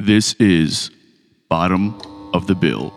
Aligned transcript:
This 0.00 0.34
is 0.34 0.92
bottom 1.48 2.00
of 2.32 2.46
the 2.46 2.54
bill. 2.54 2.90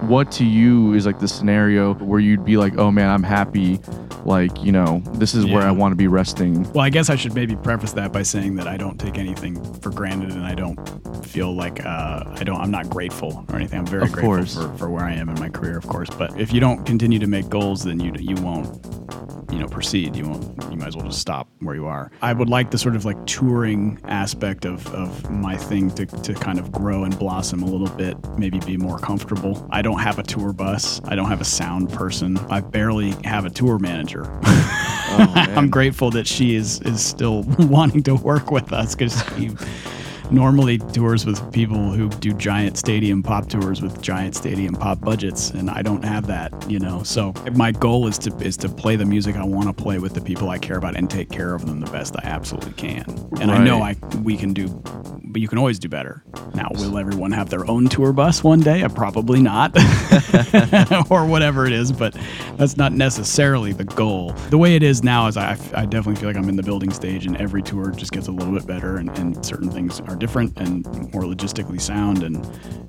What 0.00 0.30
to 0.32 0.44
you 0.44 0.92
is 0.92 1.06
like 1.06 1.18
the 1.18 1.26
scenario 1.26 1.94
where 1.94 2.20
you'd 2.20 2.44
be 2.44 2.58
like, 2.58 2.76
oh 2.76 2.90
man, 2.90 3.08
I'm 3.08 3.22
happy. 3.22 3.80
Like, 4.26 4.62
you 4.62 4.70
know, 4.70 5.00
this 5.14 5.34
is 5.34 5.46
where 5.46 5.62
I 5.62 5.70
want 5.70 5.92
to 5.92 5.96
be 5.96 6.06
resting. 6.06 6.70
Well, 6.72 6.84
I 6.84 6.90
guess 6.90 7.08
I 7.08 7.16
should 7.16 7.34
maybe 7.34 7.56
preface 7.56 7.92
that 7.92 8.12
by 8.12 8.22
saying 8.24 8.56
that 8.56 8.66
I 8.68 8.76
don't 8.76 8.98
take 8.98 9.16
anything 9.16 9.62
for 9.80 9.88
granted, 9.90 10.32
and 10.32 10.44
I 10.44 10.54
don't 10.54 10.76
feel 11.24 11.54
like 11.54 11.84
uh, 11.86 12.24
I 12.26 12.44
don't. 12.44 12.60
I'm 12.60 12.70
not 12.70 12.90
grateful 12.90 13.46
or 13.48 13.56
anything. 13.56 13.78
I'm 13.78 13.86
very 13.86 14.02
Of 14.02 14.12
grateful 14.12 14.68
for, 14.68 14.76
for 14.76 14.90
where 14.90 15.04
I 15.04 15.14
am 15.14 15.30
in 15.30 15.40
my 15.40 15.48
career, 15.48 15.78
of 15.78 15.86
course. 15.86 16.10
But 16.10 16.38
if 16.38 16.52
you 16.52 16.60
don't 16.60 16.84
continue 16.84 17.18
to 17.18 17.26
make 17.26 17.48
goals, 17.48 17.84
then 17.84 18.00
you 18.00 18.12
you 18.18 18.34
won't 18.42 19.43
you 19.50 19.58
know 19.58 19.66
proceed. 19.66 20.16
You 20.16 20.28
won't. 20.28 20.70
You 20.70 20.76
might 20.76 20.88
as 20.88 20.96
well 20.96 21.06
just 21.06 21.20
stop 21.20 21.48
where 21.60 21.74
you 21.74 21.86
are. 21.86 22.10
I 22.22 22.32
would 22.32 22.48
like 22.48 22.70
the 22.70 22.78
sort 22.78 22.96
of 22.96 23.04
like 23.04 23.24
touring 23.26 24.00
aspect 24.04 24.64
of 24.64 24.86
of 24.94 25.30
my 25.30 25.56
thing 25.56 25.90
to 25.92 26.06
to 26.06 26.34
kind 26.34 26.58
of 26.58 26.70
grow 26.72 27.04
and 27.04 27.18
blossom 27.18 27.62
a 27.62 27.66
little 27.66 27.94
bit. 27.96 28.16
Maybe 28.38 28.58
be 28.60 28.76
more 28.76 28.98
comfortable. 28.98 29.66
I 29.70 29.82
don't 29.82 30.00
have 30.00 30.18
a 30.18 30.22
tour 30.22 30.52
bus. 30.52 31.00
I 31.04 31.14
don't 31.14 31.28
have 31.28 31.40
a 31.40 31.44
sound 31.46 31.92
person. 31.92 32.38
I 32.50 32.60
barely 32.60 33.10
have 33.24 33.44
a 33.44 33.50
tour 33.50 33.78
manager. 33.78 34.30
Oh, 35.16 35.32
I'm 35.36 35.70
grateful 35.70 36.10
that 36.10 36.26
she 36.26 36.56
is 36.56 36.80
is 36.80 37.04
still 37.04 37.42
wanting 37.58 38.02
to 38.04 38.16
work 38.16 38.50
with 38.50 38.72
us 38.72 38.96
because 38.96 39.22
she 39.36 39.50
normally 40.30 40.78
tours 40.78 41.26
with 41.26 41.52
people 41.52 41.90
who 41.92 42.08
do 42.08 42.32
giant 42.34 42.76
stadium 42.76 43.22
pop 43.22 43.48
tours 43.48 43.82
with 43.82 44.00
giant 44.02 44.34
stadium 44.34 44.74
pop 44.74 45.00
budgets, 45.00 45.50
and 45.50 45.70
I 45.70 45.82
don't 45.82 46.04
have 46.04 46.26
that, 46.26 46.52
you 46.70 46.78
know. 46.78 47.02
So 47.02 47.32
my 47.54 47.72
goal 47.72 48.06
is 48.06 48.18
to 48.18 48.34
is 48.38 48.56
to 48.58 48.68
play 48.68 48.96
the 48.96 49.04
music 49.04 49.36
I 49.36 49.44
want 49.44 49.66
to 49.66 49.82
play 49.82 49.98
with 49.98 50.14
the 50.14 50.20
people 50.20 50.50
I 50.50 50.58
care 50.58 50.76
about 50.76 50.96
and 50.96 51.10
take 51.10 51.30
care 51.30 51.54
of 51.54 51.66
them 51.66 51.80
the 51.80 51.90
best 51.90 52.14
I 52.16 52.26
absolutely 52.26 52.72
can. 52.72 53.04
And 53.40 53.50
I 53.50 53.62
know 53.62 53.82
I 53.82 53.96
we 54.22 54.36
can 54.36 54.52
do, 54.52 54.68
but 55.24 55.40
you 55.40 55.48
can 55.48 55.58
always 55.58 55.78
do 55.78 55.88
better. 55.88 56.22
Now, 56.54 56.68
will 56.72 56.98
everyone 56.98 57.32
have 57.32 57.50
their 57.50 57.68
own 57.68 57.88
tour 57.88 58.12
bus 58.12 58.44
one 58.44 58.60
day? 58.60 58.82
Uh, 58.82 58.88
Probably 58.88 59.40
not, 59.40 59.76
or 61.10 61.26
whatever 61.26 61.66
it 61.66 61.72
is. 61.72 61.90
But 61.90 62.16
that's 62.56 62.76
not 62.76 62.92
necessarily 62.92 63.72
the 63.72 63.84
goal. 63.84 64.32
The 64.50 64.58
way 64.58 64.76
it 64.76 64.82
is 64.82 65.02
now 65.02 65.26
is 65.26 65.36
I, 65.36 65.58
I 65.74 65.84
definitely 65.84 66.16
feel 66.16 66.28
like 66.28 66.36
I'm 66.36 66.48
in 66.48 66.56
the 66.56 66.62
building 66.62 66.92
stage, 66.92 67.26
and 67.26 67.36
every 67.38 67.62
tour 67.62 67.90
just 67.90 68.12
gets 68.12 68.28
a 68.28 68.32
little 68.32 68.54
bit 68.54 68.66
better, 68.66 68.96
and, 68.98 69.10
and 69.18 69.44
certain 69.44 69.70
things 69.70 70.00
are 70.02 70.13
different 70.14 70.58
and 70.58 70.84
more 71.12 71.22
logistically 71.22 71.80
sound, 71.80 72.22
and 72.22 72.44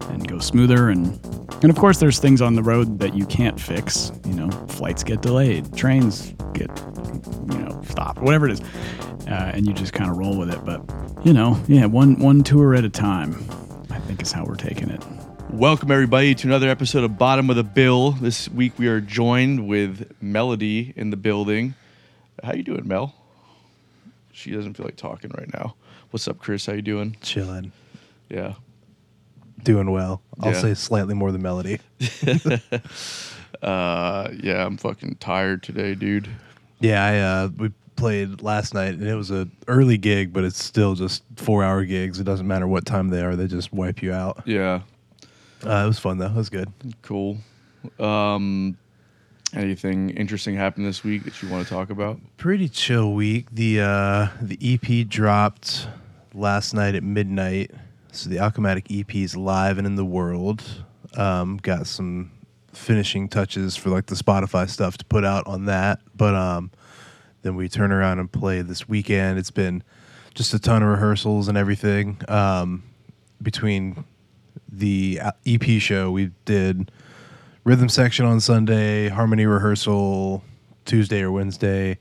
and 0.09 0.27
go 0.27 0.39
smoother, 0.39 0.89
and 0.89 1.19
and 1.61 1.69
of 1.69 1.77
course 1.77 1.99
there's 1.99 2.19
things 2.19 2.41
on 2.41 2.55
the 2.55 2.63
road 2.63 2.99
that 2.99 3.13
you 3.13 3.25
can't 3.25 3.59
fix. 3.59 4.11
You 4.25 4.33
know, 4.33 4.49
flights 4.67 5.03
get 5.03 5.21
delayed, 5.21 5.75
trains 5.75 6.33
get 6.53 6.69
you 7.51 7.57
know 7.59 7.81
stopped, 7.87 8.21
whatever 8.21 8.47
it 8.47 8.53
is, 8.53 8.61
uh, 9.27 9.51
and 9.53 9.65
you 9.65 9.73
just 9.73 9.93
kind 9.93 10.09
of 10.09 10.17
roll 10.17 10.37
with 10.37 10.49
it. 10.51 10.63
But 10.65 10.81
you 11.25 11.33
know, 11.33 11.61
yeah, 11.67 11.85
one 11.85 12.19
one 12.19 12.43
tour 12.43 12.75
at 12.75 12.83
a 12.83 12.89
time. 12.89 13.33
I 13.89 13.99
think 13.99 14.21
is 14.21 14.31
how 14.31 14.45
we're 14.45 14.55
taking 14.55 14.89
it. 14.89 15.03
Welcome 15.51 15.89
everybody 15.89 16.35
to 16.35 16.47
another 16.47 16.67
episode 16.69 17.03
of 17.03 17.17
Bottom 17.17 17.49
of 17.49 17.55
the 17.55 17.63
Bill. 17.63 18.11
This 18.11 18.49
week 18.49 18.77
we 18.77 18.87
are 18.87 18.99
joined 18.99 19.67
with 19.67 20.11
Melody 20.21 20.93
in 20.97 21.11
the 21.11 21.17
building. 21.17 21.75
How 22.43 22.53
you 22.53 22.63
doing, 22.63 22.87
Mel? 22.87 23.15
She 24.33 24.51
doesn't 24.51 24.75
feel 24.75 24.85
like 24.85 24.97
talking 24.97 25.31
right 25.37 25.51
now. 25.53 25.75
What's 26.15 26.29
up, 26.29 26.37
Chris? 26.39 26.65
How 26.65 26.71
you 26.71 26.81
doing? 26.81 27.17
chilling, 27.21 27.73
Yeah. 28.29 28.53
doing 29.63 29.91
well. 29.91 30.21
I'll 30.39 30.53
Yeah. 30.53 30.61
say 30.61 30.73
slightly 30.73 31.13
more 31.13 31.33
than 31.33 31.41
melody. 31.41 31.79
Uh, 33.61 34.29
yeah, 34.41 34.65
I'm 34.65 34.77
fucking 34.77 35.15
tired 35.19 35.61
today, 35.61 35.93
dude. 35.93 36.29
Yeah, 36.79 37.03
I 37.03 37.17
uh, 37.19 37.47
we 37.57 37.71
played 37.97 38.41
last 38.41 38.73
night, 38.73 38.93
and 38.93 39.03
it 39.03 39.15
was 39.15 39.29
a 39.31 39.47
early 39.67 39.97
gig, 39.97 40.31
but 40.31 40.45
it's 40.45 40.63
still 40.63 40.93
just 40.95 41.23
four 41.35 41.63
hour 41.65 41.83
gigs. 41.83 42.17
It 42.19 42.23
doesn't 42.25 42.47
matter 42.47 42.67
what 42.67 42.85
time 42.85 43.09
they 43.09 43.21
are; 43.21 43.35
they 43.35 43.47
just 43.47 43.73
wipe 43.73 44.01
you 44.01 44.13
out. 44.13 44.41
Yeah, 44.45 44.81
Uh, 45.65 45.83
it 45.83 45.87
was 45.87 45.99
fun 45.99 46.17
though. 46.19 46.27
It 46.27 46.35
was 46.35 46.49
good. 46.49 46.71
cool. 47.01 47.39
Um, 47.99 48.77
anything 49.53 50.11
interesting 50.11 50.55
happened 50.55 50.85
this 50.85 51.03
week 51.03 51.23
that 51.25 51.41
you 51.41 51.49
want 51.49 51.65
to 51.67 51.73
talk 51.73 51.89
about? 51.89 52.19
Pretty 52.37 52.69
chill 52.69 53.13
week. 53.13 53.47
The 53.51 53.81
uh, 53.81 54.27
the 54.41 54.57
EP 54.61 55.07
dropped 55.07 55.87
last 56.35 56.73
night 56.73 56.95
at 56.95 57.03
midnight. 57.03 57.71
So 58.11 58.29
the 58.29 58.37
Alchematic 58.37 58.87
EP 58.89 59.15
is 59.15 59.35
live 59.35 59.77
and 59.77 59.87
in 59.87 59.95
the 59.95 60.05
world. 60.05 60.63
Um, 61.17 61.57
got 61.57 61.87
some 61.87 62.31
finishing 62.73 63.29
touches 63.29 63.75
for 63.75 63.89
like 63.89 64.07
the 64.07 64.15
Spotify 64.15 64.69
stuff 64.69 64.97
to 64.97 65.05
put 65.05 65.23
out 65.23 65.47
on 65.47 65.65
that, 65.65 65.99
but 66.15 66.35
um, 66.35 66.71
then 67.41 67.55
we 67.55 67.69
turn 67.69 67.91
around 67.91 68.19
and 68.19 68.31
play 68.31 68.61
this 68.61 68.87
weekend. 68.87 69.39
It's 69.39 69.51
been 69.51 69.81
just 70.33 70.53
a 70.53 70.59
ton 70.59 70.83
of 70.83 70.89
rehearsals 70.89 71.47
and 71.47 71.57
everything. 71.57 72.19
Um, 72.27 72.83
between 73.41 74.03
the 74.69 75.21
uh, 75.21 75.31
EP 75.45 75.81
show, 75.81 76.11
we 76.11 76.31
did 76.43 76.91
rhythm 77.63 77.87
section 77.87 78.25
on 78.25 78.41
Sunday, 78.41 79.07
harmony 79.07 79.45
rehearsal 79.45 80.43
Tuesday 80.83 81.21
or 81.21 81.31
Wednesday. 81.31 81.97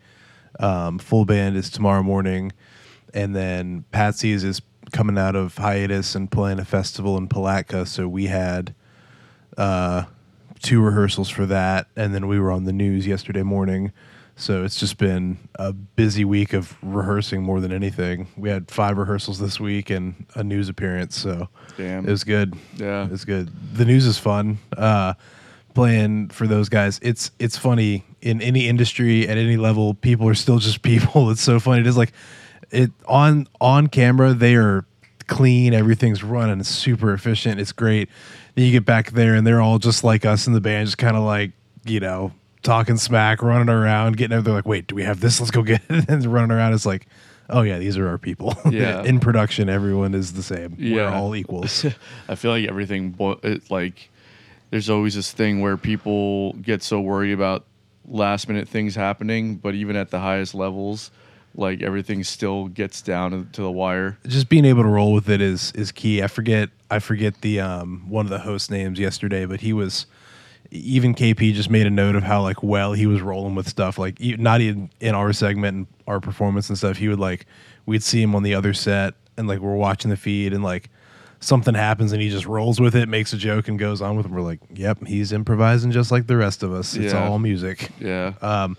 Um, 0.59 0.99
full 0.99 1.25
band 1.25 1.57
is 1.57 1.71
tomorrow 1.71 2.03
morning, 2.03 2.53
and 3.15 3.35
then 3.35 3.85
Patsy's 3.93 4.45
is 4.45 4.61
coming 4.93 5.17
out 5.17 5.35
of 5.37 5.57
hiatus 5.57 6.15
and 6.15 6.31
playing 6.31 6.59
a 6.59 6.65
festival 6.65 7.17
in 7.17 7.29
Palatka. 7.29 7.87
So 7.87 8.07
we 8.07 8.27
had 8.27 8.75
uh, 9.57 10.05
two 10.63 10.81
rehearsals 10.83 11.31
for 11.31 11.47
that, 11.47 11.87
and 11.97 12.15
then 12.15 12.27
we 12.27 12.39
were 12.39 12.51
on 12.51 12.65
the 12.65 12.73
news 12.73 13.07
yesterday 13.07 13.43
morning. 13.43 13.93
So 14.37 14.65
it's 14.65 14.77
just 14.77 14.99
been 14.99 15.39
a 15.55 15.73
busy 15.73 16.25
week 16.25 16.53
of 16.55 16.77
rehearsing 16.83 17.43
more 17.43 17.61
than 17.61 17.71
anything. 17.73 18.27
We 18.37 18.49
had 18.49 18.69
five 18.69 18.99
rehearsals 18.99 19.39
this 19.39 19.61
week 19.61 19.91
and 19.91 20.27
a 20.35 20.43
news 20.43 20.69
appearance. 20.69 21.17
So 21.17 21.49
Damn. 21.77 22.07
it 22.07 22.11
was 22.11 22.25
good. 22.25 22.55
Yeah. 22.75 23.05
it 23.05 23.13
was 23.13 23.25
good. 23.25 23.51
The 23.77 23.85
news 23.85 24.07
is 24.07 24.19
fun. 24.19 24.59
Uh, 24.77 25.15
playing 25.73 26.31
for 26.31 26.49
those 26.49 26.69
guys, 26.69 26.99
it's 27.01 27.31
it's 27.39 27.57
funny 27.57 28.05
in 28.23 28.41
any 28.43 28.67
industry 28.69 29.29
at 29.29 29.39
any 29.39 29.57
level. 29.57 29.95
People 29.95 30.29
are 30.29 30.35
still 30.35 30.59
just 30.59 30.83
people. 30.83 31.31
It's 31.31 31.43
so 31.43 31.61
funny. 31.61 31.83
It 31.83 31.87
is 31.87 31.97
like 31.97 32.13
it 32.75 32.91
on 33.07 33.47
on 33.61 33.87
camera. 33.89 34.35
They 34.35 34.57
are 34.57 34.85
clean. 35.27 35.73
Everything's 35.75 36.23
running 36.23 36.63
super 36.65 37.13
efficient. 37.13 37.61
It's 37.61 37.73
great. 37.73 38.09
Then 38.55 38.67
you 38.67 38.73
get 38.73 38.85
back 38.85 39.13
there 39.13 39.35
and 39.35 39.47
they're 39.47 39.61
all 39.61 39.79
just 39.79 40.05
like 40.05 40.25
us 40.25 40.47
in 40.47 40.53
the 40.53 40.61
band, 40.61 40.87
just 40.87 40.99
kind 40.99 41.17
of 41.17 41.23
like 41.23 41.53
you 41.85 42.01
know 42.01 42.33
talking 42.63 42.97
smack, 42.97 43.43
running 43.43 43.69
around, 43.69 44.17
getting. 44.17 44.41
They're 44.43 44.55
like, 44.55 44.67
wait, 44.67 44.87
do 44.87 44.95
we 44.95 45.03
have 45.03 45.21
this? 45.21 45.41
Let's 45.41 45.51
go 45.51 45.63
get 45.63 45.83
it. 45.89 46.05
and 46.09 46.25
running 46.27 46.51
around. 46.51 46.75
It's 46.75 46.87
like. 46.87 47.07
Oh 47.51 47.61
yeah, 47.61 47.79
these 47.79 47.99
are 47.99 48.09
our 48.09 48.17
people. 48.17 48.57
Yeah. 48.71 49.03
in 49.03 49.21
production, 49.21 49.69
everyone 49.69 50.15
is 50.15 50.33
the 50.33 50.43
same. 50.43 50.77
We're 50.79 51.07
all 51.07 51.37
equals. 51.37 51.85
I 52.29 52.37
feel 52.37 52.51
like 52.51 52.67
everything, 52.67 53.11
bo- 53.11 53.39
it, 53.43 53.71
like, 53.71 54.09
there's 54.71 54.89
always 54.89 55.15
this 55.15 55.31
thing 55.31 55.61
where 55.61 55.77
people 55.77 56.55
get 56.55 56.83
so 56.83 57.03
worried 57.03 57.33
about 57.33 57.67
last 58.09 58.49
minute 58.49 58.67
things 58.67 58.95
happening, 58.95 59.57
but 59.57 59.75
even 59.75 59.95
at 59.95 60.11
the 60.11 60.21
highest 60.21 60.55
levels, 60.55 61.11
like 61.57 61.83
everything 61.83 62.25
still 62.25 62.67
gets 62.69 63.01
down 63.03 63.31
to, 63.31 63.45
to 63.53 63.63
the 63.63 63.71
wire. 63.71 64.19
just 64.27 64.49
being 64.49 64.65
able 64.65 64.83
to 64.83 64.89
roll 64.89 65.13
with 65.13 65.29
it 65.31 65.41
is 65.41 65.73
is 65.73 65.93
key. 65.93 66.23
I 66.23 66.27
forget 66.27 66.71
I 66.91 66.99
forget 66.99 67.41
the 67.43 67.61
um 67.61 68.05
one 68.09 68.27
of 68.27 68.31
the 68.31 68.41
host 68.41 68.71
names 68.71 68.99
yesterday, 68.99 69.45
but 69.47 69.61
he 69.61 69.73
was 69.73 70.07
even 70.71 71.15
KP 71.15 71.53
just 71.55 71.71
made 71.71 71.87
a 71.87 71.91
note 71.91 72.17
of 72.17 72.23
how 72.25 72.43
like 72.43 72.63
well 72.63 72.93
he 72.95 73.07
was 73.07 73.21
rolling 73.21 73.55
with 73.55 73.69
stuff 73.69 73.99
like 73.99 74.19
not 74.21 74.61
even 74.61 74.91
in 75.01 75.15
our 75.15 75.33
segment 75.33 75.77
and 75.77 75.87
our 76.07 76.21
performance 76.21 76.69
and 76.69 76.77
stuff. 76.79 76.97
He 76.97 77.09
would 77.09 77.21
like 77.21 77.47
we'd 77.87 78.03
see 78.03 78.21
him 78.23 78.35
on 78.35 78.43
the 78.43 78.55
other 78.55 78.75
set 78.75 79.15
and 79.37 79.47
like 79.47 79.61
we're 79.61 79.77
watching 79.77 80.11
the 80.11 80.17
feed 80.17 80.53
and 80.53 80.65
like 80.65 80.91
something 81.41 81.75
happens 81.75 82.13
and 82.13 82.23
he 82.23 82.31
just 82.31 82.47
rolls 82.47 82.81
with 82.81 82.97
it, 82.97 83.09
makes 83.09 83.33
a 83.33 83.37
joke 83.37 83.69
and 83.69 83.79
goes 83.79 84.01
on 84.01 84.17
with 84.17 84.25
it. 84.27 84.33
We're 84.33 84.41
like, 84.41 84.61
"Yep, 84.75 85.07
he's 85.07 85.31
improvising 85.31 85.91
just 85.93 86.11
like 86.11 86.27
the 86.27 86.37
rest 86.39 86.63
of 86.63 86.73
us. 86.73 86.95
It's 86.97 87.13
Yeah. 87.13 87.29
all 87.29 87.39
music." 87.39 87.91
Yeah. 88.01 88.33
Um, 88.41 88.77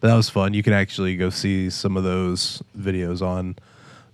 but 0.00 0.08
that 0.08 0.14
was 0.14 0.28
fun. 0.30 0.54
You 0.54 0.62
can 0.62 0.72
actually 0.72 1.16
go 1.16 1.30
see 1.30 1.70
some 1.70 1.96
of 1.96 2.04
those 2.04 2.62
videos 2.76 3.22
on 3.22 3.56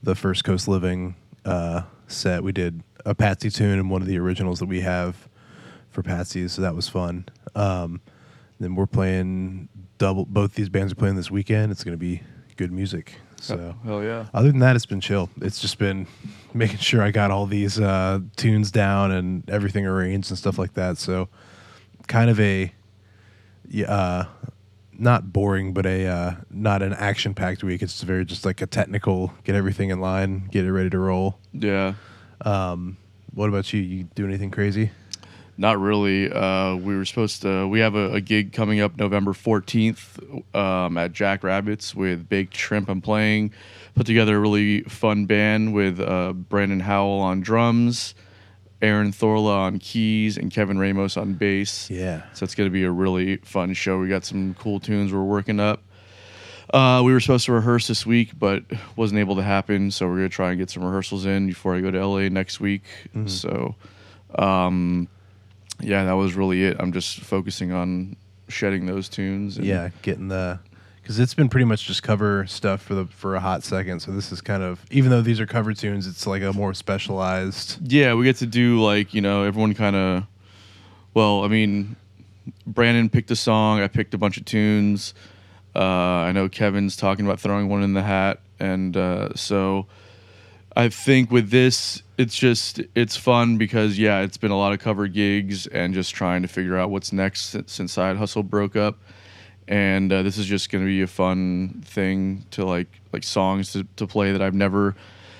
the 0.02 0.14
First 0.14 0.44
Coast 0.44 0.68
Living 0.68 1.14
uh, 1.44 1.82
set. 2.08 2.42
We 2.42 2.52
did 2.52 2.82
a 3.04 3.14
Patsy 3.14 3.50
tune 3.50 3.78
and 3.78 3.90
one 3.90 4.02
of 4.02 4.08
the 4.08 4.18
originals 4.18 4.58
that 4.60 4.66
we 4.66 4.80
have 4.80 5.28
for 5.90 6.02
Patsy's, 6.02 6.52
so 6.52 6.62
that 6.62 6.74
was 6.74 6.88
fun. 6.88 7.26
Um, 7.54 8.00
then 8.58 8.74
we're 8.74 8.86
playing 8.86 9.68
double. 9.98 10.24
Both 10.24 10.54
these 10.54 10.68
bands 10.68 10.92
are 10.92 10.96
playing 10.96 11.16
this 11.16 11.30
weekend. 11.30 11.70
It's 11.70 11.84
going 11.84 11.96
to 11.96 11.98
be 11.98 12.22
good 12.56 12.72
music. 12.72 13.14
So 13.40 13.74
Hell 13.84 14.02
yeah. 14.02 14.26
other 14.32 14.48
than 14.50 14.60
that, 14.60 14.74
it's 14.74 14.86
been 14.86 15.02
chill. 15.02 15.28
It's 15.42 15.60
just 15.60 15.78
been 15.78 16.06
making 16.54 16.78
sure 16.78 17.02
I 17.02 17.10
got 17.10 17.30
all 17.30 17.46
these 17.46 17.78
uh, 17.78 18.20
tunes 18.36 18.70
down 18.70 19.12
and 19.12 19.48
everything 19.50 19.86
arranged 19.86 20.30
and 20.30 20.38
stuff 20.38 20.58
like 20.58 20.74
that. 20.74 20.96
So 20.96 21.28
kind 22.06 22.30
of 22.30 22.40
a 22.40 22.72
yeah, 23.68 23.90
uh, 23.90 24.26
not 24.98 25.32
boring, 25.32 25.72
but 25.72 25.86
a 25.86 26.06
uh, 26.06 26.34
not 26.50 26.82
an 26.82 26.92
action 26.92 27.34
packed 27.34 27.62
week. 27.62 27.82
It's 27.82 28.02
very 28.02 28.24
just 28.24 28.44
like 28.44 28.62
a 28.62 28.66
technical 28.66 29.32
get 29.44 29.54
everything 29.54 29.90
in 29.90 30.00
line, 30.00 30.48
get 30.50 30.64
it 30.64 30.72
ready 30.72 30.90
to 30.90 30.98
roll. 30.98 31.38
Yeah. 31.52 31.94
Um, 32.42 32.96
what 33.32 33.48
about 33.48 33.72
you? 33.72 33.80
You 33.80 34.04
do 34.14 34.24
anything 34.24 34.50
crazy? 34.50 34.90
Not 35.56 35.78
really. 35.78 36.32
Uh, 36.32 36.74
we 36.76 36.96
were 36.96 37.04
supposed 37.04 37.42
to. 37.42 37.68
We 37.68 37.80
have 37.80 37.94
a, 37.94 38.14
a 38.14 38.20
gig 38.20 38.52
coming 38.52 38.80
up 38.80 38.96
November 38.96 39.32
14th 39.32 40.44
um, 40.54 40.98
at 40.98 41.12
Jack 41.12 41.44
Rabbits 41.44 41.94
with 41.94 42.28
Baked 42.28 42.56
Shrimp. 42.56 42.88
I'm 42.88 43.00
playing. 43.00 43.52
Put 43.94 44.06
together 44.06 44.36
a 44.36 44.40
really 44.40 44.82
fun 44.82 45.26
band 45.26 45.72
with 45.72 46.00
uh, 46.00 46.32
Brandon 46.32 46.80
Howell 46.80 47.20
on 47.20 47.40
drums, 47.40 48.16
Aaron 48.84 49.12
Thorla 49.12 49.56
on 49.56 49.78
keys, 49.78 50.36
and 50.36 50.50
Kevin 50.50 50.78
Ramos 50.78 51.16
on 51.16 51.34
bass. 51.34 51.90
Yeah. 51.90 52.22
So 52.34 52.44
it's 52.44 52.54
going 52.54 52.68
to 52.68 52.72
be 52.72 52.84
a 52.84 52.90
really 52.90 53.38
fun 53.38 53.72
show. 53.72 53.98
We 53.98 54.08
got 54.08 54.24
some 54.24 54.54
cool 54.54 54.78
tunes 54.78 55.12
we're 55.12 55.22
working 55.22 55.58
up. 55.58 55.82
Uh, 56.72 57.02
we 57.04 57.12
were 57.12 57.20
supposed 57.20 57.46
to 57.46 57.52
rehearse 57.52 57.86
this 57.86 58.04
week, 58.04 58.38
but 58.38 58.64
wasn't 58.96 59.18
able 59.20 59.36
to 59.36 59.42
happen. 59.42 59.90
So 59.90 60.08
we're 60.08 60.16
gonna 60.16 60.28
try 60.28 60.50
and 60.50 60.58
get 60.58 60.70
some 60.70 60.82
rehearsals 60.82 61.24
in 61.24 61.46
before 61.46 61.76
I 61.76 61.80
go 61.80 61.90
to 61.90 62.04
LA 62.04 62.28
next 62.30 62.58
week. 62.58 62.82
So, 63.26 63.76
um, 64.36 65.06
yeah, 65.80 66.04
that 66.04 66.12
was 66.14 66.34
really 66.34 66.64
it. 66.64 66.76
I'm 66.80 66.92
just 66.92 67.20
focusing 67.20 67.70
on 67.72 68.16
shedding 68.48 68.86
those 68.86 69.08
tunes. 69.08 69.56
And 69.56 69.66
Yeah, 69.66 69.90
getting 70.02 70.28
the 70.28 70.58
because 71.04 71.20
it's 71.20 71.34
been 71.34 71.50
pretty 71.50 71.66
much 71.66 71.84
just 71.84 72.02
cover 72.02 72.46
stuff 72.46 72.80
for 72.80 72.94
the 72.94 73.04
for 73.04 73.34
a 73.34 73.40
hot 73.40 73.62
second. 73.62 74.00
So 74.00 74.10
this 74.10 74.32
is 74.32 74.40
kind 74.40 74.62
of 74.62 74.82
even 74.90 75.10
though 75.10 75.20
these 75.20 75.38
are 75.38 75.46
cover 75.46 75.74
tunes, 75.74 76.06
it's 76.06 76.26
like 76.26 76.42
a 76.42 76.54
more 76.54 76.72
specialized. 76.72 77.92
yeah, 77.92 78.14
we 78.14 78.24
get 78.24 78.36
to 78.36 78.46
do 78.46 78.80
like 78.80 79.12
you 79.12 79.20
know 79.20 79.44
everyone 79.44 79.74
kind 79.74 79.94
of. 79.94 80.24
Well, 81.12 81.44
I 81.44 81.48
mean, 81.48 81.94
Brandon 82.66 83.10
picked 83.10 83.30
a 83.30 83.36
song. 83.36 83.80
I 83.80 83.88
picked 83.88 84.14
a 84.14 84.18
bunch 84.18 84.38
of 84.38 84.46
tunes. 84.46 85.12
Uh, 85.76 85.80
I 85.80 86.32
know 86.32 86.48
Kevin's 86.48 86.96
talking 86.96 87.26
about 87.26 87.38
throwing 87.38 87.68
one 87.68 87.82
in 87.82 87.92
the 87.92 88.02
hat, 88.02 88.40
and 88.58 88.96
uh, 88.96 89.34
so 89.34 89.86
I 90.74 90.88
think 90.88 91.30
with 91.30 91.50
this, 91.50 92.02
it's 92.16 92.34
just 92.34 92.80
it's 92.94 93.14
fun 93.14 93.58
because 93.58 93.98
yeah, 93.98 94.20
it's 94.20 94.38
been 94.38 94.52
a 94.52 94.58
lot 94.58 94.72
of 94.72 94.78
cover 94.78 95.06
gigs 95.06 95.66
and 95.66 95.92
just 95.92 96.14
trying 96.14 96.40
to 96.42 96.48
figure 96.48 96.78
out 96.78 96.88
what's 96.88 97.12
next 97.12 97.50
since, 97.50 97.72
since 97.72 97.92
Side 97.92 98.16
Hustle 98.16 98.42
broke 98.42 98.74
up, 98.74 98.98
and 99.68 100.12
uh, 100.12 100.22
this 100.22 100.38
is 100.38 100.46
just 100.46 100.70
going 100.70 100.84
to 100.84 100.88
be 100.88 101.02
a 101.02 101.06
fun 101.06 101.82
thing 101.84 102.44
to 102.52 102.64
like 102.64 102.88
like 103.12 103.22
songs 103.22 103.72
to, 103.72 103.84
to 103.96 104.06
play 104.06 104.32
that 104.32 104.42
I've 104.42 104.54
never 104.54 104.94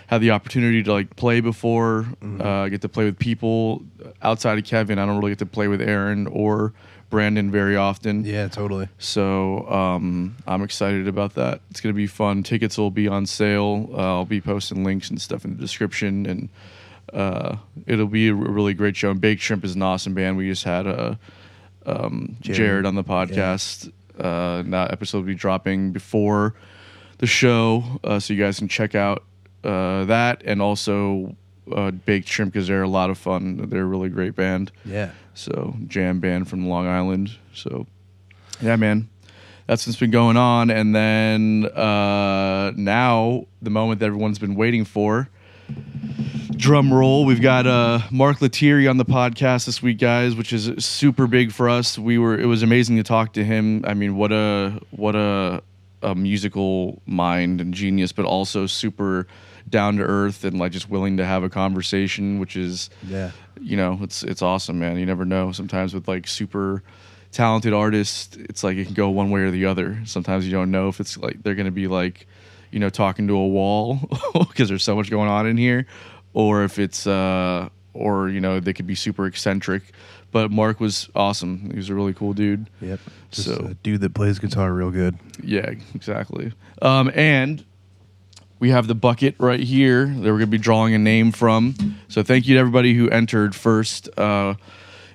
had 0.07 0.21
the 0.21 0.31
opportunity 0.31 0.83
to 0.83 0.93
like 0.93 1.17
play 1.17 1.41
before. 1.41 2.07
Uh, 2.41 2.69
get 2.69 2.83
to 2.83 2.89
play 2.89 3.05
with 3.05 3.19
people 3.19 3.83
outside 4.23 4.59
of 4.59 4.65
Kevin. 4.65 4.99
I 4.99 5.07
don't 5.07 5.19
really 5.19 5.33
get 5.33 5.39
to 5.41 5.47
play 5.47 5.69
with 5.69 5.81
Aaron 5.81 6.27
or 6.27 6.73
Brandon 7.11 7.51
very 7.51 7.77
often. 7.77 8.25
Yeah, 8.25 8.49
totally. 8.49 8.89
So 8.99 9.69
um, 9.69 10.37
I'm 10.47 10.63
excited 10.63 11.09
about 11.09 11.35
that. 11.35 11.61
It's 11.71 11.81
gonna 11.81 11.95
be 11.95 12.07
fun. 12.07 12.43
Tickets 12.43 12.77
will 12.77 12.91
be 12.91 13.09
on 13.09 13.27
sale. 13.27 13.89
Uh, 13.93 14.17
I'll 14.17 14.25
be 14.25 14.41
posting 14.41 14.85
links 14.85 15.11
and 15.11 15.21
stuff 15.21 15.45
in 15.45 15.57
the 15.57 15.61
description, 15.61 16.27
and 16.27 16.49
uh, 17.13 17.57
it'll 17.87 18.07
be 18.07 18.29
a 18.29 18.35
really 18.35 18.75
great 18.75 18.97
show. 18.97 19.11
And 19.11 19.21
Baked 19.21 19.41
Shrimp 19.41 19.65
is 19.65 19.75
an 19.75 19.83
awesome 19.83 20.15
band. 20.15 20.37
We 20.37 20.49
just 20.49 20.65
had 20.65 20.87
uh, 20.87 21.15
um, 21.87 22.37
Jared. 22.41 22.57
Jared. 22.57 22.87
on 22.87 22.95
the 22.95 23.05
podcast. 23.05 23.93
Uh, 24.19 24.63
that 24.63 24.93
episode 24.93 25.19
will 25.19 25.25
be 25.25 25.35
dropping 25.35 25.93
before 25.93 26.55
the 27.19 27.27
show, 27.27 28.01
uh, 28.05 28.19
so 28.19 28.35
you 28.35 28.43
guys 28.43 28.59
can 28.59 28.69
check 28.69 28.95
out 28.95 29.25
uh, 29.65 30.05
that 30.05 30.43
and 30.45 30.61
also 30.61 31.37
uh, 31.73 31.91
Baked 31.91 32.29
Shrimp 32.29 32.53
because 32.53 32.69
they're 32.69 32.83
a 32.83 32.89
lot 32.89 33.11
of 33.11 33.19
fun. 33.19 33.69
They're 33.69 33.83
a 33.83 33.87
really 33.87 34.09
great 34.09 34.37
band. 34.37 34.71
Yeah. 34.85 35.11
So 35.35 35.77
jam 35.87 36.21
band 36.21 36.49
from 36.49 36.69
Long 36.69 36.87
Island. 36.87 37.31
So 37.55 37.87
yeah, 38.61 38.77
man, 38.77 39.09
that's 39.67 39.87
what's 39.87 39.99
been 39.99 40.11
going 40.11 40.37
on. 40.37 40.71
And 40.71 40.95
then 40.95 41.67
uh, 41.67 42.73
now 42.77 43.47
the 43.63 43.71
moment 43.71 44.01
that 44.01 44.07
everyone's 44.07 44.39
been 44.39 44.55
waiting 44.55 44.85
for. 44.85 45.29
Drum 46.65 46.91
roll. 46.95 47.27
We've 47.27 47.43
got 47.43 47.67
uh, 47.67 47.99
Mark 48.11 48.41
Lettieri 48.41 48.89
on 48.89 48.97
the 48.97 49.05
podcast 49.05 49.67
this 49.67 49.83
week, 49.83 49.99
guys, 49.99 50.35
which 50.35 50.51
is 50.51 50.73
super 50.83 51.27
big 51.27 51.53
for 51.53 51.69
us. 51.69 51.99
We 51.99 52.17
were. 52.17 52.39
It 52.41 52.47
was 52.47 52.63
amazing 52.63 52.97
to 52.97 53.03
talk 53.03 53.35
to 53.35 53.45
him. 53.45 53.85
I 53.87 53.93
mean, 53.93 54.17
what 54.17 54.33
a 54.33 54.81
what 54.91 55.15
a, 55.15 55.63
a 56.01 56.15
musical 56.15 57.03
mind 57.05 57.61
and 57.61 57.75
genius, 57.75 58.13
but 58.13 58.25
also 58.25 58.67
super 58.67 59.27
down 59.69 59.97
to 59.99 60.05
earth 60.05 60.43
and 60.43 60.59
like 60.59 60.73
just 60.73 60.89
willing 60.89 61.19
to 61.19 61.25
have 61.27 61.43
a 61.43 61.51
conversation, 61.51 62.39
which 62.39 62.57
is 62.57 62.89
Yeah. 63.07 63.33
you 63.61 63.77
know, 63.77 63.99
it's 64.01 64.23
it's 64.23 64.41
awesome, 64.41 64.79
man. 64.79 64.99
You 64.99 65.05
never 65.05 65.27
know. 65.27 65.53
Sometimes 65.53 65.93
with 65.93 66.09
like 66.09 66.27
super 66.27 66.83
talented 67.31 67.75
artists, 67.75 68.39
it's 68.39 68.65
like 68.65 68.79
it 68.79 68.87
can 68.87 68.95
go 68.95 69.11
one 69.11 69.29
way 69.31 69.43
or 69.43 69.51
the 69.51 69.67
other. 69.67 69.99
Sometimes 70.07 70.47
you 70.47 70.53
don't 70.53 70.71
know 70.71 70.89
if 70.89 70.99
it's 70.99 71.19
like 71.19 71.43
they're 71.43 71.55
gonna 71.57 71.71
be 71.71 71.89
like, 71.89 72.27
you 72.71 72.79
know, 72.81 72.89
talking 72.89 73.29
to 73.29 73.35
a 73.37 73.47
wall 73.47 74.01
because 74.49 74.71
there's 74.71 74.83
so 74.83 74.97
much 74.97 75.11
going 75.11 75.29
on 75.29 75.47
in 75.47 75.59
here, 75.59 75.87
or 76.35 76.65
if 76.65 76.79
it's 76.79 77.07
uh, 77.07 77.69
or 77.95 78.29
you 78.29 78.41
know, 78.41 78.61
they 78.61 78.73
could 78.75 78.87
be 78.87 78.95
super 78.95 79.25
eccentric. 79.27 79.83
But 80.33 80.51
Mark 80.51 80.81
was 80.81 81.09
awesome. 81.15 81.71
He 81.71 81.77
was 81.77 81.89
a 81.89 81.95
really 81.95 82.13
cool 82.13 82.33
dude. 82.35 82.69
Yep. 82.81 83.01
Just 83.31 83.49
So- 83.49 83.69
a 83.71 83.75
dude 83.75 84.01
that 84.03 84.15
plays 84.15 84.39
guitar 84.41 84.73
real 84.73 84.91
good. 84.91 85.17
Yeah, 85.43 85.71
exactly. 85.95 86.53
Um, 86.83 87.11
and 87.15 87.65
we 88.59 88.71
have 88.71 88.87
the 88.89 88.95
bucket 88.97 89.37
right 89.39 89.61
here 89.61 90.07
that 90.07 90.23
we're 90.23 90.31
going 90.39 90.41
to 90.41 90.47
be 90.49 90.59
drawing 90.59 90.93
a 90.95 90.99
name 90.99 91.31
from. 91.33 91.75
So 92.09 92.23
thank 92.25 92.47
you 92.49 92.55
to 92.55 92.61
everybody 92.61 92.95
who 92.95 93.09
entered 93.11 93.55
first. 93.55 94.09
Uh, 94.19 94.55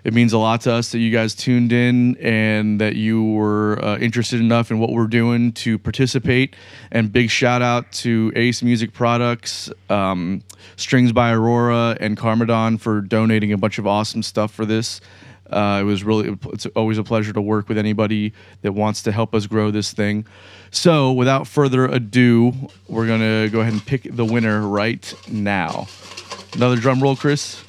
it 0.03 0.13
means 0.13 0.33
a 0.33 0.37
lot 0.37 0.61
to 0.61 0.73
us 0.73 0.91
that 0.91 0.99
you 0.99 1.11
guys 1.11 1.35
tuned 1.35 1.71
in 1.71 2.15
and 2.17 2.79
that 2.79 2.95
you 2.95 3.23
were 3.23 3.83
uh, 3.83 3.97
interested 3.97 4.39
enough 4.39 4.71
in 4.71 4.79
what 4.79 4.91
we're 4.91 5.07
doing 5.07 5.51
to 5.53 5.77
participate. 5.77 6.55
And 6.91 7.11
big 7.11 7.29
shout 7.29 7.61
out 7.61 7.91
to 7.93 8.31
Ace 8.35 8.63
Music 8.63 8.93
Products, 8.93 9.71
um, 9.89 10.41
Strings 10.77 11.11
by 11.11 11.31
Aurora, 11.31 11.97
and 11.99 12.17
Carmadon 12.17 12.77
for 12.77 13.01
donating 13.01 13.51
a 13.51 13.57
bunch 13.57 13.77
of 13.77 13.85
awesome 13.87 14.23
stuff 14.23 14.51
for 14.51 14.65
this. 14.65 15.01
Uh, 15.49 15.79
it 15.81 15.83
was 15.83 16.03
really, 16.03 16.37
it's 16.53 16.67
always 16.67 16.97
a 16.97 17.03
pleasure 17.03 17.33
to 17.33 17.41
work 17.41 17.67
with 17.67 17.77
anybody 17.77 18.33
that 18.61 18.73
wants 18.73 19.01
to 19.01 19.11
help 19.11 19.33
us 19.33 19.47
grow 19.47 19.71
this 19.71 19.93
thing. 19.93 20.25
So, 20.71 21.11
without 21.11 21.47
further 21.47 21.85
ado, 21.85 22.53
we're 22.87 23.07
to 23.19 23.49
go 23.51 23.61
ahead 23.61 23.73
and 23.73 23.83
pick 23.83 24.03
the 24.03 24.25
winner 24.25 24.61
right 24.67 25.11
now. 25.27 25.87
Another 26.53 26.75
drum 26.75 27.01
roll, 27.01 27.15
Chris. 27.15 27.63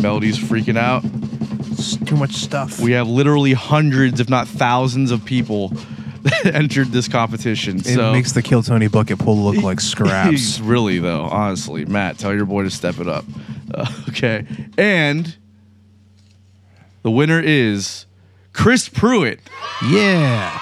Melody's 0.00 0.38
freaking 0.38 0.76
out. 0.76 1.02
It's 1.72 1.96
too 1.96 2.16
much 2.16 2.32
stuff. 2.32 2.80
We 2.80 2.92
have 2.92 3.08
literally 3.08 3.52
hundreds, 3.52 4.20
if 4.20 4.28
not 4.28 4.48
thousands, 4.48 5.10
of 5.10 5.24
people 5.24 5.68
that 6.22 6.54
entered 6.54 6.88
this 6.88 7.08
competition. 7.08 7.78
it 7.78 7.84
so 7.84 8.12
makes 8.12 8.32
the 8.32 8.42
Kill 8.42 8.62
Tony 8.62 8.88
bucket 8.88 9.18
pull 9.18 9.36
look 9.36 9.62
like 9.62 9.80
scraps. 9.92 10.58
really, 10.60 10.98
though, 10.98 11.24
honestly, 11.24 11.84
Matt, 11.84 12.18
tell 12.18 12.34
your 12.34 12.46
boy 12.46 12.62
to 12.62 12.70
step 12.70 12.98
it 12.98 13.08
up. 13.08 13.24
Uh, 13.72 13.86
okay, 14.08 14.46
and 14.78 15.36
the 17.02 17.10
winner 17.10 17.40
is 17.40 18.06
Chris 18.52 18.88
Pruitt. 18.88 19.40
yeah. 19.90 20.60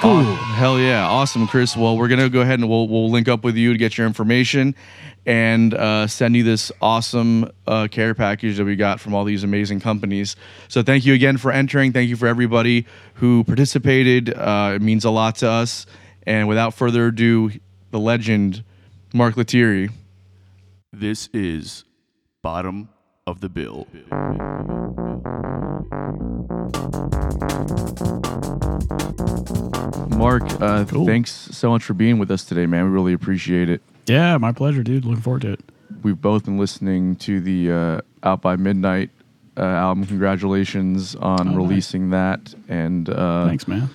Cool. 0.00 0.22
hell 0.22 0.80
yeah. 0.80 1.06
Awesome, 1.06 1.46
Chris. 1.46 1.76
Well, 1.76 1.96
we're 1.96 2.08
going 2.08 2.18
to 2.18 2.28
go 2.30 2.40
ahead 2.40 2.58
and 2.58 2.68
we'll, 2.68 2.88
we'll 2.88 3.10
link 3.10 3.28
up 3.28 3.44
with 3.44 3.56
you 3.56 3.72
to 3.72 3.78
get 3.78 3.96
your 3.96 4.06
information 4.06 4.74
and 5.24 5.74
uh, 5.74 6.06
send 6.06 6.34
you 6.34 6.42
this 6.42 6.72
awesome 6.80 7.50
uh, 7.66 7.88
care 7.90 8.14
package 8.14 8.56
that 8.56 8.64
we 8.64 8.76
got 8.76 9.00
from 9.00 9.14
all 9.14 9.24
these 9.24 9.44
amazing 9.44 9.80
companies. 9.80 10.36
So 10.68 10.82
thank 10.82 11.06
you 11.06 11.14
again 11.14 11.36
for 11.36 11.52
entering. 11.52 11.92
Thank 11.92 12.08
you 12.08 12.16
for 12.16 12.26
everybody 12.26 12.86
who 13.14 13.44
participated. 13.44 14.34
Uh, 14.34 14.72
it 14.74 14.82
means 14.82 15.04
a 15.04 15.10
lot 15.10 15.36
to 15.36 15.48
us. 15.48 15.86
And 16.26 16.48
without 16.48 16.74
further 16.74 17.08
ado, 17.08 17.50
the 17.90 18.00
legend, 18.00 18.64
Mark 19.12 19.36
Lettieri. 19.36 19.90
This 20.92 21.28
is 21.32 21.84
Bottom 22.42 22.88
of 23.26 23.40
the 23.40 23.48
Bill. 23.48 23.86
Mark, 30.16 30.42
uh, 30.60 30.84
thanks 30.84 31.32
so 31.32 31.70
much 31.70 31.82
for 31.82 31.94
being 31.94 32.18
with 32.18 32.30
us 32.30 32.44
today, 32.44 32.66
man. 32.66 32.84
We 32.84 32.90
really 32.90 33.12
appreciate 33.12 33.68
it. 33.68 33.82
Yeah, 34.06 34.36
my 34.38 34.52
pleasure, 34.52 34.82
dude. 34.82 35.04
Looking 35.04 35.22
forward 35.22 35.42
to 35.42 35.52
it. 35.52 35.60
We've 36.02 36.20
both 36.20 36.44
been 36.46 36.58
listening 36.58 37.16
to 37.16 37.40
the 37.40 37.70
uh, 37.72 38.00
Out 38.22 38.42
by 38.42 38.56
Midnight 38.56 39.10
uh, 39.56 39.60
album. 39.62 40.06
Congratulations 40.06 41.14
on 41.16 41.40
Oh, 41.40 41.44
nice. 41.44 41.56
releasing 41.56 42.10
that. 42.10 42.54
And 42.68 43.08
uh, 43.08 43.46
Thanks, 43.46 43.68
man. 43.68 43.90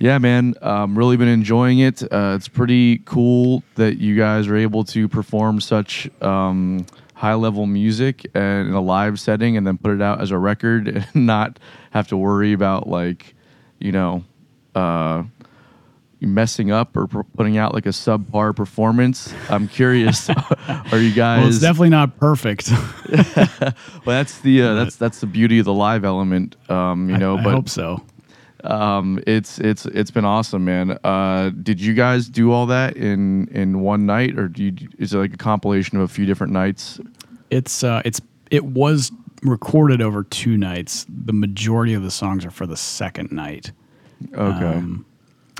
Yeah, 0.00 0.18
man. 0.18 0.54
Um, 0.62 0.96
really 0.96 1.16
been 1.16 1.28
enjoying 1.28 1.78
it. 1.80 2.02
Uh, 2.02 2.34
it's 2.36 2.48
pretty 2.48 2.98
cool 3.04 3.62
that 3.76 3.98
you 3.98 4.16
guys 4.16 4.46
are 4.48 4.56
able 4.56 4.84
to 4.84 5.08
perform 5.08 5.60
such 5.60 6.08
um, 6.22 6.84
high 7.14 7.34
level 7.34 7.66
music 7.66 8.26
and 8.34 8.68
in 8.68 8.74
a 8.74 8.80
live 8.80 9.18
setting 9.18 9.56
and 9.56 9.66
then 9.66 9.76
put 9.78 9.92
it 9.92 10.02
out 10.02 10.20
as 10.20 10.30
a 10.30 10.38
record 10.38 10.88
and 11.14 11.26
not 11.26 11.58
have 11.92 12.06
to 12.08 12.16
worry 12.16 12.52
about, 12.52 12.88
like, 12.88 13.34
you 13.80 13.90
know, 13.92 14.22
uh, 14.74 15.22
messing 16.20 16.70
up 16.70 16.96
or 16.96 17.06
putting 17.06 17.56
out 17.56 17.74
like 17.74 17.86
a 17.86 17.90
subpar 17.90 18.54
performance. 18.54 19.32
I'm 19.48 19.68
curious, 19.68 20.28
are 20.92 20.98
you 20.98 21.12
guys? 21.12 21.40
Well, 21.40 21.48
it's 21.48 21.60
definitely 21.60 21.90
not 21.90 22.16
perfect. 22.18 22.70
well, 23.10 23.74
that's 24.04 24.40
the 24.40 24.62
uh, 24.62 24.74
that's 24.74 24.96
that's 24.96 25.20
the 25.20 25.26
beauty 25.26 25.58
of 25.58 25.64
the 25.64 25.74
live 25.74 26.04
element, 26.04 26.56
um, 26.70 27.08
you 27.08 27.18
know. 27.18 27.36
I, 27.36 27.40
I 27.40 27.44
but 27.44 27.54
hope 27.54 27.68
so. 27.68 28.02
um, 28.64 29.22
it's 29.26 29.58
it's 29.58 29.86
it's 29.86 30.10
been 30.10 30.24
awesome, 30.24 30.64
man. 30.64 30.98
Uh, 31.04 31.50
did 31.62 31.80
you 31.80 31.94
guys 31.94 32.28
do 32.28 32.52
all 32.52 32.66
that 32.66 32.96
in 32.96 33.48
in 33.48 33.80
one 33.80 34.06
night, 34.06 34.38
or 34.38 34.48
do 34.48 34.64
you, 34.64 34.88
is 34.98 35.14
it 35.14 35.18
like 35.18 35.34
a 35.34 35.38
compilation 35.38 35.98
of 35.98 36.04
a 36.04 36.08
few 36.08 36.26
different 36.26 36.52
nights? 36.52 37.00
It's 37.50 37.84
uh, 37.84 38.02
it's 38.04 38.20
it 38.50 38.64
was 38.64 39.12
recorded 39.42 40.02
over 40.02 40.24
two 40.24 40.56
nights. 40.56 41.06
The 41.08 41.32
majority 41.32 41.94
of 41.94 42.02
the 42.02 42.10
songs 42.10 42.44
are 42.44 42.50
for 42.50 42.66
the 42.66 42.76
second 42.76 43.30
night. 43.30 43.72
Okay. 44.34 44.66
Um, 44.66 45.06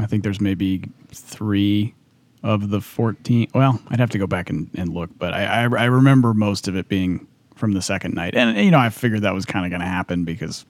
I 0.01 0.07
think 0.07 0.23
there's 0.23 0.41
maybe 0.41 0.83
three 1.09 1.95
of 2.43 2.71
the 2.71 2.81
14. 2.81 3.49
Well, 3.55 3.81
I'd 3.89 3.99
have 4.01 4.11
to 4.11 4.19
go 4.19 4.27
back 4.27 4.49
and, 4.51 4.71
and 4.75 4.93
look, 4.95 5.11
but 5.19 5.35
I, 5.35 5.45
I, 5.45 5.63
I 5.65 5.85
remember 5.87 6.35
most 6.35 6.69
of 6.69 6.77
it 6.77 6.89
being 6.89 7.27
from 7.57 7.73
the 7.73 7.83
second 7.83 8.15
night. 8.15 8.35
And, 8.37 8.57
you 8.59 8.71
know, 8.71 8.79
I 8.79 8.91
figured 8.91 9.23
that 9.23 9.35
was 9.35 9.45
kind 9.45 9.67
of 9.67 9.71
going 9.71 9.81
to 9.81 9.87
happen 9.89 10.25
because, 10.25 10.65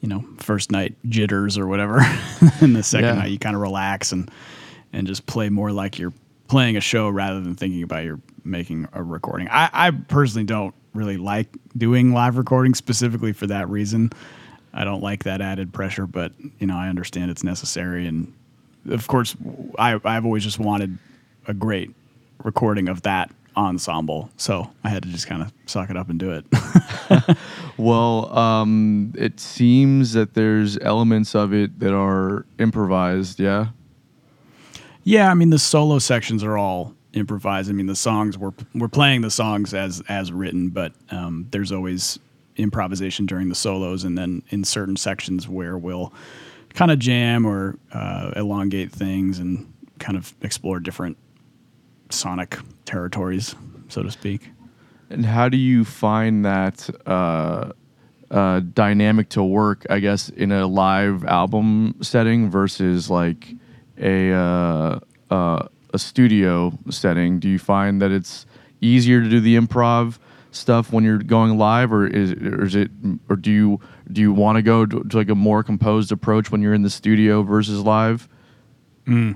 you 0.00 0.08
know, 0.08 0.24
first 0.38 0.70
night 0.70 0.94
jitters 1.08 1.56
or 1.56 1.66
whatever. 1.66 2.00
and 2.60 2.76
the 2.76 2.82
second 2.82 3.08
Yeah. 3.08 3.14
night 3.22 3.30
you 3.30 3.38
kind 3.38 3.56
of 3.56 3.62
relax 3.62 4.12
and, 4.12 4.30
and 4.92 5.06
just 5.06 5.24
play 5.26 5.48
more 5.48 5.72
like 5.72 5.98
you're 5.98 6.12
playing 6.48 6.76
a 6.76 6.80
show 6.80 7.08
rather 7.08 7.40
than 7.40 7.54
thinking 7.54 7.82
about 7.82 8.04
you're 8.04 8.20
making 8.44 8.86
a 8.92 9.02
recording. 9.02 9.48
I, 9.50 9.70
I 9.72 9.90
personally 9.90 10.44
don't 10.44 10.74
really 10.94 11.16
like 11.16 11.48
doing 11.76 12.12
live 12.12 12.36
recordings 12.36 12.76
specifically 12.78 13.32
for 13.32 13.46
that 13.48 13.68
reason. 13.70 14.10
I 14.76 14.84
don't 14.84 15.02
like 15.02 15.24
that 15.24 15.40
added 15.40 15.72
pressure, 15.72 16.06
but 16.06 16.32
you 16.58 16.66
know, 16.66 16.76
I 16.76 16.88
understand 16.88 17.30
it's 17.30 17.42
necessary. 17.42 18.06
And 18.06 18.32
of 18.88 19.08
course, 19.08 19.34
I, 19.78 19.98
I've 20.04 20.24
always 20.24 20.44
just 20.44 20.58
wanted 20.58 20.98
a 21.48 21.54
great 21.54 21.90
recording 22.44 22.88
of 22.88 23.02
that 23.02 23.30
ensemble. 23.56 24.30
So 24.36 24.70
I 24.84 24.90
had 24.90 25.02
to 25.02 25.08
just 25.08 25.26
kind 25.26 25.42
of 25.42 25.52
suck 25.64 25.90
it 25.90 25.96
up 25.96 26.10
and 26.10 26.18
do 26.18 26.30
it. 26.30 27.36
Well, 27.76 28.36
um, 28.36 29.12
it 29.16 29.38
seems 29.38 30.12
that 30.12 30.34
there's 30.34 30.78
elements 30.78 31.34
of 31.34 31.52
it 31.52 31.78
that 31.80 31.94
are 31.94 32.46
improvised. 32.58 33.38
Yeah. 33.38 33.68
Yeah, 35.04 35.30
I 35.30 35.34
mean 35.34 35.50
the 35.50 35.58
solo 35.58 35.98
sections 35.98 36.42
are 36.42 36.56
all 36.56 36.94
improvised. 37.12 37.70
I 37.70 37.72
mean 37.72 37.86
the 37.86 37.96
songs 37.96 38.36
we're 38.38 38.54
we're 38.74 38.88
playing 38.88 39.20
the 39.20 39.30
songs 39.30 39.74
as 39.74 40.02
as 40.08 40.32
written, 40.32 40.70
but 40.70 40.92
um, 41.10 41.46
there's 41.50 41.70
always 41.70 42.18
improvisation 42.56 43.26
during 43.26 43.48
the 43.48 43.54
solos, 43.54 44.04
and 44.04 44.16
then 44.16 44.42
in 44.50 44.64
certain 44.64 44.96
sections 44.96 45.48
where 45.48 45.76
we'll 45.76 46.12
kind 46.74 46.90
of 46.90 46.98
jam 46.98 47.46
or 47.46 47.78
uh, 47.92 48.32
elongate 48.36 48.92
things 48.92 49.38
and 49.38 49.72
kind 49.98 50.16
of 50.16 50.34
explore 50.42 50.78
different 50.80 51.16
sonic 52.10 52.58
territories, 52.84 53.54
so 53.88 54.02
to 54.02 54.10
speak. 54.10 54.50
And 55.10 55.24
how 55.24 55.48
do 55.48 55.56
you 55.56 55.84
find 55.84 56.44
that 56.44 56.88
uh, 57.06 57.72
uh, 58.30 58.60
dynamic 58.60 59.28
to 59.30 59.42
work? 59.42 59.86
I 59.88 60.00
guess 60.00 60.28
in 60.28 60.52
a 60.52 60.66
live 60.66 61.24
album 61.24 61.96
setting 62.02 62.50
versus 62.50 63.08
like 63.08 63.54
a 63.98 64.32
uh, 64.32 64.98
uh, 65.30 65.68
a 65.92 65.98
studio 65.98 66.76
setting. 66.90 67.38
Do 67.38 67.48
you 67.48 67.58
find 67.58 68.02
that 68.02 68.10
it's 68.10 68.46
easier 68.80 69.22
to 69.22 69.28
do 69.28 69.40
the 69.40 69.56
improv 69.56 70.18
stuff 70.56 70.92
when 70.92 71.04
you're 71.04 71.18
going 71.18 71.58
live, 71.58 71.92
or 71.92 72.06
is 72.06 72.32
or 72.32 72.64
is 72.64 72.74
it 72.74 72.90
or 73.28 73.36
do 73.36 73.50
you 73.50 73.80
do 74.12 74.20
you 74.20 74.32
want 74.32 74.56
to 74.56 74.62
go 74.62 74.86
to, 74.86 75.02
to 75.04 75.16
like 75.16 75.28
a 75.28 75.34
more 75.34 75.62
composed 75.62 76.12
approach 76.12 76.50
when 76.50 76.62
you're 76.62 76.74
in 76.74 76.82
the 76.82 76.90
studio 76.90 77.42
versus 77.42 77.80
live? 77.82 78.28
Hmm. 79.06 79.32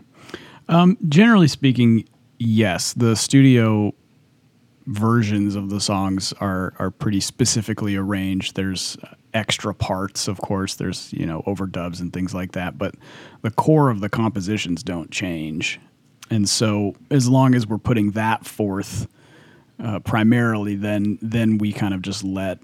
Um, 0.69 0.97
generally 1.09 1.49
speaking, 1.49 2.09
yes, 2.39 2.93
the 2.95 3.17
studio 3.17 3.95
versions 4.87 5.55
of 5.55 5.71
the 5.71 5.81
songs 5.81 6.33
are 6.41 6.75
are 6.79 6.91
pretty 6.91 7.21
specifically 7.21 7.97
arranged. 7.97 8.57
There's 8.57 8.97
extra 9.35 9.75
parts, 9.75 10.29
of 10.29 10.41
course. 10.41 10.75
There's 10.75 11.12
you 11.12 11.27
know 11.27 11.43
overdubs 11.47 12.00
and 12.00 12.12
things 12.12 12.35
like 12.35 12.53
that, 12.53 12.79
but 12.79 12.95
the 13.43 13.50
core 13.50 13.91
of 13.91 14.00
the 14.00 14.09
compositions 14.09 14.83
don't 14.83 15.11
change. 15.11 15.81
And 16.31 16.49
so, 16.49 16.95
as 17.11 17.29
long 17.29 17.55
as 17.55 17.67
we're 17.67 17.79
putting 17.79 18.12
that 18.12 18.47
forth 18.47 19.09
uh, 19.83 19.99
primarily, 20.01 20.75
then 20.75 21.19
then 21.23 21.59
we 21.59 21.73
kind 21.73 21.95
of 21.95 22.03
just 22.03 22.25
let 22.25 22.59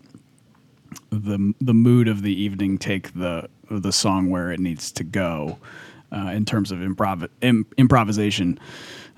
the 1.11 1.55
the 1.61 1.75
mood 1.75 2.09
of 2.09 2.23
the 2.23 2.35
evening 2.35 2.79
take 2.79 3.15
the 3.15 3.49
the 3.71 3.93
song 3.93 4.31
where 4.31 4.51
it 4.51 4.61
needs 4.61 4.93
to 4.93 5.05
go 5.05 5.59
uh, 6.13 6.31
in 6.35 6.45
terms 6.45 6.71
of 6.71 6.79
improv 6.79 7.29
Im- 7.41 7.67
improvisation. 7.77 8.59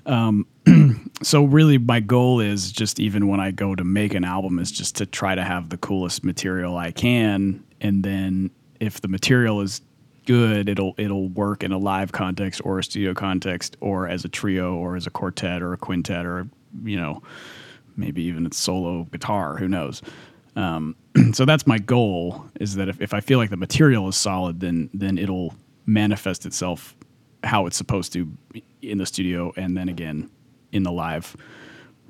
Um, 0.05 0.47
so 1.21 1.43
really, 1.43 1.77
my 1.77 1.99
goal 1.99 2.39
is 2.39 2.71
just 2.71 2.99
even 2.99 3.27
when 3.27 3.39
I 3.39 3.51
go 3.51 3.75
to 3.75 3.83
make 3.83 4.13
an 4.13 4.23
album 4.23 4.59
is 4.59 4.71
just 4.71 4.95
to 4.97 5.05
try 5.05 5.35
to 5.35 5.43
have 5.43 5.69
the 5.69 5.77
coolest 5.77 6.23
material 6.23 6.77
I 6.77 6.91
can, 6.91 7.63
and 7.81 8.03
then 8.03 8.51
if 8.79 9.01
the 9.01 9.07
material 9.07 9.61
is 9.61 9.81
good, 10.25 10.69
it'll 10.69 10.95
it'll 10.97 11.27
work 11.29 11.63
in 11.63 11.71
a 11.71 11.77
live 11.77 12.11
context 12.11 12.61
or 12.63 12.79
a 12.79 12.83
studio 12.83 13.13
context 13.13 13.77
or 13.81 14.07
as 14.07 14.23
a 14.25 14.29
trio 14.29 14.75
or 14.75 14.95
as 14.95 15.05
a 15.05 15.09
quartet 15.09 15.61
or 15.61 15.73
a 15.73 15.77
quintet 15.77 16.25
or 16.25 16.47
you 16.83 16.97
know 16.97 17.21
maybe 17.99 18.23
even 18.23 18.45
it's 18.45 18.57
solo 18.57 19.03
guitar. 19.11 19.57
Who 19.57 19.67
knows? 19.67 20.01
Um, 20.55 20.95
so 21.33 21.45
that's 21.45 21.67
my 21.67 21.77
goal 21.77 22.45
is 22.59 22.75
that 22.75 22.89
if, 22.89 23.01
if 23.01 23.13
I 23.13 23.19
feel 23.19 23.37
like 23.37 23.49
the 23.49 23.57
material 23.57 24.07
is 24.07 24.15
solid, 24.15 24.59
then 24.59 24.89
then 24.93 25.17
it'll 25.17 25.53
manifest 25.85 26.45
itself 26.45 26.95
how 27.43 27.65
it's 27.65 27.77
supposed 27.77 28.13
to 28.13 28.31
in 28.81 28.97
the 28.97 29.05
studio 29.05 29.51
and 29.55 29.75
then 29.77 29.89
again 29.89 30.29
in 30.71 30.83
the 30.83 30.91
live 30.91 31.35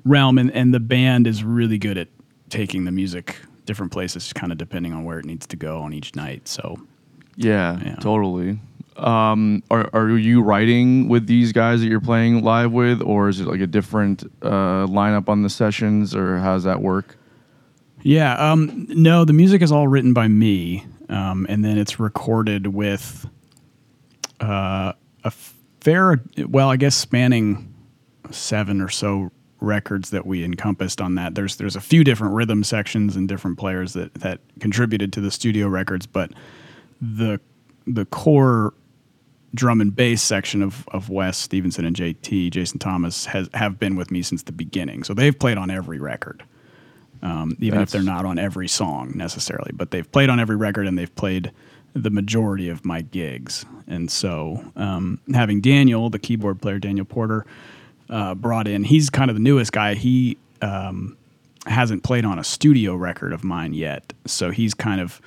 realm. 0.04 0.38
And, 0.38 0.50
and 0.52 0.72
the 0.74 0.80
band 0.80 1.26
is 1.26 1.42
really 1.44 1.78
good 1.78 1.96
at 1.98 2.08
taking 2.48 2.84
the 2.84 2.92
music 2.92 3.36
different 3.66 3.92
places, 3.92 4.32
kind 4.32 4.50
of 4.52 4.58
depending 4.58 4.92
on 4.92 5.04
where 5.04 5.18
it 5.18 5.24
needs 5.24 5.46
to 5.46 5.56
go 5.56 5.78
on 5.78 5.92
each 5.92 6.14
night. 6.16 6.48
So 6.48 6.76
Yeah, 7.36 7.78
Yeah. 7.84 7.94
totally. 7.96 8.58
Um, 9.00 9.62
are 9.70 9.88
are 9.92 10.18
you 10.18 10.42
writing 10.42 11.08
with 11.08 11.26
these 11.26 11.52
guys 11.52 11.80
that 11.80 11.86
you're 11.86 12.00
playing 12.00 12.42
live 12.42 12.72
with, 12.72 13.00
or 13.02 13.28
is 13.28 13.40
it 13.40 13.46
like 13.46 13.60
a 13.60 13.66
different 13.66 14.24
uh, 14.42 14.86
lineup 14.86 15.28
on 15.28 15.42
the 15.42 15.50
sessions, 15.50 16.14
or 16.14 16.38
how 16.38 16.54
does 16.54 16.64
that 16.64 16.82
work? 16.82 17.16
Yeah, 18.02 18.34
um, 18.34 18.86
no, 18.88 19.24
the 19.24 19.32
music 19.32 19.62
is 19.62 19.72
all 19.72 19.88
written 19.88 20.12
by 20.12 20.28
me, 20.28 20.86
um, 21.08 21.46
and 21.48 21.64
then 21.64 21.78
it's 21.78 22.00
recorded 22.00 22.68
with 22.68 23.28
uh, 24.40 24.92
a 25.24 25.30
fair, 25.80 26.20
well, 26.48 26.70
I 26.70 26.76
guess 26.76 26.94
spanning 26.94 27.74
seven 28.30 28.80
or 28.80 28.88
so 28.88 29.30
records 29.60 30.10
that 30.10 30.26
we 30.26 30.44
encompassed 30.44 31.00
on 31.00 31.14
that. 31.16 31.34
There's 31.34 31.56
there's 31.56 31.76
a 31.76 31.80
few 31.80 32.04
different 32.04 32.34
rhythm 32.34 32.64
sections 32.64 33.16
and 33.16 33.28
different 33.28 33.58
players 33.58 33.92
that 33.92 34.14
that 34.14 34.40
contributed 34.60 35.12
to 35.14 35.20
the 35.20 35.30
studio 35.30 35.68
records, 35.68 36.06
but 36.06 36.32
the 37.00 37.40
the 37.86 38.06
core 38.06 38.72
drum 39.54 39.80
and 39.80 39.94
bass 39.94 40.22
section 40.22 40.62
of, 40.62 40.88
of 40.88 41.10
Wes 41.10 41.36
Stevenson 41.36 41.84
and 41.84 41.96
JT 41.96 42.50
Jason 42.50 42.78
Thomas 42.78 43.26
has 43.26 43.48
have 43.54 43.78
been 43.78 43.96
with 43.96 44.10
me 44.10 44.22
since 44.22 44.42
the 44.44 44.52
beginning. 44.52 45.04
So 45.04 45.14
they've 45.14 45.36
played 45.36 45.58
on 45.58 45.70
every 45.70 45.98
record 45.98 46.42
um, 47.22 47.56
even 47.60 47.80
if 47.80 47.90
they're 47.90 48.02
not 48.02 48.24
on 48.24 48.38
every 48.38 48.68
song 48.68 49.12
necessarily. 49.14 49.72
But 49.72 49.90
they've 49.90 50.10
played 50.10 50.30
on 50.30 50.40
every 50.40 50.56
record 50.56 50.86
and 50.86 50.98
they've 50.98 51.14
played 51.14 51.52
the 51.94 52.10
majority 52.10 52.68
of 52.68 52.84
my 52.84 53.02
gigs. 53.02 53.64
And 53.86 54.10
so 54.10 54.64
um, 54.76 55.20
having 55.34 55.60
Daniel, 55.60 56.08
the 56.08 56.18
keyboard 56.18 56.62
player, 56.62 56.78
Daniel 56.78 57.04
Porter, 57.04 57.44
uh, 58.08 58.34
brought 58.34 58.68
in, 58.68 58.84
he's 58.84 59.10
kind 59.10 59.30
of 59.30 59.36
the 59.36 59.42
newest 59.42 59.72
guy. 59.72 59.94
He 59.94 60.38
um, 60.62 61.16
hasn't 61.66 62.02
played 62.04 62.24
on 62.24 62.38
a 62.38 62.44
studio 62.44 62.94
record 62.94 63.32
of 63.32 63.44
mine 63.44 63.74
yet. 63.74 64.12
So 64.26 64.50
he's 64.50 64.74
kind 64.74 65.00
of 65.00 65.20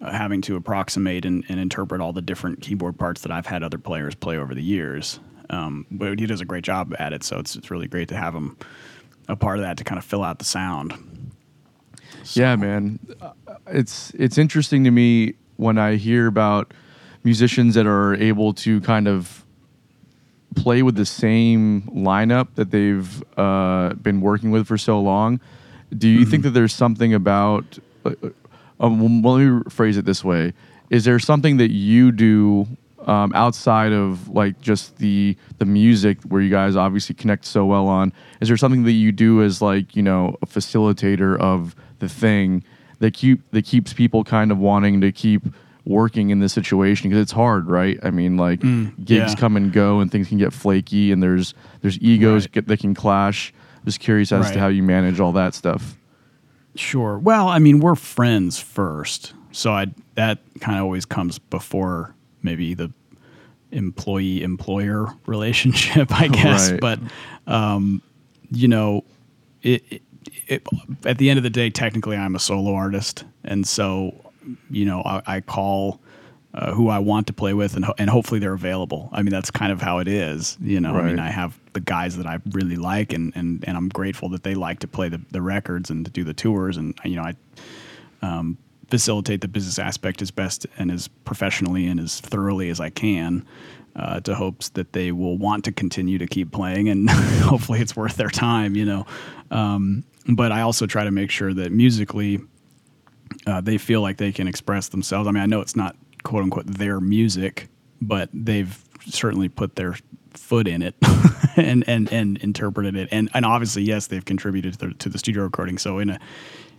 having 0.00 0.40
to 0.42 0.56
approximate 0.56 1.24
and, 1.24 1.44
and 1.48 1.60
interpret 1.60 2.00
all 2.00 2.12
the 2.12 2.22
different 2.22 2.60
keyboard 2.62 2.98
parts 2.98 3.20
that 3.22 3.32
I've 3.32 3.46
had 3.46 3.62
other 3.62 3.78
players 3.78 4.14
play 4.14 4.38
over 4.38 4.54
the 4.54 4.62
years. 4.62 5.20
Um, 5.50 5.84
but 5.90 6.18
he 6.18 6.26
does 6.26 6.40
a 6.40 6.44
great 6.44 6.64
job 6.64 6.94
at 6.98 7.12
it. 7.12 7.24
So 7.24 7.38
it's, 7.38 7.56
it's 7.56 7.70
really 7.70 7.88
great 7.88 8.08
to 8.08 8.16
have 8.16 8.34
him 8.34 8.56
a 9.28 9.36
part 9.36 9.58
of 9.58 9.64
that 9.64 9.76
to 9.78 9.84
kind 9.84 9.98
of 9.98 10.04
fill 10.04 10.22
out 10.22 10.38
the 10.38 10.44
sound. 10.44 10.94
Yeah, 12.34 12.56
man. 12.56 12.98
Uh, 13.20 13.32
It's 13.66 14.12
it's 14.14 14.38
interesting 14.38 14.84
to 14.84 14.90
me 14.90 15.34
when 15.56 15.78
I 15.78 15.96
hear 15.96 16.26
about 16.26 16.72
musicians 17.24 17.74
that 17.74 17.86
are 17.86 18.14
able 18.14 18.54
to 18.54 18.80
kind 18.80 19.06
of 19.06 19.44
play 20.56 20.82
with 20.82 20.96
the 20.96 21.06
same 21.06 21.82
lineup 21.94 22.48
that 22.54 22.70
they've 22.70 23.22
uh, 23.36 23.94
been 23.94 24.20
working 24.20 24.50
with 24.50 24.66
for 24.66 24.78
so 24.78 25.00
long. 25.00 25.40
Do 25.96 26.08
you 26.08 26.24
think 26.24 26.42
that 26.44 26.50
there's 26.50 26.74
something 26.74 27.14
about? 27.14 27.78
Um, 28.80 29.22
well, 29.22 29.34
let 29.36 29.44
me 29.44 29.62
phrase 29.70 29.96
it 29.96 30.04
this 30.04 30.24
way: 30.24 30.52
Is 30.90 31.04
there 31.04 31.18
something 31.18 31.58
that 31.58 31.70
you 31.70 32.10
do 32.12 32.66
um, 33.06 33.32
outside 33.34 33.92
of 33.92 34.28
like 34.28 34.60
just 34.60 34.98
the 34.98 35.36
the 35.58 35.64
music, 35.66 36.18
where 36.24 36.40
you 36.40 36.50
guys 36.50 36.76
obviously 36.76 37.14
connect 37.14 37.44
so 37.44 37.64
well 37.66 37.86
on? 37.86 38.12
Is 38.40 38.48
there 38.48 38.56
something 38.56 38.84
that 38.84 38.92
you 38.92 39.12
do 39.12 39.42
as 39.42 39.60
like 39.62 39.94
you 39.94 40.02
know 40.02 40.36
a 40.42 40.46
facilitator 40.46 41.38
of 41.38 41.76
the 41.98 42.08
thing 42.08 42.64
that 43.00 43.14
keep 43.14 43.48
that 43.52 43.64
keeps 43.64 43.92
people 43.92 44.24
kind 44.24 44.50
of 44.50 44.58
wanting 44.58 45.00
to 45.02 45.12
keep 45.12 45.42
working 45.86 46.30
in 46.30 46.40
this 46.40 46.52
situation 46.52 47.08
because 47.10 47.22
it's 47.22 47.32
hard, 47.32 47.66
right? 47.66 47.98
I 48.02 48.10
mean, 48.10 48.36
like 48.36 48.60
gigs 48.60 49.32
yeah. 49.32 49.34
come 49.36 49.56
and 49.56 49.72
go, 49.72 50.00
and 50.00 50.10
things 50.10 50.28
can 50.28 50.38
get 50.38 50.52
flaky, 50.52 51.12
and 51.12 51.22
there's 51.22 51.54
there's 51.82 51.98
egos 52.00 52.44
Right. 52.44 52.52
get, 52.52 52.66
that 52.68 52.80
can 52.80 52.94
clash. 52.94 53.52
Just 53.84 54.00
curious 54.00 54.30
as 54.30 54.44
Right. 54.46 54.52
to 54.54 54.60
how 54.60 54.68
you 54.68 54.82
manage 54.82 55.20
all 55.20 55.32
that 55.32 55.54
stuff. 55.54 55.96
Sure. 56.74 57.18
Well, 57.18 57.48
I 57.48 57.58
mean, 57.58 57.80
we're 57.80 57.94
friends 57.94 58.58
first, 58.60 59.32
so 59.52 59.72
I 59.72 59.86
that 60.14 60.38
kind 60.60 60.78
of 60.78 60.84
always 60.84 61.04
comes 61.04 61.38
before 61.38 62.14
maybe 62.42 62.74
the 62.74 62.92
employee 63.72 64.42
employer 64.42 65.08
relationship, 65.26 66.12
I 66.12 66.28
guess. 66.32 66.70
Right. 66.70 66.80
But 66.80 66.98
um, 67.46 68.02
you 68.50 68.68
know, 68.68 69.04
it, 69.62 69.82
it 69.90 70.02
it, 70.46 70.66
at 71.04 71.18
the 71.18 71.30
end 71.30 71.38
of 71.38 71.42
the 71.42 71.50
day, 71.50 71.70
technically, 71.70 72.16
I'm 72.16 72.34
a 72.34 72.40
solo 72.40 72.74
artist, 72.74 73.24
and 73.44 73.66
so 73.66 74.14
you 74.70 74.84
know, 74.84 75.02
I, 75.04 75.22
I 75.26 75.40
call. 75.40 76.00
Uh, 76.52 76.72
who 76.72 76.88
I 76.88 76.98
want 76.98 77.28
to 77.28 77.32
play 77.32 77.54
with, 77.54 77.76
and 77.76 77.84
ho- 77.84 77.94
and 77.96 78.10
hopefully 78.10 78.40
they're 78.40 78.52
available. 78.52 79.08
I 79.12 79.22
mean, 79.22 79.30
that's 79.30 79.52
kind 79.52 79.70
of 79.70 79.80
how 79.80 79.98
it 79.98 80.08
is. 80.08 80.58
You 80.60 80.80
know, 80.80 80.96
I 80.96 81.02
mean, 81.02 81.20
I 81.20 81.30
have 81.30 81.56
the 81.74 81.80
guys 81.80 82.16
that 82.16 82.26
I 82.26 82.40
really 82.50 82.74
like, 82.74 83.12
and 83.12 83.32
and 83.36 83.64
and 83.68 83.76
I'm 83.76 83.88
grateful 83.88 84.28
that 84.30 84.42
they 84.42 84.56
like 84.56 84.80
to 84.80 84.88
play 84.88 85.08
the 85.08 85.20
the 85.30 85.42
records 85.42 85.90
and 85.90 86.04
to 86.04 86.10
do 86.10 86.24
the 86.24 86.34
tours, 86.34 86.76
and 86.76 86.98
you 87.04 87.14
know, 87.14 87.22
I 87.22 87.34
um, 88.22 88.58
facilitate 88.90 89.42
the 89.42 89.46
business 89.48 89.78
aspect 89.78 90.22
as 90.22 90.32
best 90.32 90.66
and 90.76 90.90
as 90.90 91.06
professionally 91.06 91.86
and 91.86 92.00
as 92.00 92.18
thoroughly 92.18 92.68
as 92.68 92.80
I 92.80 92.90
can. 92.90 93.46
Uh, 93.96 94.20
to 94.20 94.34
hopes 94.36 94.68
that 94.70 94.92
they 94.92 95.10
will 95.10 95.36
want 95.36 95.64
to 95.64 95.72
continue 95.72 96.16
to 96.18 96.26
keep 96.26 96.50
playing, 96.52 96.88
and 96.88 97.10
hopefully 97.42 97.80
it's 97.80 97.94
worth 97.96 98.16
their 98.16 98.28
time, 98.28 98.74
you 98.74 98.84
know. 98.84 99.06
Um, 99.52 100.04
but 100.28 100.50
I 100.52 100.62
also 100.62 100.86
try 100.86 101.04
to 101.04 101.10
make 101.10 101.30
sure 101.30 101.52
that 101.54 101.70
musically, 101.72 102.40
uh, 103.46 103.60
they 103.60 103.78
feel 103.78 104.00
like 104.00 104.16
they 104.16 104.32
can 104.32 104.46
express 104.46 104.88
themselves. 104.88 105.28
I 105.28 105.32
mean, 105.32 105.42
I 105.42 105.46
know 105.46 105.60
it's 105.60 105.74
not 105.74 105.96
quote 106.22 106.42
unquote 106.42 106.66
their 106.66 107.00
music, 107.00 107.68
but 108.00 108.28
they've 108.32 108.82
certainly 109.06 109.48
put 109.48 109.76
their 109.76 109.96
foot 110.34 110.68
in 110.68 110.82
it 110.82 110.94
and, 111.56 111.84
and, 111.88 112.12
and 112.12 112.38
interpreted 112.38 112.96
it. 112.96 113.08
And, 113.10 113.28
and 113.34 113.44
obviously, 113.44 113.82
yes, 113.82 114.06
they've 114.06 114.24
contributed 114.24 114.78
to 114.78 114.88
the, 114.88 114.94
to 114.94 115.08
the 115.08 115.18
studio 115.18 115.42
recording. 115.42 115.78
So 115.78 115.98
in 115.98 116.10
a, 116.10 116.20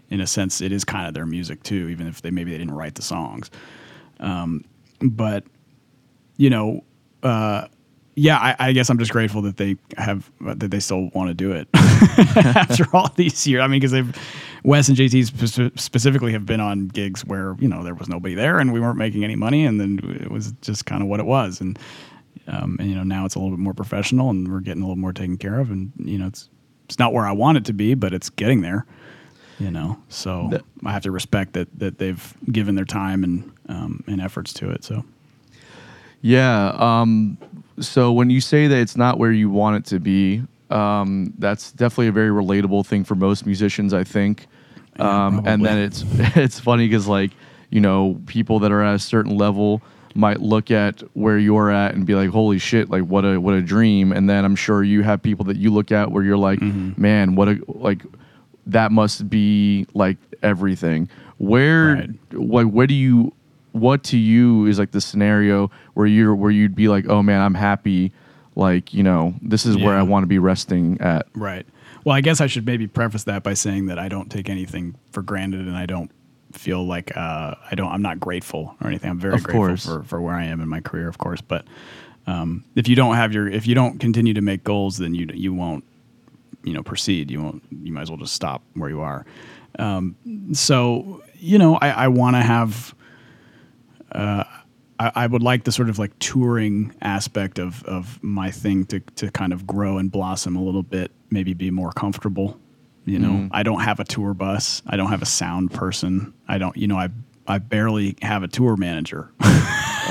in 0.10 0.22
a 0.22 0.28
sense, 0.28 0.62
it 0.62 0.72
is 0.72 0.84
kind 0.84 1.08
of 1.08 1.14
their 1.14 1.26
music 1.26 1.64
too, 1.64 1.90
even 1.90 2.08
if 2.08 2.22
they, 2.22 2.32
maybe 2.32 2.52
they 2.52 2.58
didn't 2.58 2.76
write 2.76 2.96
the 2.96 3.02
songs. 3.02 3.50
Um, 4.20 4.66
but 5.02 5.44
you 6.38 6.50
know, 6.50 6.84
uh, 7.24 7.68
yeah, 8.16 8.38
I, 8.38 8.56
I 8.68 8.72
guess 8.74 8.90
I'm 8.90 8.98
just 9.00 9.12
grateful 9.12 9.42
that 9.44 9.58
they 9.58 9.78
have 9.98 10.30
that 10.42 10.72
they 10.72 10.80
still 10.80 11.10
want 11.14 11.30
to 11.30 11.34
do 11.34 11.52
it 11.52 11.68
after 11.74 12.86
all 12.94 13.10
these 13.16 13.48
years. 13.48 13.62
I 13.62 13.68
mean, 13.68 13.80
because 13.80 13.92
they've 13.92 14.16
Wes 14.64 14.90
and 14.90 14.98
JT 14.98 15.26
spe- 15.74 15.80
specifically 15.80 16.32
have 16.34 16.46
been 16.46 16.60
on 16.60 16.88
gigs 16.88 17.26
where 17.26 17.56
you 17.60 17.68
know 17.68 17.84
there 17.84 17.96
was 17.96 18.10
nobody 18.10 18.36
there 18.36 18.60
and 18.60 18.74
we 18.74 18.80
weren't 18.80 18.98
making 18.98 19.24
any 19.24 19.36
money, 19.36 19.66
and 19.66 19.80
then 19.80 20.00
it 20.22 20.30
was 20.30 20.52
just 20.62 20.86
kind 20.86 21.02
of 21.02 21.08
what 21.08 21.20
it 21.20 21.26
was. 21.26 21.62
And 21.62 21.80
um, 22.48 22.76
and 22.80 22.90
you 22.90 22.96
know 22.96 23.04
now 23.04 23.26
it's 23.26 23.36
a 23.36 23.40
little 23.40 23.56
bit 23.56 23.62
more 23.64 23.74
professional 23.74 24.30
and 24.30 24.52
we're 24.52 24.60
getting 24.60 24.84
a 24.84 24.86
little 24.86 25.00
more 25.00 25.14
taken 25.14 25.38
care 25.38 25.60
of. 25.60 25.72
And 25.72 25.92
you 25.98 26.18
know 26.18 26.28
it's 26.28 26.50
it's 26.86 27.00
not 27.00 27.14
where 27.14 27.26
I 27.26 27.32
want 27.32 27.58
it 27.58 27.66
to 27.66 27.74
be, 27.74 27.94
but 27.94 28.14
it's 28.14 28.30
getting 28.30 28.62
there. 28.62 28.86
You 29.60 29.70
know, 29.72 29.98
so 30.10 30.48
That- 30.52 30.64
I 30.84 30.92
have 30.92 31.04
to 31.04 31.12
respect 31.12 31.54
that 31.54 31.68
that 31.80 31.98
they've 31.98 32.34
given 32.52 32.76
their 32.76 32.84
time 32.86 33.24
and 33.24 33.52
um, 33.70 34.04
and 34.08 34.20
efforts 34.20 34.52
to 34.54 34.70
it. 34.70 34.84
So. 34.84 35.06
Yeah. 36.24 36.76
Um, 36.78 37.38
so 37.82 38.12
when 38.12 38.30
you 38.30 38.40
say 38.42 38.68
that 38.68 38.78
it's 38.80 38.96
not 38.96 39.18
where 39.20 39.32
you 39.32 39.50
want 39.50 39.76
it 39.78 39.86
to 39.90 40.00
be, 40.00 40.44
um, 40.70 41.34
that's 41.38 41.72
definitely 41.74 42.08
a 42.08 42.12
very 42.14 42.30
relatable 42.30 42.86
thing 42.86 43.04
for 43.04 43.16
most 43.16 43.46
musicians, 43.46 43.94
I 43.94 44.04
think. 44.04 44.48
Yeah, 44.98 45.26
Um, 45.28 45.42
and 45.46 45.66
then 45.66 45.78
it's 45.80 46.04
it's 46.36 46.60
funny 46.60 46.88
because 46.88 47.08
like 47.08 47.32
you 47.70 47.82
know 47.82 48.20
people 48.26 48.60
that 48.60 48.72
are 48.72 48.82
at 48.84 48.96
a 48.96 49.00
certain 49.00 49.36
level 49.38 49.82
might 50.14 50.42
look 50.42 50.72
at 50.72 51.02
where 51.14 51.38
you're 51.38 51.72
at 51.72 51.94
and 51.96 52.06
be 52.06 52.16
like, 52.16 52.30
"Holy 52.30 52.60
shit! 52.60 52.90
Like 52.90 53.04
what 53.04 53.24
a 53.26 53.40
what 53.40 53.54
a 53.54 53.62
dream!" 53.62 54.12
And 54.12 54.30
then 54.30 54.44
I'm 54.46 54.56
sure 54.58 54.84
you 54.84 55.04
have 55.04 55.22
people 55.22 55.46
that 55.46 55.58
you 55.58 55.72
look 55.72 55.92
at 55.92 56.12
where 56.12 56.24
you're 56.24 56.38
like, 56.38 56.62
"Man, 56.62 57.36
what 57.36 57.48
a 57.48 57.60
like 57.68 58.04
that 58.68 58.92
must 58.92 59.30
be 59.30 59.88
like 59.94 60.18
everything." 60.44 61.10
Where 61.38 61.96
Right. 61.96 62.10
what 62.34 62.68
where 62.68 62.88
do 62.88 62.94
you 62.94 63.34
what 63.72 64.04
to 64.06 64.18
you 64.18 64.66
is 64.66 64.80
like 64.80 64.92
the 64.92 65.02
scenario 65.02 65.72
where 65.94 66.06
you're 66.06 66.36
where 66.36 66.52
you'd 66.52 66.76
be 66.76 66.88
like, 66.88 67.08
"Oh 67.08 67.22
man, 67.24 67.42
I'm 67.42 67.54
happy." 67.56 68.12
Like 68.56 68.94
you 68.94 69.04
know, 69.04 69.34
this 69.42 69.66
is 69.66 69.78
where 69.78 69.96
I 69.96 70.04
want 70.04 70.24
to 70.24 70.28
be 70.28 70.40
resting 70.40 71.00
at. 71.00 71.28
Right. 71.34 71.66
Well, 72.04 72.16
I 72.16 72.22
guess 72.22 72.42
I 72.42 72.48
should 72.48 72.66
maybe 72.66 72.88
preface 72.88 73.24
that 73.26 73.44
by 73.44 73.54
saying 73.54 73.86
that 73.86 73.98
I 74.00 74.10
don't 74.10 74.30
take 74.30 74.50
anything 74.50 74.96
for 75.12 75.22
granted, 75.22 75.62
and 75.62 75.78
I 75.78 75.86
don't 75.86 76.12
feel 76.52 76.86
like 76.86 77.16
uh, 77.16 77.56
I 77.70 77.76
don't. 77.76 77.92
I'm 77.92 78.02
not 78.02 78.20
grateful 78.20 78.76
or 78.82 78.88
anything. 78.88 79.10
I'm 79.10 79.20
very 79.20 79.36
Of 79.36 79.44
grateful 79.44 79.68
course. 79.68 79.86
for, 79.86 80.04
for 80.04 80.22
where 80.22 80.36
I 80.36 80.46
am 80.46 80.60
in 80.60 80.68
my 80.68 80.82
career, 80.82 81.08
of 81.08 81.18
course. 81.18 81.40
But 81.42 81.66
um, 82.28 82.66
if 82.76 82.90
you 82.90 82.96
don't 82.96 83.16
have 83.16 83.34
your, 83.34 83.48
if 83.48 83.68
you 83.68 83.76
don't 83.76 84.00
continue 84.00 84.34
to 84.34 84.42
make 84.42 84.64
goals, 84.66 84.98
then 84.98 85.14
you 85.16 85.30
you 85.34 85.54
won't, 85.54 85.86
you 86.64 86.74
know, 86.74 86.84
proceed. 86.84 87.32
You 87.32 87.42
won't. 87.42 87.64
You 87.72 87.94
might 87.94 88.02
as 88.02 88.10
well 88.12 88.18
just 88.18 88.34
stop 88.34 88.62
where 88.74 88.90
you 88.90 89.00
are. 89.00 89.26
Um, 89.80 90.16
so 90.54 91.24
you 91.36 91.58
know, 91.58 91.76
I, 91.76 91.90
I 91.92 92.08
want 92.10 92.36
to 92.36 92.42
have. 92.42 92.94
Uh, 94.12 94.44
I, 95.00 95.12
I 95.16 95.28
would 95.28 95.42
like 95.42 95.64
the 95.64 95.72
sort 95.72 95.90
of 95.90 95.98
like 95.98 96.18
touring 96.20 96.94
aspect 97.02 97.60
of 97.60 97.84
of 97.86 98.22
my 98.24 98.52
thing 98.52 98.86
to 98.86 99.00
to 99.00 99.32
kind 99.32 99.54
of 99.54 99.66
grow 99.66 99.98
and 99.98 100.12
blossom 100.12 100.56
a 100.56 100.62
little 100.62 100.84
bit. 100.84 101.12
Maybe 101.30 101.54
be 101.54 101.72
more 101.72 101.92
comfortable. 101.92 102.60
You 103.06 103.18
know, 103.18 103.50
I 103.52 103.64
don't 103.64 103.80
have 103.82 104.00
a 104.00 104.04
tour 104.04 104.36
bus. 104.36 104.84
I 104.86 104.96
don't 104.96 105.10
have 105.10 105.24
a 105.24 105.26
sound 105.26 105.72
person. 105.72 106.34
I 106.48 106.60
don't. 106.60 106.78
You 106.78 106.88
know, 106.88 106.98
I 106.98 107.10
I 107.48 107.58
barely 107.58 108.16
have 108.22 108.44
a 108.44 108.48
tour 108.48 108.78
manager. 108.78 109.32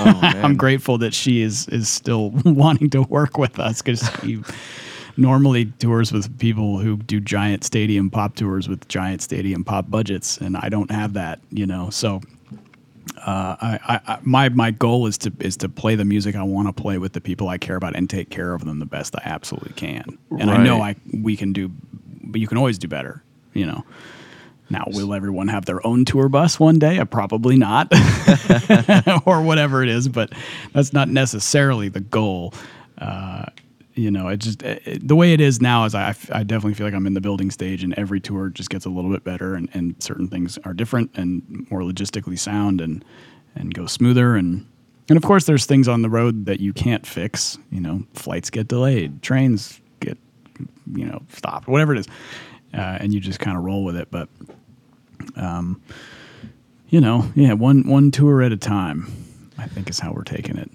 Oh, 0.02 0.18
man. 0.22 0.44
I'm 0.44 0.56
grateful 0.56 0.96
that 0.98 1.12
she 1.12 1.42
is 1.42 1.68
is 1.68 1.88
still 1.88 2.30
wanting 2.44 2.88
to 2.90 3.02
work 3.02 3.36
with 3.36 3.58
us 3.58 3.82
because 3.82 4.08
she 4.22 4.40
normally 5.16 5.66
tours 5.66 6.10
with 6.12 6.38
people 6.38 6.78
who 6.78 6.96
do 6.96 7.20
giant 7.20 7.64
stadium 7.64 8.08
pop 8.08 8.34
tours 8.34 8.66
with 8.68 8.86
giant 8.88 9.20
stadium 9.20 9.62
pop 9.62 9.90
budgets, 9.90 10.38
and 10.38 10.56
I 10.56 10.68
don't 10.70 10.90
have 10.90 11.12
that. 11.14 11.40
You 11.50 11.66
know, 11.66 11.90
so 11.90 12.22
uh, 13.18 13.56
I, 13.60 14.00
I, 14.06 14.18
my 14.22 14.48
my 14.50 14.70
goal 14.70 15.06
is 15.06 15.18
to 15.18 15.32
is 15.40 15.56
to 15.58 15.68
play 15.68 15.94
the 15.94 16.04
music 16.04 16.36
I 16.36 16.42
want 16.42 16.68
to 16.68 16.82
play 16.82 16.98
with 16.98 17.12
the 17.12 17.20
people 17.20 17.48
I 17.48 17.58
care 17.58 17.76
about 17.76 17.96
and 17.96 18.08
take 18.08 18.30
care 18.30 18.54
of 18.54 18.64
them 18.64 18.78
the 18.78 18.86
best 18.86 19.14
I 19.16 19.22
absolutely 19.24 19.72
can. 19.72 20.18
And 20.38 20.50
I 20.50 20.62
know 20.62 20.80
I 20.80 20.96
we 21.12 21.36
can 21.36 21.52
do, 21.52 21.70
but 22.22 22.40
you 22.40 22.46
can 22.46 22.58
always 22.58 22.78
do 22.78 22.88
better. 22.88 23.22
You 23.52 23.66
know. 23.66 23.84
Now, 24.72 24.84
will 24.86 25.14
everyone 25.14 25.48
have 25.48 25.64
their 25.64 25.84
own 25.84 26.04
tour 26.04 26.28
bus 26.28 26.60
one 26.60 26.78
day? 26.78 27.00
Uh, 27.00 27.04
probably 27.04 27.56
not, 27.56 27.92
or 29.26 29.42
whatever 29.42 29.82
it 29.82 29.88
is. 29.88 30.08
But 30.08 30.32
that's 30.72 30.92
not 30.92 31.08
necessarily 31.08 31.88
the 31.88 31.98
goal. 31.98 32.54
Uh, 32.96 33.46
you 34.00 34.10
know, 34.10 34.28
it 34.28 34.38
just 34.38 34.62
it, 34.62 34.82
it- 34.86 35.08
the 35.08 35.14
way 35.16 35.32
it 35.32 35.40
is 35.40 35.60
now 35.60 35.84
is 35.84 35.94
I, 35.94 36.14
I 36.32 36.42
definitely 36.42 36.74
feel 36.74 36.86
like 36.86 36.94
I'm 36.94 37.06
in 37.06 37.14
the 37.14 37.20
building 37.20 37.50
stage, 37.50 37.84
and 37.84 37.92
every 37.94 38.20
tour 38.20 38.48
just 38.48 38.70
gets 38.70 38.84
a 38.86 38.88
little 38.88 39.10
bit 39.10 39.24
better, 39.24 39.54
and, 39.54 39.68
and 39.74 39.94
certain 40.02 40.28
things 40.28 40.58
are 40.64 40.72
different 40.72 41.10
and 41.14 41.66
more 41.70 41.80
logistically 41.80 42.38
sound, 42.38 42.80
and 42.80 43.04
and 43.54 43.74
go 43.74 43.86
smoother, 43.86 44.36
and 44.36 44.66
and 45.08 45.16
of 45.16 45.22
course 45.22 45.44
there's 45.44 45.66
things 45.66 45.88
on 45.88 46.02
the 46.02 46.10
road 46.10 46.46
that 46.46 46.60
you 46.60 46.72
can't 46.72 47.06
fix. 47.06 47.58
You 47.70 47.80
know, 47.80 48.04
flights 48.14 48.50
get 48.50 48.68
delayed, 48.68 49.22
trains 49.22 49.80
get 50.00 50.16
you 50.94 51.04
know 51.06 51.22
stopped, 51.32 51.68
whatever 51.68 51.94
it 51.94 51.98
is, 52.00 52.06
uh, 52.74 52.98
and 53.00 53.12
you 53.12 53.20
just 53.20 53.40
kind 53.40 53.56
of 53.56 53.64
roll 53.64 53.84
with 53.84 53.96
it. 53.96 54.08
But 54.10 54.28
um, 55.36 55.80
you 56.88 57.00
know, 57.00 57.30
yeah, 57.34 57.52
one 57.52 57.86
one 57.88 58.10
tour 58.10 58.42
at 58.42 58.52
a 58.52 58.56
time, 58.56 59.06
I 59.58 59.66
think 59.66 59.90
is 59.90 59.98
how 59.98 60.12
we're 60.12 60.22
taking 60.24 60.56
it. 60.56 60.70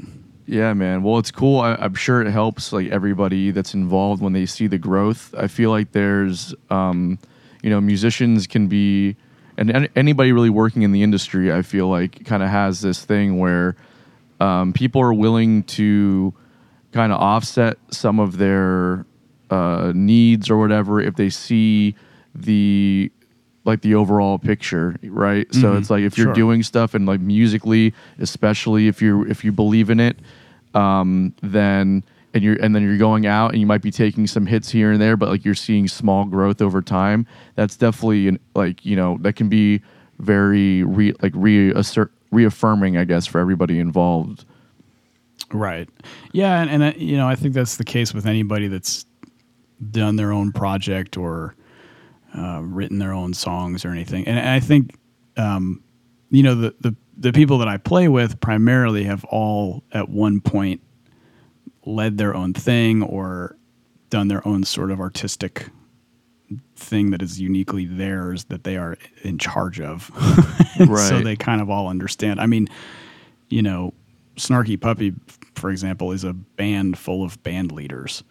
Yeah, 0.48 0.74
man. 0.74 1.02
Well, 1.02 1.18
it's 1.18 1.32
cool. 1.32 1.60
I, 1.62 1.76
I'm 1.76 1.96
sure 1.96 2.22
it 2.22 2.30
helps 2.30 2.72
like 2.72 2.90
everybody 2.90 3.52
that's 3.52 3.74
involved 3.74 4.22
when 4.22 4.34
they 4.34 4.46
see 4.46 4.68
the 4.68 4.78
growth. 4.78 5.34
I 5.38 5.48
feel 5.48 5.72
like 5.72 5.92
there's, 5.92 6.54
um, 6.70 7.18
you 7.64 7.70
know, 7.70 7.82
musicians 7.82 8.46
can 8.46 8.68
be, 8.68 9.16
and 9.58 9.72
an- 9.72 9.90
anybody 9.96 10.32
really 10.32 10.52
working 10.52 10.84
in 10.84 10.92
the 10.92 11.02
industry, 11.02 11.52
I 11.52 11.64
feel 11.64 11.88
like 11.88 12.26
kind 12.26 12.44
of 12.44 12.50
has 12.50 12.82
this 12.82 13.04
thing 13.04 13.40
where 13.40 13.76
um, 14.40 14.72
people 14.74 15.02
are 15.02 15.14
willing 15.14 15.64
to 15.64 16.34
kind 16.92 17.12
of 17.12 17.20
offset 17.20 17.78
some 17.90 18.20
of 18.20 18.38
their 18.38 19.06
uh, 19.50 19.94
needs 19.96 20.50
or 20.50 20.58
whatever 20.58 21.02
if 21.02 21.16
they 21.16 21.30
see 21.30 21.96
the 22.36 23.12
like 23.64 23.82
the 23.82 23.96
overall 23.96 24.38
picture, 24.38 24.96
right? 25.04 25.52
So 25.52 25.76
it's 25.76 25.90
like 25.90 26.04
if 26.04 26.20
you're 26.20 26.28
Sure. 26.28 26.34
doing 26.36 26.62
stuff 26.62 26.94
and 26.94 27.08
like 27.08 27.20
musically, 27.20 27.96
especially 28.20 28.88
if 28.88 29.02
you 29.02 29.24
if 29.26 29.44
you 29.44 29.52
believe 29.52 29.90
in 29.90 30.00
it, 30.00 30.20
um, 30.76 31.34
then 31.42 32.04
and 32.34 32.44
you're 32.44 32.62
and 32.62 32.76
then 32.76 32.84
you're 32.84 32.98
going 32.98 33.26
out 33.26 33.52
and 33.52 33.62
you 33.62 33.66
might 33.66 33.82
be 33.82 33.92
taking 33.92 34.28
some 34.28 34.46
hits 34.46 34.70
here 34.70 34.92
and 34.92 35.02
there, 35.02 35.16
but 35.16 35.30
like 35.30 35.46
you're 35.46 35.56
seeing 35.56 35.88
small 35.88 36.26
growth 36.26 36.62
over 36.62 36.82
time. 36.82 37.26
That's 37.56 37.78
definitely 37.78 38.28
an, 38.28 38.40
like 38.54 38.86
you 38.86 38.96
know 38.96 39.18
that 39.22 39.34
can 39.34 39.50
be 39.50 39.82
very 40.20 40.84
re, 40.84 41.14
like 41.22 41.32
reassert 41.36 42.12
reaffirming, 42.32 42.98
I 42.98 43.06
guess, 43.06 43.26
for 43.26 43.40
everybody 43.40 43.80
involved. 43.80 44.46
Right. 45.52 45.88
Yeah, 46.34 46.62
and, 46.62 46.70
and 46.70 46.84
uh, 46.84 46.98
you 46.98 47.16
know, 47.18 47.28
I 47.28 47.36
think 47.36 47.54
that's 47.54 47.78
the 47.78 47.84
case 47.86 48.14
with 48.14 48.26
anybody 48.26 48.68
that's 48.68 49.06
done 49.92 50.16
their 50.16 50.32
own 50.32 50.52
project 50.52 51.18
or 51.18 51.56
uh, 52.38 52.62
written 52.64 53.00
their 53.00 53.14
own 53.14 53.34
songs 53.34 53.86
or 53.86 53.92
anything. 53.92 54.28
And, 54.28 54.38
and 54.38 54.50
I 54.50 54.60
think, 54.60 54.96
um, 55.38 55.84
you 56.32 56.44
know, 56.44 56.56
the, 56.56 56.76
the 56.82 56.96
the 57.18 57.32
people 57.32 57.58
that 57.60 57.68
I 57.68 57.78
play 57.78 58.08
with 58.08 58.40
primarily 58.40 59.04
have 59.06 59.24
all 59.26 59.84
at 59.92 60.10
one 60.10 60.42
point 60.42 60.82
led 61.86 62.18
their 62.18 62.36
own 62.36 62.54
thing 62.54 63.04
or 63.04 63.58
done 64.10 64.28
their 64.28 64.46
own 64.48 64.64
sort 64.64 64.92
of 64.92 65.00
artistic 65.00 65.70
thing 66.76 67.12
that 67.12 67.22
is 67.22 67.40
uniquely 67.40 67.86
theirs 67.86 68.46
that 68.46 68.64
they 68.64 68.78
are 68.78 68.98
in 69.24 69.38
charge 69.38 69.80
of. 69.80 70.12
And 70.78 70.90
So 70.98 71.22
they 71.22 71.38
kind 71.38 71.62
of 71.62 71.70
all 71.70 71.88
understand. 71.88 72.42
I 72.42 72.48
mean, 72.48 72.68
you 73.50 73.62
know, 73.62 73.94
Snarky 74.36 74.80
Puppy, 74.80 75.14
for 75.56 75.70
example, 75.70 76.12
is 76.12 76.26
a 76.26 76.34
band 76.34 76.98
full 76.98 77.24
of 77.24 77.42
band 77.44 77.72
leaders 77.72 78.24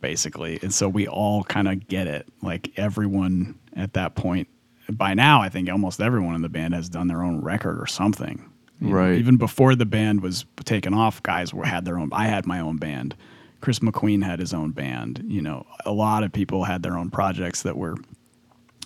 basically. 0.00 0.58
And 0.62 0.72
so 0.72 0.88
we 0.88 1.06
all 1.08 1.44
kind 1.44 1.68
of 1.68 1.86
get 1.88 2.06
it. 2.06 2.28
Like 2.42 2.70
everyone 2.76 3.58
at 3.74 3.94
that 3.94 4.14
point, 4.14 4.48
by 4.92 5.14
now, 5.14 5.40
I 5.42 5.48
think 5.48 5.68
almost 5.70 6.00
everyone 6.00 6.34
in 6.34 6.42
the 6.42 6.48
band 6.48 6.74
has 6.74 6.88
done 6.88 7.08
their 7.08 7.22
own 7.22 7.40
record 7.40 7.80
or 7.80 7.86
something. 7.86 8.44
You 8.80 8.88
know, 8.88 8.94
Right. 8.94 9.18
even 9.18 9.36
before 9.36 9.74
the 9.74 9.84
band 9.86 10.22
was 10.22 10.44
taken 10.64 10.94
off, 10.94 11.22
guys 11.22 11.52
were 11.52 11.64
had 11.66 11.84
their 11.84 11.98
own. 11.98 12.08
I 12.12 12.26
had 12.28 12.46
my 12.46 12.60
own 12.60 12.76
band. 12.78 13.14
Chris 13.60 13.80
McQueen 13.80 14.22
had 14.24 14.38
his 14.40 14.54
own 14.54 14.70
band. 14.70 15.22
You 15.26 15.42
know, 15.42 15.66
a 15.84 15.92
lot 15.92 16.22
of 16.24 16.32
people 16.32 16.64
had 16.64 16.82
their 16.82 16.96
own 16.96 17.10
projects 17.10 17.62
that 17.62 17.76
were 17.76 17.96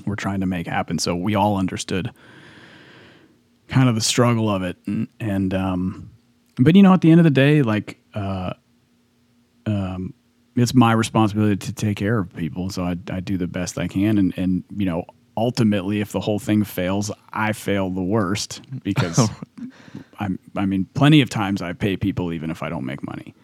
were 0.04 0.16
trying 0.16 0.40
to 0.40 0.46
make 0.46 0.66
happen. 0.66 0.98
So 0.98 1.14
we 1.14 1.36
all 1.36 1.56
understood 1.56 2.10
kind 3.68 3.88
of 3.88 3.94
the 3.94 4.00
struggle 4.00 4.50
of 4.50 4.62
it, 4.64 4.76
and, 4.86 5.06
and 5.20 5.54
um, 5.54 6.10
but 6.58 6.74
you 6.74 6.82
know, 6.82 6.92
at 6.92 7.00
the 7.00 7.10
end 7.12 7.20
of 7.20 7.24
the 7.24 7.30
day, 7.30 7.62
like 7.62 7.98
uh, 8.14 8.54
um, 9.66 10.12
it's 10.56 10.74
my 10.74 10.92
responsibility 10.92 11.56
to 11.66 11.72
take 11.72 11.96
care 11.96 12.18
of 12.18 12.34
people. 12.34 12.70
So 12.70 12.82
I, 12.82 12.96
I 13.10 13.20
do 13.20 13.36
the 13.36 13.46
best 13.46 13.78
I 13.78 13.86
can, 13.88 14.18
and 14.18 14.34
and 14.36 14.64
you 14.76 14.86
know, 14.86 15.04
ultimately, 15.36 16.00
if 16.00 16.12
the 16.12 16.20
whole 16.20 16.38
thing 16.38 16.64
fails, 16.64 17.10
I 17.32 17.52
fail 17.52 17.90
the 17.90 18.02
worst 18.02 18.62
because 18.82 19.28
I'm. 20.18 20.38
I 20.56 20.66
mean, 20.66 20.86
plenty 20.94 21.20
of 21.20 21.30
times 21.30 21.62
I 21.62 21.72
pay 21.72 21.96
people 21.96 22.32
even 22.32 22.50
if 22.50 22.62
I 22.62 22.68
don't 22.68 22.84
make 22.84 23.02
money. 23.02 23.34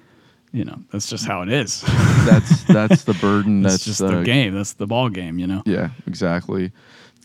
You 0.52 0.64
know, 0.64 0.80
that's 0.90 1.08
just 1.08 1.26
how 1.26 1.42
it 1.42 1.48
is. 1.48 1.80
That's 2.26 2.64
that's 2.64 3.04
the 3.04 3.14
burden. 3.14 3.62
that's 3.62 3.74
that's 3.74 3.84
just 3.84 4.02
uh, 4.02 4.18
the 4.18 4.24
game. 4.24 4.52
That's 4.52 4.72
the 4.72 4.86
ball 4.86 5.08
game. 5.08 5.38
You 5.38 5.46
know. 5.46 5.62
Yeah, 5.64 5.90
exactly. 6.08 6.72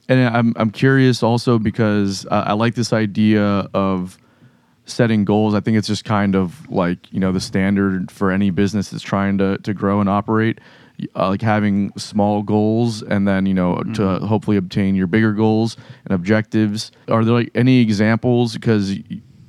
And 0.08 0.19
I'm 0.30 0.54
I'm 0.58 0.69
curious 0.69 1.23
also 1.23 1.58
because 1.58 2.28
uh, 2.28 2.43
I 2.45 2.54
like 2.54 2.75
this 2.75 2.93
idea 2.93 3.67
of 3.73 4.19
setting 4.86 5.25
goals. 5.25 5.56
I 5.56 5.60
think 5.60 5.78
it's 5.78 5.88
just 5.88 6.06
kind 6.06 6.36
of 6.36 6.69
like 6.69 7.12
you 7.12 7.19
know 7.19 7.32
the 7.32 7.39
standard 7.39 8.12
for 8.12 8.32
any 8.32 8.51
business 8.51 8.91
that's 8.91 9.04
trying 9.04 9.39
to 9.39 9.58
to 9.60 9.73
grow 9.73 9.99
and 9.99 10.10
operate. 10.10 10.60
Uh, 11.15 11.29
like 11.29 11.41
having 11.41 11.91
small 11.97 12.41
goals 12.41 13.01
and 13.03 13.27
then 13.27 13.45
you 13.45 13.53
know 13.53 13.84
to 13.95 14.19
hopefully 14.19 14.55
obtain 14.55 14.95
your 14.95 15.08
bigger 15.08 15.34
goals 15.34 15.75
and 16.05 16.13
objectives. 16.13 16.91
Are 17.10 17.25
there 17.25 17.34
like 17.34 17.51
any 17.53 17.81
examples? 17.81 18.53
Because 18.53 18.95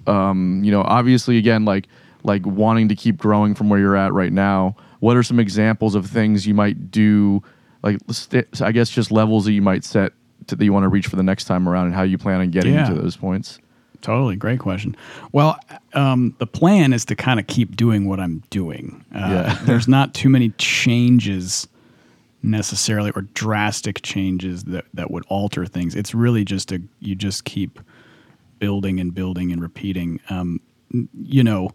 um, 0.07 0.63
you 0.65 0.71
know 0.73 0.83
obviously 0.83 1.39
again 1.39 1.65
like 1.65 1.87
like 2.25 2.45
wanting 2.45 2.89
to 2.89 2.97
keep 2.97 3.17
growing 3.17 3.55
from 3.55 3.69
where 3.69 3.79
you're 3.79 3.97
at 3.97 4.13
right 4.13 4.33
now. 4.33 4.75
What 5.01 5.17
are 5.17 5.23
some 5.23 5.39
examples 5.39 5.95
of 5.95 6.07
things 6.07 6.47
you 6.47 6.55
might 6.55 6.91
do? 6.91 7.43
Like 7.83 7.99
st- 8.11 8.61
I 8.61 8.73
guess 8.73 8.91
just 8.91 9.13
levels 9.13 9.45
that 9.45 9.53
you 9.53 9.63
might 9.63 9.85
set 9.85 10.13
to, 10.49 10.57
that 10.57 10.65
you 10.65 10.73
want 10.73 10.83
to 10.85 10.89
reach 10.89 11.07
for 11.07 11.17
the 11.17 11.23
next 11.23 11.45
time 11.45 11.69
around, 11.69 11.87
and 11.87 11.95
how 11.95 12.03
you 12.03 12.19
plan 12.19 12.41
on 12.41 12.51
getting 12.51 12.75
Yeah. 12.75 12.89
to 12.89 12.95
those 12.95 13.17
points. 13.17 13.61
Totally, 14.07 14.37
great 14.37 14.61
question. 14.61 14.95
Well, 15.33 15.59
um, 15.95 16.37
the 16.39 16.47
plan 16.47 16.93
is 16.93 17.05
to 17.07 17.17
kind 17.17 17.41
of 17.41 17.49
keep 17.49 17.75
doing 17.75 18.07
what 18.07 18.21
I'm 18.21 18.41
doing. 18.51 19.05
Uh, 19.13 19.19
Yeah. 19.19 19.59
there's 19.65 19.89
not 19.89 20.15
too 20.15 20.29
many 20.29 20.51
changes 20.59 21.67
necessarily 22.41 23.11
or 23.17 23.23
drastic 23.23 24.03
changes 24.03 24.63
that, 24.63 24.85
that 24.95 25.11
would 25.11 25.25
alter 25.27 25.67
things. 25.67 25.97
It's 25.97 26.15
really 26.15 26.45
just 26.45 26.71
a 26.71 26.81
you 27.01 27.17
just 27.17 27.47
keep 27.47 27.81
building 28.61 29.01
and 29.01 29.13
building 29.13 29.51
and 29.51 29.61
repeating. 29.61 30.21
Um, 30.31 30.61
you 31.21 31.43
know, 31.43 31.71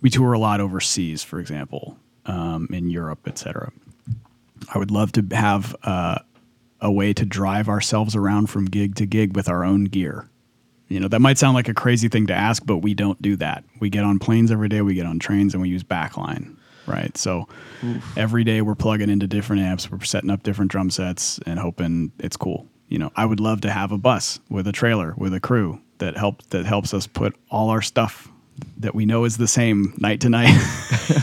we 0.00 0.10
tour 0.10 0.32
a 0.32 0.40
lot 0.40 0.60
overseas, 0.60 1.22
for 1.22 1.38
example, 1.38 1.96
um, 2.24 2.66
in 2.72 2.90
Europe, 2.90 3.20
etc. 3.28 3.70
I 4.74 4.78
would 4.78 4.90
love 4.90 5.12
to 5.12 5.24
have 5.30 5.76
uh, 5.84 6.18
a 6.80 6.90
way 6.90 7.12
to 7.12 7.24
drive 7.24 7.68
ourselves 7.68 8.16
around 8.16 8.48
from 8.48 8.64
gig 8.64 8.96
to 8.96 9.06
gig 9.06 9.36
with 9.36 9.48
our 9.48 9.62
own 9.62 9.84
gear. 9.84 10.28
You 10.88 11.00
know, 11.00 11.08
that 11.08 11.20
might 11.20 11.38
sound 11.38 11.54
like 11.54 11.68
a 11.68 11.74
crazy 11.74 12.08
thing 12.08 12.28
to 12.28 12.34
ask, 12.34 12.64
but 12.64 12.78
we 12.78 12.94
don't 12.94 13.20
do 13.20 13.36
that. 13.36 13.64
We 13.80 13.90
get 13.90 14.04
on 14.04 14.18
planes 14.18 14.52
every 14.52 14.68
day, 14.68 14.82
we 14.82 14.94
get 14.94 15.06
on 15.06 15.18
trains, 15.18 15.52
and 15.52 15.60
we 15.60 15.68
use 15.68 15.82
backline, 15.82 16.56
right? 16.86 17.16
So 17.16 17.48
every 18.16 18.44
day 18.44 18.62
we're 18.62 18.76
plugging 18.76 19.10
into 19.10 19.26
different 19.26 19.62
amps, 19.62 19.90
we're 19.90 20.00
setting 20.02 20.30
up 20.30 20.42
different 20.44 20.70
drum 20.70 20.90
sets 20.90 21.40
and 21.44 21.58
hoping 21.58 22.12
it's 22.20 22.36
cool. 22.36 22.66
You 22.88 22.98
know, 22.98 23.10
I 23.16 23.26
would 23.26 23.40
love 23.40 23.62
to 23.62 23.70
have 23.70 23.90
a 23.90 23.98
bus 23.98 24.38
with 24.48 24.68
a 24.68 24.72
trailer 24.72 25.14
with 25.16 25.34
a 25.34 25.40
crew 25.40 25.80
that 25.98 26.16
help 26.16 26.46
that 26.50 26.66
helps 26.66 26.94
us 26.94 27.06
put 27.06 27.34
all 27.50 27.70
our 27.70 27.82
stuff 27.82 28.30
that 28.78 28.94
we 28.94 29.06
know 29.06 29.24
is 29.24 29.36
the 29.36 29.48
same 29.48 29.94
night 29.98 30.20
to 30.20 30.28
night, 30.28 30.54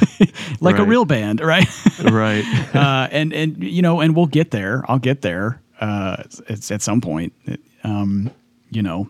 like 0.60 0.78
a 0.78 0.84
real 0.84 1.06
band, 1.06 1.42
right? 1.42 1.68
right. 2.04 2.44
uh, 2.76 3.08
and 3.12 3.34
and 3.34 3.64
you 3.64 3.82
know, 3.82 4.02
and 4.02 4.16
we'll 4.16 4.26
get 4.26 4.52
there. 4.52 4.84
I'll 4.88 5.00
get 5.00 5.22
there. 5.22 5.62
Uh, 5.80 6.24
it's 6.48 6.72
at 6.72 6.82
some 6.82 7.02
point. 7.02 7.34
It, 7.46 7.60
um, 7.84 8.32
you 8.70 8.82
know, 8.82 9.10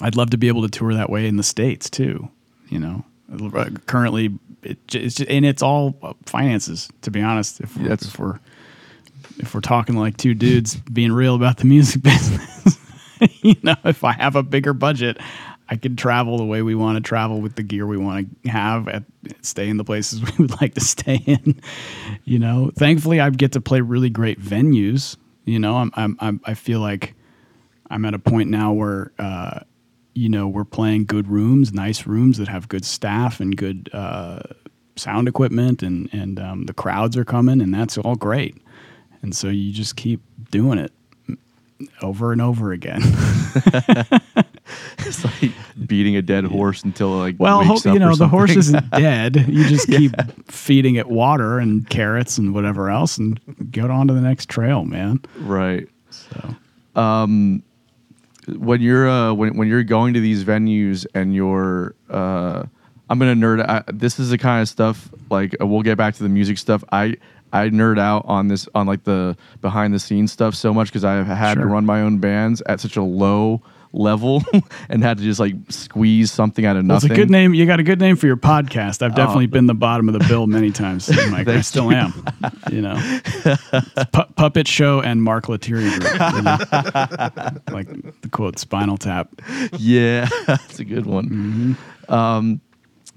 I'd 0.00 0.16
love 0.16 0.30
to 0.30 0.36
be 0.38 0.48
able 0.48 0.62
to 0.62 0.68
tour 0.68 0.94
that 0.94 1.10
way 1.10 1.26
in 1.26 1.36
the 1.36 1.42
states 1.42 1.88
too. 1.90 2.28
You 2.68 2.78
know, 2.80 3.04
currently, 3.86 4.38
it, 4.62 4.78
it's 4.94 5.14
just, 5.16 5.30
and 5.30 5.44
it's 5.44 5.62
all 5.62 5.96
uh, 6.02 6.14
finances. 6.26 6.88
To 7.02 7.10
be 7.10 7.20
honest, 7.22 7.60
if 7.60 7.76
we're, 7.76 7.82
That's- 7.88 8.06
if 8.08 8.18
we're 8.18 8.38
if 9.38 9.54
we're 9.54 9.60
talking 9.60 9.96
like 9.96 10.16
two 10.16 10.34
dudes 10.34 10.76
being 10.76 11.10
real 11.12 11.34
about 11.34 11.56
the 11.58 11.64
music 11.64 12.02
business, 12.04 12.78
you 13.42 13.56
know, 13.62 13.74
if 13.84 14.04
I 14.04 14.12
have 14.12 14.36
a 14.36 14.42
bigger 14.42 14.72
budget, 14.72 15.18
I 15.68 15.76
could 15.76 15.96
travel 15.98 16.36
the 16.36 16.44
way 16.44 16.62
we 16.62 16.74
want 16.74 16.96
to 16.96 17.00
travel 17.08 17.40
with 17.40 17.54
the 17.56 17.62
gear 17.62 17.86
we 17.86 17.96
want 17.96 18.28
to 18.44 18.50
have, 18.50 18.86
at, 18.86 19.02
stay 19.42 19.68
in 19.68 19.76
the 19.76 19.84
places 19.84 20.20
we 20.38 20.44
would 20.46 20.60
like 20.60 20.74
to 20.74 20.80
stay 20.80 21.16
in. 21.26 21.60
You 22.24 22.38
know, 22.38 22.70
thankfully, 22.76 23.20
I 23.20 23.30
get 23.30 23.52
to 23.52 23.60
play 23.60 23.80
really 23.80 24.10
great 24.10 24.40
venues. 24.40 25.16
You 25.46 25.58
know, 25.58 25.76
I'm, 25.76 25.90
I'm, 25.94 26.16
I'm 26.20 26.40
I 26.44 26.54
feel 26.54 26.80
like 26.80 27.14
I'm 27.90 28.04
at 28.04 28.14
a 28.14 28.18
point 28.18 28.50
now 28.50 28.72
where, 28.72 29.12
uh, 29.18 29.60
you 30.14 30.28
know, 30.28 30.46
we're 30.48 30.64
playing 30.64 31.04
good 31.06 31.28
rooms, 31.28 31.72
nice 31.72 32.06
rooms 32.06 32.38
that 32.38 32.48
have 32.48 32.68
good 32.68 32.84
staff 32.84 33.40
and 33.40 33.56
good 33.56 33.90
uh, 33.92 34.40
sound 34.96 35.28
equipment, 35.28 35.82
and 35.82 36.08
and 36.12 36.38
um, 36.40 36.66
the 36.66 36.74
crowds 36.74 37.16
are 37.16 37.24
coming, 37.24 37.60
and 37.60 37.74
that's 37.74 37.98
all 37.98 38.14
great. 38.14 38.56
And 39.22 39.34
so 39.34 39.48
you 39.48 39.72
just 39.72 39.96
keep 39.96 40.20
doing 40.50 40.78
it 40.78 40.92
over 42.02 42.32
and 42.32 42.40
over 42.40 42.72
again. 42.72 43.00
it's 44.98 45.24
like 45.24 45.52
beating 45.86 46.16
a 46.16 46.22
dead 46.22 46.44
horse 46.44 46.82
until 46.84 47.14
it, 47.14 47.18
like 47.18 47.36
Well, 47.38 47.60
wakes 47.60 47.68
hope, 47.68 47.86
up 47.86 47.94
you 47.94 47.98
know 47.98 48.14
the 48.14 48.28
horse 48.28 48.54
isn't 48.56 48.90
dead. 48.92 49.36
You 49.48 49.66
just 49.68 49.88
keep 49.88 50.12
feeding 50.50 50.94
it 50.96 51.08
water 51.08 51.58
and 51.58 51.88
carrots 51.88 52.38
and 52.38 52.54
whatever 52.54 52.90
else, 52.90 53.18
and 53.18 53.40
get 53.70 53.90
on 53.90 54.08
to 54.08 54.14
the 54.14 54.20
next 54.20 54.48
trail, 54.48 54.84
man. 54.84 55.20
right. 55.40 55.88
So 56.10 56.54
when 58.48 58.80
you're 58.80 59.08
uh, 59.08 59.32
when 59.32 59.56
when 59.56 59.68
you're 59.68 59.84
going 59.84 60.14
to 60.14 60.20
these 60.20 60.44
venues 60.44 61.06
and 61.14 61.34
you're 61.34 61.94
uh, 62.10 62.64
I'm 63.08 63.18
gonna 63.18 63.34
nerd. 63.34 63.64
I, 63.66 63.82
this 63.92 64.18
is 64.18 64.30
the 64.30 64.38
kind 64.38 64.62
of 64.62 64.68
stuff 64.68 65.10
like 65.30 65.56
uh, 65.60 65.66
we'll 65.66 65.82
get 65.82 65.98
back 65.98 66.14
to 66.14 66.22
the 66.22 66.28
music 66.28 66.58
stuff. 66.58 66.84
I 66.92 67.16
I 67.52 67.68
nerd 67.68 67.98
out 67.98 68.24
on 68.26 68.48
this 68.48 68.68
on 68.74 68.86
like 68.86 69.04
the 69.04 69.36
behind 69.60 69.94
the 69.94 69.98
scenes 69.98 70.32
stuff 70.32 70.54
so 70.54 70.74
much 70.74 70.88
because 70.88 71.04
I 71.04 71.14
have 71.14 71.26
had 71.26 71.54
to 71.54 71.66
run 71.66 71.84
my 71.86 72.00
own 72.00 72.18
bands 72.18 72.62
at 72.66 72.80
such 72.80 72.96
a 72.96 73.02
low 73.02 73.62
level 73.94 74.42
and 74.88 75.02
had 75.02 75.18
to 75.18 75.24
just 75.24 75.38
like 75.40 75.54
squeeze 75.68 76.30
something 76.32 76.66
out 76.66 76.76
of 76.76 76.84
Well, 76.86 76.96
it's 76.96 77.04
nothing. 77.04 77.16
a 77.16 77.20
good 77.20 77.30
name. 77.30 77.54
You 77.54 77.64
got 77.66 77.80
a 77.80 77.82
good 77.82 78.00
name 78.00 78.16
for 78.16 78.26
your 78.26 78.36
podcast. 78.36 79.02
I've 79.02 79.14
definitely 79.14 79.46
been 79.46 79.66
the 79.66 79.74
bottom 79.74 80.08
of 80.08 80.12
the 80.18 80.24
bill 80.28 80.46
many 80.46 80.70
times. 80.70 81.08
Mike. 81.30 81.48
I 81.48 81.60
still 81.60 81.90
am. 81.90 82.12
You 82.70 82.82
know, 82.82 83.20
Pu- 84.12 84.32
puppet 84.36 84.66
show 84.68 85.00
and 85.00 85.22
Mark 85.22 85.48
Lettieri 85.48 85.88
group. 85.90 86.12
you 86.12 86.42
know? 86.42 86.58
like 87.70 87.88
the 88.22 88.28
quote 88.30 88.58
Spinal 88.58 88.96
Tap. 88.98 89.28
Yeah, 89.78 90.28
that's 90.46 90.78
a 90.80 90.84
good 90.84 91.06
one. 91.06 91.76
Um, 92.08 92.60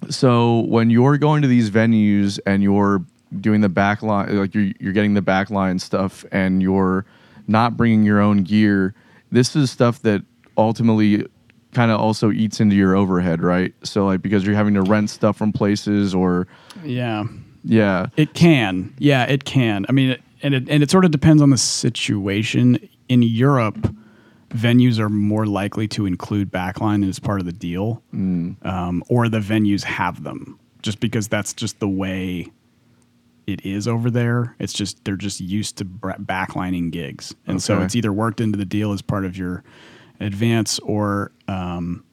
so 0.10 0.60
when 0.62 0.90
you're 0.90 1.18
going 1.18 1.42
to 1.42 1.48
these 1.48 1.70
venues 1.72 2.40
and 2.46 2.62
you're 2.64 3.04
doing 3.42 3.62
the 3.62 3.70
back 3.70 4.02
line, 4.04 4.38
like 4.38 4.54
you're 4.54 4.72
you're 4.80 4.94
getting 4.94 5.14
the 5.16 5.22
backline 5.22 5.82
stuff, 5.82 6.24
and 6.32 6.62
you're 6.62 7.06
not 7.48 7.76
bringing 7.76 8.04
your 8.04 8.20
own 8.20 8.44
gear, 8.44 8.94
this 9.32 9.56
is 9.56 9.72
stuff 9.72 10.02
that 10.04 10.24
ultimately 10.58 11.26
kind 11.74 11.92
of 11.92 12.00
also 12.00 12.32
eats 12.32 12.60
into 12.60 12.76
your 12.76 12.96
overhead, 12.96 13.42
right? 13.42 13.74
So 13.84 14.06
like 14.06 14.22
because 14.22 14.46
you're 14.46 14.56
having 14.56 14.74
to 14.74 14.82
rent 14.82 15.10
stuff 15.10 15.38
from 15.38 15.52
places 15.54 16.16
or 16.16 16.48
Yeah. 16.84 17.26
yeah, 17.64 18.08
It 18.16 18.34
can. 18.34 18.94
Yeah, 18.98 19.24
it 19.26 19.44
can. 19.46 19.86
I 19.88 19.92
mean, 19.92 20.12
it, 20.12 20.22
and 20.42 20.54
it 20.54 20.70
and 20.70 20.82
it 20.84 20.90
sort 20.92 21.06
of 21.06 21.12
depends 21.12 21.42
on 21.42 21.50
the 21.50 21.58
situation. 21.58 22.80
In 23.10 23.22
Europe, 23.22 23.94
venues 24.50 25.00
are 25.00 25.10
more 25.10 25.46
likely 25.46 25.88
to 25.90 26.06
include 26.06 26.52
backline 26.52 27.08
as 27.08 27.20
part 27.20 27.40
of 27.40 27.46
the 27.46 27.54
deal, 27.54 28.02
um, 28.14 29.04
or 29.08 29.30
the 29.30 29.40
venues 29.40 29.84
have 29.84 30.24
them, 30.24 30.60
just 30.82 31.00
because 31.00 31.28
that's 31.28 31.54
just 31.54 31.80
the 31.80 31.88
way 31.88 32.52
it 33.46 33.66
is 33.66 33.88
over 33.88 34.12
there. 34.12 34.56
It's 34.60 34.74
just 34.74 35.04
they're 35.06 35.16
just 35.16 35.40
used 35.40 35.78
to 35.78 35.86
backlining 35.86 36.92
gigs, 36.92 37.34
and 37.48 37.62
so 37.62 37.82
it's 37.82 37.96
either 37.96 38.12
worked 38.14 38.42
into 38.42 38.58
the 38.58 38.66
deal 38.66 38.92
as 38.94 39.02
part 39.02 39.26
of 39.26 39.38
your 39.38 39.64
advance 40.20 40.80
or 40.80 41.32
um, 41.48 42.04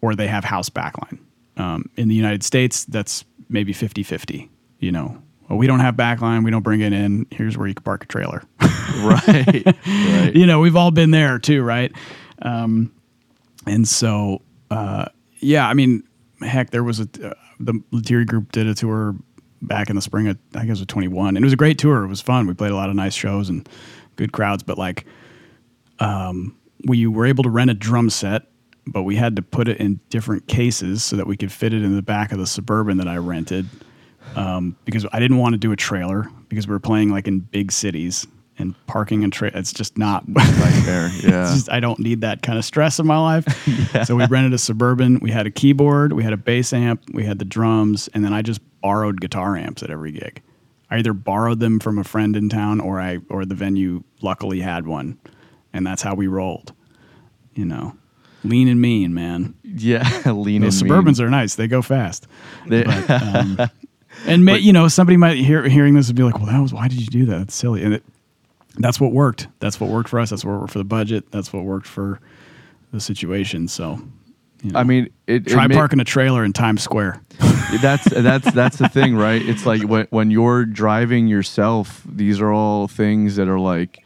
or 0.00 0.14
they 0.14 0.28
have 0.28 0.44
house 0.44 0.68
backline. 0.68 1.18
Um, 1.56 1.90
in 1.96 2.08
the 2.08 2.14
United 2.14 2.44
States, 2.44 2.84
that's 2.84 3.24
maybe 3.48 3.72
50 3.72 4.02
50. 4.02 4.48
You 4.78 4.92
know, 4.92 5.20
well, 5.48 5.58
we 5.58 5.66
don't 5.66 5.80
have 5.80 5.96
backline, 5.96 6.44
we 6.44 6.50
don't 6.50 6.62
bring 6.62 6.80
it 6.80 6.92
in. 6.92 7.26
Here's 7.30 7.58
where 7.58 7.66
you 7.66 7.74
can 7.74 7.82
park 7.82 8.04
a 8.04 8.06
trailer. 8.06 8.44
right, 8.60 9.66
right. 9.66 10.32
you 10.34 10.46
know, 10.46 10.60
we've 10.60 10.76
all 10.76 10.90
been 10.90 11.10
there 11.10 11.38
too, 11.38 11.62
right? 11.62 11.92
Um, 12.42 12.92
and 13.66 13.86
so, 13.86 14.42
uh, 14.70 15.06
yeah, 15.40 15.68
I 15.68 15.74
mean, 15.74 16.04
heck, 16.40 16.70
there 16.70 16.84
was 16.84 17.00
a 17.00 17.08
uh, 17.22 17.34
the 17.60 17.82
Lettieri 17.90 18.24
group 18.24 18.52
did 18.52 18.66
a 18.66 18.74
tour 18.74 19.16
back 19.62 19.90
in 19.90 19.96
the 19.96 20.02
spring. 20.02 20.28
Of, 20.28 20.38
I 20.54 20.58
think 20.60 20.68
it 20.68 20.70
was 20.70 20.86
21, 20.86 21.28
and 21.36 21.38
it 21.38 21.44
was 21.44 21.52
a 21.52 21.56
great 21.56 21.78
tour. 21.78 22.04
It 22.04 22.08
was 22.08 22.20
fun. 22.20 22.46
We 22.46 22.54
played 22.54 22.70
a 22.70 22.76
lot 22.76 22.88
of 22.88 22.96
nice 22.96 23.14
shows 23.14 23.48
and 23.48 23.68
good 24.16 24.32
crowds. 24.32 24.62
But 24.62 24.78
like, 24.78 25.06
um, 25.98 26.56
we 26.86 27.06
were 27.06 27.26
able 27.26 27.42
to 27.44 27.50
rent 27.50 27.70
a 27.70 27.74
drum 27.74 28.10
set, 28.10 28.44
but 28.86 29.02
we 29.02 29.16
had 29.16 29.36
to 29.36 29.42
put 29.42 29.68
it 29.68 29.78
in 29.78 30.00
different 30.10 30.46
cases 30.48 31.02
so 31.02 31.16
that 31.16 31.26
we 31.26 31.36
could 31.36 31.52
fit 31.52 31.72
it 31.74 31.82
in 31.82 31.94
the 31.96 32.02
back 32.02 32.32
of 32.32 32.38
the 32.38 32.46
suburban 32.46 32.98
that 32.98 33.08
I 33.08 33.16
rented. 33.16 33.66
Um, 34.36 34.76
because 34.84 35.06
I 35.12 35.20
didn't 35.20 35.38
want 35.38 35.54
to 35.54 35.58
do 35.58 35.72
a 35.72 35.76
trailer 35.76 36.28
because 36.48 36.66
we 36.68 36.72
were 36.72 36.78
playing 36.80 37.10
like 37.10 37.26
in 37.26 37.40
big 37.40 37.72
cities 37.72 38.26
and 38.58 38.74
parking 38.86 39.24
and 39.24 39.32
tra- 39.32 39.50
it's 39.54 39.72
just 39.72 39.96
not 39.96 40.28
Nightmare. 40.28 41.06
It's 41.12 41.22
Yeah. 41.24 41.30
just- 41.52 41.70
I 41.70 41.80
don't 41.80 41.98
need 41.98 42.20
that 42.20 42.42
kind 42.42 42.58
of 42.58 42.64
stress 42.64 42.98
in 42.98 43.06
my 43.06 43.18
life. 43.18 43.46
So 44.06 44.16
we 44.16 44.26
rented 44.26 44.52
a 44.52 44.58
Suburban. 44.58 45.18
We 45.20 45.30
had 45.30 45.46
a 45.46 45.50
keyboard, 45.50 46.12
we 46.12 46.22
had 46.22 46.32
a 46.34 46.36
bass 46.36 46.72
amp, 46.74 47.02
we 47.14 47.24
had 47.24 47.38
the 47.38 47.44
drums, 47.44 48.08
and 48.12 48.22
then 48.24 48.32
I 48.34 48.42
just 48.42 48.60
borrowed 48.82 49.20
guitar 49.20 49.56
amps 49.56 49.82
at 49.82 49.90
every 49.90 50.12
gig. 50.12 50.42
I 50.90 50.98
either 50.98 51.12
borrowed 51.14 51.58
them 51.60 51.80
from 51.80 51.98
a 51.98 52.04
friend 52.04 52.36
in 52.36 52.48
town 52.50 52.80
or 52.80 53.00
I 53.00 53.18
or 53.30 53.44
the 53.46 53.54
venue 53.54 54.04
luckily 54.20 54.60
had 54.60 54.86
one. 54.86 55.18
And 55.72 55.86
that's 55.86 56.02
how 56.02 56.14
we 56.14 56.26
rolled. 56.26 56.72
You 57.54 57.64
know. 57.64 57.96
Lean 58.44 58.68
and 58.68 58.80
mean, 58.80 59.12
man. 59.14 59.54
yeah. 59.64 60.22
Lean 60.32 60.62
Those 60.62 60.80
and 60.80 60.90
Suburbans 60.90 61.18
mean. 61.18 61.26
are 61.26 61.30
nice. 61.30 61.56
They 61.56 61.66
go 61.66 61.82
fast. 61.82 62.26
They- 62.68 62.84
But, 62.84 63.10
um, 63.22 63.58
and 64.26 64.44
may, 64.44 64.58
you 64.58 64.72
know, 64.72 64.88
somebody 64.88 65.16
might 65.16 65.36
hear 65.38 65.68
hearing 65.68 65.94
this 65.94 66.08
and 66.08 66.16
be 66.16 66.22
like, 66.22 66.36
"Well, 66.38 66.46
that 66.46 66.60
was 66.60 66.72
why 66.72 66.88
did 66.88 67.00
you 67.00 67.06
do 67.06 67.26
that? 67.26 67.38
That's 67.38 67.54
silly." 67.54 67.82
And 67.84 67.94
it, 67.94 68.04
that's 68.78 69.00
what 69.00 69.12
worked. 69.12 69.48
That's 69.60 69.78
what 69.80 69.90
worked 69.90 70.08
for 70.08 70.18
us. 70.18 70.30
That's 70.30 70.44
what 70.44 70.58
worked 70.60 70.72
for 70.72 70.78
the 70.78 70.84
budget. 70.84 71.30
That's 71.30 71.52
what 71.52 71.64
worked 71.64 71.86
for 71.86 72.20
the 72.92 73.00
situation. 73.00 73.68
So, 73.68 74.00
you 74.62 74.70
know, 74.72 74.78
I 74.80 74.84
mean, 74.84 75.04
it, 75.26 75.46
it 75.46 75.52
try 75.52 75.66
ma- 75.66 75.74
parking 75.74 76.00
a 76.00 76.04
trailer 76.04 76.44
in 76.44 76.52
Times 76.52 76.82
Square. 76.82 77.20
that's 77.82 78.04
that's 78.10 78.50
that's 78.52 78.76
the 78.78 78.88
thing, 78.88 79.14
right? 79.16 79.42
It's 79.42 79.66
like 79.66 79.82
when 79.82 80.06
when 80.10 80.30
you're 80.30 80.64
driving 80.64 81.26
yourself, 81.28 82.02
these 82.08 82.40
are 82.40 82.50
all 82.52 82.88
things 82.88 83.36
that 83.36 83.46
are 83.48 83.60
like 83.60 84.02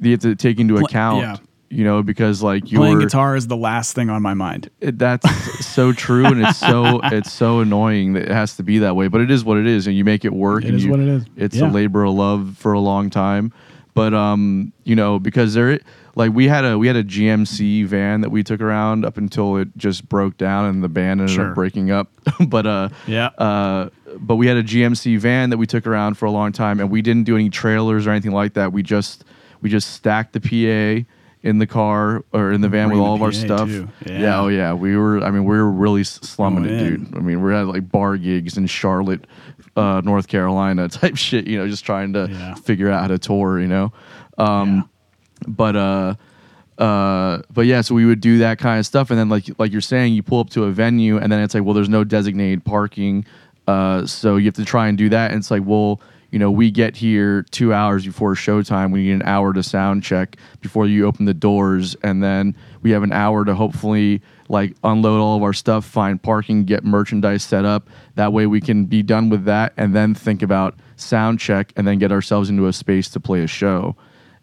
you 0.00 0.12
have 0.12 0.20
to 0.20 0.34
take 0.36 0.58
into 0.58 0.76
account. 0.78 1.20
yeah. 1.22 1.36
You 1.68 1.82
know, 1.82 2.00
because 2.04 2.44
like 2.44 2.70
you're 2.70 2.80
Playing 2.80 3.00
guitar 3.00 3.34
is 3.34 3.48
the 3.48 3.56
last 3.56 3.92
thing 3.94 4.08
on 4.08 4.22
my 4.22 4.34
mind. 4.34 4.70
it, 4.80 5.00
that's 5.00 5.28
so 5.66 5.92
true, 5.92 6.24
and 6.24 6.40
it's 6.46 6.58
so 6.58 7.00
it's 7.04 7.32
so 7.32 7.58
annoying 7.58 8.12
that 8.12 8.22
it 8.22 8.30
has 8.30 8.56
to 8.58 8.62
be 8.62 8.78
that 8.78 8.94
way. 8.94 9.08
But 9.08 9.20
it 9.22 9.32
is 9.32 9.44
what 9.44 9.56
it 9.58 9.66
is, 9.66 9.88
and 9.88 9.96
you 9.96 10.04
make 10.04 10.24
it 10.24 10.32
work. 10.32 10.62
It 10.62 10.68
and 10.68 10.76
is 10.76 10.84
you- 10.84 10.92
what 10.92 11.00
it 11.00 11.08
is. 11.08 11.24
It's 11.36 11.56
Yeah. 11.56 11.68
a 11.68 11.70
labor 11.72 12.04
of 12.04 12.14
love 12.14 12.56
for 12.56 12.72
a 12.72 12.78
long 12.78 13.10
time. 13.10 13.52
But 13.94 14.14
um, 14.14 14.72
you 14.84 14.94
know, 14.94 15.18
because 15.18 15.54
there, 15.54 15.80
like 16.14 16.32
we 16.32 16.46
had 16.46 16.64
a 16.64 16.78
we 16.78 16.86
had 16.86 16.94
a 16.96 17.02
GMC 17.02 17.84
van 17.86 18.20
that 18.20 18.30
we 18.30 18.44
took 18.44 18.60
around 18.60 19.04
up 19.04 19.16
until 19.18 19.56
it 19.56 19.68
just 19.76 20.08
broke 20.08 20.36
down 20.38 20.66
and 20.66 20.84
the 20.84 20.88
band 20.88 21.20
ended 21.20 21.34
Sure. 21.34 21.48
up 21.48 21.56
breaking 21.56 21.90
up. 21.90 22.08
but 22.46 22.64
uh, 22.64 22.90
Yeah. 23.08 23.26
uh, 23.38 23.88
but 24.20 24.36
we 24.36 24.46
had 24.46 24.56
a 24.56 24.62
GMC 24.62 25.18
van 25.18 25.50
that 25.50 25.56
we 25.58 25.66
took 25.66 25.84
around 25.84 26.14
for 26.16 26.26
a 26.26 26.30
long 26.30 26.52
time, 26.52 26.78
and 26.78 26.90
we 26.90 27.02
didn't 27.02 27.24
do 27.24 27.34
any 27.34 27.50
trailers 27.50 28.06
or 28.06 28.10
anything 28.10 28.30
like 28.32 28.52
that. 28.54 28.72
We 28.72 28.84
just 28.84 29.24
we 29.66 29.70
just 29.70 29.94
stacked 29.94 30.32
the 30.32 30.40
PA 30.40 31.04
in 31.42 31.58
the 31.58 31.66
car 31.66 32.24
or 32.32 32.52
in 32.52 32.60
the 32.60 32.68
van 32.68 32.86
Bring 32.86 33.00
with 33.00 33.04
all 33.08 33.16
of 33.16 33.22
our 33.22 33.32
stuff. 33.32 33.68
Yeah. 33.68 33.86
Yeah. 34.06 34.40
oh 34.40 34.46
yeah, 34.46 34.72
we 34.74 34.96
were. 34.96 35.18
I 35.24 35.32
mean, 35.32 35.44
we 35.44 35.56
were 35.56 35.68
really 35.68 36.04
slumming 36.04 36.62
Going 36.62 36.74
it, 36.76 36.82
in. 36.86 37.04
dude. 37.06 37.16
I 37.16 37.18
mean, 37.20 37.42
we 37.42 37.52
had 37.52 37.66
like 37.66 37.90
bar 37.90 38.16
gigs 38.16 38.56
in 38.56 38.68
Charlotte, 38.68 39.26
uh, 39.76 40.02
North 40.04 40.28
Carolina 40.28 40.88
type 41.00 41.16
shit. 41.16 41.48
You 41.48 41.58
know, 41.58 41.66
just 41.68 41.84
trying 41.84 42.12
to 42.12 42.28
Yeah. 42.30 42.54
figure 42.54 42.88
out 42.92 43.00
how 43.00 43.08
to 43.08 43.18
tour. 43.18 43.58
You 43.60 43.66
know, 43.66 43.92
um, 44.38 44.88
but 45.48 45.74
uh 45.74 46.14
uh 46.78 47.40
but 47.52 47.62
yeah 47.64 47.80
so 47.80 47.94
we 47.94 48.04
would 48.04 48.20
do 48.20 48.38
that 48.38 48.58
kind 48.58 48.78
of 48.78 48.84
stuff 48.84 49.10
and 49.10 49.18
then 49.18 49.28
like 49.30 49.46
like 49.58 49.72
you're 49.72 49.80
saying 49.80 50.12
you 50.12 50.22
pull 50.22 50.40
up 50.40 50.50
to 50.50 50.64
a 50.64 50.70
venue 50.70 51.16
and 51.16 51.32
then 51.32 51.40
it's 51.40 51.54
like 51.54 51.64
well 51.64 51.72
there's 51.72 51.88
no 51.88 52.04
designated 52.04 52.62
parking 52.66 53.24
uh 53.66 54.04
so 54.04 54.36
you 54.36 54.44
have 54.44 54.54
to 54.54 54.64
try 54.64 54.86
and 54.88 54.98
do 54.98 55.08
that 55.08 55.30
and 55.30 55.38
it's 55.40 55.50
like 55.50 55.62
well 55.64 56.02
you 56.30 56.38
know 56.38 56.50
we 56.50 56.70
get 56.70 56.96
here 56.96 57.42
two 57.50 57.72
hours 57.72 58.04
before 58.04 58.34
showtime 58.34 58.92
we 58.92 59.04
need 59.04 59.12
an 59.12 59.22
hour 59.22 59.52
to 59.52 59.62
sound 59.62 60.02
check 60.02 60.36
before 60.60 60.86
you 60.86 61.06
open 61.06 61.24
the 61.24 61.34
doors 61.34 61.94
and 62.02 62.22
then 62.22 62.54
we 62.82 62.90
have 62.90 63.02
an 63.02 63.12
hour 63.12 63.44
to 63.44 63.54
hopefully 63.54 64.20
like 64.48 64.74
unload 64.84 65.20
all 65.20 65.36
of 65.36 65.42
our 65.42 65.52
stuff 65.52 65.84
find 65.84 66.22
parking 66.22 66.64
get 66.64 66.84
merchandise 66.84 67.42
set 67.44 67.64
up 67.64 67.88
that 68.16 68.32
way 68.32 68.46
we 68.46 68.60
can 68.60 68.84
be 68.84 69.02
done 69.02 69.28
with 69.28 69.44
that 69.44 69.72
and 69.76 69.94
then 69.94 70.14
think 70.14 70.42
about 70.42 70.74
sound 70.96 71.38
check 71.38 71.72
and 71.76 71.86
then 71.86 71.98
get 71.98 72.10
ourselves 72.12 72.50
into 72.50 72.66
a 72.66 72.72
space 72.72 73.08
to 73.08 73.20
play 73.20 73.42
a 73.42 73.46
show 73.46 73.94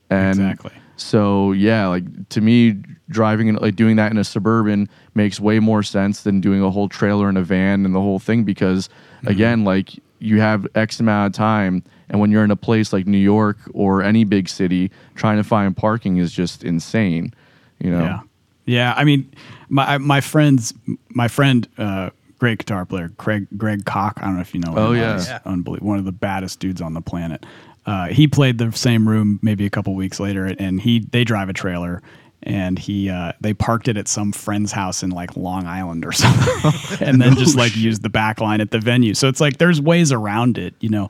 and 0.09 0.39
Exactly. 0.39 0.71
so 0.95 1.53
yeah, 1.53 1.87
like 1.87 2.03
to 2.29 2.41
me, 2.41 2.75
driving 3.09 3.49
and 3.49 3.59
like 3.59 3.75
doing 3.75 3.95
that 3.95 4.11
in 4.11 4.17
a 4.17 4.23
suburban 4.23 4.87
makes 5.15 5.39
way 5.39 5.59
more 5.59 5.81
sense 5.81 6.21
than 6.23 6.39
doing 6.41 6.61
a 6.61 6.69
whole 6.69 6.87
trailer 6.89 7.29
in 7.29 7.37
a 7.37 7.41
van 7.41 7.85
and 7.85 7.95
the 7.95 7.99
whole 8.01 8.19
thing 8.19 8.43
because 8.43 8.89
Mm-hmm. 8.89 9.27
again, 9.31 9.63
like 9.63 9.91
you 10.23 10.39
have 10.39 10.65
X 10.75 10.99
amount 10.99 11.33
of 11.33 11.37
time, 11.37 11.83
and 12.09 12.19
when 12.19 12.31
you're 12.31 12.43
in 12.43 12.51
a 12.51 12.55
place 12.55 12.93
like 12.93 13.05
New 13.07 13.17
York 13.17 13.57
or 13.73 14.01
any 14.01 14.23
big 14.23 14.47
city, 14.49 14.89
trying 15.15 15.37
to 15.37 15.43
find 15.43 15.75
parking 15.75 16.17
is 16.17 16.31
just 16.31 16.63
insane. 16.63 17.33
You 17.79 17.91
know. 17.91 18.03
Yeah, 18.03 18.19
yeah. 18.65 18.93
I 18.95 19.03
mean, 19.03 19.31
my 19.69 19.97
my 19.97 20.21
friends, 20.21 20.73
my 21.09 21.27
friend, 21.27 21.67
uh, 21.77 22.09
great 22.39 22.59
guitar 22.59 22.85
player, 22.85 23.09
Craig 23.17 23.47
Greg 23.57 23.85
Koch. 23.85 24.13
I 24.17 24.21
don't 24.25 24.35
know 24.35 24.41
if 24.41 24.53
you 24.53 24.61
know. 24.61 24.73
Oh, 24.75 24.91
him. 24.93 25.01
yeah. 25.01 25.13
He's 25.15 25.27
Yeah. 25.27 25.39
unbelievable. 25.45 25.89
One 25.89 25.99
of 25.99 26.05
the 26.05 26.11
baddest 26.11 26.59
dudes 26.59 26.81
on 26.81 26.93
the 26.93 27.01
planet. 27.01 27.45
Uh, 27.85 28.07
he 28.07 28.27
played 28.27 28.57
the 28.59 28.71
same 28.71 29.09
room 29.09 29.39
maybe 29.41 29.65
a 29.65 29.69
couple 29.69 29.93
weeks 29.93 30.19
later, 30.19 30.45
and 30.45 30.79
he 30.81 30.99
they 31.11 31.23
drive 31.25 31.49
a 31.49 31.53
trailer. 31.53 32.01
And 32.45 32.77
he, 32.77 33.09
uh, 33.09 33.31
they 33.39 33.53
parked 33.53 33.87
it 33.87 33.95
at 33.95 34.07
some 34.07 34.31
friend's 34.31 34.71
house 34.71 35.01
in 35.01 35.11
like 35.11 35.37
Long 35.37 35.65
Island 35.65 36.05
or 36.05 36.11
something, 36.13 37.07
and 37.07 37.21
then 37.21 37.35
just 37.35 37.55
like 37.55 37.75
used 37.75 38.03
the 38.03 38.09
back 38.09 38.41
line 38.41 38.59
at 38.59 38.71
the 38.71 38.79
venue. 38.79 39.13
So 39.13 39.29
it's 39.29 39.39
like 39.39 39.57
there's 39.57 39.79
ways 39.79 40.11
around 40.11 40.57
it, 40.57 40.73
you 40.81 40.89
know, 40.89 41.09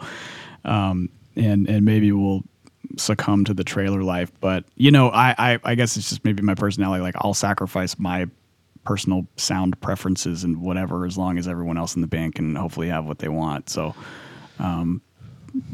um, 0.63 1.09
and 1.35 1.67
and 1.67 1.85
maybe 1.85 2.11
we'll 2.11 2.43
succumb 2.97 3.45
to 3.45 3.53
the 3.53 3.63
trailer 3.63 4.03
life. 4.03 4.31
But 4.39 4.65
you 4.75 4.91
know, 4.91 5.09
I, 5.09 5.33
I 5.37 5.59
I 5.63 5.75
guess 5.75 5.97
it's 5.97 6.09
just 6.09 6.23
maybe 6.23 6.43
my 6.43 6.55
personality. 6.55 7.01
Like 7.01 7.15
I'll 7.17 7.33
sacrifice 7.33 7.97
my 7.97 8.27
personal 8.83 9.25
sound 9.37 9.79
preferences 9.81 10.43
and 10.43 10.61
whatever, 10.61 11.05
as 11.05 11.17
long 11.17 11.37
as 11.37 11.47
everyone 11.47 11.77
else 11.77 11.95
in 11.95 12.01
the 12.01 12.07
band 12.07 12.35
can 12.35 12.55
hopefully 12.55 12.89
have 12.89 13.05
what 13.05 13.19
they 13.19 13.29
want. 13.29 13.69
So, 13.69 13.95
um, 14.59 15.01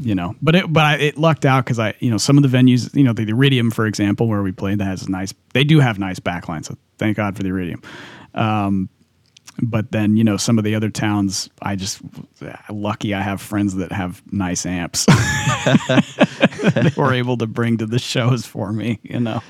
you 0.00 0.14
know, 0.14 0.34
but 0.42 0.54
it 0.54 0.72
but 0.72 0.84
I, 0.84 0.94
it 0.96 1.18
lucked 1.18 1.46
out 1.46 1.64
because 1.64 1.78
I 1.78 1.94
you 2.00 2.10
know 2.10 2.18
some 2.18 2.36
of 2.36 2.42
the 2.42 2.56
venues, 2.56 2.94
you 2.94 3.04
know, 3.04 3.12
the, 3.12 3.24
the 3.24 3.32
Iridium 3.32 3.70
for 3.70 3.86
example, 3.86 4.28
where 4.28 4.42
we 4.42 4.52
played, 4.52 4.78
that 4.78 4.84
has 4.84 5.02
a 5.02 5.10
nice. 5.10 5.34
They 5.52 5.64
do 5.64 5.80
have 5.80 5.98
nice 5.98 6.20
backlines, 6.20 6.66
so 6.66 6.76
thank 6.98 7.16
God 7.16 7.36
for 7.36 7.42
the 7.42 7.48
Iridium. 7.48 7.82
Um, 8.34 8.88
but 9.62 9.92
then 9.92 10.16
you 10.16 10.24
know 10.24 10.36
some 10.36 10.58
of 10.58 10.64
the 10.64 10.74
other 10.74 10.90
towns, 10.90 11.50
I 11.62 11.76
just 11.76 12.00
lucky 12.68 13.14
I 13.14 13.22
have 13.22 13.40
friends 13.40 13.74
that 13.76 13.92
have 13.92 14.22
nice 14.32 14.66
amps. 14.66 15.06
they 16.74 16.90
were 16.96 17.12
able 17.12 17.36
to 17.38 17.46
bring 17.46 17.78
to 17.78 17.86
the 17.86 17.98
shows 17.98 18.46
for 18.46 18.72
me. 18.72 19.00
You 19.02 19.20
know, 19.20 19.42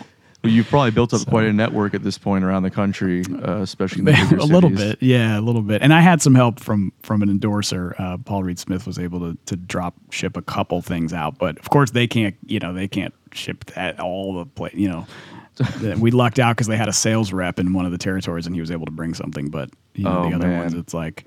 You've 0.43 0.69
probably 0.69 0.91
built 0.91 1.13
up 1.13 1.27
quite 1.27 1.45
a 1.45 1.53
network 1.53 1.93
at 1.93 2.03
this 2.03 2.17
point 2.17 2.45
around 2.45 2.63
the 2.63 2.71
country, 2.71 3.23
uh, 3.47 3.59
especially 3.61 3.99
in 4.01 4.05
the 4.07 4.13
a 4.41 4.45
little 4.47 4.71
cities. 4.71 4.85
bit, 4.97 5.03
yeah, 5.03 5.39
a 5.39 5.43
little 5.43 5.61
bit. 5.63 5.83
And 5.83 5.93
I 5.93 6.01
had 6.01 6.23
some 6.23 6.35
help 6.35 6.61
from 6.61 6.93
from 7.03 7.23
an 7.23 7.29
endorser. 7.29 7.95
Uh, 7.99 8.17
Paul 8.19 8.43
Reed 8.45 8.59
Smith 8.59 8.87
was 8.87 8.99
able 8.99 9.21
to 9.21 9.37
to 9.47 9.57
drop 9.57 9.95
ship 10.11 10.37
a 10.39 10.43
couple 10.43 10.81
things 10.83 11.13
out, 11.13 11.37
but 11.39 11.59
of 11.59 11.69
course 11.71 11.91
they 11.91 12.07
can't. 12.07 12.37
You 12.47 12.59
know, 12.59 12.73
they 12.73 12.89
can't 12.89 13.13
ship 13.33 13.65
that 13.75 14.01
all 14.01 14.35
the 14.39 14.47
place. 14.47 14.75
You 14.75 14.89
know. 14.89 15.07
we 15.99 16.11
lucked 16.11 16.39
out 16.39 16.57
because 16.57 16.69
they 16.69 16.77
had 16.77 16.89
a 16.89 16.93
sales 16.93 17.35
rep 17.35 17.59
in 17.59 17.75
one 17.75 17.85
of 17.85 17.93
the 17.93 17.99
territories 17.99 18.47
and 18.47 18.55
he 18.55 18.61
was 18.63 18.71
able 18.71 18.87
to 18.87 18.93
bring 18.93 19.13
something. 19.13 19.51
But 19.51 19.69
you 19.95 20.05
know, 20.05 20.21
Oh, 20.25 20.31
the 20.31 20.37
other 20.37 20.47
man. 20.49 20.61
ones, 20.61 20.73
it's 20.75 20.95
like, 20.95 21.27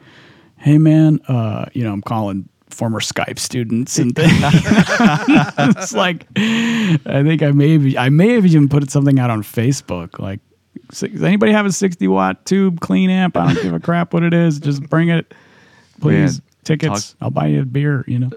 hey 0.58 0.80
man, 0.80 1.19
uh, 1.28 1.65
you 1.73 1.84
know, 1.84 1.93
I'm 1.93 2.02
calling 2.02 2.49
former 2.73 2.99
Skype 2.99 3.39
students 3.39 3.97
and 3.99 4.15
things. 4.15 4.31
it's 4.41 5.93
like, 5.93 6.25
I 6.36 7.23
think 7.23 7.41
I 7.43 7.51
may 7.51 7.73
have, 7.77 7.97
I 7.97 8.09
may 8.09 8.29
have 8.33 8.45
even 8.45 8.69
put 8.69 8.89
something 8.91 9.19
out 9.19 9.29
on 9.29 9.43
Facebook. 9.43 10.19
Like, 10.19 10.39
does 10.89 11.23
anybody 11.23 11.51
have 11.51 11.65
a 11.65 11.71
60 11.71 12.07
watt 12.07 12.45
tube 12.45 12.79
clean 12.79 13.09
amp? 13.09 13.38
I 13.38 13.53
don't 13.53 13.63
give 13.63 13.73
a 13.73 13.79
crap 13.79 14.13
what 14.13 14.23
it 14.23 14.33
is. 14.33 14.59
Just 14.59 14.83
bring 14.89 15.09
it, 15.09 15.33
please. 16.01 16.39
Man, 16.39 16.49
Tickets. 16.63 17.12
talk- 17.12 17.17
I'll 17.21 17.29
buy 17.29 17.47
you 17.47 17.62
a 17.62 17.65
beer. 17.65 18.05
You 18.07 18.19
know. 18.19 18.29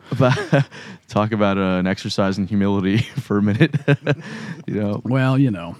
Talk 1.08 1.32
about 1.32 1.56
uh, 1.56 1.78
an 1.78 1.86
exercise 1.86 2.38
in 2.38 2.46
humility 2.46 2.98
for 3.20 3.38
a 3.38 3.42
minute. 3.42 3.74
you 4.66 4.74
know, 4.74 5.00
Well, 5.04 5.38
you 5.38 5.50
know. 5.50 5.76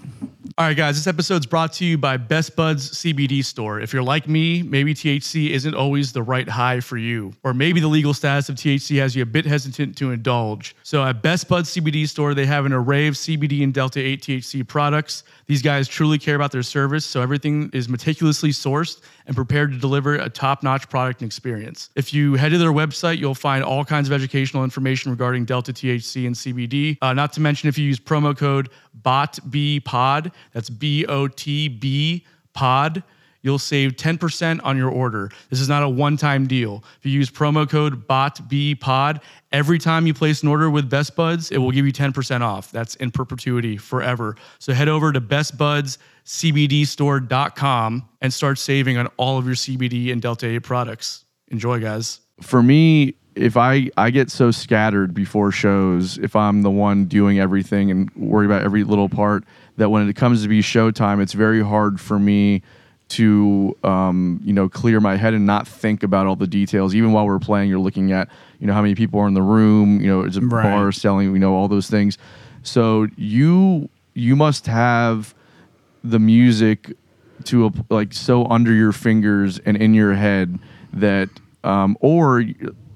All 0.59 0.65
right, 0.65 0.77
guys, 0.77 0.95
this 0.95 1.07
episode's 1.07 1.45
brought 1.45 1.75
to 1.75 1.85
you 1.85 1.99
by 1.99 2.17
Best 2.17 2.57
Buds 2.57 2.91
CBD 2.93 3.45
Store. 3.45 3.79
If 3.79 3.93
you're 3.93 4.03
like 4.03 4.27
me, 4.27 4.63
maybe 4.63 4.95
THC 4.95 5.51
isn't 5.51 5.75
always 5.75 6.13
the 6.13 6.23
right 6.23 6.49
high 6.49 6.81
for 6.81 6.97
you, 6.97 7.35
or 7.45 7.53
maybe 7.53 7.79
the 7.79 7.89
legal 7.89 8.15
status 8.15 8.49
of 8.49 8.55
THC 8.55 8.99
has 8.99 9.15
you 9.15 9.23
a 9.23 9.27
bit 9.27 9.45
hesitant 9.45 9.99
to 9.99 10.13
indulge. 10.13 10.75
So 10.83 11.05
at 11.05 11.21
Best 11.21 11.49
Buds 11.49 11.75
CBD 11.75 12.09
Store, 12.09 12.33
they 12.33 12.47
have 12.47 12.65
an 12.65 12.73
array 12.73 13.07
of 13.07 13.17
CBD 13.17 13.63
and 13.65 13.75
Delta 13.75 14.01
8 14.01 14.23
THC 14.23 14.67
products. 14.67 15.25
These 15.47 15.61
guys 15.61 15.89
truly 15.89 16.19
care 16.19 16.37
about 16.37 16.53
their 16.53 16.63
service, 16.63 17.05
so 17.05 17.21
everything 17.21 17.69
is 17.75 17.91
meticulously 17.91 18.51
sourced 18.51 19.03
and 19.27 19.37
prepared 19.37 19.73
to 19.73 19.79
deliver 19.79 20.15
a 20.15 20.31
top 20.31 20.63
notch 20.63 20.89
product 20.89 21.21
and 21.21 21.29
experience. 21.29 21.91
If 21.97 22.15
you 22.15 22.35
head 22.35 22.53
to 22.53 22.59
their 22.59 22.73
website, 22.73 23.19
you'll 23.19 23.35
find 23.35 23.63
all 23.63 23.85
kinds 23.85 24.09
of 24.09 24.15
educational 24.15 24.65
information 24.65 25.11
regarding 25.17 25.47
Delta 25.47 25.73
THC 25.73 26.27
and 26.27 26.37
CBD. 26.37 26.99
Uh, 27.01 27.15
not 27.15 27.33
to 27.33 27.41
mention, 27.41 27.71
if 27.71 27.79
you 27.79 27.87
use 27.87 27.99
promo 27.99 28.37
code 28.37 28.69
BOTBPOD, 29.03 30.31
that's 30.53 30.69
B 30.69 31.07
O 31.07 31.27
T 31.27 31.69
B 31.69 32.27
POD, 32.53 33.03
you'll 33.41 33.59
save 33.59 33.97
10% 33.97 34.61
on 34.63 34.77
your 34.77 34.91
order. 34.91 35.31
This 35.49 35.61
is 35.61 35.71
not 35.71 35.83
a 35.83 35.89
one 35.89 36.19
time 36.19 36.47
deal. 36.47 36.85
If 36.99 37.07
you 37.07 37.13
use 37.13 37.31
promo 37.31 37.67
code 37.69 38.07
BOTBPOD, 38.07 39.23
every 39.53 39.79
time 39.79 40.07
you 40.07 40.13
place 40.13 40.43
an 40.43 40.49
order 40.49 40.69
with 40.69 40.91
Best 40.91 41.17
Buds, 41.17 41.51
it 41.51 41.57
will 41.59 41.71
give 41.71 41.87
you 41.87 41.93
10% 41.93 42.43
off. 42.43 42.71
That's 42.71 42.95
in 42.97 43.11
perpetuity 43.11 43.79
forever. 43.79 44.37
So 44.59 44.75
head 44.75 44.89
over 44.89 45.13
to 45.13 45.21
bestbudscbdstore.com 45.21 48.09
and 48.21 48.35
start 48.35 48.59
saving 48.59 48.99
on 48.99 49.07
all 49.17 49.39
of 49.39 49.47
your 49.47 49.55
CBD 49.55 50.13
and 50.13 50.21
Delta 50.21 50.47
8 50.47 50.59
products. 50.59 51.25
Enjoy, 51.49 51.81
guys. 51.81 52.21
for 52.43 52.63
me, 52.63 53.15
if 53.37 53.57
I 53.57 53.91
I 53.97 54.11
get 54.11 54.31
so 54.31 54.51
scattered 54.51 55.15
before 55.15 55.53
shows, 55.53 56.19
if 56.19 56.35
I'm 56.35 56.63
the 56.63 56.71
one 56.71 57.05
doing 57.05 57.39
everything 57.39 57.91
and 57.91 58.11
worry 58.17 58.47
about 58.47 58.63
every 58.63 58.83
little 58.83 59.09
part, 59.09 59.45
that 59.77 59.91
when 59.91 60.09
it 60.09 60.17
comes 60.17 60.43
to 60.43 60.49
be 60.49 60.61
showtime, 60.63 61.21
it's 61.23 61.35
very 61.35 61.63
hard 61.63 62.01
for 62.01 62.19
me 62.19 62.63
to 63.09 63.77
um, 63.85 64.41
you 64.43 64.53
know 64.53 64.69
clear 64.69 64.99
my 65.01 65.17
head 65.17 65.33
and 65.35 65.47
not 65.47 65.69
think 65.69 66.03
about 66.03 66.27
all 66.27 66.35
the 66.37 66.47
details. 66.47 66.95
Even 66.95 67.13
while 67.13 67.27
we're 67.27 67.39
playing, 67.39 67.69
you're 67.69 67.79
looking 67.79 68.11
at 68.11 68.29
you 68.59 68.67
know 68.67 68.73
how 68.73 68.83
many 68.83 68.95
people 68.95 69.21
are 69.21 69.29
in 69.29 69.35
the 69.35 69.43
room, 69.43 70.01
you 70.01 70.09
know, 70.09 70.23
is 70.23 70.37
a 70.37 70.41
Right. 70.41 70.63
bar 70.65 70.91
selling, 70.91 71.33
you 71.33 71.39
know, 71.39 71.55
all 71.55 71.69
those 71.69 71.89
things. 71.89 72.19
So 72.63 73.07
you 73.17 73.89
you 74.15 74.35
must 74.35 74.67
have 74.67 75.35
the 76.03 76.19
music 76.19 76.93
to 77.45 77.71
like 77.91 78.13
so 78.15 78.47
under 78.47 78.73
your 78.73 78.93
fingers 78.93 79.59
and 79.61 79.77
in 79.77 79.93
your 79.95 80.15
head 80.15 80.59
that 80.95 81.29
um, 81.65 81.97
or 82.01 82.43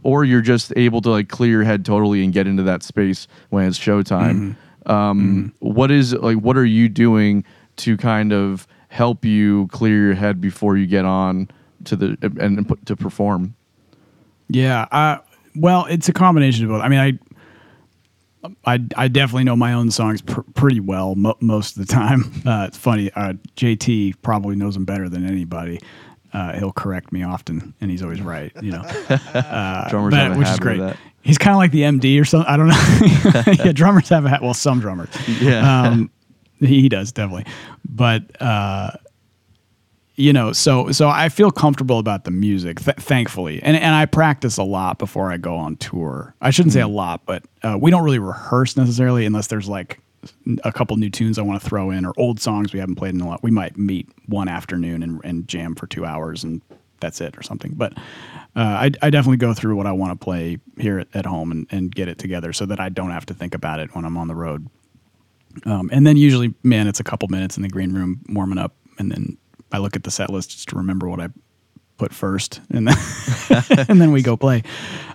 or 0.03 0.25
you're 0.25 0.41
just 0.41 0.73
able 0.77 1.01
to 1.01 1.11
like 1.11 1.29
clear 1.29 1.51
your 1.51 1.65
head 1.65 1.85
totally 1.85 2.23
and 2.25 2.33
get 2.33 2.47
into 2.47 2.63
that 2.63 2.83
space 2.83 3.27
when 3.51 3.67
it's 3.67 3.79
showtime 3.79 4.57
um, 4.87 5.53
what 5.59 5.91
is 5.91 6.15
like 6.15 6.39
what 6.39 6.57
are 6.57 6.65
you 6.65 6.89
doing 6.89 7.45
to 7.77 7.97
kind 7.97 8.33
of 8.33 8.67
help 8.89 9.25
you 9.25 9.69
clear 9.69 10.07
your 10.07 10.15
head 10.15 10.41
before 10.41 10.77
you 10.77 10.87
get 10.87 11.05
on 11.05 11.49
to 11.85 11.97
the 11.97 12.17
and, 12.23 12.59
and 12.59 12.69
put, 12.69 12.85
to 12.87 12.97
perform 12.97 13.55
Yeah. 14.49 14.87
Uh, 14.91 15.19
well, 15.55 15.87
it's 15.87 16.09
a 16.09 16.13
combination 16.13 16.65
of 16.65 16.71
both. 16.71 16.83
I 16.83 16.89
mean, 16.89 16.99
I. 16.99 17.19
I, 18.65 18.79
I 18.97 19.09
definitely 19.09 19.45
know 19.45 19.55
my 19.55 19.75
own 19.75 19.91
songs 19.91 20.23
pr- 20.23 20.41
pretty 20.55 20.81
well 20.81 21.15
mo- 21.15 21.37
most 21.41 21.77
of 21.77 21.87
the 21.87 21.93
time. 21.93 22.33
Uh, 22.47 22.65
it's 22.69 22.79
funny. 22.79 23.11
Uh, 23.15 23.35
JT 23.57 24.15
probably 24.23 24.57
knows 24.57 24.73
them 24.75 24.87
better 24.87 25.11
than 25.11 25.27
anybody. 25.27 25.79
Uh, 26.33 26.53
he'll 26.59 26.73
correct 26.73 27.13
me 27.13 27.23
often, 27.23 27.75
and 27.81 27.91
he's 27.91 28.03
always 28.03 28.21
right. 28.21 28.53
You 28.63 28.73
know, 28.73 28.83
drummers 29.91 30.13
but- 30.13 30.15
have 30.15 30.33
a 30.33 30.39
which 30.39 30.47
is 30.47 30.51
habit 30.51 30.53
of 30.53 30.61
great. 30.61 30.79
that. 30.79 30.97
He's 31.23 31.37
kind 31.39 31.53
of 31.55 31.59
like 31.59 31.71
the 31.73 31.83
MD 31.83 32.19
or 32.21 32.25
something. 32.25 32.49
I 32.49 32.57
don't 32.57 32.69
know. 32.69 33.53
yeah, 33.65 33.73
drummers 33.73 34.09
have 34.09 34.25
a 34.25 34.31
ha- 34.31 34.39
well, 34.41 34.55
some 34.55 34.81
drummers. 34.81 35.11
Yeah. 35.41 35.89
um, 35.89 36.11
he 36.61 36.89
does 36.89 37.13
definitely, 37.13 37.45
but 37.89 38.41
uh, 38.41 38.93
you 40.17 40.33
know, 40.33 40.53
so 40.53 40.93
so 40.93 41.09
I 41.09 41.29
feel 41.31 41.51
comfortable 41.51 41.99
about 41.99 42.25
the 42.25 42.31
music, 42.31 42.81
th- 42.81 42.97
thankfully, 42.99 43.63
and 43.63 43.77
and 43.77 43.95
I 43.95 44.07
practice 44.07 44.57
a 44.57 44.63
lot 44.63 44.99
before 44.99 45.31
I 45.33 45.37
go 45.37 45.57
on 45.57 45.77
tour. 45.77 46.35
I 46.41 46.51
shouldn't 46.51 46.73
say 46.75 46.81
a 46.81 46.89
lot, 46.89 47.23
but 47.27 47.43
uh, 47.63 47.77
we 47.81 47.91
don't 47.91 48.05
really 48.05 48.19
rehearse 48.19 48.77
necessarily 48.77 49.25
unless 49.27 49.47
there's 49.49 49.69
like 49.69 50.01
a 50.65 50.73
couple 50.73 50.97
new 50.97 51.11
tunes 51.11 51.39
I 51.39 51.43
want 51.43 51.63
to 51.63 51.69
throw 51.69 51.91
in 51.91 52.05
or 52.05 52.13
old 52.17 52.41
songs 52.41 52.73
we 52.73 52.81
haven't 52.81 52.97
played 52.97 53.15
in 53.15 53.21
a 53.21 53.29
lot. 53.29 53.43
We 53.43 53.51
might 53.51 53.77
meet 53.77 54.09
one 54.27 54.49
afternoon 54.49 55.03
and, 55.03 55.21
and 55.25 55.49
jam 55.49 55.75
for 55.75 55.87
two 55.87 56.05
hours 56.05 56.45
and 56.45 56.61
that's 57.01 57.21
it 57.21 57.37
or 57.37 57.43
something. 57.43 57.73
But 57.75 57.95
uh, 58.55 58.61
I, 58.61 58.91
I 59.03 59.11
definitely 59.11 59.39
go 59.39 59.55
through 59.55 59.77
what 59.77 59.87
I 59.87 59.93
want 59.93 60.19
to 60.19 60.23
play 60.23 60.59
here 60.77 60.99
at, 60.99 61.09
at 61.15 61.27
home 61.27 61.51
and, 61.51 61.67
and 61.71 61.95
get 61.95 62.09
it 62.09 62.19
together 62.19 62.53
so 62.53 62.67
that 62.67 62.79
I 62.79 62.89
don't 62.89 63.11
have 63.11 63.27
to 63.27 63.35
think 63.35 63.55
about 63.55 63.81
it 63.81 63.95
when 63.95 64.05
I'm 64.05 64.17
on 64.17 64.29
the 64.29 64.35
road. 64.35 64.69
Um, 65.65 65.91
and 65.93 66.07
then 66.07 66.17
usually, 66.17 66.55
man, 66.63 66.87
it's 66.87 67.01
a 67.01 67.05
couple 67.05 67.29
minutes 67.29 67.57
in 67.57 67.63
the 67.63 67.69
green 67.69 67.93
room 67.93 68.21
warming 68.29 68.59
up, 68.59 68.75
and 68.99 69.11
then 69.11 69.37
I 69.73 69.79
look 69.79 69.97
at 69.97 70.05
the 70.05 70.11
set 70.11 70.31
list 70.31 70.51
just 70.51 70.69
to 70.69 70.77
remember 70.77 71.09
what 71.09 71.21
I 71.21 71.29
put 71.99 72.15
first, 72.15 72.61
and 72.71 72.87
then 72.87 72.97
and 73.89 74.01
then 74.01 74.13
we 74.13 74.23
go 74.23 74.37
play. 74.37 74.63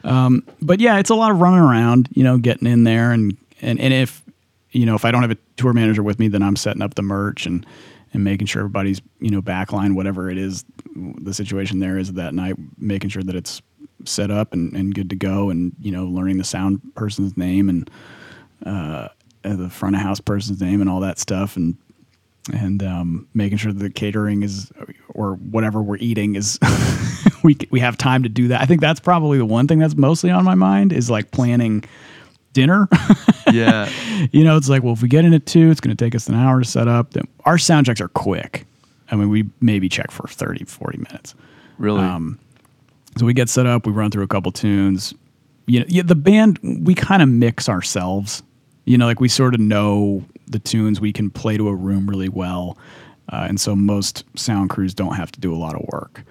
Um, 0.03 0.43
but 0.61 0.81
yeah, 0.81 0.99
it's 0.99 1.09
a 1.09 1.15
lot 1.15 1.31
of 1.31 1.39
running 1.39 1.59
around, 1.59 2.09
you 2.11 2.23
know, 2.23 2.37
getting 2.37 2.67
in 2.67 2.83
there, 2.83 3.11
and 3.11 3.37
and 3.61 3.79
and 3.79 3.93
if 3.93 4.21
you 4.75 4.85
know 4.85 4.95
if 4.95 5.05
I 5.05 5.11
don't 5.11 5.21
have 5.21 5.31
a 5.31 5.38
tour 5.57 5.73
manager 5.73 6.03
with 6.03 6.19
me, 6.19 6.27
then 6.27 6.43
I'm 6.43 6.55
setting 6.55 6.81
up 6.81 6.95
the 6.95 7.01
merch 7.01 7.45
and 7.45 7.65
and 8.13 8.23
making 8.23 8.47
sure 8.47 8.61
everybody's 8.61 9.01
you 9.19 9.31
know 9.31 9.41
backline, 9.41 9.95
whatever 9.95 10.29
it 10.29 10.38
is, 10.38 10.65
the 10.95 11.33
situation 11.33 11.79
there 11.79 11.97
is 11.97 12.13
that 12.13 12.33
night, 12.33 12.55
making 12.77 13.09
sure 13.09 13.23
that 13.23 13.35
it's 13.35 13.61
set 14.03 14.31
up 14.31 14.53
and, 14.53 14.73
and 14.73 14.93
good 14.93 15.09
to 15.09 15.15
go, 15.15 15.49
and 15.49 15.73
you 15.79 15.91
know, 15.91 16.05
learning 16.05 16.38
the 16.38 16.43
sound 16.43 16.81
person's 16.95 17.38
name 17.38 17.69
and 17.69 17.89
uh, 18.65 19.07
the 19.43 19.69
front 19.69 19.95
of 19.95 20.01
house 20.01 20.19
person's 20.19 20.61
name 20.61 20.81
and 20.81 20.89
all 20.89 20.99
that 20.99 21.19
stuff, 21.19 21.55
and 21.55 21.77
and 22.53 22.83
um, 22.83 23.27
making 23.33 23.57
sure 23.57 23.71
that 23.71 23.79
the 23.79 23.89
catering 23.89 24.43
is 24.43 24.71
or 25.09 25.35
whatever 25.35 25.81
we're 25.81 25.97
eating 25.97 26.35
is 26.35 26.59
we 27.43 27.57
we 27.71 27.79
have 27.79 27.97
time 27.97 28.23
to 28.23 28.29
do 28.29 28.49
that. 28.49 28.61
I 28.61 28.65
think 28.65 28.81
that's 28.81 28.99
probably 28.99 29.38
the 29.38 29.45
one 29.45 29.67
thing 29.67 29.79
that's 29.79 29.95
mostly 29.95 30.31
on 30.31 30.43
my 30.43 30.55
mind 30.55 30.91
is 30.91 31.09
like 31.09 31.31
planning 31.31 31.85
dinner. 32.55 32.87
yeah 33.53 33.87
you 34.31 34.43
know, 34.43 34.57
it's 34.57 34.69
like, 34.69 34.83
well, 34.83 34.93
if 34.93 35.01
we 35.01 35.07
get 35.07 35.25
in 35.25 35.33
at 35.33 35.45
two, 35.45 35.69
it's 35.69 35.79
going 35.79 35.95
to 35.95 36.03
take 36.05 36.15
us 36.15 36.27
an 36.27 36.35
hour 36.35 36.59
to 36.59 36.65
set 36.65 36.87
up. 36.87 37.11
Then 37.11 37.27
our 37.45 37.57
sound 37.57 37.85
checks 37.85 38.01
are 38.01 38.07
quick. 38.07 38.65
I 39.11 39.15
mean, 39.15 39.29
we 39.29 39.45
maybe 39.61 39.89
check 39.89 40.11
for 40.11 40.27
30, 40.27 40.65
40 40.65 40.97
minutes. 40.97 41.35
really 41.77 42.01
Um, 42.01 42.39
So 43.17 43.25
we 43.25 43.33
get 43.33 43.49
set 43.49 43.65
up, 43.65 43.85
we 43.85 43.91
run 43.91 44.11
through 44.11 44.23
a 44.23 44.27
couple 44.27 44.51
tunes. 44.51 45.13
You 45.67 45.81
know, 45.81 45.85
yeah, 45.89 46.03
the 46.03 46.15
band 46.15 46.59
we 46.63 46.95
kind 46.95 47.21
of 47.21 47.29
mix 47.29 47.69
ourselves. 47.69 48.43
You 48.85 48.97
know, 48.97 49.05
like 49.05 49.19
we 49.19 49.29
sort 49.29 49.53
of 49.53 49.59
know 49.59 50.23
the 50.47 50.59
tunes 50.59 51.01
we 51.01 51.11
can 51.11 51.29
play 51.29 51.57
to 51.57 51.67
a 51.67 51.75
room 51.75 52.07
really 52.07 52.29
well, 52.29 52.77
uh, 53.29 53.45
and 53.49 53.59
so 53.59 53.75
most 53.75 54.23
sound 54.35 54.69
crews 54.69 54.93
don't 54.93 55.15
have 55.15 55.31
to 55.31 55.39
do 55.39 55.53
a 55.53 55.57
lot 55.57 55.75
of 55.75 55.81
work 55.91 56.23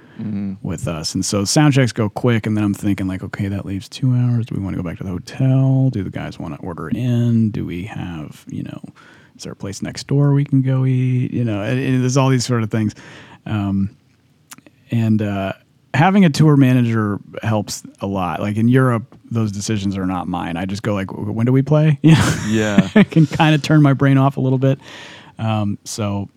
with 0.63 0.87
us. 0.87 1.15
And 1.15 1.25
so 1.25 1.45
sound 1.45 1.75
checks 1.75 1.93
go 1.93 2.09
quick, 2.09 2.47
and 2.47 2.57
then 2.57 2.65
I'm 2.65 2.75
thinking 2.75 3.07
like, 3.07 3.23
okay, 3.23 3.49
that 3.49 3.67
leaves 3.67 3.89
two 3.89 4.15
hours. 4.15 4.47
Do 4.47 4.55
we 4.55 4.63
want 4.63 4.77
to 4.77 4.83
go 4.83 4.89
back 4.89 4.99
to 4.99 5.05
the 5.05 5.11
hotel? 5.11 5.91
Do 5.91 6.03
the 6.03 6.11
guys 6.11 6.39
want 6.39 6.55
to 6.55 6.61
order 6.61 6.89
in? 6.89 7.51
Do 7.51 7.65
we 7.65 7.85
have 7.85 8.45
you 8.49 8.63
know? 8.63 8.81
Is 9.37 9.43
there 9.43 9.53
a 9.53 9.57
place 9.57 9.83
next 9.83 10.07
door 10.07 10.33
we 10.33 10.45
can 10.45 10.63
go 10.63 10.87
eat? 10.87 11.33
You 11.33 11.45
know, 11.45 11.61
and, 11.61 11.79
and 11.79 12.03
there's 12.03 12.17
all 12.17 12.29
these 12.29 12.47
sort 12.47 12.63
of 12.63 12.71
things. 12.71 12.95
Um, 13.47 13.97
and 14.91 15.21
uh, 15.21 15.55
having 15.93 16.25
a 16.25 16.31
tour 16.31 16.57
manager 16.57 17.19
helps 17.43 17.83
a 18.01 18.07
lot. 18.07 18.41
Like 18.41 18.57
in 18.57 18.69
Europe, 18.69 19.17
those 19.31 19.51
decisions 19.53 19.97
are 19.97 20.07
not 20.07 20.29
mine. 20.29 20.57
I 20.57 20.67
just 20.67 20.83
go 20.83 20.95
like, 20.95 21.13
when 21.13 21.47
do 21.47 21.53
we 21.53 21.63
play? 21.63 21.99
You 22.03 22.13
know, 22.15 22.45
yeah 22.49 22.89
I 22.95 23.05
can 23.05 23.27
kind 23.27 23.55
of 23.55 23.63
turn 23.63 23.83
my 23.83 23.93
brain 23.93 24.19
off 24.19 24.37
a 24.37 24.41
little 24.41 24.59
bit. 24.59 24.79
Um, 25.39 25.79
so 25.85 26.29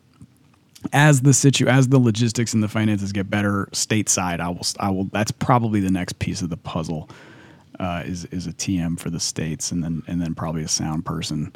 as 0.93 1.21
the 1.21 1.33
situ 1.33 1.67
as 1.67 1.87
the 1.89 1.99
logistics 1.99 2.53
and 2.53 2.61
the 2.61 2.67
finances 2.67 3.11
get 3.11 3.29
better 3.29 3.67
stateside, 3.71 4.39
I 4.39 4.49
will 4.49 4.65
I 4.79 4.89
will. 4.89 5.05
That's 5.05 5.31
probably 5.31 5.79
the 5.79 5.91
next 5.91 6.19
piece 6.19 6.41
of 6.41 6.49
the 6.49 6.57
puzzle. 6.57 7.09
Uh, 7.79 8.01
is 8.05 8.25
is 8.25 8.47
a 8.47 8.53
TM 8.53 8.99
for 8.99 9.09
the 9.11 9.19
states, 9.19 9.71
and 9.71 9.83
then 9.83 10.01
and 10.07 10.19
then 10.21 10.33
probably 10.33 10.63
a 10.63 10.67
sound 10.67 11.05
person, 11.05 11.53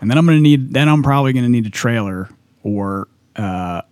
and 0.00 0.10
then 0.10 0.16
I'm 0.16 0.24
gonna 0.24 0.40
need. 0.40 0.72
Then 0.72 0.88
I'm 0.88 1.02
probably 1.02 1.32
gonna 1.32 1.48
need 1.48 1.66
a 1.66 1.70
trailer, 1.70 2.28
or 2.62 3.08
uh, 3.34 3.82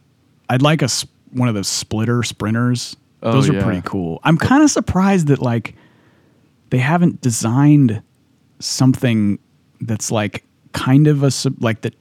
I'd 0.49 0.63
like 0.63 0.83
a 0.83 0.89
one 1.33 1.49
of 1.49 1.55
those 1.55 1.69
splitter 1.69 2.23
sprinters. 2.23 2.97
Oh, 3.23 3.33
Those 3.33 3.49
are 3.51 3.55
yeah. 3.55 3.65
pretty 3.65 3.83
cool. 3.85 4.21
I'm 4.23 4.39
kind 4.39 4.63
of 4.63 4.71
surprised 4.71 5.27
that 5.29 5.41
like 5.41 5.75
they 6.71 6.79
haven't 6.79 7.21
designed 7.21 8.03
something 8.61 9.39
that's 9.81 10.13
like 10.13 10.45
kind 10.73 11.07
of 11.09 11.23
a 11.25 11.31
sub- 11.31 11.61
like 11.63 11.81
that 11.81 11.95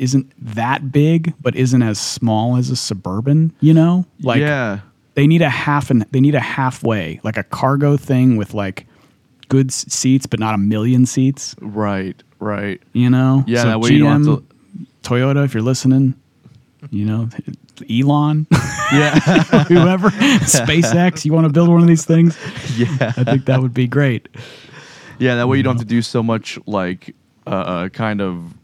isn't 0.00 0.32
that 0.38 0.90
big 0.90 1.34
but 1.40 1.54
isn't 1.54 1.82
as 1.82 2.00
small 2.00 2.56
as 2.56 2.70
a 2.70 2.76
suburban 2.76 3.52
you 3.60 3.74
know? 3.74 4.04
Like 4.20 4.40
yeah. 4.40 4.80
they 5.14 5.26
need 5.26 5.42
a 5.42 5.50
half 5.50 5.90
and 5.90 6.02
they 6.10 6.20
need 6.20 6.34
a 6.34 6.40
halfway 6.40 7.20
like 7.22 7.36
a 7.36 7.44
cargo 7.44 7.96
thing 7.96 8.36
with 8.36 8.54
like 8.54 8.86
good 9.48 9.72
seats 9.72 10.26
but 10.26 10.40
not 10.40 10.54
a 10.54 10.58
million 10.58 11.06
seats. 11.06 11.54
Right 11.60 12.20
right. 12.38 12.80
You 12.92 13.10
know? 13.10 13.44
Yeah, 13.46 13.62
So 13.62 13.68
that 13.68 13.80
way 13.80 13.90
you 13.90 14.04
don't 14.04 14.26
have 14.26 14.38
GM, 14.38 14.44
toyota 15.02 15.44
if 15.44 15.54
you're 15.54 15.62
listening 15.62 16.14
you 16.90 17.04
know 17.04 17.28
elon 17.90 18.46
yeah. 18.92 19.18
whoever 19.68 20.10
spacex 20.40 21.24
you 21.24 21.32
want 21.32 21.46
to 21.46 21.52
build 21.52 21.68
one 21.68 21.80
of 21.80 21.86
these 21.86 22.04
things? 22.04 22.36
Yeah. 22.76 23.12
I 23.16 23.24
think 23.24 23.44
that 23.46 23.60
would 23.60 23.74
be 23.74 23.86
great. 23.86 24.28
Yeah, 25.18 25.36
that 25.36 25.48
way 25.48 25.58
you 25.58 25.62
don't 25.62 25.76
have 25.76 25.86
to 25.86 25.88
do 25.88 26.02
so 26.02 26.22
much 26.22 26.58
like 26.66 27.14
uh, 27.46 27.50
uh, 27.50 27.88
kind 27.90 28.20
of 28.20 28.54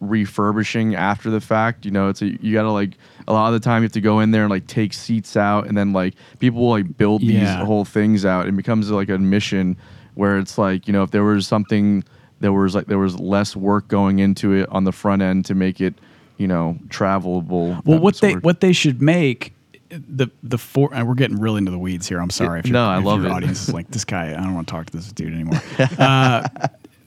refurbishing 0.00 0.94
after 0.94 1.30
the 1.30 1.40
fact. 1.40 1.84
You 1.84 1.90
know, 1.90 2.08
it's 2.08 2.22
a, 2.22 2.26
you 2.44 2.52
got 2.54 2.62
to 2.62 2.70
like 2.72 2.96
a 3.28 3.32
lot 3.32 3.48
of 3.48 3.52
the 3.60 3.64
time 3.64 3.82
you 3.82 3.84
have 3.86 3.92
to 3.92 4.00
go 4.00 4.20
in 4.20 4.30
there 4.30 4.42
and 4.42 4.50
like 4.50 4.66
take 4.66 4.92
seats 4.92 5.36
out, 5.36 5.66
and 5.66 5.76
then 5.76 5.92
like 5.92 6.14
people 6.38 6.60
will 6.62 6.70
like 6.70 6.96
build 6.96 7.22
Yeah. 7.22 7.56
these 7.58 7.66
whole 7.66 7.84
things 7.84 8.24
out. 8.24 8.46
It 8.48 8.56
becomes 8.56 8.90
like 8.90 9.08
a 9.08 9.18
mission 9.18 9.76
where 10.14 10.38
it's 10.38 10.58
like 10.58 10.86
you 10.86 10.92
know 10.92 11.02
if 11.02 11.10
there 11.12 11.22
was 11.24 11.46
something 11.46 12.02
there 12.40 12.52
was 12.52 12.74
like 12.74 12.86
there 12.86 12.98
was 12.98 13.18
less 13.20 13.54
work 13.54 13.86
going 13.88 14.18
into 14.18 14.52
it 14.54 14.68
on 14.70 14.84
the 14.84 14.92
front 14.92 15.22
end 15.22 15.44
to 15.46 15.54
make 15.54 15.80
it 15.80 15.94
you 16.38 16.48
know 16.48 16.78
travelable. 16.88 17.84
Well, 17.84 17.98
what 17.98 18.16
they 18.16 18.32
what 18.34 18.60
they 18.60 18.72
should 18.72 19.00
make 19.02 19.52
the 19.90 20.28
the 20.42 20.56
four 20.58 20.88
and 20.94 21.06
we're 21.08 21.14
getting 21.14 21.38
really 21.40 21.58
into 21.58 21.70
the 21.70 21.78
weeds 21.78 22.08
here. 22.08 22.20
I'm 22.20 22.30
sorry. 22.30 22.60
If 22.60 22.66
no, 22.66 22.86
I 22.86 22.98
if 22.98 23.04
love 23.04 23.22
your 23.22 23.30
it. 23.30 23.34
Audience 23.34 23.68
is 23.68 23.74
like 23.74 23.90
this 23.90 24.04
guy. 24.04 24.28
I 24.30 24.34
don't 24.42 24.54
want 24.54 24.66
to 24.68 24.70
talk 24.72 24.86
to 24.86 24.92
this 24.96 25.12
dude 25.12 25.32
anymore. 25.34 25.60
uh, 25.98 26.48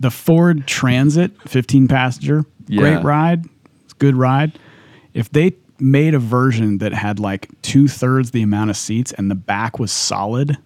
the 0.04 0.12
Ford 0.12 0.68
Transit, 0.68 1.32
15 1.50 1.88
passenger, 1.88 2.46
Yeah. 2.68 2.80
great 2.82 3.04
ride. 3.04 3.46
It's 3.86 3.94
a 3.94 3.98
good 3.98 4.16
ride. 4.16 4.52
If 5.14 5.32
they 5.32 5.54
made 5.80 6.14
a 6.14 6.20
version 6.20 6.78
that 6.78 6.94
had 6.94 7.20
like 7.20 7.50
two 7.62 7.88
thirds 7.88 8.32
the 8.32 8.42
amount 8.42 8.70
of 8.70 8.78
seats 8.78 9.12
and 9.14 9.32
the 9.32 9.36
back 9.36 9.80
was 9.80 9.92
solid 9.92 10.58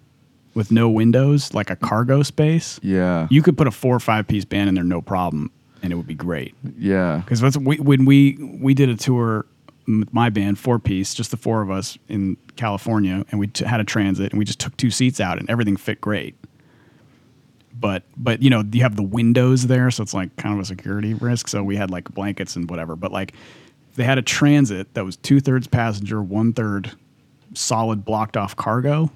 with 0.54 0.72
no 0.72 0.90
windows, 0.90 1.54
like 1.54 1.70
a 1.70 1.76
cargo 1.76 2.24
space, 2.24 2.80
Yeah. 2.84 3.28
you 3.30 3.42
could 3.42 3.58
put 3.58 3.68
a 3.68 3.72
four 3.72 3.96
or 3.96 4.00
five 4.00 4.28
piece 4.28 4.44
band 4.46 4.70
in 4.70 4.76
there 4.76 4.84
no 4.84 5.02
problem, 5.02 5.52
and 5.84 5.94
it 5.94 5.96
would 5.96 6.08
be 6.08 6.16
great. 6.16 6.54
yeah. 6.78 7.22
Because 7.24 7.42
when 7.58 8.06
we 8.06 8.38
we 8.60 8.74
did 8.74 8.90
a 8.90 8.96
tour, 8.96 9.46
my 9.86 10.30
band 10.30 10.58
four 10.60 10.80
piece, 10.80 11.14
just 11.14 11.32
the 11.32 11.38
four 11.38 11.62
of 11.62 11.70
us 11.72 11.98
in 12.10 12.38
California, 12.58 13.24
and 13.32 13.40
we 13.40 13.48
t- 13.48 13.64
had 13.66 13.80
a 13.80 13.84
transit, 13.86 14.32
and 14.34 14.40
we 14.40 14.46
just 14.46 14.60
took 14.60 14.76
two 14.78 14.90
seats 14.92 15.20
out, 15.22 15.40
and 15.40 15.50
everything 15.50 15.78
fit 15.78 16.02
great. 16.02 16.36
But 17.80 18.04
but 18.18 18.42
you 18.42 18.50
know 18.50 18.64
you 18.72 18.82
have 18.82 18.96
the 18.96 19.04
windows 19.04 19.68
there, 19.68 19.92
so 19.92 20.02
it's 20.04 20.14
like 20.14 20.36
kind 20.38 20.54
of 20.56 20.60
a 20.62 20.66
security 20.66 21.14
risk. 21.14 21.48
So 21.48 21.64
we 21.64 21.76
had 21.76 21.92
like 21.92 22.12
blankets 22.14 22.56
and 22.56 22.70
whatever. 22.70 22.96
But 22.96 23.12
like 23.12 23.34
they 23.96 24.04
had 24.04 24.18
a 24.18 24.22
transit 24.22 24.94
that 24.96 25.06
was 25.06 25.18
two 25.18 25.40
thirds 25.40 25.68
passenger, 25.68 26.22
one 26.22 26.54
third 26.54 26.92
solid 27.54 28.04
blocked 28.06 28.36
off 28.38 28.56
cargo. 28.56 29.12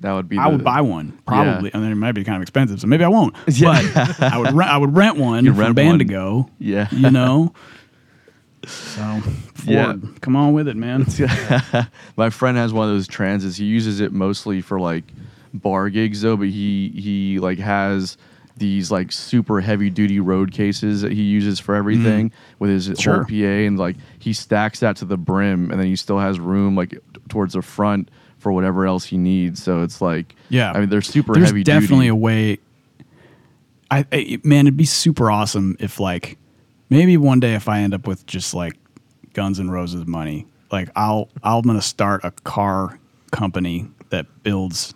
That 0.00 0.12
would 0.12 0.28
be. 0.28 0.36
I 0.36 0.44
the- 0.50 0.56
would 0.56 0.64
buy 0.64 0.82
one 0.82 1.16
probably, 1.26 1.70
Yeah. 1.70 1.70
and 1.74 1.82
then 1.84 1.92
it 1.92 1.94
might 1.94 2.12
be 2.12 2.24
kind 2.24 2.36
of 2.36 2.42
expensive, 2.42 2.78
so 2.80 2.86
maybe 2.86 3.04
I 3.04 3.08
won't. 3.08 3.34
Yeah. 3.48 3.80
But 4.18 4.22
I 4.22 4.38
would 4.38 4.52
rent, 4.52 4.70
I 4.70 4.76
would 4.76 4.94
rent 4.94 5.16
one 5.16 5.44
You'd 5.46 5.52
for 5.52 5.56
the 5.58 5.62
rent 5.62 5.76
band 5.76 5.88
one. 5.90 5.98
to 6.00 6.04
go. 6.04 6.50
Yeah. 6.58 6.88
you 6.92 7.10
know. 7.10 7.54
So 8.66 9.20
Ford, 9.54 9.66
Yeah. 9.68 9.94
come 10.22 10.36
on 10.36 10.54
with 10.54 10.68
it, 10.68 10.76
man. 10.76 11.06
My 12.16 12.30
friend 12.30 12.56
has 12.56 12.72
one 12.72 12.88
of 12.88 12.94
those 12.94 13.06
transits. 13.06 13.56
He 13.58 13.66
uses 13.66 14.00
it 14.00 14.10
mostly 14.12 14.62
for 14.62 14.80
like 14.80 15.04
bar 15.54 15.88
gigs 15.88 16.20
though, 16.22 16.36
but 16.36 16.48
he 16.48 16.88
he 16.94 17.38
like 17.38 17.58
has 17.58 18.16
these 18.56 18.90
like 18.90 19.10
super 19.10 19.60
heavy 19.60 19.90
duty 19.90 20.20
road 20.20 20.52
cases 20.52 21.00
that 21.02 21.10
he 21.12 21.22
uses 21.22 21.58
for 21.58 21.74
everything 21.74 22.30
with 22.60 22.70
his 22.70 22.88
Mm-hmm. 22.88 22.94
Sure. 23.00 23.14
whole 23.16 23.24
PA 23.24 23.32
and 23.66 23.78
like 23.78 23.96
he 24.20 24.32
stacks 24.32 24.80
that 24.80 24.96
to 24.96 25.04
the 25.04 25.16
brim 25.16 25.70
and 25.70 25.80
then 25.80 25.86
he 25.88 25.96
still 25.96 26.18
has 26.20 26.38
room 26.38 26.76
like 26.76 26.90
t- 26.90 26.98
towards 27.28 27.54
the 27.54 27.62
front 27.62 28.10
for 28.38 28.52
whatever 28.52 28.86
else 28.86 29.04
he 29.06 29.16
needs. 29.16 29.60
So 29.62 29.82
it's 29.82 30.00
like 30.00 30.36
Yeah. 30.50 30.70
I 30.72 30.80
mean 30.80 30.88
they're 30.88 31.00
super 31.02 31.32
heavy. 31.34 31.40
There's 31.40 31.50
heavy 31.50 31.62
definitely 31.64 32.06
duty. 32.06 32.08
a 32.08 32.14
way. 32.14 32.58
I, 33.90 34.06
I 34.12 34.38
man, 34.44 34.66
it'd 34.66 34.76
be 34.76 34.84
super 34.84 35.30
awesome 35.30 35.76
if 35.80 35.98
like 36.00 36.38
maybe 36.90 37.16
one 37.16 37.40
day 37.40 37.54
if 37.54 37.68
I 37.68 37.80
end 37.80 37.94
up 37.94 38.06
with 38.06 38.24
just 38.26 38.54
like 38.54 38.74
Guns 39.34 39.58
N' 39.60 39.70
Roses 39.70 40.06
money, 40.06 40.46
like 40.70 40.88
I'll 40.96 41.28
I'm 41.42 41.62
gonna 41.62 41.82
start 41.82 42.24
a 42.24 42.30
car 42.30 42.98
company 43.32 43.88
that 44.10 44.26
builds 44.44 44.94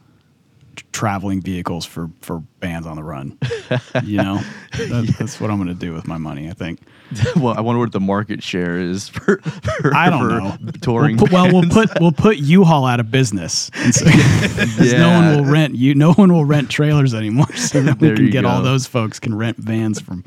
traveling 0.93 1.41
vehicles 1.41 1.85
for 1.85 2.11
for 2.21 2.41
bands 2.61 2.87
on 2.87 2.97
the 2.97 3.03
run. 3.05 3.39
you 4.05 4.19
know, 4.19 4.41
that, 4.73 5.15
that's 5.19 5.41
what 5.41 5.51
I'm 5.51 5.59
gonna 5.59 5.75
do 5.75 5.93
with 5.95 6.07
my 6.07 6.19
money. 6.19 6.49
I 6.49 6.53
think. 6.53 6.81
well, 7.37 7.55
I 7.57 7.61
wonder 7.63 7.79
what 7.81 7.93
the 7.93 8.01
market 8.01 8.43
share 8.43 8.79
is 8.79 9.09
for, 9.09 9.39
for 9.41 9.95
I 9.95 10.11
don't 10.11 10.21
for 10.21 10.29
know. 10.65 10.71
touring. 10.83 11.17
We'll 11.17 11.27
put, 11.27 11.33
well, 11.33 11.53
we'll 11.53 11.69
put 11.71 12.01
we'll 12.01 12.13
put 12.13 12.37
U-Haul 12.39 12.85
out 12.85 13.01
of 13.01 13.11
business. 13.11 13.71
So- 13.93 14.05
'cause 14.05 14.93
No 14.93 15.11
one 15.11 15.37
will 15.37 15.51
rent 15.51 15.75
you. 15.75 15.95
No 15.95 16.13
one 16.13 16.33
will 16.33 16.45
rent 16.45 16.71
trailers 16.71 17.15
anymore. 17.15 17.51
So 17.57 17.83
that 17.83 17.99
we 18.01 18.15
can 18.15 18.31
get 18.31 18.45
all 18.45 18.63
those 18.63 18.87
folks 18.87 19.19
can 19.19 19.35
rent 19.35 19.57
vans 19.57 20.01
from 20.01 20.23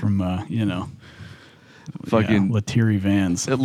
from 0.00 0.20
uh, 0.20 0.44
you 0.48 0.64
know 0.64 0.88
fucking 2.06 2.46
yeah, 2.46 2.52
Lettieri 2.52 2.96
vans. 2.98 3.46
at 3.48 3.58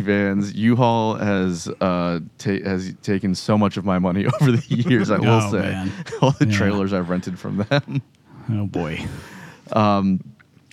Vans, 0.00 0.54
U-Haul 0.54 1.14
has 1.16 1.68
uh 1.80 2.20
ta- 2.38 2.62
has 2.64 2.94
taken 3.02 3.34
so 3.34 3.56
much 3.58 3.76
of 3.76 3.84
my 3.84 3.98
money 3.98 4.26
over 4.40 4.52
the 4.52 4.64
years. 4.68 5.10
I 5.10 5.18
will 5.18 5.28
Oh, 5.28 5.50
say, 5.50 5.58
man. 5.60 5.92
all 6.22 6.30
the 6.32 6.46
Yeah. 6.48 6.56
trailers 6.56 6.92
I've 6.92 7.08
rented 7.10 7.38
from 7.38 7.58
them. 7.58 8.02
Oh 8.50 8.66
boy. 8.66 9.04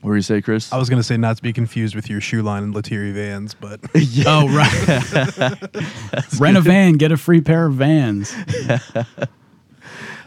What 0.04 0.10
do 0.14 0.16
you 0.16 0.22
say, 0.24 0.41
Chris? 0.41 0.74
I 0.74 0.78
was 0.78 0.89
gonna 0.89 1.04
say 1.04 1.16
not 1.18 1.38
to 1.38 1.43
be 1.43 1.54
confused 1.54 1.93
with 1.95 2.10
your 2.10 2.22
shoe 2.22 2.41
line 2.41 2.64
and 2.64 2.74
Lettieri 2.74 3.12
Vans, 3.12 3.54
but 3.54 3.80
Oh 4.26 4.47
right. 4.49 6.39
Rent 6.39 6.58
a 6.58 6.62
van, 6.62 6.93
get 6.93 7.12
a 7.12 7.18
free 7.18 7.41
pair 7.41 7.68
of 7.68 7.76
vans. 7.76 8.36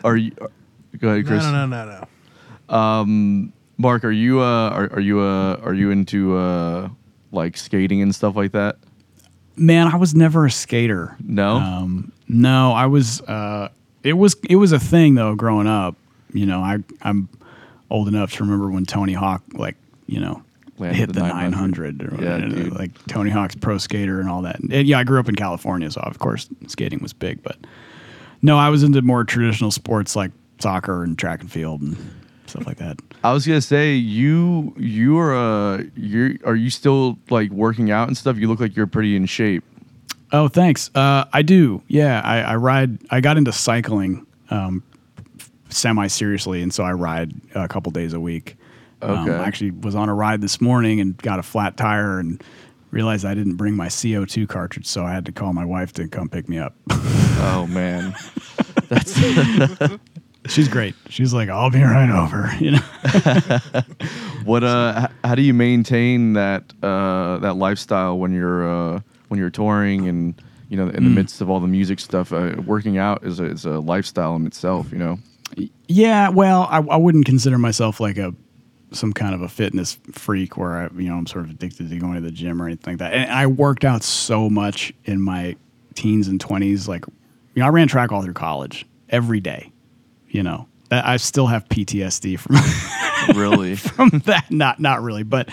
Are 0.04 0.16
you? 0.16 0.30
Go 0.98 1.08
ahead, 1.08 1.24
no, 1.24 1.28
Chris. 1.30 1.42
no, 1.42 1.66
no, 1.66 1.66
no, 1.66 2.06
no. 2.70 3.52
Mark, 3.76 4.04
are 4.04 4.10
you 4.10 4.40
uh 4.40 4.70
are, 4.70 4.92
are 4.94 5.00
you 5.00 5.20
uh 5.20 5.60
are 5.62 5.74
you 5.74 5.90
into 5.90 6.36
uh 6.36 6.88
like 7.32 7.56
skating 7.56 8.02
and 8.02 8.14
stuff 8.14 8.36
like 8.36 8.52
that? 8.52 8.76
Man, 9.56 9.86
I 9.86 9.96
was 9.96 10.14
never 10.14 10.46
a 10.46 10.50
skater. 10.50 11.16
No? 11.22 11.56
Um, 11.56 12.12
no, 12.28 12.72
I 12.72 12.86
was. 12.86 13.20
Uh, 13.20 13.68
it 14.02 14.14
was. 14.14 14.34
It 14.48 14.56
was 14.56 14.72
a 14.72 14.80
thing 14.80 15.14
though. 15.14 15.34
Growing 15.36 15.68
up, 15.68 15.94
you 16.32 16.44
know, 16.44 16.60
I 16.60 16.78
I'm 17.02 17.28
old 17.90 18.08
enough 18.08 18.32
to 18.32 18.42
remember 18.42 18.68
when 18.70 18.84
Tony 18.84 19.12
Hawk, 19.12 19.42
like, 19.52 19.76
you 20.06 20.18
know, 20.18 20.42
Landed 20.78 20.96
hit 20.98 21.06
the 21.08 21.12
the 21.14 21.20
900. 21.20 21.98
900. 21.98 22.02
or 22.02 22.24
Yeah, 22.24 22.32
whatever, 22.34 22.62
dude. 22.64 22.72
like 22.74 23.06
Tony 23.06 23.30
Hawk's 23.30 23.54
pro 23.54 23.78
skater 23.78 24.18
and 24.18 24.28
all 24.28 24.42
that. 24.42 24.58
And, 24.58 24.72
yeah, 24.88 24.98
I 24.98 25.04
grew 25.04 25.20
up 25.20 25.28
in 25.28 25.36
California, 25.36 25.88
so 25.90 26.00
of 26.00 26.18
course 26.18 26.48
skating 26.66 26.98
was 27.00 27.12
big. 27.12 27.40
But 27.42 27.56
no, 28.42 28.58
I 28.58 28.70
was 28.70 28.82
into 28.82 29.02
more 29.02 29.22
traditional 29.22 29.70
sports 29.70 30.16
like 30.16 30.32
soccer 30.58 31.04
and 31.04 31.16
track 31.16 31.42
and 31.42 31.50
field 31.52 31.80
and 31.82 31.96
stuff 32.46 32.66
like 32.66 32.76
that. 32.78 32.98
I 33.22 33.32
was 33.32 33.46
gonna 33.46 33.60
say 33.60 33.94
you 33.94 34.74
you 34.76 35.18
are 35.18 35.34
uh 35.34 35.84
you 35.96 36.38
are 36.44 36.54
you 36.56 36.70
still 36.70 37.18
like 37.30 37.50
working 37.50 37.90
out 37.90 38.08
and 38.08 38.16
stuff? 38.16 38.36
You 38.36 38.48
look 38.48 38.60
like 38.60 38.76
you're 38.76 38.86
pretty 38.86 39.16
in 39.16 39.26
shape. 39.26 39.64
Oh, 40.32 40.48
thanks. 40.48 40.90
Uh, 40.96 41.26
I 41.32 41.42
do. 41.42 41.80
Yeah, 41.86 42.20
I, 42.24 42.40
I 42.40 42.56
ride. 42.56 42.98
I 43.10 43.20
got 43.20 43.36
into 43.36 43.52
cycling 43.52 44.26
um, 44.50 44.82
semi 45.68 46.08
seriously, 46.08 46.60
and 46.60 46.74
so 46.74 46.82
I 46.82 46.92
ride 46.92 47.32
a 47.54 47.68
couple 47.68 47.92
days 47.92 48.12
a 48.14 48.20
week. 48.20 48.56
Um, 49.00 49.28
Okay. 49.28 49.36
I 49.36 49.44
actually 49.46 49.70
was 49.70 49.94
on 49.94 50.08
a 50.08 50.14
ride 50.14 50.40
this 50.40 50.60
morning 50.60 50.98
and 51.00 51.16
got 51.18 51.38
a 51.38 51.42
flat 51.42 51.76
tire 51.76 52.18
and 52.18 52.42
realized 52.90 53.24
I 53.24 53.34
didn't 53.34 53.56
bring 53.56 53.76
my 53.76 53.86
CO2 53.88 54.48
cartridge, 54.48 54.86
so 54.86 55.04
I 55.04 55.12
had 55.12 55.24
to 55.26 55.32
call 55.32 55.52
my 55.52 55.64
wife 55.64 55.92
to 55.94 56.08
come 56.08 56.28
pick 56.28 56.48
me 56.48 56.58
up. 56.58 56.74
Oh 56.90 57.68
man, 57.70 58.14
She's 60.46 60.68
great. 60.68 60.94
She's 61.08 61.32
like, 61.32 61.48
"I'll 61.48 61.70
be 61.70 61.82
right 61.82 62.10
over." 62.10 62.50
You 62.60 62.72
know. 62.72 63.82
what 64.44 64.62
uh? 64.62 65.08
How 65.24 65.34
do 65.34 65.42
you 65.42 65.54
maintain 65.54 66.34
that 66.34 66.64
uh 66.82 67.38
that 67.38 67.56
lifestyle 67.56 68.18
when 68.18 68.32
you're 68.32 68.68
uh 68.68 69.00
when 69.28 69.40
you're 69.40 69.50
touring 69.50 70.08
and 70.08 70.40
you 70.68 70.76
know 70.76 70.88
in 70.88 71.04
the 71.04 71.10
midst 71.10 71.40
of 71.40 71.50
all 71.50 71.60
the 71.60 71.66
music 71.66 72.00
stuff? 72.00 72.32
Uh, 72.32 72.56
working 72.66 72.98
out 72.98 73.24
is 73.24 73.40
a, 73.40 73.44
is 73.44 73.64
a 73.64 73.80
lifestyle 73.80 74.36
in 74.36 74.46
itself. 74.46 74.92
You 74.92 74.98
know. 74.98 75.18
Yeah, 75.86 76.30
well, 76.30 76.66
I, 76.70 76.78
I 76.78 76.96
wouldn't 76.96 77.26
consider 77.26 77.58
myself 77.58 78.00
like 78.00 78.18
a 78.18 78.34
some 78.90 79.12
kind 79.12 79.34
of 79.34 79.42
a 79.42 79.48
fitness 79.48 79.98
freak 80.12 80.56
where 80.56 80.76
I, 80.76 80.88
you 80.96 81.08
know, 81.08 81.16
I'm 81.16 81.26
sort 81.26 81.44
of 81.44 81.50
addicted 81.50 81.90
to 81.90 81.98
going 81.98 82.14
to 82.14 82.20
the 82.20 82.30
gym 82.30 82.60
or 82.60 82.66
anything 82.66 82.94
like 82.94 82.98
that. 82.98 83.12
And 83.12 83.30
I 83.30 83.46
worked 83.46 83.84
out 83.84 84.02
so 84.02 84.48
much 84.48 84.92
in 85.04 85.20
my 85.20 85.56
teens 85.94 86.28
and 86.28 86.38
20s. 86.38 86.88
Like, 86.88 87.04
you 87.06 87.60
know, 87.60 87.66
I 87.66 87.68
ran 87.68 87.88
track 87.88 88.12
all 88.12 88.22
through 88.22 88.34
college 88.34 88.86
every 89.10 89.40
day. 89.40 89.72
You 90.34 90.42
know, 90.42 90.66
That- 90.88 91.06
I 91.06 91.16
still 91.16 91.46
have 91.46 91.68
PTSD 91.68 92.36
from 92.38 92.56
Really. 93.40 93.76
from 93.76 94.10
that. 94.26 94.50
Not 94.50 94.80
not 94.80 95.02
really, 95.02 95.22
but 95.22 95.48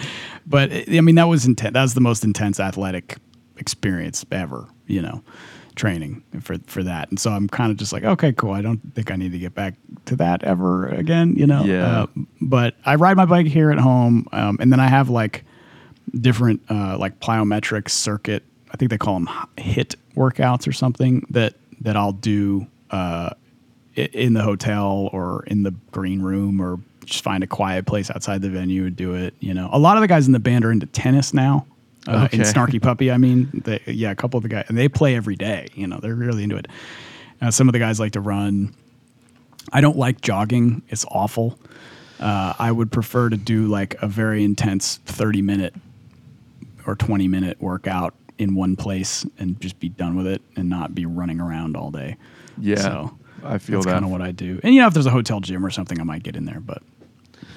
but 0.45 0.71
I 0.73 1.01
mean 1.01 1.15
that 1.15 1.27
was 1.29 1.45
intense. 1.45 1.73
That 1.73 1.81
was 1.83 1.93
the 1.93 2.01
most 2.01 2.23
intense 2.23 2.59
athletic 2.59 3.17
experience 3.57 4.25
ever. 4.31 4.67
You 4.87 5.01
know, 5.03 5.23
training 5.75 6.23
for 6.41 6.57
for 6.65 6.83
that. 6.83 7.09
And 7.11 7.19
so 7.19 7.31
I'm 7.31 7.47
kind 7.47 7.71
of 7.71 7.77
just 7.77 7.93
like, 7.93 8.03
okay, 8.03 8.33
cool. 8.33 8.51
I 8.51 8.61
don't 8.61 8.79
think 8.95 9.11
I 9.11 9.15
need 9.15 9.31
to 9.33 9.39
get 9.39 9.53
back 9.53 9.75
to 10.05 10.15
that 10.17 10.43
ever 10.43 10.87
again. 10.87 11.35
You 11.37 11.45
know. 11.47 11.63
Yeah. 11.63 11.85
Uh, 12.01 12.07
but 12.41 12.75
I 12.85 12.95
ride 12.95 13.15
my 13.17 13.25
bike 13.25 13.45
here 13.47 13.71
at 13.71 13.77
home, 13.79 14.27
um, 14.33 14.57
and 14.59 14.71
then 14.71 14.79
I 14.79 14.87
have 14.87 15.09
like 15.09 15.45
different 16.19 16.61
uh, 16.69 16.97
like 16.97 17.19
plyometric 17.19 17.87
circuit. 17.89 18.43
I 18.73 18.77
think 18.77 18.89
they 18.89 18.97
call 18.97 19.13
them 19.13 19.27
HIIT 19.57 19.95
workouts 20.15 20.67
or 20.67 20.71
something 20.73 21.25
that 21.29 21.53
that 21.81 21.95
I'll 21.95 22.13
do 22.13 22.65
uh, 22.89 23.29
in 23.95 24.33
the 24.33 24.41
hotel 24.43 25.09
or 25.11 25.43
in 25.45 25.63
the 25.63 25.71
green 25.91 26.21
room 26.21 26.61
or 26.61 26.79
just 27.05 27.23
find 27.23 27.43
a 27.43 27.47
quiet 27.47 27.85
place 27.85 28.09
outside 28.09 28.41
the 28.41 28.49
venue 28.49 28.85
and 28.85 28.95
do 28.95 29.13
it. 29.15 29.33
You 29.39 29.53
know, 29.53 29.69
a 29.71 29.79
lot 29.79 29.97
of 29.97 30.01
the 30.01 30.07
guys 30.07 30.27
in 30.27 30.33
the 30.33 30.39
band 30.39 30.63
are 30.65 30.71
into 30.71 30.85
tennis 30.85 31.33
now. 31.33 31.65
Uh, 32.07 32.27
In 32.31 32.41
Okay. 32.41 32.51
Snarky 32.51 32.81
Puppy, 32.81 33.11
I 33.11 33.17
mean, 33.17 33.49
they, 33.53 33.79
yeah, 33.85 34.09
a 34.11 34.15
couple 34.15 34.37
of 34.37 34.43
the 34.43 34.49
guys, 34.49 34.65
and 34.69 34.77
they 34.77 34.87
play 34.89 35.15
every 35.15 35.35
day. 35.35 35.67
You 35.75 35.85
know, 35.87 35.99
they're 35.99 36.15
really 36.15 36.43
into 36.43 36.55
it. 36.57 36.67
Uh, 37.41 37.51
some 37.51 37.67
of 37.67 37.73
the 37.73 37.79
guys 37.79 37.99
like 37.99 38.13
to 38.13 38.21
run. 38.21 38.73
I 39.71 39.81
don't 39.81 39.97
like 39.97 40.21
jogging; 40.21 40.81
it's 40.89 41.05
awful. 41.11 41.59
Uh, 42.19 42.53
I 42.57 42.71
would 42.71 42.91
prefer 42.91 43.29
to 43.29 43.37
do 43.37 43.67
like 43.67 44.01
a 44.01 44.07
very 44.07 44.43
intense 44.43 44.97
thirty 45.05 45.41
minute 45.43 45.75
or 46.87 46.95
twenty 46.95 47.27
minute 47.27 47.61
workout 47.61 48.15
in 48.39 48.55
one 48.55 48.75
place 48.75 49.23
and 49.37 49.59
just 49.61 49.79
be 49.79 49.89
done 49.89 50.15
with 50.15 50.25
it 50.25 50.41
and 50.55 50.69
not 50.69 50.95
be 50.95 51.05
running 51.05 51.39
around 51.39 51.77
all 51.77 51.91
day. 51.91 52.15
Yeah. 52.59 52.77
So 52.77 53.17
I 53.43 53.57
feel 53.57 53.79
that's 53.79 53.87
that. 53.87 53.93
kind 53.93 54.05
of 54.05 54.11
what 54.11 54.21
I 54.21 54.31
do. 54.31 54.59
And 54.63 54.73
you 54.73 54.81
know, 54.81 54.87
if 54.87 54.93
there's 54.93 55.05
a 55.05 55.11
hotel 55.11 55.39
gym 55.39 55.65
or 55.65 55.69
something, 55.69 55.99
I 55.99 56.03
might 56.03 56.23
get 56.23 56.35
in 56.35 56.45
there, 56.45 56.59
but 56.59 56.81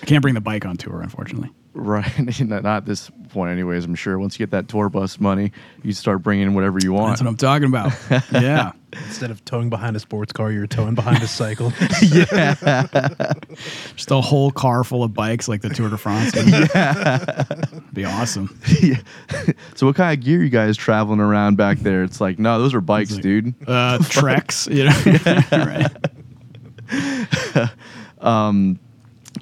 I 0.02 0.06
can't 0.06 0.22
bring 0.22 0.34
the 0.34 0.40
bike 0.40 0.64
on 0.66 0.76
tour, 0.76 1.00
unfortunately. 1.00 1.50
Right. 1.74 2.40
not 2.40 2.62
not 2.62 2.76
at 2.78 2.86
this 2.86 3.10
point, 3.30 3.50
anyways. 3.50 3.84
I'm 3.84 3.96
sure 3.96 4.16
once 4.18 4.38
you 4.38 4.46
get 4.46 4.52
that 4.52 4.68
tour 4.68 4.88
bus 4.88 5.18
money, 5.18 5.50
you 5.82 5.92
start 5.92 6.22
bringing 6.22 6.54
whatever 6.54 6.78
you 6.80 6.92
want. 6.92 7.10
That's 7.10 7.22
what 7.22 7.28
I'm 7.28 7.36
talking 7.36 7.66
about. 7.68 7.92
yeah. 8.32 8.72
Instead 8.92 9.32
of 9.32 9.44
towing 9.44 9.70
behind 9.70 9.96
a 9.96 10.00
sports 10.00 10.32
car, 10.32 10.52
you're 10.52 10.68
towing 10.68 10.94
behind 10.94 11.20
a 11.22 11.26
cycle. 11.26 11.72
Yeah. 12.00 12.54
Just 13.96 14.12
a 14.12 14.20
whole 14.20 14.52
car 14.52 14.84
full 14.84 15.02
of 15.02 15.12
bikes 15.14 15.48
like 15.48 15.62
the 15.62 15.68
Tour 15.68 15.90
de 15.90 15.98
France. 15.98 16.32
yeah. 16.36 17.44
Be 17.92 18.04
awesome. 18.04 18.56
yeah. 18.80 18.98
so 19.74 19.86
what 19.86 19.96
kind 19.96 20.16
of 20.16 20.24
gear 20.24 20.44
you 20.44 20.48
guys 20.50 20.76
traveling 20.76 21.18
around 21.18 21.56
back 21.56 21.78
there? 21.80 22.04
It's 22.04 22.20
like, 22.20 22.38
no, 22.38 22.60
those 22.60 22.72
are 22.72 22.80
bikes, 22.80 23.14
like- 23.14 23.22
dude. 23.22 23.54
Uh, 23.66 23.98
Treks, 23.98 24.68
you 24.68 24.84
know. 24.84 25.40
right. 25.50 25.90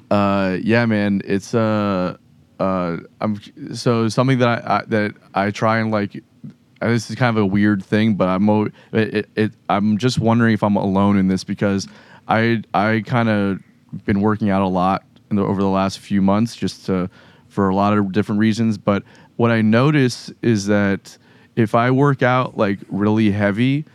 Uh, 0.09 0.57
yeah, 0.61 0.85
man, 0.85 1.21
it's 1.25 1.53
uh, 1.53 2.17
uh, 2.59 2.97
I'm 3.21 3.39
so 3.73 4.07
something 4.07 4.39
that 4.39 4.47
I, 4.47 4.77
I 4.77 4.85
that 4.87 5.13
I 5.33 5.51
try 5.51 5.79
and 5.79 5.91
like. 5.91 6.21
This 6.81 7.09
is 7.09 7.15
kind 7.15 7.37
of 7.37 7.41
a 7.41 7.45
weird 7.45 7.81
thing, 7.81 8.15
but 8.15 8.27
I'm 8.27 8.49
it, 8.49 8.73
it, 8.91 9.29
it 9.35 9.51
I'm 9.69 9.97
just 9.97 10.19
wondering 10.19 10.53
if 10.53 10.63
I'm 10.63 10.75
alone 10.75 11.17
in 11.17 11.29
this 11.29 11.45
because 11.45 11.87
I 12.27 12.61
I 12.73 13.03
kind 13.05 13.29
of 13.29 13.59
been 14.03 14.19
working 14.19 14.49
out 14.49 14.61
a 14.61 14.67
lot 14.67 15.05
the, 15.35 15.43
over 15.43 15.61
the 15.61 15.67
last 15.67 15.99
few 15.99 16.21
months 16.21 16.55
just 16.55 16.85
to, 16.87 17.09
for 17.47 17.69
a 17.69 17.75
lot 17.75 17.97
of 17.97 18.11
different 18.11 18.39
reasons. 18.39 18.77
But 18.77 19.03
what 19.35 19.51
I 19.51 19.61
notice 19.61 20.31
is 20.41 20.67
that 20.67 21.17
if 21.55 21.75
I 21.75 21.91
work 21.91 22.21
out 22.21 22.57
like 22.57 22.79
really 22.89 23.31
heavy, 23.31 23.85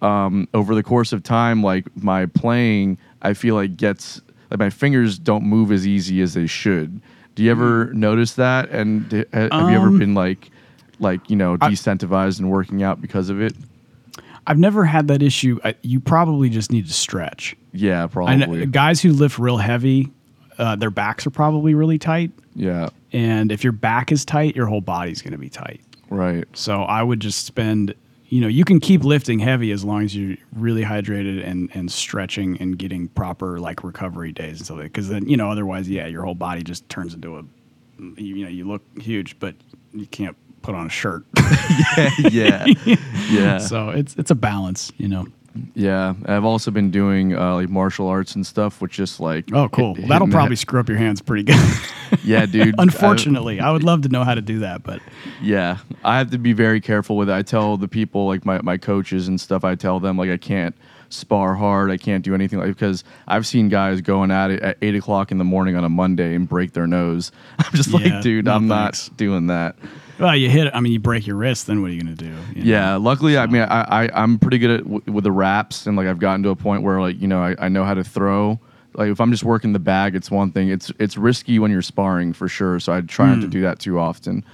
um, 0.00 0.48
over 0.52 0.74
the 0.74 0.82
course 0.82 1.12
of 1.12 1.22
time, 1.22 1.62
like 1.62 1.84
my 1.96 2.26
playing, 2.26 2.98
I 3.22 3.34
feel 3.34 3.54
like 3.54 3.76
gets 3.76 4.20
like 4.50 4.58
my 4.58 4.70
fingers 4.70 5.18
don't 5.18 5.44
move 5.44 5.70
as 5.70 5.86
easy 5.86 6.20
as 6.20 6.34
they 6.34 6.46
should. 6.46 7.00
Do 7.34 7.42
you 7.42 7.50
ever 7.50 7.92
notice 7.94 8.34
that? 8.34 8.70
And 8.70 9.10
have 9.10 9.70
you 9.70 9.76
ever 9.76 9.86
Um, 9.88 9.98
been 9.98 10.14
like, 10.14 10.50
like 10.98 11.28
you 11.30 11.36
know, 11.36 11.56
decentivized 11.56 12.38
and 12.38 12.50
working 12.50 12.82
out 12.82 13.00
because 13.00 13.30
of 13.30 13.40
it? 13.40 13.54
I've 14.46 14.58
never 14.58 14.84
had 14.84 15.08
that 15.08 15.22
issue. 15.22 15.58
I, 15.64 15.74
you 15.82 16.00
probably 16.00 16.48
just 16.50 16.72
need 16.72 16.86
to 16.86 16.92
stretch. 16.92 17.56
Yeah, 17.72 18.04
I 18.04 18.06
probably. 18.08 18.66
guys 18.66 19.00
who 19.00 19.12
lift 19.12 19.38
real 19.38 19.56
heavy, 19.56 20.10
uh, 20.58 20.74
their 20.76 20.90
backs 20.90 21.26
are 21.26 21.30
probably 21.30 21.74
really 21.74 21.98
tight. 21.98 22.32
yeah, 22.56 22.88
And 23.12 23.52
if 23.52 23.62
your 23.62 23.72
back 23.72 24.10
is 24.12 24.24
tight, 24.24 24.56
your 24.56 24.66
whole 24.66 24.80
body's 24.80 25.22
going 25.22 25.32
to 25.32 25.38
be 25.38 25.48
tight. 25.48 25.80
right. 26.10 26.44
So 26.54 26.82
I 26.82 27.02
would 27.04 27.20
just 27.20 27.46
spend, 27.46 27.94
you 28.32 28.40
know, 28.40 28.48
you 28.48 28.64
can 28.64 28.80
keep 28.80 29.04
lifting 29.04 29.38
heavy 29.38 29.72
as 29.72 29.84
long 29.84 30.04
as 30.04 30.16
you're 30.16 30.38
really 30.54 30.82
hydrated 30.82 31.46
and, 31.46 31.68
and 31.74 31.92
stretching 31.92 32.56
and 32.62 32.78
getting 32.78 33.08
proper 33.08 33.60
like 33.60 33.84
recovery 33.84 34.32
days 34.32 34.56
and 34.56 34.64
stuff 34.64 34.78
like 34.78 34.86
Because 34.86 35.10
then, 35.10 35.28
you 35.28 35.36
know, 35.36 35.50
otherwise, 35.50 35.86
yeah, 35.86 36.06
your 36.06 36.24
whole 36.24 36.34
body 36.34 36.62
just 36.62 36.88
turns 36.88 37.12
into 37.12 37.36
a, 37.36 37.42
you, 37.98 38.36
you 38.36 38.44
know, 38.44 38.50
you 38.50 38.66
look 38.66 38.80
huge, 38.98 39.38
but 39.38 39.54
you 39.92 40.06
can't 40.06 40.34
put 40.62 40.74
on 40.74 40.86
a 40.86 40.88
shirt. 40.88 41.26
yeah, 42.30 42.64
yeah, 43.30 43.58
so 43.58 43.90
it's 43.90 44.14
it's 44.16 44.30
a 44.30 44.34
balance, 44.34 44.90
you 44.96 45.08
know. 45.08 45.26
Yeah. 45.74 46.14
I've 46.26 46.44
also 46.44 46.70
been 46.70 46.90
doing 46.90 47.36
uh, 47.36 47.54
like 47.54 47.68
martial 47.68 48.06
arts 48.08 48.34
and 48.34 48.46
stuff, 48.46 48.80
which 48.80 48.92
just 48.92 49.20
like 49.20 49.52
Oh, 49.52 49.68
cool. 49.68 49.94
hit- 49.94 50.02
Well, 50.04 50.08
that'll 50.08 50.28
probably 50.28 50.52
he- 50.52 50.56
screw 50.56 50.80
up 50.80 50.88
your 50.88 50.98
hands 50.98 51.20
pretty 51.20 51.44
good. 51.44 51.60
yeah, 52.24 52.46
dude. 52.46 52.74
I- 52.78 52.82
Unfortunately, 52.82 53.60
I 53.60 53.70
would 53.70 53.82
love 53.84 54.02
to 54.02 54.08
know 54.08 54.24
how 54.24 54.34
to 54.34 54.42
do 54.42 54.60
that, 54.60 54.82
but 54.82 55.00
Yeah, 55.42 55.78
I 56.04 56.18
have 56.18 56.30
to 56.30 56.38
be 56.38 56.52
very 56.52 56.80
careful 56.80 57.16
with 57.16 57.28
it. 57.28 57.32
I 57.32 57.42
tell 57.42 57.76
the 57.76 57.88
people, 57.88 58.26
like 58.26 58.44
my, 58.44 58.60
my 58.62 58.76
coaches 58.78 59.28
and 59.28 59.40
stuff, 59.40 59.64
I 59.64 59.74
tell 59.74 60.00
them 60.00 60.16
like 60.16 60.30
I 60.30 60.36
can't 60.36 60.74
spar 61.08 61.54
hard, 61.54 61.90
I 61.90 61.98
can't 61.98 62.24
do 62.24 62.34
anything 62.34 62.58
like 62.58 62.68
because 62.68 63.04
I've 63.28 63.46
seen 63.46 63.68
guys 63.68 64.00
going 64.00 64.30
at 64.30 64.50
it 64.50 64.62
at 64.62 64.78
eight 64.80 64.94
o'clock 64.94 65.30
in 65.30 65.36
the 65.36 65.44
morning 65.44 65.76
on 65.76 65.84
a 65.84 65.88
Monday 65.90 66.34
and 66.34 66.48
break 66.48 66.72
their 66.72 66.86
nose. 66.86 67.30
I'm 67.58 67.72
just 67.74 67.90
Yeah, 67.90 68.14
like, 68.14 68.22
dude, 68.22 68.46
no 68.46 68.54
I'm 68.54 68.68
thanks. 68.68 69.08
not 69.10 69.16
doing 69.18 69.48
that. 69.48 69.76
Well, 70.18 70.36
you 70.36 70.48
hit 70.50 70.66
it. 70.68 70.74
I 70.74 70.80
mean, 70.80 70.92
you 70.92 71.00
break 71.00 71.26
your 71.26 71.36
wrist, 71.36 71.66
then 71.66 71.80
what 71.82 71.90
are 71.90 71.94
you 71.94 72.02
going 72.02 72.14
to 72.16 72.24
do? 72.24 72.30
you 72.54 72.64
know? 72.64 72.70
Yeah, 72.70 72.96
luckily, 72.96 73.36
I 73.38 73.46
mean, 73.46 73.62
I, 73.62 74.04
I 74.04 74.22
I'm 74.22 74.38
pretty 74.38 74.58
good 74.58 74.70
at 74.70 74.82
w- 74.84 75.02
with 75.06 75.24
the 75.24 75.32
wraps, 75.32 75.86
and 75.86 75.96
like 75.96 76.06
I've 76.06 76.18
gotten 76.18 76.42
to 76.44 76.50
a 76.50 76.56
point 76.56 76.82
where 76.82 77.00
like 77.00 77.20
you 77.20 77.28
know 77.28 77.42
I, 77.42 77.54
I 77.58 77.68
know 77.68 77.84
how 77.84 77.94
to 77.94 78.04
throw. 78.04 78.58
Like 78.94 79.08
if 79.10 79.20
I'm 79.20 79.30
just 79.30 79.42
working 79.44 79.72
the 79.72 79.78
bag, 79.78 80.14
it's 80.14 80.30
one 80.30 80.52
thing. 80.52 80.68
It's 80.68 80.92
it's 80.98 81.16
risky 81.16 81.58
when 81.58 81.70
you're 81.70 81.80
sparring 81.82 82.32
for 82.34 82.46
sure. 82.48 82.78
So 82.78 82.92
I 82.92 83.00
try 83.00 83.28
not 83.34 83.40
to 83.40 83.48
do 83.48 83.62
that 83.62 83.78
too 83.78 83.98
often. 83.98 84.44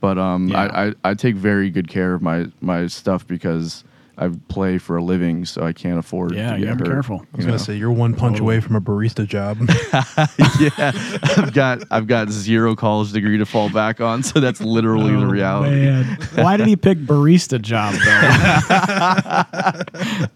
But 0.00 0.18
um, 0.18 0.44
Hmm. 0.46 0.52
Yeah. 0.52 0.60
I, 0.60 0.86
I 0.88 0.94
I 1.04 1.14
take 1.14 1.34
very 1.36 1.70
good 1.70 1.88
care 1.88 2.12
of 2.12 2.20
my 2.20 2.46
my 2.60 2.86
stuff 2.88 3.26
because 3.26 3.84
I 4.18 4.30
play 4.48 4.78
for 4.78 4.96
a 4.96 5.02
living, 5.04 5.44
so 5.44 5.62
I 5.62 5.74
can't 5.74 5.98
afford. 5.98 6.34
Yeah, 6.34 6.52
to 6.52 6.58
you 6.58 6.64
get 6.64 6.70
gotta 6.72 6.84
be 6.84 6.88
hurt, 6.88 6.94
careful. 6.94 7.16
I 7.16 7.18
was 7.18 7.26
you 7.32 7.38
gonna 7.42 7.50
know? 7.52 7.56
say 7.58 7.76
you're 7.76 7.92
one 7.92 8.14
punch 8.14 8.40
away 8.40 8.60
from 8.60 8.74
a 8.74 8.80
barista 8.80 9.26
job. 9.26 9.58
yeah, 10.58 10.92
I've 11.36 11.52
got 11.52 11.82
I've 11.90 12.06
got 12.06 12.30
zero 12.30 12.74
college 12.74 13.12
degree 13.12 13.36
to 13.36 13.44
fall 13.44 13.68
back 13.68 14.00
on, 14.00 14.22
so 14.22 14.40
that's 14.40 14.60
literally 14.62 15.12
the 15.14 15.26
Oh, 15.26 15.30
reality. 15.30 15.76
Man. 15.84 16.18
Why 16.34 16.56
did 16.56 16.66
he 16.66 16.76
pick 16.76 16.96
barista 16.98 17.60
job 17.60 17.92
though? 17.92 18.00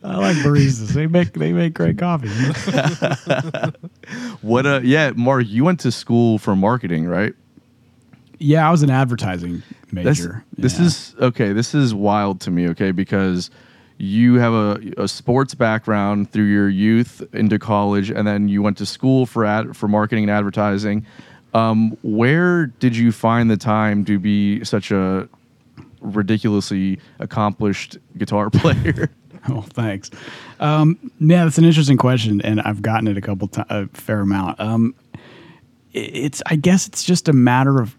I 0.04 0.16
like 0.16 0.36
baristas. 0.38 0.88
They 0.88 1.06
make 1.06 1.32
they 1.32 1.52
make 1.54 1.72
great 1.74 1.96
coffee. 1.98 2.28
What 4.42 4.66
uh 4.66 4.80
yeah, 4.82 5.12
Mark, 5.16 5.44
you 5.46 5.64
went 5.64 5.80
to 5.80 5.92
school 5.92 6.38
for 6.38 6.54
marketing, 6.56 7.06
right? 7.06 7.34
Yeah, 8.38 8.66
I 8.66 8.70
was 8.70 8.82
an 8.82 8.90
advertising 8.90 9.62
This, 9.92 10.20
major. 10.20 10.44
this 10.56 10.78
Yeah. 10.78 10.84
is 10.86 11.14
okay. 11.20 11.52
This 11.52 11.74
is 11.74 11.94
wild 11.94 12.40
to 12.42 12.50
me. 12.50 12.68
Okay, 12.68 12.90
because 12.90 13.50
you 14.00 14.36
have 14.36 14.52
a, 14.54 14.80
a 14.96 15.06
sports 15.06 15.54
background 15.54 16.30
through 16.32 16.44
your 16.46 16.68
youth 16.68 17.22
into 17.34 17.58
college, 17.58 18.10
and 18.10 18.26
then 18.26 18.48
you 18.48 18.62
went 18.62 18.78
to 18.78 18.86
school 18.86 19.26
for 19.26 19.44
ad, 19.44 19.76
for 19.76 19.88
marketing 19.88 20.24
and 20.24 20.30
advertising. 20.30 21.04
Um, 21.52 21.96
where 22.02 22.66
did 22.66 22.96
you 22.96 23.12
find 23.12 23.50
the 23.50 23.56
time 23.56 24.04
to 24.06 24.18
be 24.18 24.64
such 24.64 24.90
a 24.90 25.28
ridiculously 26.00 26.98
accomplished 27.18 27.98
guitar 28.16 28.50
player? 28.54 29.10
Oh, 29.48 29.62
thanks. 29.62 30.10
Um, 30.60 30.98
yeah, 31.18 31.44
that's 31.44 31.58
an 31.58 31.64
interesting 31.64 31.96
question, 31.96 32.40
and 32.42 32.60
I've 32.60 32.82
gotten 32.82 33.08
it 33.08 33.16
a 33.16 33.20
couple 33.20 33.48
times, 33.48 33.66
a 33.70 33.86
fair 33.88 34.20
amount. 34.20 34.60
Um, 34.60 34.94
i- 35.94 35.98
it's, 35.98 36.42
I 36.46 36.56
guess, 36.56 36.86
it's 36.86 37.02
just 37.04 37.28
a 37.28 37.32
matter 37.32 37.80
of 37.80 37.96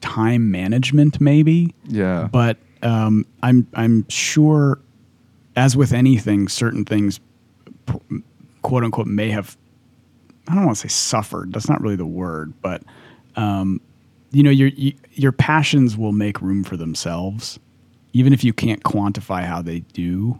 time 0.00 0.50
management, 0.50 1.20
maybe. 1.20 1.74
yeah, 1.86 2.28
But 2.30 2.56
um, 2.82 3.26
I'm, 3.42 3.66
I'm 3.74 4.08
sure, 4.08 4.78
as 5.58 5.76
with 5.76 5.92
anything, 5.92 6.48
certain 6.48 6.84
things, 6.84 7.18
quote 8.62 8.84
unquote, 8.84 9.08
may 9.08 9.30
have. 9.30 9.56
I 10.46 10.54
don't 10.54 10.64
want 10.64 10.78
to 10.78 10.88
say 10.88 10.88
suffered. 10.88 11.52
That's 11.52 11.68
not 11.68 11.82
really 11.82 11.96
the 11.96 12.06
word, 12.06 12.54
but 12.62 12.82
um, 13.36 13.80
you 14.30 14.42
know, 14.42 14.50
your 14.50 14.70
your 15.12 15.32
passions 15.32 15.96
will 15.96 16.12
make 16.12 16.40
room 16.40 16.64
for 16.64 16.76
themselves, 16.76 17.58
even 18.12 18.32
if 18.32 18.44
you 18.44 18.52
can't 18.52 18.82
quantify 18.82 19.44
how 19.44 19.60
they 19.60 19.80
do. 19.80 20.38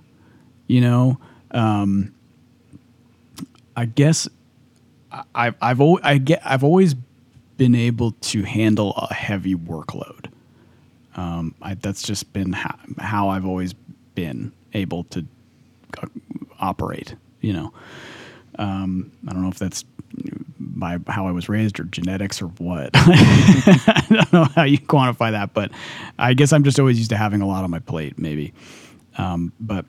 You 0.68 0.80
know, 0.82 1.18
um, 1.50 2.14
I 3.76 3.86
guess 3.86 4.28
I've 5.34 5.56
I've 5.60 5.80
I 5.80 6.18
get 6.18 6.40
I've 6.44 6.64
always 6.64 6.94
been 7.56 7.74
able 7.74 8.12
to 8.12 8.44
handle 8.44 8.92
a 8.96 9.12
heavy 9.12 9.56
workload. 9.56 10.30
Um, 11.16 11.54
I, 11.60 11.74
that's 11.74 12.02
just 12.02 12.32
been 12.32 12.52
how 12.52 13.28
I've 13.30 13.44
always 13.44 13.72
been 14.14 14.52
able 14.74 15.04
to 15.04 15.24
uh, 16.02 16.06
operate. 16.60 17.14
You 17.40 17.52
know, 17.52 17.72
um, 18.58 19.12
I 19.28 19.32
don't 19.32 19.42
know 19.42 19.48
if 19.48 19.58
that's 19.58 19.84
by 20.58 20.98
how 21.06 21.26
I 21.26 21.30
was 21.30 21.48
raised 21.48 21.78
or 21.80 21.84
genetics 21.84 22.42
or 22.42 22.46
what. 22.46 22.90
I 22.94 24.06
don't 24.10 24.32
know 24.32 24.44
how 24.44 24.64
you 24.64 24.78
quantify 24.78 25.30
that, 25.32 25.54
but 25.54 25.70
I 26.18 26.34
guess 26.34 26.52
I'm 26.52 26.64
just 26.64 26.78
always 26.80 26.98
used 26.98 27.10
to 27.10 27.16
having 27.16 27.40
a 27.40 27.46
lot 27.46 27.64
on 27.64 27.70
my 27.70 27.78
plate, 27.78 28.18
maybe. 28.18 28.52
Um, 29.16 29.52
but 29.60 29.84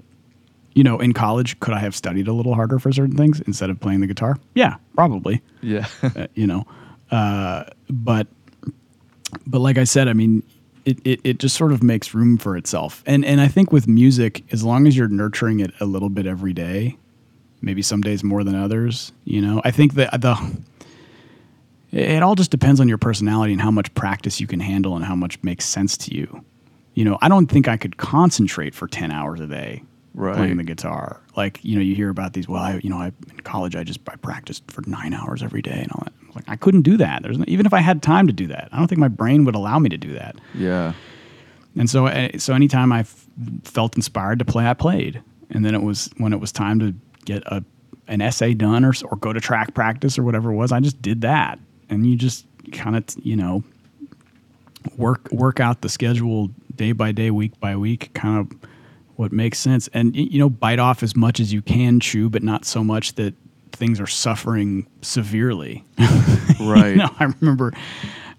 you 0.75 0.84
know, 0.84 0.99
in 0.99 1.13
college, 1.13 1.59
could 1.59 1.73
I 1.73 1.80
have 1.80 1.95
studied 1.95 2.27
a 2.27 2.34
little 2.34 2.53
harder 2.53 2.77
for 2.80 2.91
certain 2.91 3.17
things 3.17 3.41
instead 3.41 3.69
of 3.69 3.80
playing 3.80 4.01
the 4.01 4.07
guitar? 4.07 4.38
Yeah, 4.53 4.75
probably. 4.95 5.41
yeah, 5.61 5.88
Uh, 6.03 6.27
you 6.36 6.45
know, 6.47 6.65
uh, 7.11 7.65
but 7.89 8.27
but 9.47 9.59
like 9.59 9.77
I 9.77 9.84
said, 9.84 10.07
I 10.07 10.13
mean, 10.13 10.43
it, 10.90 11.00
it, 11.06 11.20
it 11.24 11.40
just 11.40 11.56
sort 11.56 11.72
of 11.72 11.82
makes 11.84 12.14
room 12.14 12.38
for 12.38 12.58
itself. 12.58 13.04
And 13.06 13.24
and 13.26 13.40
I 13.42 13.48
think 13.48 13.72
with 13.72 13.88
music, 13.88 14.44
as 14.52 14.64
long 14.64 14.88
as 14.88 14.96
you're 14.98 15.08
nurturing 15.08 15.60
it 15.60 15.72
a 15.80 15.86
little 15.86 16.10
bit 16.10 16.26
every 16.26 16.54
day, 16.54 16.98
maybe 17.62 17.82
some 17.82 18.02
days 18.02 18.24
more 18.24 18.44
than 18.44 18.56
others, 18.56 19.12
you 19.26 19.42
know, 19.42 19.62
I 19.64 19.72
think 19.72 19.94
that 19.96 20.22
the 20.22 20.36
it 21.92 22.22
all 22.22 22.36
just 22.36 22.52
depends 22.52 22.80
on 22.80 22.88
your 22.88 22.98
personality 23.00 23.52
and 23.54 23.62
how 23.62 23.72
much 23.72 23.94
practice 23.96 24.40
you 24.40 24.48
can 24.48 24.60
handle 24.60 24.96
and 24.96 25.04
how 25.04 25.16
much 25.16 25.42
makes 25.44 25.66
sense 25.66 25.98
to 25.98 26.16
you. 26.16 26.44
You 26.94 27.04
know, 27.06 27.18
I 27.22 27.30
don't 27.30 27.48
think 27.48 27.68
I 27.68 27.78
could 27.78 27.98
concentrate 27.98 28.76
for 28.76 28.88
10 28.88 29.12
hours 29.12 29.40
a 29.40 29.48
day 29.48 29.84
Right. 30.14 30.36
playing 30.36 30.58
the 30.58 30.64
guitar. 30.64 31.22
Like, 31.38 31.60
you 31.64 31.76
know, 31.76 31.82
you 31.82 31.96
hear 31.96 32.10
about 32.10 32.34
these, 32.34 32.48
well, 32.48 32.62
I, 32.62 32.80
you 32.84 32.90
know, 32.90 32.98
I, 32.98 33.12
in 33.30 33.40
college, 33.44 33.76
I 33.76 33.84
just, 33.84 34.02
I 34.10 34.16
practiced 34.18 34.70
for 34.70 34.84
nine 34.88 35.14
hours 35.14 35.42
every 35.42 35.62
day 35.62 35.80
and 35.82 35.92
all 35.92 36.04
that. 36.04 36.14
Like, 36.36 36.45
I 36.47 36.55
couldn't 36.55 36.84
do 36.84 36.97
that. 36.97 37.23
There's 37.23 37.38
no, 37.38 37.45
even 37.47 37.65
if 37.65 37.73
I 37.73 37.80
had 37.80 38.01
time 38.01 38.27
to 38.27 38.34
do 38.34 38.47
that, 38.47 38.69
I 38.71 38.77
don't 38.77 38.88
think 38.88 38.99
my 38.99 39.07
brain 39.07 39.45
would 39.45 39.55
allow 39.55 39.80
me 39.80 39.89
to 39.89 39.97
do 39.97 40.13
that. 40.13 40.36
yeah, 40.53 40.93
And 41.75 41.89
so, 41.89 42.07
uh, 42.07 42.30
so 42.38 42.53
anytime 42.53 42.91
I 42.91 42.99
f- 43.01 43.25
felt 43.63 43.95
inspired 43.95 44.39
to 44.39 44.45
play, 44.45 44.67
I 44.67 44.73
played. 44.73 45.21
And 45.49 45.65
then 45.65 45.73
it 45.73 45.82
was 45.82 46.09
when 46.17 46.32
it 46.34 46.39
was 46.39 46.51
time 46.51 46.80
to 46.80 46.93
get 47.25 47.43
a 47.47 47.63
an 48.07 48.21
essay 48.21 48.53
done 48.55 48.84
or 48.86 48.93
or 49.05 49.17
go 49.17 49.34
to 49.34 49.39
track 49.39 49.73
practice 49.73 50.17
or 50.17 50.23
whatever 50.23 50.51
it 50.51 50.55
was, 50.55 50.71
I 50.71 50.80
just 50.80 51.01
did 51.01 51.21
that. 51.21 51.59
And 51.89 52.05
you 52.07 52.15
just 52.15 52.45
kind 52.71 52.95
of 52.95 53.03
you 53.23 53.36
know 53.36 53.63
work 54.97 55.32
work 55.32 55.59
out 55.59 55.82
the 55.82 55.89
schedule 55.89 56.49
day 56.75 56.91
by 56.91 57.11
day, 57.11 57.32
week 57.32 57.59
by 57.59 57.75
week, 57.75 58.13
kind 58.13 58.39
of 58.39 58.69
what 59.15 59.32
makes 59.32 59.59
sense. 59.59 59.88
And 59.93 60.15
you 60.15 60.39
know, 60.39 60.49
bite 60.49 60.80
off 60.80 61.03
as 61.03 61.15
much 61.15 61.39
as 61.39 61.51
you 61.51 61.61
can 61.61 61.99
chew, 61.99 62.30
but 62.30 62.43
not 62.43 62.65
so 62.65 62.84
much 62.84 63.15
that 63.15 63.34
things 63.72 63.99
are 63.99 64.07
suffering 64.07 64.88
severely. 65.01 65.86
right. 66.59 66.91
You 66.91 66.95
know, 66.97 67.15
I 67.20 67.34
remember 67.39 67.74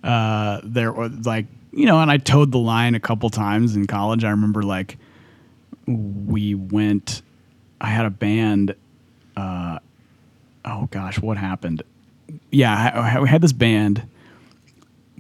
uh, 0.02 0.60
there 0.64 0.92
was 0.92 1.26
like 1.26 1.46
you 1.72 1.86
know, 1.86 2.00
and 2.00 2.10
I 2.10 2.16
towed 2.16 2.52
the 2.52 2.58
line 2.58 2.94
a 2.94 3.00
couple 3.00 3.30
times 3.30 3.76
in 3.76 3.86
college. 3.86 4.24
I 4.24 4.30
remember 4.30 4.62
like 4.62 4.98
we 5.86 6.54
went. 6.54 7.22
I 7.80 7.86
had 7.86 8.06
a 8.06 8.10
band. 8.10 8.74
Uh, 9.36 9.78
oh 10.64 10.88
gosh, 10.90 11.20
what 11.20 11.36
happened? 11.36 11.82
Yeah, 12.50 12.92
I, 12.94 13.16
I, 13.16 13.20
we 13.20 13.28
had 13.28 13.40
this 13.40 13.52
band. 13.52 14.06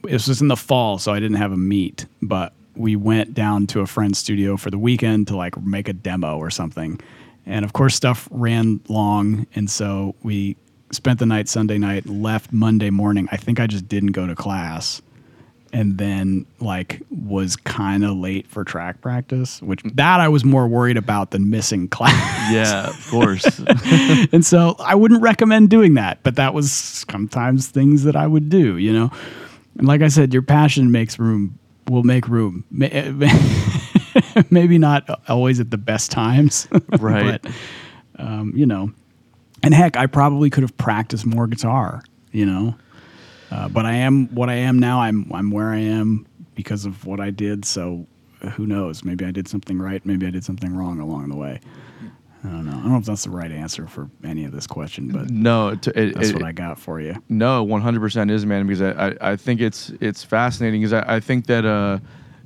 This 0.02 0.28
was 0.28 0.40
in 0.40 0.48
the 0.48 0.56
fall, 0.56 0.98
so 0.98 1.12
I 1.12 1.20
didn't 1.20 1.36
have 1.36 1.52
a 1.52 1.56
meet, 1.56 2.06
but 2.22 2.52
we 2.74 2.96
went 2.96 3.34
down 3.34 3.66
to 3.68 3.80
a 3.80 3.86
friend's 3.86 4.18
studio 4.18 4.56
for 4.56 4.70
the 4.70 4.78
weekend 4.78 5.28
to 5.28 5.36
like 5.36 5.60
make 5.60 5.88
a 5.88 5.92
demo 5.92 6.38
or 6.38 6.50
something. 6.50 7.00
And 7.50 7.64
of 7.64 7.72
course, 7.72 7.94
stuff 7.94 8.28
ran 8.30 8.80
long, 8.88 9.46
and 9.54 9.68
so 9.68 10.14
we 10.22 10.56
spent 10.92 11.18
the 11.18 11.26
night 11.26 11.48
Sunday 11.48 11.78
night, 11.78 12.06
left 12.06 12.52
Monday 12.52 12.90
morning. 12.90 13.28
I 13.32 13.36
think 13.36 13.60
I 13.60 13.66
just 13.66 13.88
didn't 13.88 14.12
go 14.12 14.26
to 14.26 14.34
class 14.34 15.02
and 15.72 15.98
then 15.98 16.46
like 16.58 17.02
was 17.10 17.56
kind 17.56 18.04
of 18.04 18.16
late 18.16 18.46
for 18.46 18.64
track 18.64 19.00
practice, 19.00 19.62
which 19.62 19.82
that 19.94 20.20
I 20.20 20.28
was 20.28 20.44
more 20.44 20.66
worried 20.66 20.96
about 20.96 21.30
than 21.30 21.50
missing 21.50 21.88
class. 21.90 22.52
Yeah, 22.52 22.88
of 22.88 23.10
course. 23.10 23.60
and 24.32 24.44
so 24.44 24.76
I 24.78 24.94
wouldn't 24.94 25.22
recommend 25.22 25.70
doing 25.70 25.94
that, 25.94 26.18
but 26.22 26.36
that 26.36 26.54
was 26.54 26.72
sometimes 26.72 27.68
things 27.68 28.04
that 28.04 28.16
I 28.16 28.26
would 28.26 28.48
do, 28.48 28.76
you 28.76 28.92
know. 28.92 29.10
And 29.78 29.86
like 29.86 30.02
I 30.02 30.08
said, 30.08 30.32
your 30.32 30.42
passion 30.42 30.90
makes 30.90 31.18
room 31.18 31.58
will 31.88 32.02
make 32.04 32.28
room. 32.28 32.64
Eh, 32.80 33.12
Maybe 34.50 34.78
not 34.78 35.08
always 35.28 35.60
at 35.60 35.70
the 35.70 35.78
best 35.78 36.10
times, 36.10 36.68
Right. 36.98 37.40
but 37.42 37.52
um, 38.18 38.52
you 38.54 38.66
know, 38.66 38.92
and 39.62 39.74
heck, 39.74 39.96
I 39.96 40.06
probably 40.06 40.50
could 40.50 40.62
have 40.62 40.76
practiced 40.76 41.26
more 41.26 41.46
guitar, 41.46 42.02
you 42.32 42.46
know. 42.46 42.74
Uh, 43.50 43.68
but 43.68 43.84
I 43.86 43.92
am 43.92 44.28
what 44.34 44.48
I 44.48 44.54
am 44.54 44.78
now. 44.78 45.00
I'm 45.00 45.30
I'm 45.32 45.50
where 45.50 45.70
I 45.70 45.78
am 45.78 46.26
because 46.54 46.84
of 46.84 47.04
what 47.06 47.18
I 47.20 47.30
did. 47.30 47.64
So 47.64 48.06
who 48.52 48.66
knows? 48.66 49.04
Maybe 49.04 49.24
I 49.24 49.30
did 49.32 49.48
something 49.48 49.78
right. 49.78 50.04
Maybe 50.06 50.26
I 50.26 50.30
did 50.30 50.44
something 50.44 50.74
wrong 50.74 51.00
along 51.00 51.28
the 51.30 51.36
way. 51.36 51.60
I 52.42 52.48
don't 52.48 52.64
know. 52.64 52.72
I 52.72 52.80
don't 52.80 52.92
know 52.92 52.98
if 52.98 53.04
that's 53.04 53.24
the 53.24 53.30
right 53.30 53.52
answer 53.52 53.86
for 53.86 54.08
any 54.24 54.44
of 54.46 54.52
this 54.52 54.66
question, 54.66 55.08
but 55.08 55.28
no, 55.30 55.68
it, 55.68 55.86
it, 55.88 56.14
that's 56.14 56.28
it- 56.30 56.34
what 56.34 56.44
I 56.44 56.52
got 56.52 56.78
for 56.78 56.98
you. 57.00 57.22
No, 57.28 57.62
one 57.64 57.82
hundred 57.82 58.00
percent 58.00 58.30
is 58.30 58.46
man 58.46 58.66
because 58.66 58.80
I, 58.80 59.08
I, 59.08 59.32
I 59.32 59.36
think 59.36 59.60
it's 59.60 59.90
it's 60.00 60.22
fascinating 60.24 60.80
because 60.80 60.92
I, 60.94 61.16
I 61.16 61.20
think 61.20 61.46
that 61.46 61.66
uh 61.66 61.98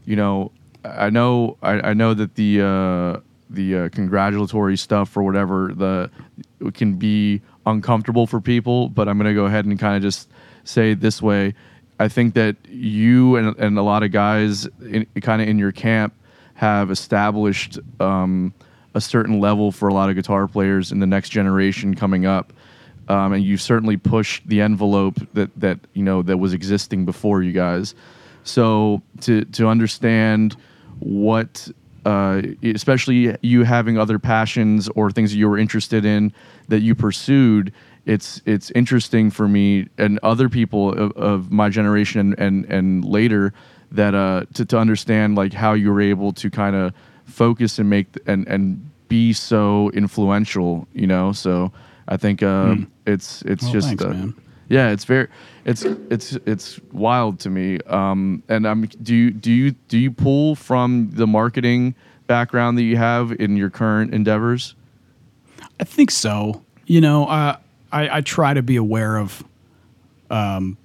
you 0.04 0.16
know 0.16 0.50
I 0.84 1.10
know 1.10 1.56
I, 1.62 1.90
I 1.90 1.94
know 1.94 2.14
that 2.14 2.34
the 2.34 2.60
uh, 2.60 3.20
the 3.50 3.76
uh, 3.76 3.88
congratulatory 3.90 4.76
stuff 4.76 5.16
or 5.16 5.22
whatever 5.22 5.72
the 5.74 6.10
can 6.72 6.94
be 6.94 7.42
uncomfortable 7.66 8.26
for 8.26 8.40
people, 8.40 8.88
but 8.88 9.08
I'm 9.08 9.18
gonna 9.18 9.34
go 9.34 9.46
ahead 9.46 9.64
and 9.64 9.78
kind 9.78 9.96
of 9.96 10.02
just 10.02 10.28
say 10.64 10.92
it 10.92 11.00
this 11.00 11.20
way. 11.20 11.54
I 11.98 12.08
think 12.08 12.34
that 12.34 12.56
you 12.68 13.36
and, 13.36 13.56
and 13.58 13.78
a 13.78 13.82
lot 13.82 14.02
of 14.02 14.10
guys 14.10 14.68
kind 15.20 15.42
of 15.42 15.48
in 15.48 15.58
your 15.58 15.72
camp 15.72 16.14
have 16.54 16.90
established 16.90 17.78
um, 18.00 18.52
a 18.94 19.00
certain 19.00 19.40
level 19.40 19.72
for 19.72 19.88
a 19.88 19.94
lot 19.94 20.08
of 20.08 20.16
guitar 20.16 20.46
players 20.46 20.92
in 20.92 21.00
the 21.00 21.06
next 21.06 21.30
generation 21.30 21.94
coming 21.94 22.26
up 22.26 22.52
um, 23.08 23.32
and 23.32 23.44
you've 23.44 23.62
certainly 23.62 23.96
pushed 23.96 24.46
the 24.48 24.60
envelope 24.60 25.18
that 25.34 25.50
that 25.58 25.78
you 25.92 26.02
know 26.02 26.22
that 26.22 26.38
was 26.38 26.52
existing 26.52 27.04
before 27.04 27.42
you 27.42 27.52
guys. 27.52 27.94
So 28.44 29.02
to 29.22 29.44
to 29.44 29.68
understand 29.68 30.56
what, 31.00 31.68
uh, 32.04 32.42
especially 32.62 33.36
you 33.42 33.64
having 33.64 33.98
other 33.98 34.18
passions 34.18 34.88
or 34.90 35.10
things 35.10 35.30
that 35.32 35.38
you 35.38 35.48
were 35.48 35.58
interested 35.58 36.04
in 36.04 36.32
that 36.68 36.80
you 36.80 36.94
pursued, 36.94 37.72
it's 38.06 38.42
it's 38.44 38.70
interesting 38.72 39.30
for 39.30 39.48
me 39.48 39.88
and 39.98 40.18
other 40.22 40.48
people 40.48 40.92
of, 40.92 41.12
of 41.12 41.50
my 41.50 41.68
generation 41.68 42.34
and 42.38 42.64
and, 42.66 43.04
later 43.04 43.52
that 43.90 44.14
uh 44.14 44.44
to, 44.52 44.64
to 44.64 44.78
understand 44.78 45.36
like 45.36 45.52
how 45.52 45.72
you 45.72 45.90
were 45.90 46.00
able 46.00 46.32
to 46.32 46.50
kind 46.50 46.76
of 46.76 46.92
focus 47.24 47.78
and 47.78 47.88
make 47.88 48.06
and 48.26 48.46
and 48.46 48.90
be 49.08 49.32
so 49.32 49.90
influential 49.90 50.86
you 50.92 51.06
know 51.06 51.32
so 51.32 51.72
i 52.08 52.16
think 52.16 52.42
uh 52.42 52.74
it's 53.06 53.42
it's 53.42 53.62
Well, 53.62 53.72
just 53.72 53.88
thanks, 53.88 54.04
uh, 54.04 54.08
man. 54.08 54.34
Yeah 54.74 54.90
it's 54.90 55.04
very 55.04 55.28
it's 55.64 55.82
it's 55.84 56.32
it's 56.46 56.80
wild 56.92 57.38
to 57.38 57.48
me 57.50 57.78
um 57.86 58.42
and 58.48 58.66
i'm 58.66 58.82
do 59.02 59.14
you 59.14 59.30
do 59.30 59.52
you 59.52 59.70
do 59.88 59.98
you 59.98 60.10
pull 60.10 60.54
from 60.54 61.10
the 61.12 61.26
marketing 61.26 61.94
background 62.26 62.76
that 62.78 62.82
you 62.82 62.96
have 62.96 63.32
in 63.32 63.56
your 63.56 63.70
current 63.70 64.12
endeavors 64.12 64.74
I 65.80 65.84
think 65.84 66.10
so. 66.10 66.62
You 66.86 67.00
know, 67.00 67.26
uh, 67.26 67.56
I, 67.92 68.18
I 68.18 68.20
try 68.20 68.54
to 68.54 68.62
be 68.62 68.76
aware 68.76 69.16
of 69.16 69.42
um, 70.30 70.76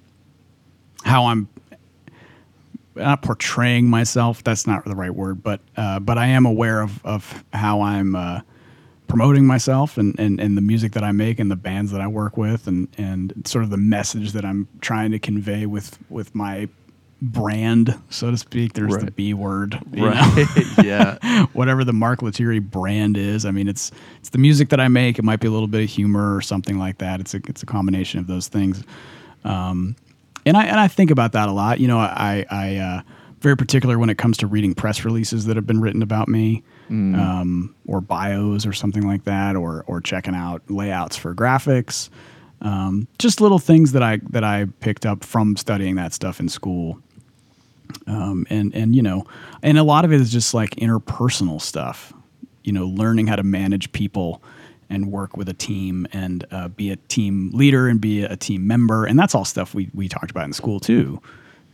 how 1.04 1.26
I'm 1.26 1.48
not 2.96 3.22
portraying 3.22 3.88
myself. 3.88 4.42
That's 4.42 4.66
not 4.66 4.84
the 4.84 4.96
right 4.96 5.14
word, 5.14 5.42
but 5.42 5.60
uh, 5.76 6.00
but 6.00 6.18
I 6.18 6.26
am 6.26 6.46
aware 6.46 6.80
of 6.80 7.04
of 7.04 7.44
how 7.52 7.82
I'm 7.82 8.14
uh, 8.14 8.40
promoting 9.10 9.44
myself 9.44 9.98
and, 9.98 10.18
and 10.18 10.40
and 10.40 10.56
the 10.56 10.62
music 10.62 10.92
that 10.92 11.02
I 11.02 11.12
make 11.12 11.40
and 11.40 11.50
the 11.50 11.56
bands 11.56 11.90
that 11.90 12.00
I 12.00 12.06
work 12.06 12.36
with 12.36 12.66
and 12.66 12.88
and 12.96 13.32
sort 13.44 13.64
of 13.64 13.70
the 13.70 13.76
message 13.76 14.32
that 14.32 14.44
I'm 14.44 14.68
trying 14.80 15.10
to 15.10 15.18
convey 15.18 15.66
with 15.66 15.98
with 16.08 16.34
my 16.34 16.68
brand, 17.20 18.00
so 18.08 18.30
to 18.30 18.38
speak. 18.38 18.72
There's 18.72 18.96
the 18.96 19.10
B 19.10 19.34
word, 19.34 19.78
you 19.92 20.08
know? 20.08 20.44
yeah 20.82 21.46
whatever 21.52 21.84
the 21.84 21.92
Mark 21.92 22.22
Lettieri 22.22 22.60
brand 22.60 23.16
is. 23.16 23.44
I 23.44 23.50
mean, 23.50 23.68
it's 23.68 23.90
it's 24.20 24.30
the 24.30 24.38
music 24.38 24.70
that 24.70 24.80
I 24.80 24.88
make. 24.88 25.18
It 25.18 25.24
might 25.24 25.40
be 25.40 25.48
a 25.48 25.50
little 25.50 25.68
bit 25.68 25.82
of 25.82 25.90
humor 25.90 26.34
or 26.34 26.40
something 26.40 26.78
like 26.78 26.98
that. 26.98 27.20
It's 27.20 27.34
a 27.34 27.40
it's 27.48 27.62
a 27.62 27.66
combination 27.66 28.20
of 28.20 28.28
those 28.28 28.48
things. 28.48 28.82
Um, 29.44 29.96
and 30.46 30.56
I 30.56 30.64
and 30.66 30.78
I 30.78 30.88
think 30.88 31.10
about 31.10 31.32
that 31.32 31.48
a 31.48 31.52
lot. 31.52 31.80
You 31.80 31.88
know, 31.88 31.98
I 31.98 32.46
I 32.50 32.76
uh, 32.76 33.02
very 33.40 33.56
particular 33.56 33.98
when 33.98 34.08
it 34.08 34.18
comes 34.18 34.36
to 34.38 34.46
reading 34.46 34.74
press 34.74 35.04
releases 35.04 35.46
that 35.46 35.56
have 35.56 35.66
been 35.66 35.80
written 35.80 36.02
about 36.02 36.28
me, 36.28 36.62
um, 36.90 37.74
or 37.86 38.00
bios 38.00 38.66
or 38.66 38.72
something 38.72 39.06
like 39.06 39.24
that, 39.24 39.56
or 39.56 39.84
or 39.86 40.00
checking 40.00 40.34
out 40.34 40.62
layouts 40.68 41.16
for 41.16 41.34
graphics. 41.34 42.10
Um, 42.62 43.08
just 43.18 43.40
little 43.40 43.58
things 43.58 43.92
that 43.92 44.02
I 44.02 44.20
that 44.30 44.44
I 44.44 44.66
picked 44.80 45.06
up 45.06 45.24
from 45.24 45.56
studying 45.56 45.96
that 45.96 46.12
stuff 46.12 46.40
in 46.40 46.48
school 46.48 47.00
um, 48.06 48.46
and 48.50 48.74
and 48.74 48.94
you 48.94 49.02
know, 49.02 49.24
and 49.62 49.78
a 49.78 49.82
lot 49.82 50.04
of 50.04 50.12
it 50.12 50.20
is 50.20 50.30
just 50.30 50.54
like 50.54 50.70
interpersonal 50.76 51.60
stuff. 51.60 52.12
You 52.64 52.72
know, 52.72 52.86
learning 52.86 53.26
how 53.26 53.36
to 53.36 53.42
manage 53.42 53.90
people 53.92 54.42
and 54.88 55.10
work 55.10 55.36
with 55.36 55.48
a 55.48 55.54
team 55.54 56.06
and 56.12 56.44
uh, 56.50 56.68
be 56.68 56.90
a 56.90 56.96
team 56.96 57.50
leader 57.52 57.88
and 57.88 58.00
be 58.00 58.22
a 58.22 58.36
team 58.36 58.66
member, 58.66 59.04
and 59.04 59.18
that's 59.18 59.34
all 59.34 59.44
stuff 59.44 59.74
we 59.74 59.90
we 59.94 60.08
talked 60.08 60.30
about 60.30 60.44
in 60.44 60.52
school 60.52 60.80
too. 60.80 61.20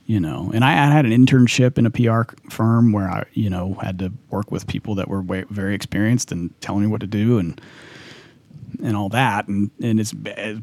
You 0.07 0.21
know, 0.21 0.53
and 0.55 0.65
I, 0.65 0.71
I 0.71 0.87
had 0.93 1.05
an 1.05 1.11
internship 1.11 1.79
in 1.79 1.87
a 1.87 1.91
PR 1.91 2.33
firm 2.49 2.93
where 2.93 3.11
I, 3.11 3.25
you 3.33 3.51
know, 3.51 3.75
had 3.83 3.99
to 3.99 4.13
work 4.31 4.53
with 4.53 4.69
people 4.69 4.95
that 4.95 5.09
were 5.09 5.21
way, 5.21 5.45
very 5.51 5.75
experienced 5.75 6.31
and 6.31 6.59
telling 6.61 6.83
me 6.83 6.87
what 6.87 7.01
to 7.01 7.09
do 7.09 7.39
and 7.39 7.61
and 8.83 8.97
all 8.97 9.09
that, 9.09 9.49
and 9.49 9.71
and 9.83 9.99
it's 9.99 10.15
eh, 10.27 10.57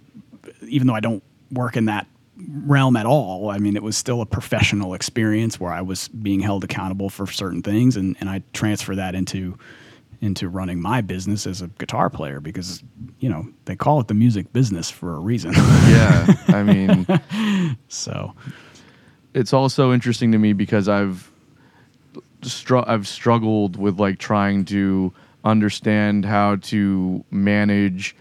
even 0.61 0.87
though 0.87 0.93
I 0.93 1.01
don't 1.01 1.21
work 1.51 1.75
in 1.75 1.85
that 1.85 2.07
realm 2.37 2.95
at 2.95 3.05
all, 3.05 3.49
I 3.49 3.57
mean, 3.57 3.75
it 3.75 3.83
was 3.83 3.97
still 3.97 4.21
a 4.21 4.25
professional 4.25 4.93
experience 4.93 5.59
where 5.59 5.71
I 5.71 5.81
was 5.81 6.07
being 6.07 6.39
held 6.39 6.63
accountable 6.63 7.09
for 7.09 7.27
certain 7.27 7.61
things, 7.61 7.95
and, 7.95 8.15
and 8.19 8.29
I 8.29 8.43
transfer 8.53 8.95
that 8.95 9.15
into 9.15 9.57
into 10.21 10.47
running 10.47 10.79
my 10.79 11.01
business 11.01 11.45
as 11.45 11.61
a 11.61 11.67
guitar 11.79 12.09
player 12.09 12.39
because 12.39 12.81
you 13.19 13.27
know 13.27 13.45
they 13.65 13.75
call 13.75 13.99
it 13.99 14.07
the 14.07 14.13
music 14.13 14.51
business 14.53 14.89
for 14.89 15.15
a 15.15 15.19
reason. 15.19 15.51
yeah 15.53 16.25
i 16.47 16.63
mean 16.63 17.05
so 17.89 18.33
it's 19.33 19.53
also 19.53 19.91
interesting 19.91 20.31
to 20.31 20.37
me 20.37 20.53
because 20.53 20.87
I've 20.87 21.31
str- 22.41 22.87
I've 22.87 23.07
struggled 23.07 23.77
with 23.77 23.99
like 23.99 24.19
trying 24.19 24.65
to 24.65 25.13
understand 25.43 26.25
how 26.25 26.57
to 26.57 27.23
manage 27.31 28.15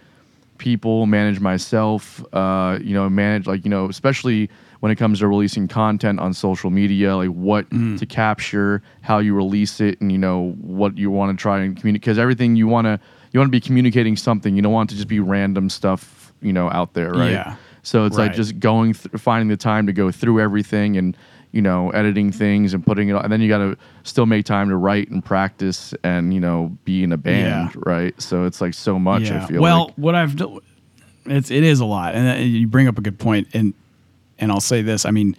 people, 0.58 1.06
manage 1.06 1.40
myself, 1.40 2.24
uh, 2.34 2.78
you 2.82 2.94
know, 2.94 3.08
manage 3.10 3.46
like 3.46 3.64
you 3.64 3.70
know, 3.70 3.88
especially 3.88 4.48
when 4.80 4.90
it 4.90 4.96
comes 4.96 5.20
to 5.20 5.28
releasing 5.28 5.68
content 5.68 6.18
on 6.18 6.34
social 6.34 6.70
media, 6.70 7.16
like 7.16 7.28
what 7.28 7.70
to 7.70 8.06
capture, 8.06 8.82
how 9.00 9.18
you 9.18 9.34
release 9.34 9.80
it, 9.80 10.00
and 10.00 10.10
you 10.10 10.18
know 10.18 10.52
what 10.60 10.98
you 10.98 11.10
want 11.10 11.36
to 11.36 11.40
try 11.40 11.60
and 11.60 11.76
communicate. 11.76 12.02
Because 12.02 12.18
everything 12.18 12.56
you 12.56 12.66
want 12.66 12.86
to 12.86 12.98
you 13.32 13.40
want 13.40 13.48
to 13.48 13.52
be 13.52 13.60
communicating 13.60 14.16
something. 14.16 14.56
You 14.56 14.62
don't 14.62 14.72
want 14.72 14.90
to 14.90 14.96
just 14.96 15.08
be 15.08 15.20
random 15.20 15.70
stuff, 15.70 16.32
you 16.42 16.52
know, 16.52 16.70
out 16.70 16.94
there, 16.94 17.12
right? 17.12 17.30
Yeah. 17.32 17.56
So 17.82 18.04
it's 18.04 18.16
like 18.16 18.32
just 18.34 18.60
going, 18.60 18.94
th- 18.94 19.20
finding 19.20 19.48
the 19.48 19.56
time 19.56 19.86
to 19.88 19.92
go 19.92 20.10
through 20.12 20.40
everything 20.40 20.96
and, 20.96 21.16
you 21.50 21.60
know, 21.60 21.90
editing 21.90 22.30
things 22.32 22.74
and 22.74 22.86
putting 22.86 23.08
it 23.08 23.12
on. 23.12 23.24
And 23.24 23.32
then 23.32 23.40
you 23.40 23.48
got 23.48 23.58
to 23.58 23.76
still 24.04 24.26
make 24.26 24.44
time 24.46 24.68
to 24.68 24.76
write 24.76 25.10
and 25.10 25.24
practice 25.24 25.92
and, 26.04 26.32
you 26.32 26.40
know, 26.40 26.76
be 26.84 27.02
in 27.02 27.12
a 27.12 27.16
band, 27.16 27.72
Yeah. 27.74 27.82
right? 27.84 28.22
So 28.22 28.44
it's 28.44 28.60
like 28.60 28.74
so 28.74 28.98
much, 28.98 29.30
I 29.30 29.46
feel 29.46 29.60
well, 29.60 29.86
like. 29.86 29.94
what 29.96 30.14
I've 30.14 30.36
done, 30.36 30.60
it's 31.26 31.50
it 31.50 31.62
is 31.64 31.80
a 31.80 31.84
lot, 31.84 32.14
and 32.14 32.28
uh, 32.38 32.40
you 32.42 32.66
bring 32.66 32.88
up 32.88 32.98
a 32.98 33.00
good 33.00 33.18
point, 33.18 33.48
and 33.52 33.74
and 34.38 34.50
I'll 34.50 34.60
say 34.60 34.82
this. 34.82 35.04
I 35.04 35.10
mean, 35.12 35.36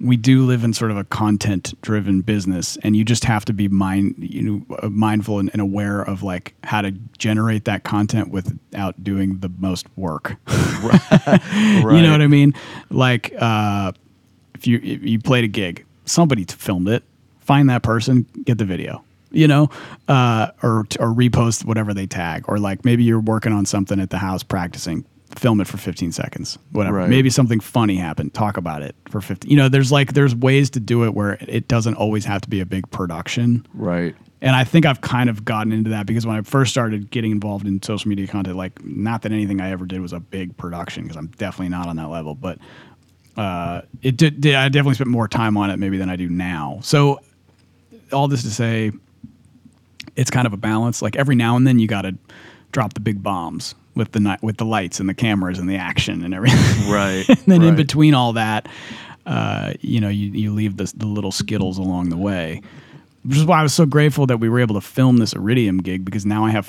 we 0.00 0.16
do 0.16 0.44
live 0.46 0.62
in 0.62 0.72
sort 0.72 0.90
of 0.90 0.96
a 0.96 1.04
content 1.04 1.74
driven 1.82 2.20
business, 2.20 2.76
and 2.82 2.96
you 2.96 3.04
just 3.04 3.24
have 3.24 3.44
to 3.46 3.52
be 3.52 3.68
mind 3.68 4.14
you 4.18 4.42
know 4.42 4.76
uh, 4.82 4.88
mindful 4.88 5.38
and, 5.38 5.50
and 5.52 5.60
aware 5.60 6.00
of 6.02 6.22
like 6.22 6.54
how 6.64 6.82
to 6.82 6.92
generate 7.18 7.64
that 7.64 7.84
content 7.84 8.30
without 8.30 9.02
doing 9.02 9.38
the 9.38 9.50
most 9.58 9.86
work. 9.96 10.36
You 11.96 12.02
know 12.02 12.12
what 12.12 12.22
I 12.22 12.26
mean? 12.26 12.54
Like, 12.90 13.34
uh, 13.38 13.92
if 14.54 14.66
you 14.66 14.78
if 14.82 15.02
you 15.02 15.18
played 15.18 15.44
a 15.44 15.48
gig, 15.48 15.84
somebody 16.04 16.44
t- 16.44 16.54
filmed 16.56 16.88
it. 16.88 17.02
Find 17.40 17.70
that 17.70 17.82
person, 17.82 18.26
get 18.44 18.58
the 18.58 18.64
video. 18.64 19.04
You 19.30 19.48
know, 19.48 19.70
uh, 20.06 20.48
or 20.62 20.80
or 21.00 21.12
repost 21.12 21.64
whatever 21.64 21.92
they 21.92 22.06
tag, 22.06 22.44
or 22.48 22.58
like 22.58 22.84
maybe 22.84 23.04
you're 23.04 23.20
working 23.20 23.52
on 23.52 23.66
something 23.66 24.00
at 24.00 24.10
the 24.10 24.18
house 24.18 24.42
practicing. 24.42 25.04
Film 25.36 25.60
it 25.60 25.66
for 25.66 25.76
15 25.76 26.12
seconds, 26.12 26.58
whatever. 26.72 26.98
Right. 26.98 27.08
Maybe 27.08 27.28
something 27.28 27.60
funny 27.60 27.96
happened. 27.96 28.34
Talk 28.34 28.56
about 28.56 28.82
it 28.82 28.96
for 29.10 29.20
15. 29.20 29.50
You 29.50 29.56
know, 29.56 29.68
there's 29.68 29.92
like 29.92 30.14
there's 30.14 30.34
ways 30.34 30.70
to 30.70 30.80
do 30.80 31.04
it 31.04 31.14
where 31.14 31.36
it 31.40 31.68
doesn't 31.68 31.94
always 31.94 32.24
have 32.24 32.40
to 32.42 32.48
be 32.48 32.60
a 32.60 32.66
big 32.66 32.90
production. 32.90 33.66
Right. 33.74 34.16
And 34.40 34.54
I 34.54 34.64
think 34.64 34.86
I've 34.86 35.00
kind 35.00 35.28
of 35.28 35.44
gotten 35.44 35.72
into 35.72 35.90
that 35.90 36.06
because 36.06 36.24
when 36.24 36.36
I 36.36 36.42
first 36.42 36.70
started 36.70 37.10
getting 37.10 37.32
involved 37.32 37.66
in 37.66 37.82
social 37.82 38.08
media 38.08 38.26
content, 38.26 38.56
like 38.56 38.84
not 38.84 39.22
that 39.22 39.32
anything 39.32 39.60
I 39.60 39.70
ever 39.70 39.84
did 39.84 40.00
was 40.00 40.12
a 40.12 40.20
big 40.20 40.56
production 40.56 41.02
because 41.02 41.16
I'm 41.16 41.26
definitely 41.26 41.70
not 41.70 41.88
on 41.88 41.96
that 41.96 42.08
level, 42.08 42.34
but 42.34 42.58
uh, 43.36 43.82
it 44.02 44.16
did, 44.16 44.40
did. 44.40 44.54
I 44.54 44.68
definitely 44.68 44.94
spent 44.94 45.10
more 45.10 45.28
time 45.28 45.56
on 45.56 45.70
it 45.70 45.78
maybe 45.78 45.98
than 45.98 46.08
I 46.08 46.16
do 46.16 46.28
now. 46.28 46.78
So 46.82 47.20
all 48.12 48.28
this 48.28 48.42
to 48.42 48.50
say, 48.50 48.92
it's 50.16 50.30
kind 50.30 50.46
of 50.46 50.52
a 50.52 50.56
balance. 50.56 51.02
Like 51.02 51.16
every 51.16 51.36
now 51.36 51.56
and 51.56 51.66
then, 51.66 51.78
you 51.78 51.86
got 51.86 52.02
to 52.02 52.16
drop 52.72 52.94
the 52.94 53.00
big 53.00 53.22
bombs 53.22 53.74
with 53.98 54.12
the 54.12 54.20
ni- 54.20 54.36
with 54.40 54.56
the 54.56 54.64
lights 54.64 55.00
and 55.00 55.08
the 55.08 55.14
cameras 55.14 55.58
and 55.58 55.68
the 55.68 55.76
action 55.76 56.24
and 56.24 56.32
everything. 56.32 56.90
Right. 56.90 57.28
and 57.28 57.38
then 57.46 57.62
in 57.62 57.76
between 57.76 58.14
all 58.14 58.32
that, 58.34 58.66
uh, 59.26 59.74
you 59.82 60.00
know, 60.00 60.08
you, 60.08 60.30
you 60.30 60.54
leave 60.54 60.78
the, 60.78 60.90
the 60.96 61.04
little 61.06 61.32
skittles 61.32 61.76
along 61.76 62.08
the 62.08 62.16
way, 62.16 62.62
which 63.24 63.36
is 63.36 63.44
why 63.44 63.60
I 63.60 63.62
was 63.62 63.74
so 63.74 63.84
grateful 63.84 64.24
that 64.26 64.38
we 64.38 64.48
were 64.48 64.60
able 64.60 64.76
to 64.76 64.80
film 64.80 65.18
this 65.18 65.34
Iridium 65.34 65.78
gig 65.82 66.04
because 66.06 66.24
now 66.24 66.46
I 66.46 66.50
have 66.50 66.66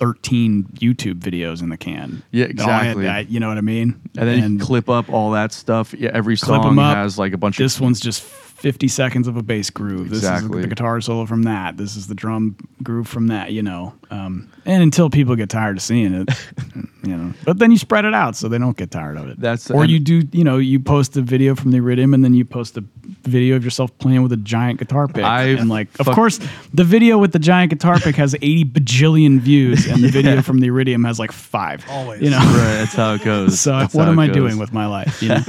13 0.00 0.64
YouTube 0.74 1.20
videos 1.20 1.62
in 1.62 1.68
the 1.68 1.76
can. 1.76 2.22
Yeah, 2.30 2.46
That 2.48 2.60
all 2.60 2.66
had- 2.68 2.86
exactly. 2.96 3.08
I- 3.08 3.20
you 3.20 3.38
know 3.40 3.48
what 3.48 3.58
I 3.58 3.62
mean? 3.62 4.00
And 4.16 4.28
then 4.28 4.52
you 4.54 4.58
clip 4.64 4.88
up 4.88 5.10
all 5.12 5.32
that 5.32 5.52
stuff. 5.52 5.92
Yeah, 5.94 6.10
every 6.14 6.36
song 6.36 6.78
up. 6.78 6.96
has 6.96 7.18
like 7.18 7.32
a 7.32 7.36
bunch 7.36 7.58
this 7.58 7.74
of 7.74 7.80
This 7.80 7.80
one's 7.80 8.00
just 8.00 8.22
50 8.64 8.88
seconds 8.88 9.28
of 9.28 9.36
a 9.36 9.42
bass 9.42 9.68
groove. 9.68 10.08
This 10.08 10.24
is 10.24 10.48
the 10.48 10.66
guitar 10.66 10.98
solo 11.02 11.26
from 11.26 11.42
that. 11.42 11.76
This 11.76 11.96
is 11.96 12.06
the 12.06 12.14
drum 12.14 12.56
groove 12.82 13.06
from 13.06 13.26
that, 13.26 13.52
you 13.52 13.60
know. 13.62 13.92
Um, 14.10 14.50
and 14.64 14.82
until 14.82 15.10
people 15.10 15.36
get 15.36 15.50
tired 15.50 15.76
of 15.76 15.82
seeing 15.82 16.14
it, 16.14 16.30
you 17.02 17.14
know. 17.14 17.34
But 17.44 17.58
then 17.58 17.70
you 17.70 17.76
spread 17.76 18.06
it 18.06 18.14
out 18.14 18.36
so 18.36 18.48
they 18.48 18.56
don't 18.56 18.74
get 18.74 18.90
tired 18.90 19.18
of 19.18 19.28
it. 19.28 19.38
That's- 19.38 19.70
or 19.70 19.84
you 19.84 20.00
do, 20.00 20.22
you 20.32 20.44
know, 20.44 20.56
you 20.56 20.80
post 20.80 21.14
a 21.18 21.20
video 21.20 21.54
from 21.54 21.72
the 21.72 21.76
Iridium 21.76 22.14
and 22.14 22.24
then 22.24 22.32
you 22.32 22.46
post 22.46 22.78
a 22.78 22.84
video 23.24 23.56
of 23.56 23.64
yourself 23.64 23.96
playing 23.98 24.22
with 24.22 24.32
a 24.32 24.38
giant 24.38 24.78
guitar 24.78 25.08
pick. 25.08 25.24
I 25.24 25.42
and 25.48 25.68
like, 25.68 25.88
of 26.00 26.06
course, 26.06 26.40
the 26.72 26.84
video 26.84 27.18
with 27.18 27.32
the 27.32 27.38
giant 27.38 27.68
guitar 27.68 27.98
pick 27.98 28.16
has 28.16 28.34
80 28.34 28.64
bajillion 28.64 29.40
views 29.40 29.86
and 29.86 30.02
the 30.02 30.08
video 30.18 30.40
from 30.40 30.60
the 30.60 30.68
Iridium 30.68 31.04
has 31.04 31.18
like 31.18 31.32
five. 31.32 31.84
Always. 31.90 32.22
You 32.22 32.30
know. 32.30 32.38
right. 32.38 32.78
That's 32.78 32.94
how 32.94 33.12
it 33.12 33.22
goes. 33.24 33.60
So 33.60 33.78
That's 33.78 33.94
what 33.94 34.08
am 34.08 34.18
I 34.18 34.28
doing 34.28 34.56
with 34.56 34.72
my 34.72 34.86
life? 34.86 35.20
You 35.22 35.28
know? 35.30 35.42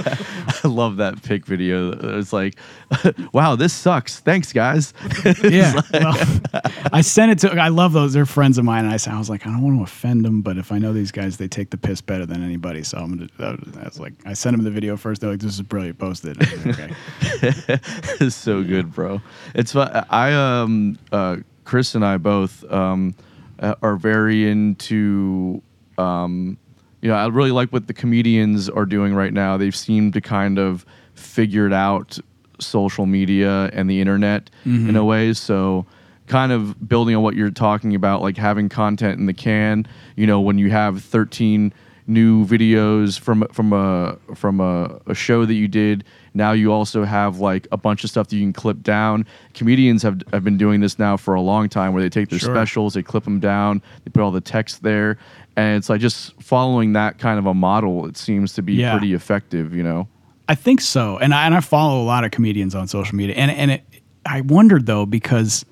I 0.63 0.67
love 0.67 0.97
that 0.97 1.23
pick 1.23 1.45
video. 1.45 1.91
It's 2.19 2.33
like, 2.33 2.55
wow, 3.33 3.55
this 3.55 3.73
sucks. 3.73 4.19
Thanks, 4.19 4.53
guys. 4.53 4.93
Yeah. 5.45 5.81
well, 5.93 6.15
I 6.91 7.01
sent 7.01 7.31
it 7.31 7.39
to. 7.39 7.59
I 7.59 7.67
love 7.67 7.93
those. 7.93 8.13
They're 8.13 8.25
friends 8.25 8.57
of 8.57 8.65
mine, 8.65 8.85
and 8.85 8.93
I 8.93 8.97
said, 8.97 9.13
I 9.13 9.17
was 9.19 9.29
like, 9.29 9.45
I 9.45 9.49
don't 9.51 9.61
want 9.61 9.77
to 9.77 9.83
offend 9.83 10.25
them, 10.25 10.41
but 10.41 10.57
if 10.57 10.71
I 10.71 10.77
know 10.77 10.91
these 10.93 11.11
guys, 11.11 11.37
they 11.37 11.47
take 11.47 11.69
the 11.69 11.77
piss 11.77 12.01
better 12.01 12.25
than 12.25 12.43
anybody. 12.43 12.83
So 12.83 12.97
I'm 12.97 13.17
gonna. 13.17 13.57
I 13.79 13.83
was 13.83 13.99
like, 13.99 14.13
I 14.25 14.33
sent 14.33 14.55
them 14.55 14.63
the 14.63 14.71
video 14.71 14.97
first. 14.97 15.21
They're 15.21 15.29
like, 15.31 15.39
this 15.39 15.53
is 15.53 15.61
brilliant. 15.61 15.99
Post 15.99 16.25
it. 16.25 16.39
Like, 16.39 16.67
okay. 16.67 16.93
it's 18.19 18.35
so 18.35 18.63
good, 18.63 18.93
bro. 18.93 19.21
It's 19.53 19.73
fu- 19.73 19.79
I 19.79 20.33
um 20.33 20.97
uh 21.11 21.37
Chris 21.63 21.95
and 21.95 22.03
I 22.05 22.17
both 22.17 22.63
um 22.71 23.15
uh, 23.59 23.75
are 23.81 23.95
very 23.97 24.49
into 24.49 25.61
um 25.97 26.57
you 27.01 27.09
know 27.09 27.15
I 27.15 27.27
really 27.27 27.51
like 27.51 27.69
what 27.71 27.87
the 27.87 27.93
comedians 27.93 28.69
are 28.69 28.85
doing 28.85 29.13
right 29.13 29.33
now. 29.33 29.57
They've 29.57 29.75
seemed 29.75 30.13
to 30.13 30.21
kind 30.21 30.57
of 30.59 30.85
figured 31.13 31.73
out 31.73 32.19
social 32.59 33.05
media 33.05 33.69
and 33.73 33.89
the 33.89 33.99
internet 34.01 34.49
in 34.65 34.71
a 34.71 34.93
mm-hmm. 34.93 35.05
way. 35.05 35.33
So 35.33 35.85
kind 36.27 36.51
of 36.51 36.87
building 36.87 37.15
on 37.15 37.23
what 37.23 37.35
you're 37.35 37.51
talking 37.51 37.95
about, 37.95 38.21
like 38.21 38.37
having 38.37 38.69
content 38.69 39.19
in 39.19 39.25
the 39.25 39.33
can. 39.33 39.87
You 40.15 40.27
know, 40.27 40.41
when 40.41 40.57
you 40.57 40.69
have 40.71 41.03
13 41.03 41.73
new 42.07 42.45
videos 42.45 43.19
from 43.19 43.47
from 43.51 43.73
a 43.73 44.17
from 44.35 44.59
a, 44.59 44.99
a 45.07 45.15
show 45.15 45.45
that 45.45 45.53
you 45.53 45.67
did. 45.67 46.03
Now 46.33 46.51
you 46.51 46.71
also 46.71 47.03
have 47.03 47.39
like 47.39 47.67
a 47.71 47.77
bunch 47.77 48.03
of 48.03 48.09
stuff 48.09 48.27
that 48.27 48.35
you 48.35 48.43
can 48.43 48.53
clip 48.53 48.83
down. 48.83 49.25
Comedians 49.53 50.03
have 50.03 50.21
have 50.31 50.43
been 50.43 50.57
doing 50.57 50.81
this 50.81 50.99
now 50.99 51.17
for 51.17 51.33
a 51.33 51.41
long 51.41 51.69
time, 51.69 51.93
where 51.93 52.03
they 52.03 52.09
take 52.09 52.29
their 52.29 52.39
Sure. 52.39 52.53
specials, 52.53 52.93
they 52.93 53.03
clip 53.03 53.23
them 53.23 53.39
down, 53.39 53.81
they 54.03 54.11
put 54.11 54.21
all 54.21 54.31
the 54.31 54.41
text 54.41 54.83
there, 54.83 55.17
and 55.55 55.77
it's 55.77 55.89
like 55.89 56.01
just 56.01 56.39
following 56.41 56.93
that 56.93 57.17
kind 57.17 57.39
of 57.39 57.45
a 57.45 57.53
model. 57.53 58.05
It 58.05 58.17
seems 58.17 58.53
to 58.53 58.61
be 58.61 58.73
Yeah. 58.73 58.97
pretty 58.97 59.13
effective, 59.13 59.73
you 59.73 59.83
know. 59.83 60.07
I 60.47 60.55
think 60.55 60.81
so, 60.81 61.17
and 61.17 61.33
I 61.33 61.45
and 61.45 61.55
I 61.55 61.59
follow 61.59 62.01
a 62.01 62.05
lot 62.05 62.23
of 62.23 62.31
comedians 62.31 62.75
on 62.75 62.87
social 62.87 63.15
media, 63.15 63.35
and 63.35 63.49
and 63.51 63.71
it, 63.71 63.83
I 64.25 64.41
wondered 64.41 64.85
though 64.85 65.05
because, 65.05 65.65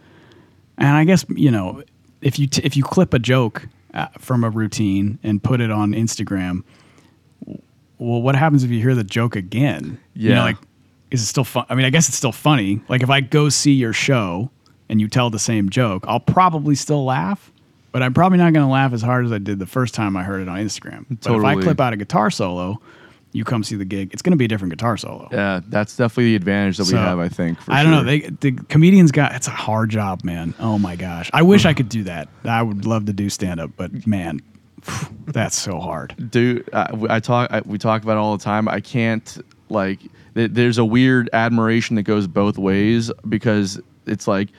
and 0.77 0.87
I 0.89 1.03
guess 1.03 1.25
you 1.29 1.51
know 1.51 1.83
if 2.21 2.39
you 2.39 2.47
t- 2.47 2.61
if 2.63 2.75
you 2.77 2.83
clip 2.83 3.13
a 3.13 3.19
joke 3.19 3.67
uh, 3.93 4.07
from 4.17 4.43
a 4.43 4.49
routine 4.49 5.19
and 5.23 5.43
put 5.43 5.61
it 5.61 5.69
on 5.71 5.91
Instagram, 5.91 6.63
well, 7.45 8.21
what 8.21 8.35
happens 8.35 8.63
if 8.63 8.71
you 8.71 8.79
hear 8.81 8.95
the 8.95 9.03
joke 9.03 9.35
again? 9.35 9.99
You 10.15 10.29
know, 10.29 10.35
Yeah. 10.35 10.43
like 10.43 10.57
is 11.11 11.21
it 11.21 11.25
still 11.25 11.43
fun? 11.43 11.65
I 11.69 11.75
mean, 11.75 11.85
I 11.85 11.89
guess 11.91 12.07
it's 12.07 12.17
still 12.17 12.31
funny. 12.31 12.81
Like 12.89 13.03
if 13.03 13.09
I 13.09 13.21
go 13.21 13.49
see 13.49 13.73
your 13.73 13.93
show 13.93 14.49
and 14.89 14.99
you 14.99 15.07
tell 15.07 15.29
the 15.29 15.37
same 15.39 15.69
joke, 15.69 16.05
I'll 16.07 16.19
probably 16.19 16.73
still 16.75 17.05
laugh. 17.05 17.51
But 17.91 18.01
I'm 18.01 18.11
probably 18.15 18.39
not 18.39 18.53
going 18.53 18.65
to 18.65 18.71
laugh 18.71 18.91
as 18.91 19.03
hard 19.03 19.23
as 19.25 19.31
I 19.31 19.37
did 19.37 19.59
the 19.59 19.67
first 19.67 19.93
time 19.93 20.17
I 20.17 20.23
heard 20.23 20.41
it 20.41 20.49
on 20.49 20.57
Instagram. 20.57 21.05
But 21.21 21.35
if 21.35 21.43
I 21.43 21.53
clip 21.61 21.79
out 21.79 21.93
a 21.93 21.97
guitar 21.97 22.31
solo, 22.31 22.81
you 23.33 23.43
come 23.43 23.63
see 23.63 23.75
the 23.75 23.85
gig, 23.85 24.13
it's 24.13 24.21
going 24.21 24.31
to 24.31 24.37
be 24.37 24.45
a 24.45 24.47
different 24.47 24.71
guitar 24.71 24.95
solo. 24.95 25.27
Yeah, 25.31 25.59
that's 25.67 25.97
definitely 25.97 26.25
the 26.31 26.35
advantage 26.37 26.77
that 26.77 26.85
So, 26.85 26.95
we 26.95 26.99
have. 26.99 27.19
I 27.19 27.27
think. 27.29 27.59
For 27.59 27.71
I 27.71 27.83
don't 27.83 27.91
know. 27.91 28.03
They 28.03 28.19
the 28.21 28.51
comedians 28.69 29.11
got 29.11 29.35
it's 29.35 29.47
a 29.47 29.51
hard 29.51 29.89
job, 29.89 30.23
man. 30.23 30.53
Oh 30.59 30.77
my 30.79 30.95
gosh. 30.95 31.29
I 31.33 31.41
wish 31.41 31.65
I 31.65 31.73
could 31.73 31.89
do 31.89 32.03
that. 32.05 32.29
I 32.45 32.61
would 32.61 32.85
love 32.85 33.05
to 33.07 33.13
do 33.13 33.29
stand 33.29 33.59
up, 33.59 33.71
but 33.75 34.07
man, 34.07 34.39
that's 35.25 35.55
so 35.59 35.79
hard. 35.79 36.15
dude 36.31 36.69
I, 36.73 36.87
I 37.09 37.19
talk 37.19 37.51
I, 37.51 37.61
we 37.65 37.77
talk 37.77 38.03
about 38.03 38.13
it 38.13 38.19
all 38.19 38.37
the 38.37 38.43
time 38.43 38.67
i 38.67 38.81
can't 38.81 39.37
like 39.69 39.99
th- 40.35 40.51
there's 40.51 40.77
a 40.77 40.83
weird 40.85 41.29
admiration 41.31 41.95
that 41.95 42.03
goes 42.03 42.27
both 42.27 42.57
ways 42.57 43.09
because 43.29 43.79
it's 44.05 44.27
like 44.27 44.49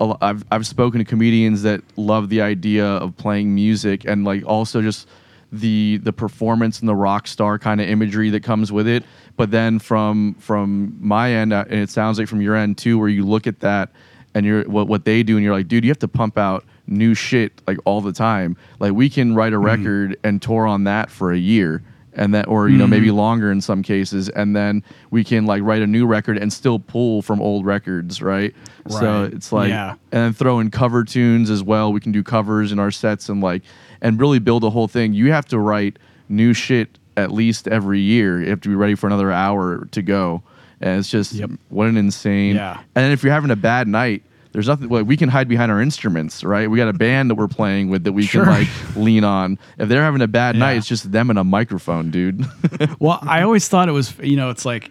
I've, 0.00 0.44
I've 0.50 0.66
spoken 0.66 0.98
to 0.98 1.04
comedians 1.04 1.62
that 1.62 1.80
love 1.96 2.28
the 2.28 2.42
idea 2.42 2.84
of 2.84 3.16
playing 3.16 3.54
music 3.54 4.04
and 4.04 4.24
like 4.24 4.44
also 4.44 4.82
just 4.82 5.08
the 5.52 6.00
the 6.02 6.12
performance 6.12 6.80
and 6.80 6.88
the 6.88 6.94
rock 6.94 7.26
star 7.28 7.58
kind 7.58 7.80
of 7.80 7.88
imagery 7.88 8.30
that 8.30 8.42
comes 8.42 8.72
with 8.72 8.88
it. 8.88 9.04
But 9.36 9.50
then 9.50 9.78
from 9.78 10.34
from 10.34 10.96
my 10.98 11.30
end 11.32 11.52
uh, 11.52 11.64
and 11.68 11.78
it 11.80 11.90
sounds 11.90 12.18
like 12.18 12.26
from 12.26 12.40
your 12.40 12.56
end 12.56 12.78
too 12.78 12.98
where 12.98 13.08
you 13.08 13.24
look 13.26 13.46
at 13.46 13.60
that 13.60 13.90
and 14.34 14.46
you're 14.46 14.64
what, 14.64 14.88
what 14.88 15.04
they 15.04 15.22
do 15.22 15.36
and 15.36 15.44
you're 15.44 15.54
like 15.54 15.68
dude 15.68 15.84
you 15.84 15.90
have 15.90 15.98
to 15.98 16.08
pump 16.08 16.38
out 16.38 16.64
new 16.86 17.14
shit 17.14 17.60
like 17.66 17.78
all 17.84 18.00
the 18.00 18.12
time. 18.12 18.56
Like 18.80 18.92
we 18.94 19.10
can 19.10 19.34
write 19.34 19.52
a 19.52 19.58
record 19.58 20.16
and 20.24 20.40
tour 20.40 20.66
on 20.66 20.84
that 20.84 21.10
for 21.10 21.32
a 21.32 21.38
year 21.38 21.82
and 22.14 22.34
that 22.34 22.46
or 22.46 22.68
you 22.68 22.76
know 22.76 22.86
maybe 22.86 23.10
longer 23.10 23.50
in 23.50 23.60
some 23.62 23.82
cases 23.82 24.28
and 24.28 24.54
then 24.54 24.82
we 25.10 25.24
can 25.24 25.46
like 25.46 25.62
write 25.62 25.80
a 25.80 25.86
new 25.86 26.06
record 26.06 26.36
and 26.36 26.52
still 26.52 26.78
pull 26.78 27.22
from 27.22 27.40
old 27.40 27.64
records 27.64 28.20
right, 28.20 28.54
right. 28.84 29.00
so 29.00 29.24
it's 29.24 29.50
like 29.50 29.70
Yeah. 29.70 29.92
and 29.92 30.24
then 30.24 30.32
throw 30.34 30.60
in 30.60 30.70
cover 30.70 31.04
tunes 31.04 31.48
as 31.48 31.62
well. 31.62 31.90
We 31.90 32.00
can 32.00 32.12
do 32.12 32.22
covers 32.22 32.70
in 32.70 32.78
our 32.78 32.90
sets 32.90 33.30
and 33.30 33.40
like 33.42 33.62
and 34.02 34.20
really 34.20 34.38
build 34.38 34.62
a 34.64 34.68
whole 34.70 34.88
thing 34.88 35.14
you 35.14 35.32
have 35.32 35.46
to 35.46 35.58
write 35.58 35.98
new 36.28 36.52
shit 36.52 36.98
at 37.16 37.30
least 37.30 37.66
every 37.68 38.00
year 38.00 38.42
you 38.42 38.50
have 38.50 38.60
to 38.60 38.68
be 38.68 38.74
ready 38.74 38.94
for 38.94 39.06
another 39.06 39.32
hour 39.32 39.86
to 39.92 40.02
go 40.02 40.42
and 40.80 40.98
it's 40.98 41.08
just 41.08 41.32
Yep. 41.32 41.50
what 41.70 41.86
an 41.88 41.96
insane 41.96 42.56
Yeah. 42.56 42.80
and 42.94 43.12
if 43.12 43.22
you're 43.22 43.32
having 43.32 43.50
a 43.50 43.56
bad 43.56 43.88
night 43.88 44.22
there's 44.52 44.68
nothing 44.68 44.88
like 44.90 45.06
we 45.06 45.16
can 45.16 45.30
hide 45.30 45.48
behind 45.48 45.72
our 45.72 45.80
instruments 45.80 46.44
right 46.44 46.68
we 46.70 46.76
got 46.76 46.88
a 46.88 46.92
band 46.92 47.30
that 47.30 47.36
we're 47.36 47.48
playing 47.48 47.88
with 47.88 48.04
that 48.04 48.12
we 48.12 48.24
Sure. 48.26 48.44
can 48.44 48.52
like 48.52 48.68
lean 48.96 49.24
on 49.24 49.58
if 49.78 49.88
they're 49.88 50.02
having 50.02 50.20
a 50.20 50.28
bad 50.28 50.56
night 50.56 50.76
it's 50.76 50.86
just 50.86 51.10
them 51.10 51.30
and 51.30 51.38
a 51.38 51.44
microphone 51.44 52.10
dude 52.10 52.44
Well, 52.98 53.18
I 53.22 53.42
always 53.42 53.68
thought 53.68 53.88
it 53.88 53.92
was, 53.92 54.14
you 54.18 54.36
know, 54.36 54.50
it's 54.50 54.64
like 54.64 54.90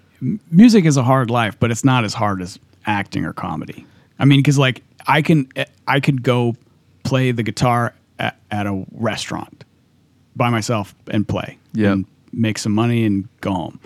music 0.51 0.86
is 0.86 0.97
a 0.97 1.03
hard 1.03 1.30
life, 1.30 1.57
but 1.59 1.72
it's 1.72 1.84
not 1.84 2.03
as 2.05 2.14
hard 2.14 2.41
as 2.41 2.57
acting 2.86 3.26
or 3.26 3.34
comedy. 3.34 3.86
I 4.20 4.26
mean, 4.26 4.39
because 4.39 4.57
like 4.57 4.82
I 5.07 5.22
can, 5.22 5.47
eh, 5.55 5.66
I 5.88 5.99
could 5.99 6.22
go 6.24 6.55
play 7.03 7.32
the 7.32 7.43
guitar 7.43 7.93
at, 8.22 8.38
at 8.51 8.67
a 8.67 8.86
restaurant 8.93 9.65
by 10.36 10.49
myself 10.49 10.95
and 11.09 11.28
play, 11.28 11.57
and 11.93 12.05
make 12.32 12.57
some 12.57 12.72
money 12.72 13.03
and 13.03 13.28
go 13.41 13.51
home. 13.51 13.80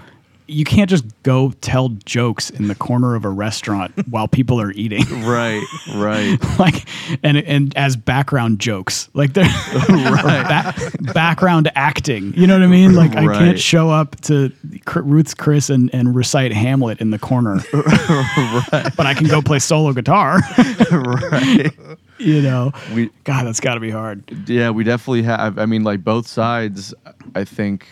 You 0.47 0.63
can't 0.63 0.87
just 0.87 1.05
go 1.23 1.53
tell 1.61 1.89
jokes 2.05 2.51
in 2.51 2.67
the 2.67 2.75
corner 2.75 3.15
of 3.15 3.25
a 3.25 3.29
restaurant 3.29 3.91
while 4.11 4.27
people 4.27 4.61
are 4.61 4.71
eating. 4.73 5.03
right 5.23 5.63
right. 5.95 6.37
Like 6.59 6.87
and 7.23 7.37
and 7.37 7.75
as 7.75 7.95
background 7.95 8.59
jokes. 8.59 9.09
Like 9.15 9.33
they're 9.33 9.45
or 9.89 10.17
ba- 10.17 10.75
background 11.13 11.71
acting. 11.75 12.33
You 12.35 12.45
know 12.45 12.53
what 12.53 12.63
i 12.63 12.67
mean? 12.67 12.93
Like 12.93 13.15
i 13.15 13.25
can't 13.25 13.59
show 13.59 13.89
up 13.89 14.15
to 14.21 14.51
ruth's 14.95 15.33
chris 15.33 15.71
and, 15.71 15.89
and 15.93 16.15
recite 16.15 16.51
hamlet 16.53 17.01
in 17.01 17.09
the 17.09 17.19
corner. 17.19 17.61
But 17.71 19.07
i 19.07 19.15
can 19.15 19.27
go 19.27 19.41
play 19.41 19.57
solo 19.59 19.93
guitar. 19.93 20.41
Right 20.91 21.71
you 22.19 22.41
know 22.41 22.71
we 22.93 23.09
god 23.23 23.45
that's 23.45 23.59
got 23.59 23.73
to 23.75 23.79
be 23.79 23.89
hard 23.89 24.23
yeah 24.47 24.69
we 24.69 24.83
definitely 24.83 25.23
have 25.23 25.57
i 25.59 25.65
mean 25.65 25.83
like 25.83 26.03
both 26.03 26.27
sides 26.27 26.93
i 27.35 27.43
think 27.43 27.87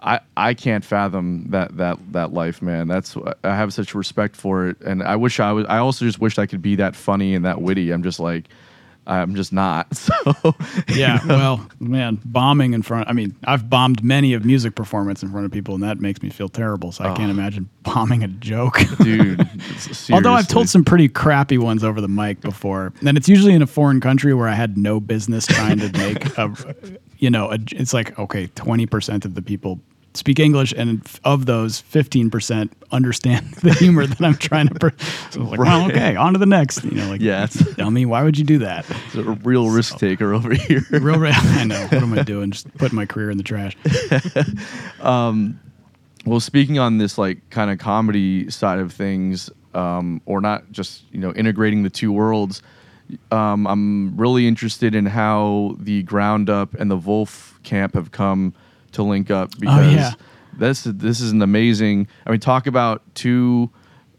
I, 0.00 0.20
I 0.36 0.54
can't 0.54 0.84
fathom 0.84 1.46
that 1.50 1.76
that 1.76 1.98
that 2.12 2.32
life, 2.32 2.62
man. 2.62 2.86
That's 2.86 3.16
I 3.42 3.56
have 3.56 3.74
such 3.74 3.94
respect 3.94 4.36
for 4.36 4.68
it, 4.68 4.80
and 4.82 5.02
I 5.02 5.16
wish 5.16 5.40
I 5.40 5.50
was. 5.50 5.66
I 5.68 5.78
also 5.78 6.04
just 6.04 6.20
wish 6.20 6.38
I 6.38 6.46
could 6.46 6.62
be 6.62 6.76
that 6.76 6.94
funny 6.94 7.34
and 7.34 7.44
that 7.44 7.60
witty. 7.60 7.90
I'm 7.90 8.04
just 8.04 8.20
like, 8.20 8.48
I'm 9.08 9.34
just 9.34 9.52
not. 9.52 9.88
So 10.08 10.54
Yeah, 10.88 11.20
well, 11.26 11.66
man, 11.80 12.20
bombing 12.24 12.72
in 12.72 12.82
front. 12.82 13.08
I 13.08 13.12
mean, 13.12 13.34
I've 13.44 13.68
bombed 13.68 14.02
many 14.02 14.32
of 14.32 14.44
music 14.44 14.74
performance 14.74 15.22
in 15.22 15.30
front 15.30 15.44
of 15.44 15.52
people, 15.52 15.74
and 15.74 15.82
that 15.82 16.00
makes 16.00 16.22
me 16.22 16.30
feel 16.30 16.48
terrible. 16.48 16.92
So 16.92 17.04
I 17.04 17.14
can't 17.14 17.30
imagine 17.30 17.68
bombing 17.82 18.22
a 18.22 18.28
joke. 18.28 18.80
dude. 19.02 19.46
Although 20.12 20.32
I've 20.32 20.48
told 20.48 20.68
some 20.68 20.84
pretty 20.84 21.08
crappy 21.08 21.58
ones 21.58 21.84
over 21.84 22.00
the 22.00 22.08
mic 22.08 22.40
before, 22.40 22.92
and 23.04 23.16
it's 23.18 23.28
usually 23.28 23.54
in 23.54 23.62
a 23.62 23.66
foreign 23.66 24.00
country 24.00 24.32
where 24.34 24.48
I 24.48 24.54
had 24.54 24.78
no 24.78 25.00
business 25.00 25.46
trying 25.46 25.78
to 25.78 25.90
make 25.98 26.24
a, 26.38 26.54
you 27.18 27.30
know, 27.30 27.50
a, 27.50 27.58
it's 27.72 27.92
like 27.92 28.18
okay, 28.18 28.46
twenty 28.54 28.86
percent 28.86 29.24
of 29.24 29.34
the 29.34 29.42
people 29.42 29.80
speak 30.18 30.38
English, 30.38 30.74
and 30.76 31.00
of 31.24 31.46
those, 31.46 31.80
fifteen 31.80 32.30
percent 32.30 32.72
understand 32.90 33.52
the 33.62 33.72
humor 33.74 34.06
that 34.06 34.20
I'm 34.20 34.34
trying 34.36 34.68
to. 34.68 34.74
Per- 34.74 34.92
so 35.30 35.40
I'm 35.40 35.48
like, 35.50 35.60
well, 35.60 35.86
okay, 35.88 36.16
on 36.16 36.32
to 36.34 36.38
the 36.38 36.46
next. 36.46 36.84
You 36.84 36.92
know, 36.92 37.08
like, 37.08 37.20
Yeah, 37.20 37.46
dummy, 37.76 38.04
why 38.06 38.22
would 38.22 38.36
you 38.38 38.44
do 38.44 38.58
that? 38.58 38.84
It's 39.06 39.14
a 39.14 39.22
real 39.22 39.70
risk 39.70 39.98
taker 39.98 40.34
over 40.34 40.52
here. 40.54 40.84
Real, 40.90 41.18
real, 41.18 41.32
I 41.34 41.64
know. 41.64 41.80
What 41.84 42.02
am 42.02 42.18
I 42.18 42.22
doing? 42.34 42.50
Just 42.50 42.72
putting 42.76 42.96
my 42.96 43.06
career 43.06 43.30
in 43.30 43.36
the 43.38 43.42
trash. 43.44 43.76
Well, 46.26 46.40
speaking 46.40 46.78
on 46.78 46.98
this 46.98 47.16
like 47.16 47.48
kind 47.50 47.70
of 47.70 47.78
comedy 47.78 48.50
side 48.50 48.80
of 48.80 48.92
things, 48.92 49.48
um, 49.74 50.20
or 50.26 50.40
not 50.40 50.70
just 50.72 51.04
you 51.12 51.20
know 51.20 51.32
integrating 51.32 51.82
the 51.84 51.90
two 51.90 52.12
worlds, 52.12 52.62
um, 53.30 53.66
I'm 53.66 54.16
really 54.16 54.46
interested 54.46 54.94
in 54.94 55.06
how 55.06 55.76
the 55.78 56.02
GroundUP 56.04 56.74
and 56.74 56.90
the 56.90 56.96
Vulf 56.96 57.58
Camp 57.62 57.94
have 57.94 58.10
come 58.10 58.52
to 58.92 59.02
link 59.02 59.30
up 59.30 59.50
because 59.58 59.92
yeah. 59.92 60.12
this 60.56 60.84
this 60.84 61.20
is 61.20 61.30
an 61.32 61.42
amazing. 61.42 62.08
I 62.26 62.30
mean, 62.30 62.40
talk 62.40 62.66
about 62.66 63.02
two 63.14 63.70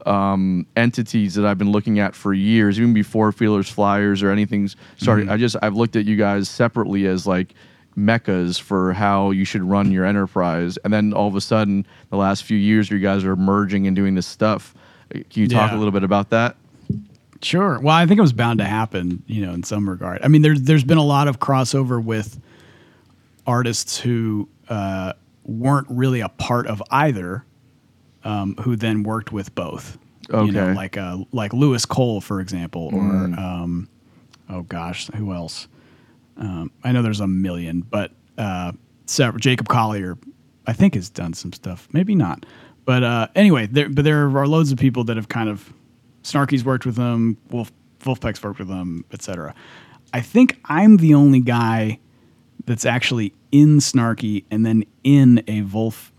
um, 0.06 0.66
entities 0.76 1.36
that 1.36 1.46
I've 1.46 1.58
been 1.58 1.72
looking 1.72 2.00
at 2.00 2.16
for 2.16 2.34
years, 2.34 2.80
even 2.80 2.94
before 2.94 3.32
Fearless 3.32 3.70
Flyers 3.70 4.24
or 4.24 4.32
anything 4.32 4.70
started. 4.98 5.30
I 5.30 5.38
just 5.38 5.56
I've 5.62 5.76
looked 5.76 5.96
at 5.96 6.06
you 6.06 6.16
guys 6.16 6.50
separately 6.50 7.06
as 7.06 7.28
like 7.28 7.54
meccas 7.96 8.58
for 8.58 8.94
how 8.94 9.32
you 9.32 9.44
should 9.44 9.64
run 9.64 9.92
your 9.92 10.06
enterprise, 10.06 10.78
and 10.84 10.94
then 10.94 11.14
all 11.14 11.28
of 11.28 11.36
a 11.36 11.42
sudden, 11.42 11.86
the 12.10 12.18
last 12.18 12.44
few 12.44 12.58
years, 12.58 12.90
you 12.90 13.00
guys 13.00 13.24
are 13.26 13.36
merging 13.36 13.88
and 13.88 13.96
doing 13.96 14.16
this 14.16 14.28
stuff. 14.28 14.74
Can 15.12 15.26
you 15.34 15.48
talk 15.48 15.72
Yeah. 15.72 15.78
a 15.78 15.80
little 15.80 15.92
bit 15.92 16.04
about 16.04 16.30
that? 16.30 16.56
Sure. 17.42 17.80
Well, 17.80 17.96
I 17.96 18.06
think 18.06 18.18
it 18.18 18.22
was 18.22 18.34
bound 18.34 18.60
to 18.60 18.66
happen, 18.66 19.24
you 19.26 19.46
know, 19.46 19.54
in 19.54 19.64
some 19.64 19.90
regard. 19.90 20.20
I 20.24 20.28
mean, 20.28 20.42
there's 20.42 20.62
there's 20.62 20.84
been 20.84 20.98
a 20.98 21.04
lot 21.06 21.28
of 21.28 21.40
crossover 21.40 22.04
with 22.04 22.40
artists 23.48 24.00
who 24.00 24.48
uh, 24.70 25.14
weren't 25.44 25.88
really 25.90 26.22
a 26.22 26.30
part 26.30 26.68
of 26.68 26.82
either, 26.92 27.44
um, 28.24 28.56
who 28.62 28.76
then 28.76 29.04
worked 29.04 29.32
with 29.32 29.54
both. 29.56 29.98
You 30.32 30.52
know, 30.52 30.64
Okay. 30.66 30.74
like 30.76 30.96
uh, 30.98 31.18
like 31.32 31.54
Louis 31.54 31.84
Cole, 31.86 32.22
for 32.22 32.40
example, 32.40 32.92
or 32.94 33.02
um, 33.02 33.90
oh 34.50 34.62
gosh, 34.62 35.08
who 35.16 35.34
else? 35.34 35.68
Um, 36.38 36.72
I 36.84 36.92
know 36.92 37.02
there's 37.02 37.20
a 37.20 37.28
million, 37.28 37.82
but 37.82 38.12
uh, 38.38 38.74
several, 39.08 39.40
Jacob 39.40 39.68
Collier, 39.68 40.18
I 40.68 40.74
think, 40.74 40.94
has 40.94 41.10
done 41.10 41.34
some 41.34 41.52
stuff. 41.52 41.88
Maybe 41.94 42.14
not, 42.14 42.46
but 42.86 43.04
uh, 43.04 43.28
anyway, 43.36 43.66
there 43.66 43.90
but 43.90 44.06
there 44.06 44.30
are 44.38 44.48
loads 44.48 44.72
of 44.72 44.78
people 44.78 45.04
that 45.06 45.18
have 45.18 45.30
kind 45.30 45.50
of 45.50 45.74
Snarky's 46.24 46.64
worked 46.64 46.86
with 46.86 46.96
them, 46.96 47.36
Vulf 47.50 47.72
Vulfpeck's 48.00 48.44
worked 48.44 48.60
with 48.60 48.68
them, 48.68 49.04
etc. 49.12 49.56
I 50.14 50.22
think 50.22 50.60
I'm 50.66 50.98
the 50.98 51.16
only 51.16 51.40
guy 51.40 51.98
that's 52.70 52.86
actually 52.86 53.34
in 53.52 53.80
Snarky 53.80 54.44
and 54.52 54.64
then 54.64 54.84
in 55.04 55.44
a 55.48 55.62
Vulf 55.62 56.14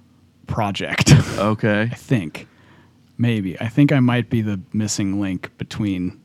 project. 0.49 1.13
Okay. 1.39 1.83
I 1.93 1.95
think. 1.95 2.49
Maybe. 3.17 3.59
I 3.61 3.69
think 3.69 3.93
I 3.93 4.01
might 4.01 4.29
be 4.31 4.43
the 4.43 4.61
missing 4.73 5.21
link 5.21 5.57
between 5.59 6.21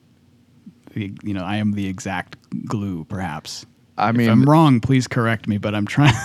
the 0.93 1.13
you 1.21 1.35
know, 1.35 1.43
I 1.43 1.57
am 1.57 1.73
the 1.73 1.87
exact 1.87 2.37
glue, 2.65 3.05
perhaps. 3.05 3.67
I 3.99 4.11
mean, 4.13 4.25
if 4.25 4.31
I'm 4.31 4.49
wrong, 4.49 4.79
please 4.79 5.07
correct 5.07 5.47
me, 5.47 5.59
but 5.59 5.75
I'm 5.75 5.85
trying 5.95 6.15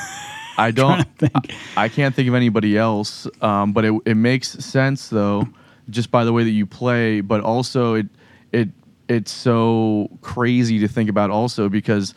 I 0.57 0.71
don't. 0.71 1.05
think. 1.19 1.55
I 1.77 1.91
can't 1.91 2.15
think 2.15 2.27
of 2.27 2.35
anybody 2.35 2.79
else. 2.79 3.29
Um, 3.43 3.75
but 3.75 3.85
it 3.85 3.93
it 4.07 4.15
makes 4.17 4.49
sense 4.49 5.09
though, 5.09 5.47
just 5.91 6.11
by 6.11 6.25
the 6.25 6.33
way 6.33 6.43
that 6.43 6.51
you 6.51 6.65
play. 6.65 7.21
But 7.21 7.43
also 7.43 7.95
it 7.95 8.07
it 8.51 8.71
it's 9.09 9.31
so 9.31 10.09
crazy 10.23 10.79
to 10.79 10.89
think 10.89 11.11
about 11.11 11.29
also 11.29 11.69
because, 11.69 12.15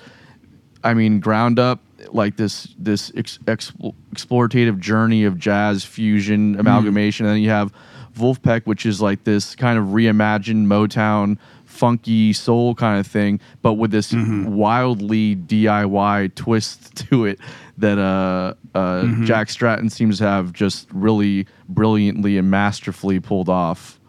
I 0.83 0.93
mean, 0.93 1.21
GroundUP 1.21 1.79
like 2.11 2.35
this 2.35 2.67
this 2.77 3.11
ex, 3.15 3.39
ex, 3.47 3.71
explorative 4.13 4.79
journey 4.79 5.23
of 5.23 5.39
jazz 5.39 5.85
fusion 5.85 6.59
amalgamation, 6.59 7.25
and 7.25 7.35
then 7.35 7.41
you 7.41 7.49
have 7.49 7.73
Vulfpeck, 8.15 8.65
which 8.65 8.85
is 8.85 9.01
like 9.01 9.23
this 9.23 9.55
kind 9.55 9.77
of 9.79 9.85
reimagined 9.85 10.65
Motown 10.65 11.37
funky 11.65 12.31
soul 12.33 12.75
kind 12.75 12.99
of 12.99 13.07
thing, 13.07 13.39
but 13.61 13.73
with 13.73 13.91
this 13.91 14.13
wildly 14.13 15.35
DIY 15.35 16.35
twist 16.35 16.95
to 17.09 17.25
it 17.25 17.39
that 17.77 17.97
uh, 17.97 18.53
uh, 18.77 19.07
Jack 19.23 19.49
Stratton 19.49 19.89
seems 19.89 20.19
to 20.19 20.25
have 20.25 20.53
just 20.53 20.87
really 20.93 21.47
brilliantly 21.67 22.37
and 22.37 22.51
masterfully 22.51 23.19
pulled 23.19 23.49
off. 23.49 23.99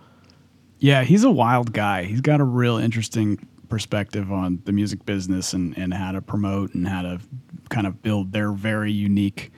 Yeah, 0.79 1.05
he's 1.05 1.25
a 1.25 1.31
wild 1.31 1.73
guy. 1.73 2.05
He's 2.05 2.21
got 2.21 2.41
a 2.41 2.45
real 2.45 2.77
interesting 2.77 3.49
perspective 3.75 4.31
on 4.31 4.61
the 4.67 4.73
music 4.73 5.05
business 5.05 5.53
and, 5.53 5.77
and 5.77 5.93
how 5.93 6.13
to 6.13 6.23
promote 6.23 6.75
and 6.75 6.87
how 6.87 7.03
to 7.03 7.19
kind 7.71 7.89
of 7.89 8.01
build 8.03 8.31
their 8.31 8.53
very 8.53 8.93
unique 8.93 9.51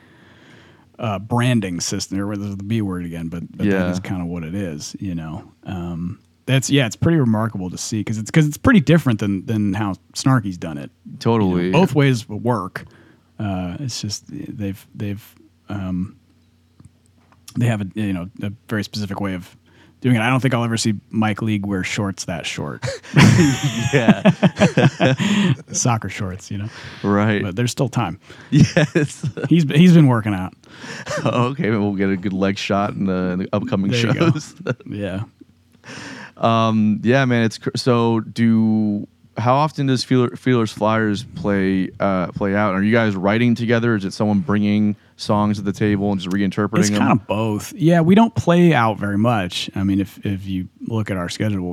uh, 0.98 1.18
branding 1.18 1.80
system. 1.80 2.18
Or 2.18 2.34
the 2.34 2.56
B 2.56 2.80
word 2.80 3.04
again, 3.04 3.28
but, 3.28 3.42
but 3.54 3.66
Yeah. 3.66 3.90
is 3.90 4.00
kind 4.00 4.22
of 4.22 4.28
what 4.28 4.42
it 4.42 4.54
is, 4.54 4.96
you 4.98 5.14
know. 5.14 5.52
Um, 5.64 6.18
that's 6.46 6.70
yeah, 6.70 6.86
it's 6.86 6.96
pretty 6.96 7.18
remarkable 7.18 7.68
to 7.70 7.76
see 7.76 8.00
because 8.00 8.16
it's 8.18 8.30
because 8.30 8.46
it's 8.46 8.56
pretty 8.56 8.80
different 8.80 9.18
than 9.20 9.44
than 9.44 9.74
how 9.74 9.94
Snarky's 10.14 10.56
done 10.56 10.78
it. 10.78 10.90
you 11.04 11.12
know. 11.12 11.18
Totally. 11.18 11.70
both 11.72 11.94
ways 11.94 12.26
work. 12.28 12.86
Uh, 13.38 13.76
it's 13.80 14.00
just 14.00 14.24
they've 14.28 14.86
they've 14.94 15.34
um, 15.68 16.16
they 17.58 17.66
have 17.66 17.82
a 17.82 17.86
you 17.94 18.12
know 18.14 18.30
a 18.42 18.52
very 18.68 18.82
specific 18.84 19.20
way 19.20 19.34
of 19.34 19.54
doing 20.00 20.16
it. 20.16 20.20
I 20.20 20.28
don't 20.30 20.40
think 20.40 20.54
I'll 20.54 20.64
ever 20.64 20.76
see 20.76 20.94
Mike 21.10 21.42
League 21.42 21.64
wear 21.66 21.82
shorts 21.84 22.24
that 22.26 22.46
short, 22.46 22.86
Yeah. 23.94 24.30
soccer 25.72 26.08
shorts, 26.08 26.50
you 26.50 26.58
know. 26.58 26.68
right. 27.02 27.42
But 27.42 27.56
there's 27.56 27.70
still 27.72 27.88
time. 27.88 28.18
yes. 28.50 29.26
He's 29.48 29.64
he's 29.70 29.94
been 29.94 30.06
working 30.06 30.34
out. 30.34 30.54
okay, 31.24 31.70
we'll 31.70 31.94
get 31.94 32.10
a 32.10 32.16
good 32.16 32.32
leg 32.32 32.58
shot 32.58 32.90
in 32.92 33.06
the, 33.06 33.30
in 33.32 33.38
the 33.40 33.48
upcoming 33.52 33.90
There 33.90 34.12
shows. 34.14 34.54
Yeah. 34.86 35.24
Um, 36.36 37.00
yeah, 37.02 37.24
man. 37.24 37.44
It's 37.44 37.58
cr- 37.58 37.70
so. 37.76 38.20
Do 38.20 39.06
how 39.38 39.54
often 39.54 39.86
does 39.86 40.02
Feeler, 40.04 40.30
Fearless 40.36 40.72
Flyers 40.72 41.24
play 41.24 41.90
uh, 42.00 42.28
play 42.32 42.54
out? 42.54 42.74
Are 42.74 42.82
you 42.82 42.92
guys 42.92 43.14
writing 43.16 43.54
together? 43.54 43.94
Is 43.96 44.04
it 44.04 44.12
someone 44.12 44.40
bringing 44.40 44.96
songs 45.16 45.58
at 45.58 45.64
the 45.64 45.72
table 45.72 46.12
and 46.12 46.20
just 46.20 46.34
reinterpreting 46.34 46.78
It's 46.78 46.90
them? 46.90 46.98
kind 46.98 47.12
of 47.20 47.26
both. 47.26 47.72
Yeah, 47.74 48.00
we 48.02 48.14
don't 48.14 48.34
play 48.34 48.74
out 48.74 48.98
very 48.98 49.18
much. 49.18 49.70
I 49.74 49.82
mean, 49.82 50.00
if 50.00 50.24
if 50.24 50.46
you 50.46 50.68
look 50.86 51.10
at 51.10 51.16
our 51.16 51.28
schedule, 51.28 51.70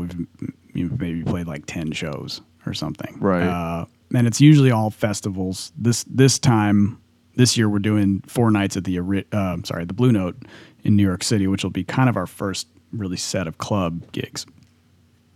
we've 0.74 1.00
maybe 1.00 1.24
played 1.24 1.48
like 1.48 1.66
ten 1.66 1.92
shows 1.92 2.42
or 2.66 2.74
something. 2.74 3.18
Right. 3.20 3.44
Uh, 3.44 3.86
and 4.16 4.28
it's 4.28 4.40
usually 4.42 4.72
all 4.72 4.90
festivals. 4.90 5.72
This 5.78 6.04
this 6.06 6.40
time 6.40 7.00
this 7.36 7.58
year 7.58 7.68
we're 7.68 7.80
doing 7.80 8.24
four 8.28 8.52
nights 8.52 8.78
at 8.78 8.84
the 8.86 9.00
uh, 9.32 9.58
sorry 9.64 9.86
the 9.86 9.94
Blue 9.94 10.12
Note 10.12 10.38
in 10.84 10.96
New 10.96 11.04
York 11.04 11.24
City, 11.24 11.48
which 11.48 11.64
will 11.64 11.72
be 11.72 11.84
kind 11.84 12.10
of 12.10 12.18
our 12.18 12.28
first 12.28 12.68
really 12.92 13.18
set 13.18 13.48
of 13.48 13.58
club 13.58 14.12
gigs. 14.12 14.46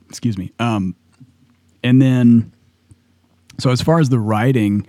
Excuse 0.10 0.38
me. 0.38 0.51
Um, 0.60 0.95
and 1.84 2.01
then 2.01 2.53
so 3.60 3.72
as 3.72 3.82
far 3.82 3.99
as 3.99 4.10
the 4.10 4.20
writing 4.20 4.86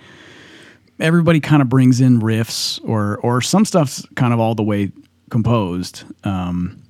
everybody 1.01 1.41
kind 1.41 1.63
of 1.63 1.69
brings 1.69 2.01
in 2.01 2.21
riffs 2.21 2.81
or 2.85 3.19
or 3.19 3.41
some 3.41 3.65
stuff's 3.65 4.07
kind 4.17 4.33
of 4.33 4.41
all 4.41 4.55
the 4.55 4.63
way 4.63 4.91
composed 5.31 6.05
um, 6.25 6.83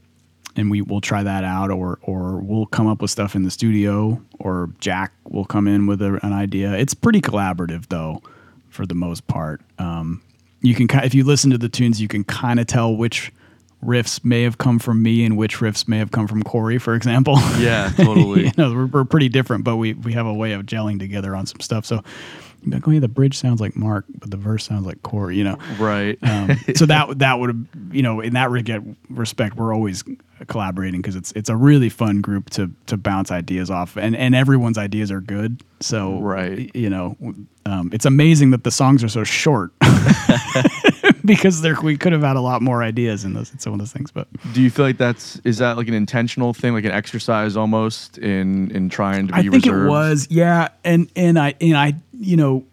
and 0.56 0.70
we 0.70 0.80
will 0.82 1.00
try 1.00 1.22
that 1.22 1.44
out 1.44 1.70
or 1.70 1.98
or 2.02 2.38
we'll 2.40 2.66
come 2.66 2.86
up 2.86 3.02
with 3.02 3.10
stuff 3.10 3.34
in 3.34 3.42
the 3.42 3.50
studio 3.50 4.20
or 4.38 4.70
jack 4.80 5.12
will 5.28 5.44
come 5.44 5.66
in 5.66 5.86
with 5.86 6.00
a, 6.02 6.18
an 6.22 6.32
idea 6.32 6.72
it's 6.74 6.94
pretty 6.94 7.20
collaborative 7.20 7.88
though 7.88 8.22
for 8.70 8.86
the 8.86 8.94
most 8.94 9.26
part 9.26 9.60
um, 9.78 10.22
you 10.62 10.74
can 10.74 10.86
if 11.04 11.14
you 11.14 11.24
listen 11.24 11.50
to 11.50 11.58
the 11.58 11.68
tunes 11.68 12.00
you 12.00 12.08
can 12.08 12.24
kind 12.24 12.60
of 12.60 12.66
tell 12.66 12.94
which 12.96 13.32
riffs 13.84 14.24
may 14.24 14.42
have 14.42 14.58
come 14.58 14.78
from 14.78 15.00
me 15.02 15.24
and 15.24 15.36
which 15.36 15.58
riffs 15.58 15.86
may 15.86 15.98
have 15.98 16.10
come 16.10 16.26
from 16.26 16.42
cory 16.42 16.78
for 16.78 16.94
example 16.94 17.36
Yeah, 17.58 17.90
totally. 17.96 18.46
you 18.46 18.52
know, 18.56 18.72
we're, 18.72 18.86
we're 18.86 19.04
pretty 19.04 19.28
different, 19.28 19.62
but 19.64 19.76
we, 19.76 19.94
we 19.94 20.12
have 20.14 20.26
a 20.26 20.34
way 20.34 20.52
of 20.52 20.66
gelling 20.66 20.98
together 20.98 21.36
on 21.36 21.46
some 21.46 21.60
stuff. 21.60 21.84
So, 21.86 22.02
you're 22.64 22.74
like, 22.74 22.88
oh 22.88 22.90
yeah, 22.92 23.00
the 23.00 23.08
bridge 23.08 23.36
sounds 23.38 23.60
like 23.60 23.76
Mark, 23.76 24.04
but 24.18 24.30
the 24.30 24.36
verse 24.36 24.64
sounds 24.64 24.86
like 24.86 25.02
Cory. 25.02 25.36
You 25.36 25.44
know, 25.44 25.58
right. 25.78 26.18
um, 26.22 26.50
so 26.76 26.86
that 26.86 27.18
that 27.18 27.38
would 27.38 27.66
you 27.92 28.02
know 28.02 28.20
in 28.20 28.34
that 28.34 28.50
respect, 29.08 29.56
we're 29.56 29.74
always 29.74 30.04
collaborating 30.46 31.00
because 31.02 31.16
it's 31.16 31.32
it's 31.32 31.48
a 31.48 31.56
really 31.56 31.88
fun 31.88 32.20
group 32.20 32.50
to 32.50 32.70
to 32.86 32.96
bounce 32.96 33.30
ideas 33.30 33.70
off, 33.70 33.96
and 33.96 34.16
and 34.16 34.34
everyone's 34.34 34.78
ideas 34.78 35.10
are 35.10 35.20
good. 35.20 35.62
So 35.80 36.20
Right. 36.20 36.70
you 36.74 36.90
know, 36.90 37.16
um, 37.66 37.90
it's 37.92 38.04
amazing 38.04 38.50
that 38.50 38.64
the 38.64 38.70
songs 38.70 39.02
are 39.04 39.08
so 39.08 39.24
short 39.24 39.72
because 41.28 41.60
there 41.62 41.76
we 41.80 41.96
could 41.96 42.12
have 42.12 42.22
had 42.22 42.34
a 42.36 42.40
lot 42.40 42.60
more 42.62 42.82
ideas 42.82 43.24
in 43.24 43.34
those 43.34 43.52
in 43.52 43.60
some 43.60 43.72
of 43.72 43.78
those 43.78 43.92
things. 43.92 44.10
But 44.10 44.26
Do 44.52 44.60
you 44.60 44.70
feel 44.70 44.84
like 44.84 44.98
that's 44.98 45.36
is 45.44 45.58
that 45.58 45.76
like 45.76 45.86
an 45.86 45.94
intentional 45.94 46.52
thing, 46.52 46.72
like 46.72 46.84
an 46.84 46.90
exercise 46.90 47.56
almost 47.56 48.18
in 48.18 48.70
in 48.72 48.88
trying 48.88 49.28
to 49.28 49.32
be 49.34 49.38
I 49.38 49.42
think 49.42 49.54
reserved? 49.54 49.86
it 49.86 49.88
was, 49.90 50.26
yeah. 50.30 50.68
And 50.82 51.08
and 51.14 51.38
I 51.38 51.54
and 51.60 51.76
I, 51.76 51.94
you 52.12 52.36
know, 52.36 52.64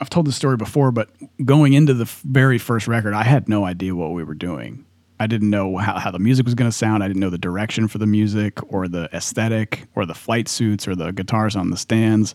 I've 0.00 0.10
told 0.10 0.26
this 0.28 0.36
story 0.36 0.56
before, 0.56 0.92
but 0.92 1.08
going 1.44 1.72
into 1.72 1.94
the 1.94 2.04
f- 2.04 2.22
very 2.24 2.58
first 2.58 2.86
record, 2.86 3.14
I 3.14 3.24
had 3.24 3.48
no 3.48 3.64
idea 3.64 3.94
what 3.96 4.12
we 4.12 4.22
were 4.22 4.34
doing. 4.34 4.84
I 5.18 5.26
didn't 5.26 5.48
know 5.48 5.78
how, 5.78 5.98
how 5.98 6.10
the 6.10 6.18
music 6.18 6.44
was 6.44 6.54
going 6.54 6.70
to 6.70 6.76
sound. 6.76 7.02
I 7.02 7.08
didn't 7.08 7.20
know 7.20 7.30
the 7.30 7.38
direction 7.38 7.88
for 7.88 7.96
the 7.96 8.06
music 8.06 8.58
or 8.70 8.86
the 8.86 9.08
aesthetic 9.14 9.86
or 9.94 10.04
the 10.04 10.14
flight 10.14 10.46
suits 10.46 10.86
or 10.86 10.94
the 10.94 11.10
guitars 11.10 11.56
on 11.56 11.70
the 11.70 11.78
stands. 11.78 12.34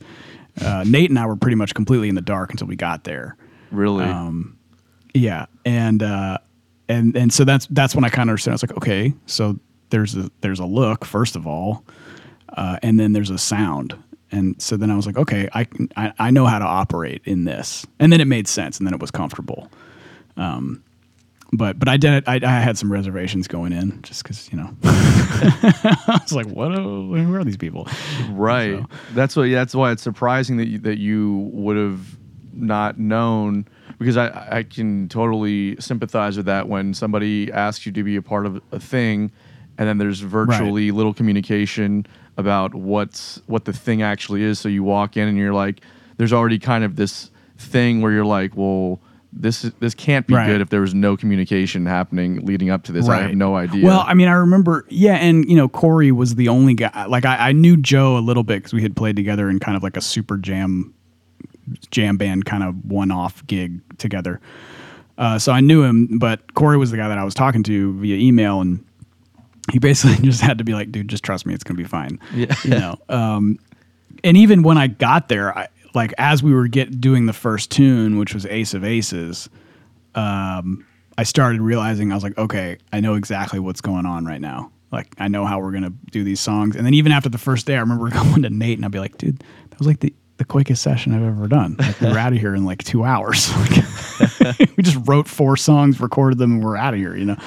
Uh, 0.60 0.84
Nate 0.88 1.12
and 1.12 1.20
I 1.20 1.28
were 1.28 1.36
pretty 1.36 1.54
much 1.56 1.76
completely 1.76 2.10
in 2.10 2.16
the 2.16 2.22
dark 2.22 2.50
until 2.50 2.66
we 2.66 2.76
got 2.76 3.04
there. 3.04 3.38
really. 3.70 4.06
Um, 4.06 4.58
Yeah, 5.14 5.46
and 5.66 6.02
uh, 6.04 6.38
and 6.88 7.16
and 7.18 7.34
so 7.34 7.44
that's 7.44 7.68
that's 7.68 7.96
when 7.96 8.04
I 8.04 8.10
kind 8.10 8.30
of 8.30 8.34
understood. 8.34 8.52
I 8.52 8.56
was 8.56 8.64
like, 8.64 8.78
okay, 8.78 9.14
so 9.26 9.60
there's 9.90 10.16
a 10.16 10.30
there's 10.42 10.60
a 10.60 10.66
look 10.66 11.04
first 11.06 11.36
of 11.36 11.46
all, 11.48 11.84
uh, 12.50 12.78
and 12.82 13.00
then 13.00 13.14
there's 13.14 13.30
a 13.30 13.38
sound, 13.38 13.96
and 14.32 14.62
so 14.62 14.78
then 14.78 14.90
I 14.90 14.96
was 14.96 15.06
like, 15.06 15.18
okay, 15.18 15.50
I, 15.54 15.66
can, 15.66 15.90
I 15.98 16.14
I 16.18 16.32
know 16.32 16.46
how 16.46 16.60
to 16.60 16.66
operate 16.66 17.22
in 17.26 17.44
this, 17.46 17.86
and 18.00 18.12
then 18.12 18.22
it 18.22 18.26
made 18.28 18.48
sense, 18.48 18.78
and 18.78 18.88
then 18.88 18.94
it 18.94 19.02
was 19.02 19.12
comfortable. 19.12 19.70
Um, 20.38 20.84
but 21.54 21.78
but 21.78 21.90
I 21.90 21.98
did 21.98 22.24
I, 22.28 22.36
I 22.42 22.60
had 22.62 22.78
some 22.78 22.90
reservations 22.90 23.50
going 23.50 23.74
in 23.74 24.02
just 24.04 24.24
because 24.24 24.50
you 24.50 24.58
know 24.58 24.74
I 24.84 26.20
was 26.24 26.32
like, 26.32 26.48
what? 26.48 26.72
Are, 26.72 26.76
who 26.82 27.36
are 27.36 27.44
these 27.44 27.58
people? 27.58 27.88
Right. 28.30 28.80
So- 28.80 28.86
That's 29.14 29.36
what. 29.36 29.44
Yeah, 29.44 29.58
that's 29.60 29.76
why 29.76 29.92
it's 29.92 30.02
surprising 30.02 30.56
that 30.58 30.68
you, 30.70 30.80
that 30.80 30.98
you 30.98 31.50
would 31.54 31.76
have 31.76 32.18
not 32.54 32.98
known 33.00 33.68
because 34.00 34.18
I 34.18 34.48
I 34.60 34.64
can 34.64 35.08
totally 35.10 35.76
sympathize 35.80 36.38
with 36.38 36.46
that 36.48 36.68
when 36.68 36.94
somebody 36.94 37.52
asks 37.52 37.86
you 37.86 37.92
to 37.94 38.04
be 38.04 38.16
a 38.16 38.22
part 38.22 38.46
of 38.46 38.62
a 38.72 38.80
thing, 38.80 39.32
and 39.78 39.88
then 39.88 39.98
there's 39.98 40.20
virtually 40.22 40.92
little 40.92 41.14
communication 41.14 42.06
about 42.38 42.74
what's 42.76 43.42
what 43.48 43.66
the 43.66 43.74
thing 43.74 44.02
actually 44.02 44.44
is. 44.44 44.60
So 44.60 44.70
you 44.70 44.84
walk 44.84 45.18
in 45.18 45.28
and 45.28 45.38
you're 45.38 45.54
like, 45.54 45.82
there's 46.18 46.34
already 46.34 46.60
kind 46.60 46.84
of 46.84 46.96
this 46.96 47.32
thing 47.58 48.02
where 48.02 48.12
you're 48.12 48.26
like, 48.26 48.56
well. 48.56 49.02
This 49.34 49.64
is, 49.64 49.72
this 49.80 49.96
can't 49.96 50.28
be 50.28 50.34
Right. 50.34 50.46
good 50.46 50.60
if 50.60 50.68
there 50.72 50.82
was 50.82 50.94
no 50.94 51.16
communication 51.16 51.86
happening 51.86 52.46
leading 52.46 52.70
up 52.70 52.84
to 52.84 52.92
this. 52.92 53.08
I 53.08 53.22
have 53.22 53.34
no 53.34 53.56
idea. 53.56 53.86
Well, 53.86 54.04
I 54.06 54.14
mean, 54.14 54.28
I 54.28 54.34
remember, 54.34 54.86
yeah, 54.90 55.14
and 55.14 55.50
you 55.50 55.56
know, 55.56 55.70
Cory 55.70 56.12
was 56.12 56.36
the 56.36 56.50
only 56.50 56.74
guy. 56.74 57.06
Like, 57.06 57.24
I, 57.24 57.38
I 57.38 57.52
knew 57.54 57.78
Joe 57.78 58.18
a 58.18 58.20
little 58.20 58.44
bit 58.44 58.58
because 58.58 58.74
we 58.74 58.82
had 58.82 58.94
played 58.94 59.16
together 59.16 59.50
in 59.50 59.60
kind 59.62 59.78
of 59.78 59.84
like 59.84 59.96
a 59.96 60.02
super 60.02 60.36
jam, 60.36 60.94
jam 61.92 62.18
band 62.18 62.46
kind 62.46 62.64
of 62.64 62.86
one-off 62.86 63.46
gig 63.48 63.82
together. 63.98 64.40
Uh, 65.18 65.38
so 65.38 65.52
I 65.52 65.60
knew 65.60 65.84
him, 65.84 66.18
but 66.20 66.54
Cory 66.56 66.78
was 66.78 66.92
the 66.92 66.98
guy 66.98 67.08
that 67.08 67.18
I 67.18 67.24
was 67.24 67.34
talking 67.34 67.64
to 67.64 68.00
via 68.00 68.16
email, 68.16 68.62
and 68.62 68.84
he 69.72 69.80
basically 69.80 70.18
just 70.26 70.42
had 70.42 70.58
to 70.58 70.64
be 70.64 70.74
like, 70.74 70.92
"Dude, 70.92 71.08
just 71.08 71.24
trust 71.24 71.46
me, 71.46 71.54
it's 71.54 71.64
gonna 71.64 71.78
be 71.78 71.84
fine." 71.84 72.20
Yeah. 72.34 72.56
you 72.64 72.72
know. 72.72 72.96
Um, 73.10 73.60
and 74.24 74.38
even 74.38 74.64
when 74.64 74.78
I 74.78 74.88
got 74.88 75.30
there, 75.30 75.56
I, 75.58 75.68
like 75.94 76.14
as 76.18 76.42
we 76.42 76.54
were 76.54 76.68
get 76.68 77.00
doing 77.02 77.26
the 77.26 77.34
first 77.34 77.72
tune, 77.72 78.18
which 78.18 78.34
was 78.34 78.46
Ace 78.46 78.74
of 78.74 78.84
Aces, 78.84 79.50
um, 80.16 80.86
I 81.18 81.24
started 81.24 81.62
realizing 81.62 82.12
I 82.12 82.16
was 82.16 82.24
like, 82.24 82.38
okay, 82.38 82.78
I 82.92 83.00
know 83.00 83.16
exactly 83.16 83.60
what's 83.60 83.82
going 83.82 84.06
on 84.06 84.26
right 84.26 84.42
now. 84.42 84.72
Like 84.92 85.14
I 85.20 85.28
know 85.28 85.46
how 85.46 85.60
we're 85.60 85.72
gonna 85.72 85.94
do 86.12 86.24
these 86.24 86.40
songs. 86.40 86.76
And 86.76 86.86
then 86.86 86.94
even 86.94 87.12
after 87.12 87.30
the 87.30 87.38
first 87.38 87.66
day, 87.66 87.76
I 87.76 87.80
remember 87.80 88.10
going 88.10 88.44
to 88.44 88.50
Nate 88.50 88.78
and 88.78 88.86
I'd 88.86 88.92
be 88.92 89.00
like, 89.00 89.18
dude, 89.18 89.44
that 89.70 89.80
was 89.80 89.88
like 89.88 90.00
the 90.00 90.14
the 90.42 90.46
quickest 90.46 90.82
session 90.82 91.14
I've 91.14 91.24
ever 91.24 91.48
done. 91.48 91.76
Like 91.78 92.02
we 92.02 92.08
were 92.08 92.18
out 92.18 92.34
of 92.34 92.40
here 92.40 92.56
in 92.56 92.66
like 92.66 92.84
two 92.84 93.04
hours. 93.04 93.52
We 94.76 94.84
just 94.84 95.08
wrote 95.08 95.28
four 95.28 95.56
songs, 95.56 96.00
recorded 96.00 96.40
them, 96.40 96.54
and 96.54 96.64
we're 96.64 96.76
out 96.76 96.94
of 96.94 97.00
here. 97.00 97.16
You 97.16 97.26
know. 97.26 97.38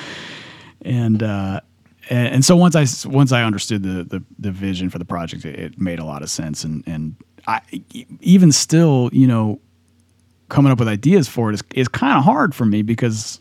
And 0.83 1.23
uh, 1.23 1.61
and, 2.09 2.35
and 2.35 2.45
so 2.45 2.55
once 2.55 2.77
I 2.77 2.87
once 3.09 3.33
I 3.33 3.43
understood 3.43 3.83
the 3.83 4.05
the, 4.05 4.25
the 4.39 4.53
vision 4.53 4.91
for 4.91 4.99
the 4.99 5.05
project, 5.05 5.45
it, 5.45 5.59
it 5.59 5.81
made 5.81 5.99
a 5.99 6.05
lot 6.05 6.23
of 6.23 6.31
sense. 6.31 6.63
And 6.63 6.85
and 6.87 7.17
I 7.49 7.61
even 8.21 8.53
still, 8.53 9.11
you 9.13 9.27
know, 9.27 9.61
coming 10.49 10.71
up 10.71 10.79
with 10.79 10.89
ideas 10.89 11.29
for 11.29 11.51
it 11.51 11.55
is 11.55 11.63
is 11.75 11.89
kind 11.89 12.17
of 12.17 12.25
hard 12.25 12.55
for 12.55 12.65
me 12.65 12.83
because 12.83 13.41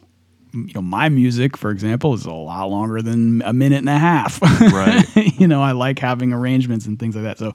you 0.53 0.73
know 0.73 0.81
my 0.81 1.09
music, 1.09 1.55
for 1.55 1.69
example, 1.69 2.15
is 2.15 2.25
a 2.25 2.31
lot 2.31 2.65
longer 2.71 3.03
than 3.03 3.43
a 3.43 3.53
minute 3.53 3.79
and 3.79 3.89
a 3.89 3.99
half. 3.99 4.41
Right. 4.73 5.05
you 5.39 5.47
know, 5.47 5.61
I 5.61 5.73
like 5.73 5.99
having 5.99 6.33
arrangements 6.33 6.87
and 6.87 6.97
things 6.97 7.15
like 7.15 7.25
that. 7.25 7.37
So 7.37 7.53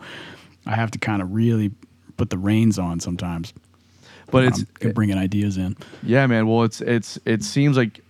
I 0.67 0.77
have 0.77 0.93
to 0.93 0.99
kind 0.99 1.23
of 1.23 1.33
really 1.33 1.73
put 2.19 2.29
the 2.29 2.37
reins 2.37 2.79
on 2.79 3.01
sometimes. 3.01 3.55
but 4.31 4.45
it's 4.45 4.65
um, 4.85 4.93
bringing 4.93 5.17
ideas 5.17 5.57
in. 5.57 5.75
Yeah, 6.03 6.27
man. 6.27 6.47
Well, 6.47 6.65
it's 6.65 6.83
it's 6.83 7.19
it 7.25 7.43
seems 7.43 7.79
like 7.79 8.01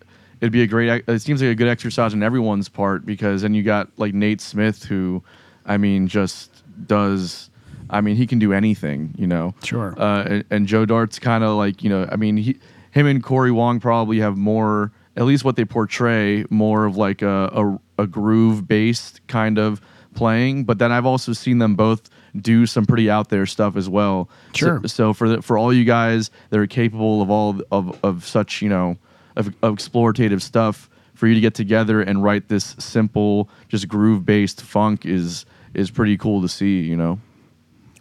it'd 0.41 0.53
be 0.53 0.63
a 0.63 0.67
great. 0.67 1.05
It 1.07 1.23
seems 1.23 1.41
like 1.41 1.51
a 1.51 1.55
good 1.55 1.69
exercise 1.69 2.13
on 2.13 2.25
everyone's 2.25 2.69
part 2.69 3.07
because 3.07 3.43
then 3.43 3.55
you 3.55 3.63
got 3.63 3.89
like 3.99 4.15
Nate 4.15 4.41
Smith, 4.41 4.85
who, 4.85 5.23
I 5.65 5.77
mean, 5.77 6.09
just 6.09 6.51
does. 6.89 7.51
I 7.91 8.01
mean, 8.01 8.17
he 8.17 8.27
can 8.27 8.39
do 8.39 8.53
anything, 8.53 9.15
you 9.17 9.27
know. 9.27 9.55
Sure. 9.63 9.95
Uh, 9.99 10.23
and, 10.25 10.45
and 10.51 10.67
Joe 10.67 10.85
Dart's 10.85 11.19
kind 11.19 11.45
of 11.45 11.57
like 11.57 11.83
you 11.85 11.91
know. 11.91 12.09
I 12.11 12.17
mean, 12.17 12.37
he, 12.37 12.59
him 12.91 13.07
and 13.07 13.23
Cory 13.23 13.53
Wong 13.53 13.79
probably 13.79 14.19
have 14.19 14.37
more. 14.37 14.91
At 15.17 15.25
least 15.25 15.45
what 15.45 15.57
they 15.57 15.65
portray, 15.65 16.45
more 16.49 16.85
of 16.85 16.97
like 16.97 17.23
a 17.23 17.51
a, 17.99 18.03
a 18.03 18.07
groove 18.07 18.67
based 18.69 19.21
kind 19.27 19.59
of 19.59 19.81
playing. 20.15 20.65
But 20.65 20.79
then 20.79 20.93
I've 20.93 21.07
also 21.07 21.33
seen 21.33 21.59
them 21.59 21.75
both 21.75 22.09
do 22.37 22.67
some 22.67 22.85
pretty 22.87 23.09
out 23.11 23.29
there 23.29 23.47
stuff 23.47 23.77
as 23.77 23.89
well. 23.89 24.29
So- 24.55 24.59
Sure. 24.59 24.81
so 24.87 25.13
for 25.13 25.29
the, 25.29 25.43
for 25.43 25.57
all 25.59 25.73
you 25.73 25.85
guys 25.85 26.31
that 26.51 26.59
are 26.61 26.67
capable 26.67 27.23
of 27.23 27.31
all 27.31 27.61
of, 27.71 27.99
of 28.05 28.27
such 28.27 28.63
you 28.63 28.69
know 28.69 28.97
of, 29.37 29.49
of 29.63 29.77
explorative 29.77 30.41
stuff 30.43 30.89
for 31.15 31.27
you 31.27 31.35
to 31.35 31.41
get 31.41 31.55
together 31.55 32.01
and 32.01 32.23
write 32.23 32.49
this 32.49 32.77
simple 32.79 33.49
just 33.69 33.89
groove 33.89 34.25
based 34.27 34.63
funk 34.63 35.05
is 35.07 35.45
is 35.75 35.91
pretty 35.91 36.17
cool 36.17 36.41
to 36.43 36.49
see 36.49 36.81
you 36.81 36.97
know 36.97 37.19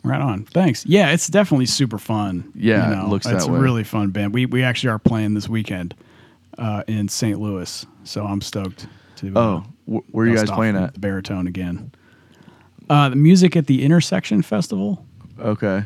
Right 0.04 0.22
on. 0.22 0.46
Thanks. 0.46 0.86
Yeah, 0.86 1.12
it's 1.12 1.28
definitely 1.28 1.66
super 1.66 1.98
fun. 1.98 2.50
Yeah, 2.56 2.88
you 2.88 2.94
it 2.94 2.96
know, 3.04 3.10
looks 3.10 3.26
it's 3.26 3.46
that 3.46 3.52
a 3.52 3.60
really 3.60 3.84
fun 3.84 4.12
band. 4.12 4.34
We 4.34 4.46
we 4.46 4.64
actually 4.64 4.92
are 4.92 5.00
playing 5.00 5.34
this 5.34 5.50
weekend 5.50 5.96
uh, 6.58 6.84
in 6.88 7.10
St. 7.10 7.38
Louis, 7.42 7.86
so 8.06 8.24
I'm 8.26 8.40
stoked 8.40 8.88
to. 9.18 9.28
uh, 9.36 9.40
oh 9.40 9.60
wh- 9.86 10.16
where 10.16 10.26
are 10.26 10.30
you 10.30 10.36
guys 10.36 10.50
playing 10.50 10.78
at 10.78 10.94
The 10.94 11.00
baritone 11.02 11.46
again. 11.48 11.92
Uh, 12.90 13.10
the 13.10 13.16
music 13.16 13.56
at 13.56 13.68
the 13.68 13.84
Intersection 13.84 14.42
Festival. 14.42 15.06
okay 15.40 15.84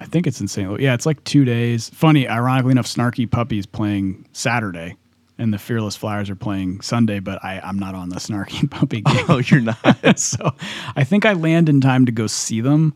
I 0.00 0.04
think 0.04 0.28
it's 0.28 0.40
in 0.40 0.46
St. 0.46 0.70
Louis. 0.70 0.84
Yeah, 0.84 0.94
it's 0.94 1.06
like 1.06 1.22
two 1.24 1.44
days. 1.44 1.88
Funny, 1.90 2.28
ironically 2.28 2.70
enough, 2.70 2.86
Snarky 2.86 3.28
Puppy's 3.28 3.66
playing 3.66 4.24
Saturday, 4.32 4.94
and 5.38 5.52
the 5.52 5.58
Fearless 5.58 5.96
Flyers 5.96 6.30
are 6.30 6.36
playing 6.36 6.82
Sunday. 6.82 7.18
But 7.18 7.42
I 7.44 7.58
I'm 7.58 7.80
not 7.80 7.96
on 7.96 8.08
the 8.08 8.16
Snarky 8.16 8.70
Puppy 8.70 9.00
gig. 9.00 9.24
oh 9.28 9.38
you're 9.38 9.60
not 9.60 9.76
so 10.18 10.54
I 10.94 11.02
think 11.02 11.26
I 11.26 11.32
land 11.32 11.68
in 11.68 11.80
time 11.80 12.06
to 12.06 12.12
go 12.12 12.28
see 12.28 12.60
them, 12.60 12.94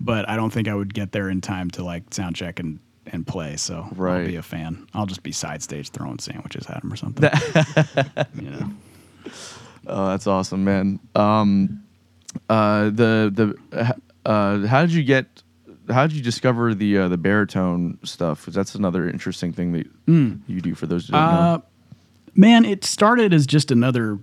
but 0.00 0.28
I 0.28 0.34
don't 0.34 0.50
think 0.52 0.66
I 0.66 0.74
would 0.74 0.92
get 0.92 1.12
there 1.12 1.30
in 1.30 1.40
time 1.40 1.70
to 1.72 1.84
like 1.84 2.12
sound 2.12 2.34
check 2.34 2.58
and, 2.58 2.80
and 3.06 3.24
play. 3.24 3.56
So 3.56 3.86
Right. 3.94 4.22
I'll 4.22 4.26
be 4.26 4.34
a 4.36 4.42
fan. 4.42 4.88
I'll 4.92 5.06
just 5.06 5.22
be 5.22 5.30
side 5.30 5.62
stage 5.62 5.90
throwing 5.90 6.18
sandwiches 6.18 6.66
at 6.66 6.80
them 6.82 6.92
or 6.92 6.96
something. 6.96 7.30
you 8.34 8.50
know. 8.50 8.70
oh 9.86 10.08
that's 10.08 10.26
awesome 10.26 10.64
man 10.64 10.98
um 11.14 11.84
uh 12.48 12.84
the 12.90 13.30
the 13.32 13.94
uh 14.28 14.66
how 14.66 14.82
did 14.82 14.92
you 14.92 15.02
get 15.02 15.42
how 15.88 16.06
did 16.06 16.14
you 16.16 16.22
discover 16.22 16.74
the 16.74 16.96
uh, 16.98 17.08
the 17.08 17.18
baritone 17.18 17.98
stuff 18.04 18.44
'Cause 18.44 18.54
that's 18.54 18.74
another 18.74 19.08
interesting 19.08 19.52
thing 19.52 19.72
that 19.72 19.86
you 20.46 20.60
do 20.60 20.74
for 20.74 20.86
those 20.86 21.06
who 21.06 21.12
don't 21.12 21.22
Hmm. 21.22 21.34
Uh, 21.36 21.56
know 21.58 21.62
man, 22.34 22.64
it 22.64 22.84
started 22.84 23.32
as 23.34 23.46
just 23.46 23.70
another 23.70 24.18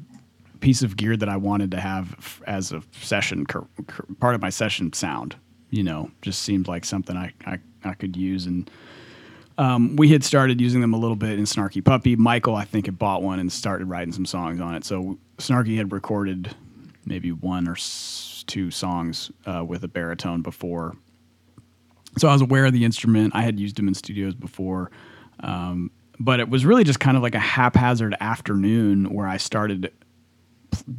piece 0.61 0.81
of 0.81 0.95
gear 0.97 1.15
that 1.17 1.27
I 1.29 1.35
wanted 1.37 1.71
to 1.71 1.79
have 1.79 2.15
f- 2.17 2.41
as 2.47 2.71
a 2.71 2.81
session 3.01 3.45
cur- 3.45 3.67
cur- 3.87 4.05
part 4.19 4.33
of 4.33 4.41
my 4.41 4.49
session 4.49 4.91
sound. 4.93 5.35
You 5.69 5.83
know, 5.83 6.09
just 6.21 6.41
seemed 6.43 6.67
like 6.69 6.85
something 6.85 7.17
I 7.17 7.33
I, 7.45 7.59
I 7.83 7.93
could 7.93 8.15
use 8.15 8.45
and. 8.45 8.69
Um, 9.59 9.95
we 9.95 10.09
had 10.09 10.23
started 10.23 10.61
using 10.61 10.81
them 10.81 10.93
a 10.93 10.97
little 10.97 11.15
bit 11.15 11.39
in 11.39 11.45
Snarky 11.45 11.83
Puppy. 11.83 12.15
Michael, 12.15 12.55
I 12.55 12.63
think, 12.63 12.85
had 12.85 12.99
bought 12.99 13.23
one 13.23 13.39
and 13.39 13.51
started 13.51 13.85
writing 13.89 14.13
some 14.13 14.25
songs 14.27 14.61
on 14.61 14.75
it. 14.75 14.85
So 14.85 15.17
Snarky 15.39 15.75
had 15.77 15.91
recorded 15.91 16.55
maybe 17.07 17.31
one 17.31 17.67
or 17.67 17.75
two 18.45 18.71
songs 18.71 19.31
uh, 19.45 19.63
with 19.63 19.83
a 19.83 19.87
baritone 19.87 20.41
before. 20.41 20.95
So 22.17 22.27
I 22.27 22.33
was 22.33 22.41
aware 22.41 22.65
of 22.65 22.73
the 22.73 22.83
instrument. 22.83 23.35
I 23.35 23.41
had 23.41 23.59
used 23.59 23.75
them 23.75 23.87
in 23.87 23.93
studios 23.93 24.33
before. 24.33 24.91
Um, 25.39 25.91
but 26.19 26.39
it 26.39 26.49
was 26.49 26.65
really 26.65 26.83
just 26.83 26.99
kind 26.99 27.15
of 27.15 27.23
like 27.23 27.35
a 27.35 27.39
haphazard 27.39 28.15
afternoon 28.19 29.13
where 29.13 29.27
I 29.27 29.37
started 29.37 29.91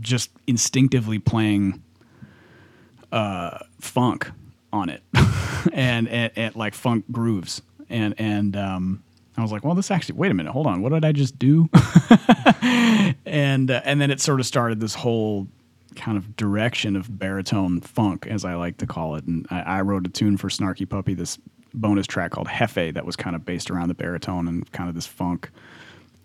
just 0.01 0.31
instinctively 0.47 1.19
playing 1.19 1.83
uh, 3.11 3.59
funk 3.81 4.31
on 4.73 4.91
it 4.91 5.03
and, 5.73 6.09
and 6.09 6.55
like 6.55 6.75
funk 6.75 7.05
grooves. 7.11 7.63
And, 7.91 8.15
and, 8.19 8.57
um, 8.57 9.03
I 9.37 9.43
was 9.43 9.53
like, 9.53 9.65
well, 9.65 9.77
this 9.77 9.93
actually, 9.93 10.17
wait 10.17 10.33
a 10.33 10.35
minute, 10.35 10.51
hold 10.51 10.67
on. 10.67 10.83
What 10.83 10.93
did 10.93 11.05
I 11.05 11.13
just 11.13 11.39
do? 11.39 11.69
and, 13.25 13.71
uh, 13.71 13.81
and 13.85 14.01
then 14.01 14.11
it 14.11 14.21
sort 14.21 14.41
of 14.41 14.47
started 14.47 14.81
this 14.81 14.95
whole 14.95 15.47
kind 15.99 16.17
of 16.17 16.37
direction 16.37 16.97
of 16.97 17.19
baritone 17.19 17.81
funk, 17.81 18.27
as 18.27 18.45
I 18.45 18.55
like 18.55 18.79
to 18.79 18.87
call 18.87 19.17
it. 19.17 19.25
And 19.25 19.47
I, 19.51 19.61
I 19.61 19.81
wrote 19.83 20.07
a 20.07 20.11
tune 20.11 20.37
for 20.37 20.49
Snarky 20.49 20.89
Puppy 20.89 21.15
this 21.15 21.39
bonus 21.75 22.07
track 22.07 22.31
called 22.31 22.49
Jefe 22.49 22.95
that 22.95 23.05
was 23.05 23.17
kind 23.17 23.37
of 23.37 23.45
based 23.45 23.71
around 23.71 23.89
the 23.89 23.95
baritone 23.95 24.49
and 24.49 24.71
kind 24.73 24.89
of 24.89 24.95
this 24.95 25.07
funk, 25.07 25.51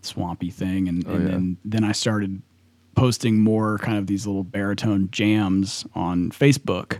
swampy 0.01 0.49
thing. 0.49 0.87
And, 0.87 1.05
and 1.05 1.23
yeah. 1.23 1.31
then 1.31 1.57
then 1.65 1.83
I 1.83 1.91
started 1.91 2.41
posting 2.95 3.39
more 3.39 3.79
kind 3.79 3.97
of 3.97 4.07
these 4.07 4.27
little 4.27 4.43
baritone 4.43 5.09
jams 5.11 5.85
on 5.95 6.29
Facebook. 6.31 6.99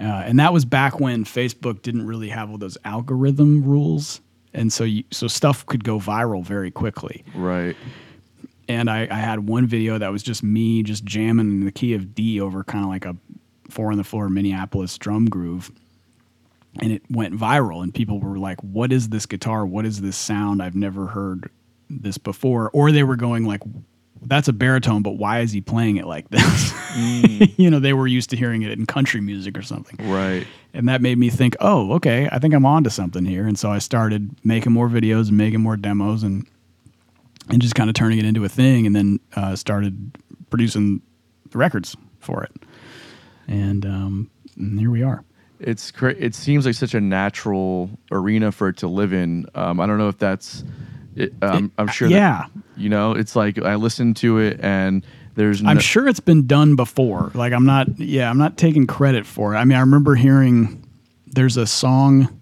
Uh, 0.00 0.04
and 0.04 0.38
that 0.38 0.52
was 0.52 0.64
back 0.64 1.00
when 1.00 1.24
Facebook 1.24 1.82
didn't 1.82 2.06
really 2.06 2.28
have 2.28 2.50
all 2.50 2.58
those 2.58 2.78
algorithm 2.84 3.64
rules, 3.64 4.20
and 4.54 4.72
so 4.72 4.84
you, 4.84 5.02
so 5.10 5.26
stuff 5.26 5.66
could 5.66 5.82
go 5.82 5.98
viral 5.98 6.44
very 6.44 6.70
quickly. 6.70 7.24
Right. 7.34 7.76
And 8.68 8.90
I, 8.90 9.08
I 9.10 9.16
had 9.16 9.48
one 9.48 9.66
video 9.66 9.98
that 9.98 10.12
was 10.12 10.22
just 10.22 10.42
me 10.42 10.82
just 10.82 11.04
jamming 11.04 11.48
in 11.48 11.64
the 11.64 11.72
key 11.72 11.94
of 11.94 12.14
D 12.14 12.40
over 12.40 12.62
kind 12.64 12.84
of 12.84 12.90
like 12.90 13.04
a 13.06 13.16
four 13.70 13.90
on 13.90 13.98
the 13.98 14.04
floor 14.04 14.28
Minneapolis 14.28 14.98
drum 14.98 15.26
groove, 15.26 15.70
and 16.80 16.92
it 16.92 17.02
went 17.10 17.34
viral. 17.34 17.82
And 17.82 17.94
people 17.94 18.20
were 18.20 18.38
like, 18.38 18.62
"What 18.62 18.92
is 18.92 19.08
this 19.08 19.26
guitar? 19.26 19.64
What 19.64 19.86
is 19.86 20.00
this 20.00 20.16
sound? 20.16 20.62
I've 20.62 20.76
never 20.76 21.06
heard 21.06 21.50
this 21.88 22.18
before." 22.18 22.70
Or 22.72 22.92
they 22.92 23.04
were 23.04 23.16
going 23.16 23.46
like, 23.46 23.62
"That's 24.22 24.48
a 24.48 24.52
baritone, 24.52 25.02
but 25.02 25.12
why 25.12 25.40
is 25.40 25.52
he 25.52 25.60
playing 25.62 25.96
it 25.96 26.06
like 26.06 26.28
this?" 26.30 26.72
Mm. 26.98 27.52
you 27.58 27.70
know, 27.70 27.78
they 27.78 27.92
were 27.92 28.06
used 28.06 28.30
to 28.30 28.36
hearing 28.36 28.62
it 28.62 28.72
in 28.72 28.86
country 28.86 29.20
music 29.20 29.56
or 29.56 29.62
something. 29.62 29.96
Right. 30.10 30.46
And 30.74 30.88
that 30.88 31.02
made 31.02 31.18
me 31.18 31.30
think, 31.30 31.56
oh, 31.60 31.92
okay, 31.94 32.28
I 32.30 32.38
think 32.38 32.54
I'm 32.54 32.66
on 32.66 32.84
to 32.84 32.90
something 32.90 33.24
here. 33.24 33.46
And 33.46 33.58
so 33.58 33.70
I 33.70 33.78
started 33.78 34.30
making 34.44 34.72
more 34.72 34.88
videos 34.88 35.28
and 35.28 35.36
making 35.36 35.60
more 35.60 35.76
demos 35.76 36.22
and 36.22 36.46
and 37.48 37.60
just 37.62 37.74
kind 37.74 37.88
of 37.90 37.94
turning 37.94 38.18
it 38.18 38.24
into 38.24 38.44
a 38.44 38.48
thing 38.48 38.86
and 38.86 38.94
then 38.94 39.20
uh, 39.36 39.56
started 39.56 40.16
producing 40.50 41.00
the 41.50 41.58
records 41.58 41.96
for 42.20 42.42
it. 42.44 42.52
And, 43.46 43.84
um, 43.86 44.30
and 44.56 44.78
here 44.78 44.90
we 44.90 45.02
are. 45.02 45.24
It's 45.60 45.90
cra- 45.90 46.14
it 46.16 46.34
seems 46.34 46.66
like 46.66 46.74
such 46.74 46.94
a 46.94 47.00
natural 47.00 47.90
arena 48.12 48.52
for 48.52 48.68
it 48.68 48.76
to 48.78 48.88
live 48.88 49.12
in. 49.12 49.46
Um, 49.54 49.80
I 49.80 49.86
don't 49.86 49.98
know 49.98 50.08
if 50.08 50.18
that's. 50.18 50.62
It, 51.16 51.32
um, 51.42 51.72
I'm 51.78 51.88
sure. 51.88 52.08
that- 52.08 52.14
yeah. 52.14 52.46
you 52.76 52.88
know, 52.88 53.12
it's 53.12 53.34
like 53.34 53.58
I 53.58 53.74
listened 53.74 54.16
to 54.18 54.38
it 54.38 54.60
and 54.62 55.04
there's. 55.34 55.60
No, 55.62 55.70
I'm 55.70 55.80
sure 55.80 56.06
it's 56.06 56.20
been 56.20 56.46
done 56.46 56.76
before. 56.76 57.32
Like 57.34 57.52
I'm 57.52 57.66
not 57.66 57.98
yeah, 57.98 58.30
I'm 58.30 58.38
not 58.38 58.56
taking 58.56 58.86
credit 58.86 59.26
for 59.26 59.54
it. 59.54 59.58
I 59.58 59.64
mean, 59.64 59.76
I 59.76 59.80
remember 59.80 60.14
hearing 60.14 60.84
there's 61.26 61.56
a 61.56 61.66
song 61.66 62.37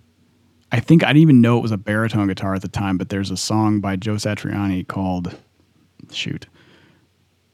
I 0.73 0.81
think 0.81 1.05
I 1.05 1.09
didn't 1.09 1.23
even 1.23 1.41
know 1.41 1.59
it 1.59 1.63
was 1.63 1.73
a 1.73 1.77
baritone 1.77 2.27
guitar 2.27 2.55
at 2.55 2.63
the 2.63 2.69
time, 2.69 2.99
but 2.99 3.09
there's 3.09 3.31
a 3.31 3.37
song 3.37 3.81
by 3.81 3.97
Joe 3.97 4.15
Satriani 4.15 4.87
called 4.87 5.37
shoot. 6.11 6.47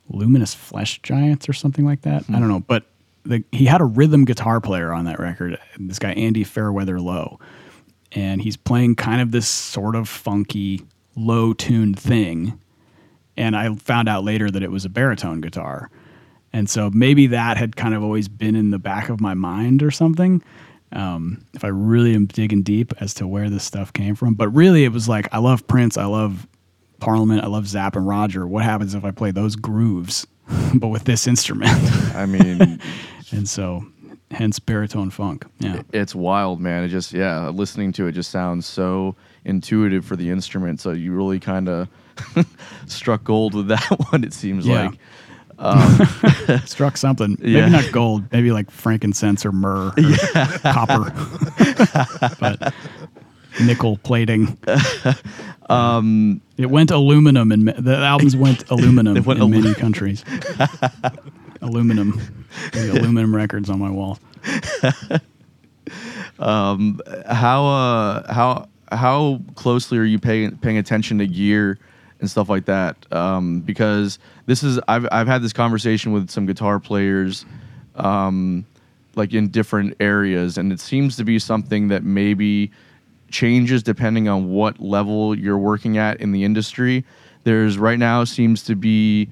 Luminous 0.09 0.55
Flesh 0.55 1.01
Giants 1.03 1.49
or 1.49 1.53
something 1.53 1.85
like 1.85 2.03
that. 2.03 2.23
I 2.23 2.25
hmm. 2.27 2.33
don't 2.35 2.49
know, 2.49 2.61
but 2.61 2.85
the, 3.25 3.45
he 3.53 3.67
had 3.67 3.81
a 3.81 3.85
rhythm 3.85 4.25
guitar 4.25 4.61
player 4.61 4.93
on 4.93 5.05
that 5.05 5.19
record. 5.19 5.59
This 5.79 5.99
guy 5.99 6.13
Andy 6.13 6.45
Fairweather 6.45 7.01
Low, 7.01 7.39
and 8.13 8.43
he's 8.43 8.57
playing 8.57 8.97
kind 8.97 9.21
of 9.21 9.31
this 9.31 9.49
sort 9.49 9.95
of 9.95 10.09
funky, 10.09 10.83
low 11.17 11.53
tuned 11.53 11.99
thing. 11.99 12.59
And 13.37 13.57
I 13.57 13.75
found 13.77 14.09
out 14.09 14.25
later 14.25 14.51
that 14.51 14.63
it 14.63 14.71
was 14.71 14.85
a 14.85 14.91
baritone 14.91 15.41
guitar, 15.41 15.91
and 16.53 16.69
so 16.69 16.91
maybe 16.91 17.29
that 17.29 17.57
had 17.57 17.77
kind 17.77 17.95
of 17.95 18.03
always 18.03 18.29
been 18.29 18.55
in 18.55 18.71
the 18.71 18.79
back 18.79 19.09
of 19.09 19.21
my 19.21 19.35
mind 19.35 19.83
or 19.83 19.91
something. 19.91 20.43
Um, 20.93 21.45
if 21.55 21.65
I 21.65 21.69
really 21.69 22.15
am 22.15 22.27
digging 22.27 22.63
deep 22.63 22.93
as 23.01 23.15
to 23.15 23.27
where 23.27 23.49
this 23.49 23.65
stuff 23.65 23.93
came 23.93 24.15
from, 24.15 24.35
but 24.35 24.49
really 24.51 24.85
it 24.85 24.93
was 24.93 25.09
like 25.09 25.29
I 25.33 25.39
love 25.39 25.67
Prince, 25.67 25.97
I 25.97 26.05
love 26.05 26.47
Parliament, 27.01 27.43
I 27.43 27.47
love 27.47 27.67
Zapp 27.67 27.97
and 27.97 28.07
Roger. 28.07 28.47
What 28.47 28.63
happens 28.65 28.95
if 28.95 29.05
I 29.05 29.11
play 29.11 29.31
those 29.31 29.57
grooves, 29.57 30.27
but 30.75 30.89
with 30.89 31.05
this 31.05 31.27
instrument? 31.27 31.73
I 32.15 32.27
mean, 32.27 32.79
and 33.33 33.49
so, 33.49 33.85
hence 34.31 34.59
baritone 34.59 35.11
funk. 35.11 35.47
Yeah, 35.61 35.83
it's 35.93 36.15
wild, 36.15 36.61
man. 36.61 36.85
It 36.85 36.89
just 36.89 37.13
yeah, 37.13 37.49
listening 37.49 37.93
to 37.93 38.07
it 38.07 38.13
just 38.13 38.31
sounds 38.31 38.67
so 38.67 39.17
intuitive 39.45 40.05
for 40.05 40.15
the 40.17 40.31
instrument. 40.31 40.81
So 40.81 40.91
you 40.93 41.13
really 41.13 41.41
kind 41.41 41.69
of 41.69 41.89
struck 42.87 43.25
gold 43.25 43.55
with 43.55 43.69
that 43.69 43.89
one. 44.11 44.25
It 44.25 44.33
seems 44.35 44.67
Yeah. 44.67 44.89
like. 44.89 44.99
struck 46.67 46.97
something. 46.97 47.37
Yeah. 47.41 47.61
Maybe 47.61 47.71
not 47.73 47.93
gold. 47.93 48.25
Maybe 48.33 48.51
like 48.53 48.71
frankincense 48.71 49.47
or 49.47 49.53
myrrh, 49.53 49.93
or 49.97 50.59
copper, 50.73 51.13
but 52.41 52.75
nickel 53.63 53.97
plating. 53.99 54.59
Um, 55.71 56.43
It 56.59 56.67
went 56.67 56.91
aluminum, 56.91 57.51
and 57.51 57.69
the 57.69 57.97
albums 57.97 58.37
went 58.37 58.69
aluminum 58.69 59.15
went 59.25 59.39
in 59.39 59.43
alu- 59.45 59.63
many 59.63 59.75
countries. 59.75 60.23
aluminum, 61.63 62.21
the 62.73 62.91
aluminum 62.91 63.35
records 63.35 63.71
on 63.71 63.79
my 63.79 63.89
wall. 63.89 64.19
how 66.39 67.67
uh 67.67 68.33
how 68.33 68.69
how 68.91 69.41
closely 69.55 69.97
are 69.99 70.05
you 70.05 70.19
paying 70.19 70.57
paying 70.59 70.77
attention 70.79 71.19
to 71.19 71.27
gear 71.27 71.79
and 72.23 72.31
stuff 72.31 72.49
like 72.49 72.65
that 72.65 72.97
um 73.13 73.61
because 73.61 74.19
this 74.47 74.63
is 74.63 74.81
i've 74.89 75.07
i've 75.13 75.27
had 75.27 75.43
this 75.43 75.53
conversation 75.53 76.13
with 76.13 76.31
some 76.31 76.47
guitar 76.47 76.79
players 76.79 77.45
um 77.97 78.65
like 79.15 79.35
in 79.35 79.49
different 79.49 79.95
areas 80.01 80.57
and 80.57 80.73
it 80.73 80.81
seems 80.81 81.17
to 81.17 81.25
be 81.25 81.39
something 81.39 81.89
that 81.89 82.03
maybe 82.03 82.71
changes 83.31 83.83
depending 83.83 84.29
on 84.29 84.51
what 84.51 84.81
level 84.81 85.37
you're 85.37 85.59
working 85.59 85.99
at 85.99 86.21
in 86.21 86.33
the 86.33 86.45
industry 86.45 87.05
there's 87.45 87.77
right 87.77 87.99
now 87.99 88.25
seems 88.25 88.63
to 88.63 88.77
be 88.77 89.29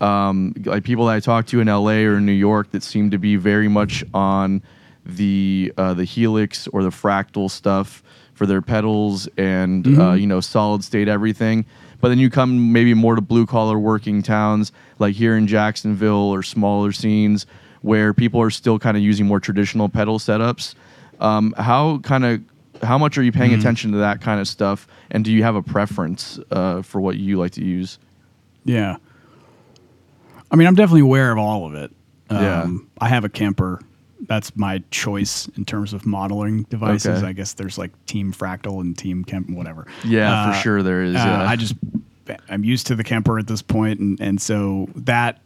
um, 0.00 0.54
like 0.64 0.84
people 0.84 1.06
that 1.06 1.16
I 1.16 1.20
talk 1.20 1.46
to 1.48 1.60
in 1.60 1.66
LA 1.66 1.98
or 2.04 2.16
in 2.16 2.26
New 2.26 2.32
York 2.32 2.70
that 2.70 2.82
seem 2.82 3.10
to 3.10 3.18
be 3.18 3.36
very 3.36 3.68
much 3.68 4.02
on 4.14 4.62
the 5.04 5.72
uh, 5.76 5.94
the 5.94 6.04
helix 6.04 6.66
or 6.68 6.82
the 6.82 6.90
fractal 6.90 7.50
stuff 7.50 8.02
for 8.34 8.46
their 8.46 8.62
pedals 8.62 9.28
and 9.36 9.98
uh, 10.00 10.12
you 10.12 10.26
know 10.26 10.40
solid 10.40 10.84
state 10.84 11.08
everything. 11.08 11.66
But 12.00 12.08
then 12.08 12.18
you 12.18 12.30
come 12.30 12.72
maybe 12.72 12.94
more 12.94 13.14
to 13.14 13.20
blue 13.20 13.46
collar 13.46 13.78
working 13.78 14.22
towns 14.22 14.72
like 14.98 15.14
here 15.14 15.36
in 15.36 15.46
Jacksonville 15.46 16.14
or 16.14 16.42
smaller 16.42 16.92
scenes 16.92 17.46
where 17.82 18.12
people 18.14 18.40
are 18.40 18.50
still 18.50 18.78
kind 18.78 18.96
of 18.96 19.02
using 19.02 19.26
more 19.26 19.40
traditional 19.40 19.88
pedal 19.88 20.18
setups. 20.18 20.74
Um, 21.18 21.54
how 21.56 21.98
kind 21.98 22.24
of 22.24 22.40
how 22.82 22.96
much 22.96 23.18
are 23.18 23.22
you 23.22 23.32
paying 23.32 23.52
attention 23.52 23.92
to 23.92 23.98
that 23.98 24.22
kind 24.22 24.40
of 24.40 24.48
stuff, 24.48 24.86
and 25.10 25.22
do 25.24 25.30
you 25.30 25.42
have 25.42 25.54
a 25.54 25.62
preference 25.62 26.38
uh, 26.50 26.80
for 26.82 27.00
what 27.00 27.16
you 27.16 27.38
like 27.38 27.52
to 27.52 27.64
use? 27.64 27.98
Yeah. 28.64 28.96
I 30.50 30.56
mean, 30.56 30.66
I'm 30.66 30.74
definitely 30.74 31.02
aware 31.02 31.30
of 31.30 31.38
all 31.38 31.66
of 31.66 31.74
it. 31.74 31.92
Yeah. 32.30 32.62
Um, 32.62 32.88
I 33.00 33.08
have 33.08 33.24
a 33.24 33.28
Kemper. 33.28 33.80
That's 34.22 34.54
my 34.56 34.82
choice 34.90 35.48
in 35.56 35.64
terms 35.64 35.92
of 35.92 36.04
modeling 36.06 36.64
devices. 36.64 37.18
Okay. 37.18 37.26
I 37.26 37.32
guess 37.32 37.54
there's 37.54 37.78
like 37.78 37.90
Team 38.06 38.32
Fractal 38.32 38.80
and 38.80 38.96
Team 38.96 39.24
Kemp, 39.24 39.48
whatever. 39.50 39.86
Yeah, 40.04 40.44
for 40.46 40.50
Uh, 40.50 40.60
sure 40.60 40.82
there 40.82 41.02
is. 41.02 41.14
Uh, 41.16 41.18
yeah. 41.18 41.48
I 41.48 41.56
just 41.56 41.74
I'm 42.48 42.62
used 42.64 42.86
to 42.88 42.94
the 42.94 43.02
Kemper 43.04 43.38
at 43.38 43.46
this 43.46 43.62
point, 43.62 43.98
and 44.00 44.20
and 44.20 44.40
so 44.40 44.88
that 44.94 45.40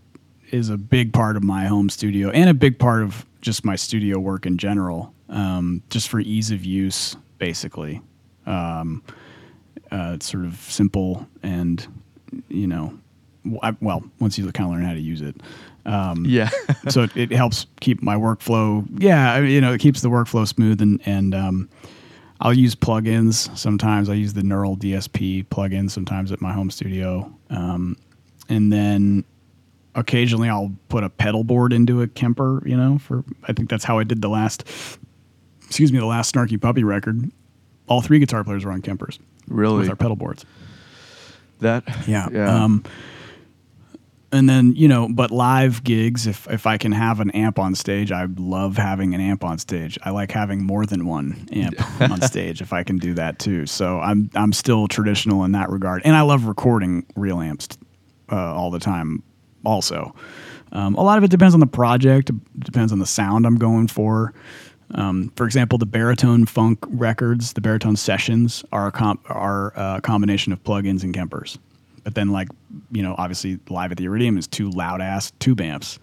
is 0.50 0.68
a 0.70 0.76
big 0.76 1.12
part 1.12 1.36
of 1.36 1.42
my 1.44 1.66
home 1.66 1.88
studio 1.88 2.30
and 2.30 2.50
a 2.50 2.54
big 2.54 2.78
part 2.78 3.02
of 3.02 3.24
just 3.40 3.64
my 3.64 3.76
studio 3.76 4.18
work 4.18 4.44
in 4.46 4.58
general. 4.58 5.12
Um, 5.28 5.82
just 5.88 6.08
for 6.08 6.20
ease 6.20 6.50
of 6.50 6.64
use, 6.64 7.16
basically. 7.38 8.00
Um, 8.46 9.02
uh, 9.90 10.12
it's 10.14 10.30
sort 10.30 10.44
of 10.44 10.54
simple 10.56 11.26
and 11.42 11.86
you 12.48 12.66
know, 12.66 12.98
w- 13.44 13.60
I- 13.62 13.76
well, 13.80 14.02
once 14.20 14.36
you 14.38 14.50
kind 14.52 14.68
of 14.68 14.74
learn 14.76 14.84
how 14.84 14.92
to 14.94 15.00
use 15.00 15.22
it. 15.22 15.36
Um, 15.86 16.24
yeah. 16.26 16.50
so 16.88 17.02
it, 17.02 17.16
it 17.16 17.32
helps 17.32 17.66
keep 17.80 18.02
my 18.02 18.16
workflow. 18.16 18.86
Yeah, 18.98 19.38
you 19.38 19.60
know, 19.60 19.72
it 19.72 19.80
keeps 19.80 20.00
the 20.00 20.08
workflow 20.08 20.46
smooth, 20.46 20.80
and 20.80 21.00
and 21.06 21.34
um, 21.34 21.68
I'll 22.40 22.54
use 22.54 22.74
plugins 22.74 23.56
sometimes. 23.56 24.08
I 24.08 24.14
use 24.14 24.32
the 24.34 24.42
Neural 24.42 24.76
DSP 24.76 25.46
plugin 25.46 25.90
sometimes 25.90 26.32
at 26.32 26.40
my 26.40 26.52
home 26.52 26.70
studio, 26.70 27.32
um, 27.50 27.96
and 28.48 28.72
then 28.72 29.24
occasionally 29.94 30.48
I'll 30.48 30.72
put 30.88 31.04
a 31.04 31.10
pedal 31.10 31.44
board 31.44 31.72
into 31.72 32.02
a 32.02 32.06
Kemper. 32.06 32.62
You 32.66 32.76
know, 32.76 32.98
for 32.98 33.24
I 33.48 33.52
think 33.52 33.70
that's 33.70 33.84
how 33.84 33.98
I 33.98 34.04
did 34.04 34.22
the 34.22 34.28
last. 34.28 34.64
Excuse 35.66 35.92
me, 35.92 35.98
the 35.98 36.06
last 36.06 36.34
Snarky 36.34 36.60
Puppy 36.60 36.84
record. 36.84 37.30
All 37.86 38.00
three 38.00 38.18
guitar 38.18 38.44
players 38.44 38.64
were 38.64 38.72
on 38.72 38.80
Kempers 38.80 39.18
really. 39.48 39.80
with 39.80 39.90
our 39.90 39.96
pedal 39.96 40.16
boards. 40.16 40.44
that. 41.60 41.84
Yeah. 42.06 42.28
Yeah. 42.32 42.64
And 44.34 44.48
then 44.48 44.74
you 44.74 44.88
know, 44.88 45.08
but 45.08 45.30
live 45.30 45.84
gigs, 45.84 46.26
if 46.26 46.48
if 46.50 46.66
I 46.66 46.76
can 46.76 46.90
have 46.90 47.20
an 47.20 47.30
amp 47.30 47.60
on 47.60 47.76
stage, 47.76 48.10
I 48.10 48.26
love 48.36 48.76
having 48.76 49.14
an 49.14 49.20
amp 49.20 49.44
on 49.44 49.58
stage. 49.58 49.96
I 50.02 50.10
like 50.10 50.32
having 50.32 50.64
more 50.64 50.86
than 50.86 51.06
one 51.06 51.46
amp 51.52 51.76
on 52.00 52.20
stage 52.32 52.60
if 52.60 52.72
I 52.72 52.82
can 52.82 52.98
do 52.98 53.14
that 53.14 53.38
too. 53.38 53.66
So 53.66 54.00
I'm 54.00 54.28
I'm 54.34 54.52
still 54.52 54.88
traditional 54.88 55.44
in 55.44 55.52
that 55.52 55.70
regard, 55.70 56.02
and 56.04 56.16
I 56.16 56.22
love 56.22 56.46
recording 56.46 57.06
real 57.14 57.40
amps 57.40 57.68
uh, 58.32 58.54
all 58.54 58.72
the 58.72 58.80
time. 58.80 59.22
Also, 59.64 60.12
um, 60.72 60.96
a 60.96 61.02
lot 61.04 61.16
of 61.16 61.22
it 61.22 61.30
depends 61.30 61.54
on 61.54 61.60
the 61.60 61.66
project, 61.68 62.32
depends 62.58 62.90
on 62.90 62.98
the 62.98 63.06
sound 63.06 63.46
I'm 63.46 63.56
going 63.56 63.86
for. 63.86 64.34
Um, 64.90 65.32
for 65.36 65.46
example, 65.46 65.78
the 65.78 65.86
baritone 65.86 66.44
funk 66.44 66.80
records, 66.88 67.52
the 67.52 67.60
baritone 67.60 67.94
sessions 67.94 68.64
are 68.72 68.88
a 68.88 68.92
com- 68.92 69.20
are 69.26 69.72
a 69.76 70.00
combination 70.00 70.52
of 70.52 70.60
plugins 70.64 71.04
and 71.04 71.14
Kempers. 71.14 71.56
But 72.04 72.14
then, 72.14 72.28
like 72.28 72.48
you 72.92 73.02
know, 73.02 73.14
obviously, 73.18 73.58
live 73.68 73.90
at 73.90 73.98
the 73.98 74.04
Iridium 74.04 74.38
is 74.38 74.46
two 74.46 74.70
loud 74.70 75.00
ass 75.00 75.32
tube 75.40 75.60
amps. 75.60 75.98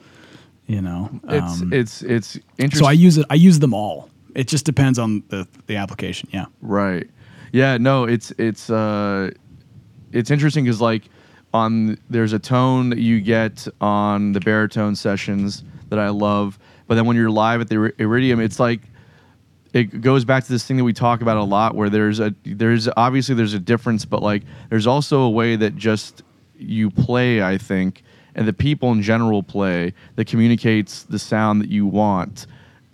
You 0.68 0.82
know, 0.82 1.10
it's 1.30 1.62
Um, 1.62 1.74
it's 1.74 2.02
it's 2.02 2.38
so. 2.74 2.86
I 2.86 2.92
use 2.92 3.18
it. 3.18 3.26
I 3.30 3.36
use 3.36 3.60
them 3.60 3.74
all 3.74 4.10
it 4.36 4.48
just 4.48 4.66
depends 4.66 5.00
on 5.00 5.24
the 5.30 5.48
the 5.68 5.76
application. 5.76 6.30
Yeah. 6.32 6.46
Right. 6.62 7.10
Yeah. 7.52 7.78
No. 7.78 8.06
It's 8.06 8.32
it's 8.38 8.70
uh, 8.70 9.32
it's 10.12 10.32
interesting 10.32 10.64
because 10.64 10.82
like 10.82 11.04
on 11.54 11.98
there's 12.10 12.34
a 12.34 12.40
tone 12.40 12.90
that 12.90 13.00
you 13.00 13.22
get 13.22 13.68
on 13.80 14.32
the 14.34 14.40
baritone 14.40 14.96
sessions 14.96 15.64
that 15.90 16.00
I 16.00 16.10
love, 16.10 16.58
but 16.88 16.96
then 16.96 17.06
when 17.06 17.18
you're 17.18 17.30
live 17.30 17.62
at 17.62 17.70
the 17.70 17.94
Iridium, 18.00 18.40
it's 18.40 18.60
like 18.60 18.82
it 19.74 20.02
goes 20.02 20.26
back 20.26 20.44
to 20.44 20.52
this 20.52 20.66
thing 20.66 20.78
that 20.78 20.84
we 20.84 20.94
talk 20.94 21.22
about 21.22 21.38
a 21.38 21.44
lot, 21.44 21.76
where 21.76 21.90
there's 21.90 22.20
a 22.20 22.34
there's 22.44 22.90
obviously 22.98 23.36
there's 23.36 23.54
a 23.54 23.60
difference, 23.60 24.06
but 24.06 24.22
like 24.22 24.44
there's 24.70 24.88
also 24.88 25.22
a 25.22 25.30
way 25.30 25.56
that 25.56 25.76
just 25.76 26.24
you 26.58 26.90
play, 26.92 27.42
I 27.42 27.58
think, 27.58 28.04
and 28.36 28.48
the 28.48 28.54
people 28.54 28.92
in 28.92 29.02
general 29.02 29.44
play 29.44 29.94
that 30.16 30.28
communicates 30.28 31.04
the 31.04 31.20
sound 31.20 31.62
that 31.62 31.70
you 31.70 31.86
want. 31.86 32.48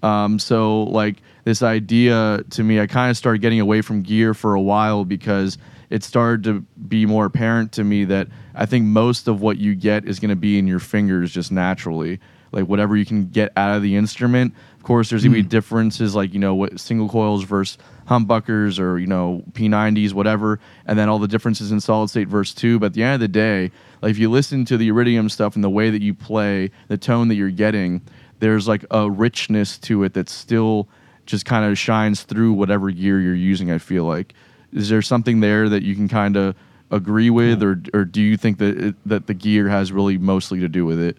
Um, 0.04 0.38
so 0.40 0.84
like 0.84 1.22
this 1.44 1.64
idea 1.64 2.44
to 2.52 2.64
me, 2.64 2.80
I 2.80 2.88
kind 2.88 3.10
of 3.10 3.18
started 3.18 3.42
getting 3.42 3.60
away 3.60 3.82
from 3.82 4.04
gear 4.04 4.34
for 4.34 4.54
a 4.54 4.62
while 4.62 5.06
because 5.06 5.58
it 5.90 6.04
started 6.04 6.44
to 6.44 6.60
be 6.88 7.06
more 7.06 7.26
apparent 7.26 7.72
to 7.74 7.84
me 7.84 8.06
that 8.06 8.28
I 8.54 8.66
think 8.66 8.86
most 8.86 9.28
of 9.28 9.42
what 9.42 9.58
you 9.58 9.74
get 9.74 10.06
is 10.06 10.20
going 10.20 10.30
to 10.30 10.36
be 10.36 10.60
in 10.60 10.68
your 10.68 10.80
fingers 10.80 11.32
just 11.32 11.52
naturally. 11.52 12.20
Like 12.52 12.66
whatever 12.66 12.96
you 12.96 13.06
can 13.06 13.30
get 13.30 13.52
out 13.58 13.76
of 13.76 13.82
the 13.82 13.96
instrument. 13.96 14.54
Of 14.88 14.90
course, 14.90 15.10
there's 15.10 15.24
to 15.24 15.30
be 15.30 15.42
hmm. 15.42 15.50
differences 15.50 16.16
like 16.16 16.34
you 16.34 16.40
know 16.40 16.56
what 16.56 16.80
single 16.80 17.10
coils 17.10 17.44
versus 17.44 17.78
humbuckers 18.08 18.80
or 18.80 18.98
you 18.98 19.06
know 19.06 19.44
P90s, 19.52 20.14
whatever, 20.14 20.62
and 20.86 20.98
then 20.98 21.10
all 21.10 21.20
the 21.20 21.28
differences 21.28 21.74
in 21.74 21.82
solid 21.82 22.10
state 22.10 22.30
versus 22.30 22.56
tube. 22.56 22.80
But 22.80 22.86
at 22.86 22.94
the 22.94 23.04
end 23.04 23.16
of 23.16 23.20
the 23.20 23.28
day, 23.28 23.70
like 24.02 24.12
if 24.12 24.18
you 24.18 24.32
listen 24.32 24.64
to 24.64 24.78
the 24.78 24.88
Iridium 24.88 25.28
stuff 25.28 25.56
and 25.56 25.64
the 25.64 25.70
way 25.70 25.90
that 25.90 26.02
you 26.02 26.14
play, 26.14 26.72
the 26.88 26.98
tone 26.98 27.28
that 27.28 27.36
you're 27.36 27.50
getting, 27.50 28.02
there's 28.40 28.66
like 28.66 28.86
a 28.90 29.12
richness 29.12 29.78
to 29.80 30.06
it 30.06 30.14
that 30.14 30.30
still 30.30 30.88
just 31.26 31.46
kind 31.46 31.70
of 31.70 31.78
shines 31.78 32.24
through 32.24 32.54
whatever 32.54 32.90
gear 32.90 33.20
you're 33.20 33.36
using. 33.36 33.70
I 33.70 33.80
feel 33.80 34.06
like 34.06 34.36
is 34.72 34.88
there 34.88 35.02
something 35.02 35.42
there 35.42 35.68
that 35.68 35.84
you 35.84 35.96
can 35.96 36.08
kind 36.08 36.38
of 36.38 36.56
agree 36.92 37.30
with, 37.30 37.62
or 37.62 37.82
or 37.94 38.06
do 38.06 38.22
you 38.22 38.38
think 38.38 38.60
that 38.60 38.80
it, 38.80 38.96
that 39.06 39.28
the 39.28 39.34
gear 39.34 39.68
has 39.68 39.92
really 39.92 40.18
mostly 40.18 40.62
to 40.62 40.70
do 40.70 40.86
with 40.86 41.02
it? 41.02 41.18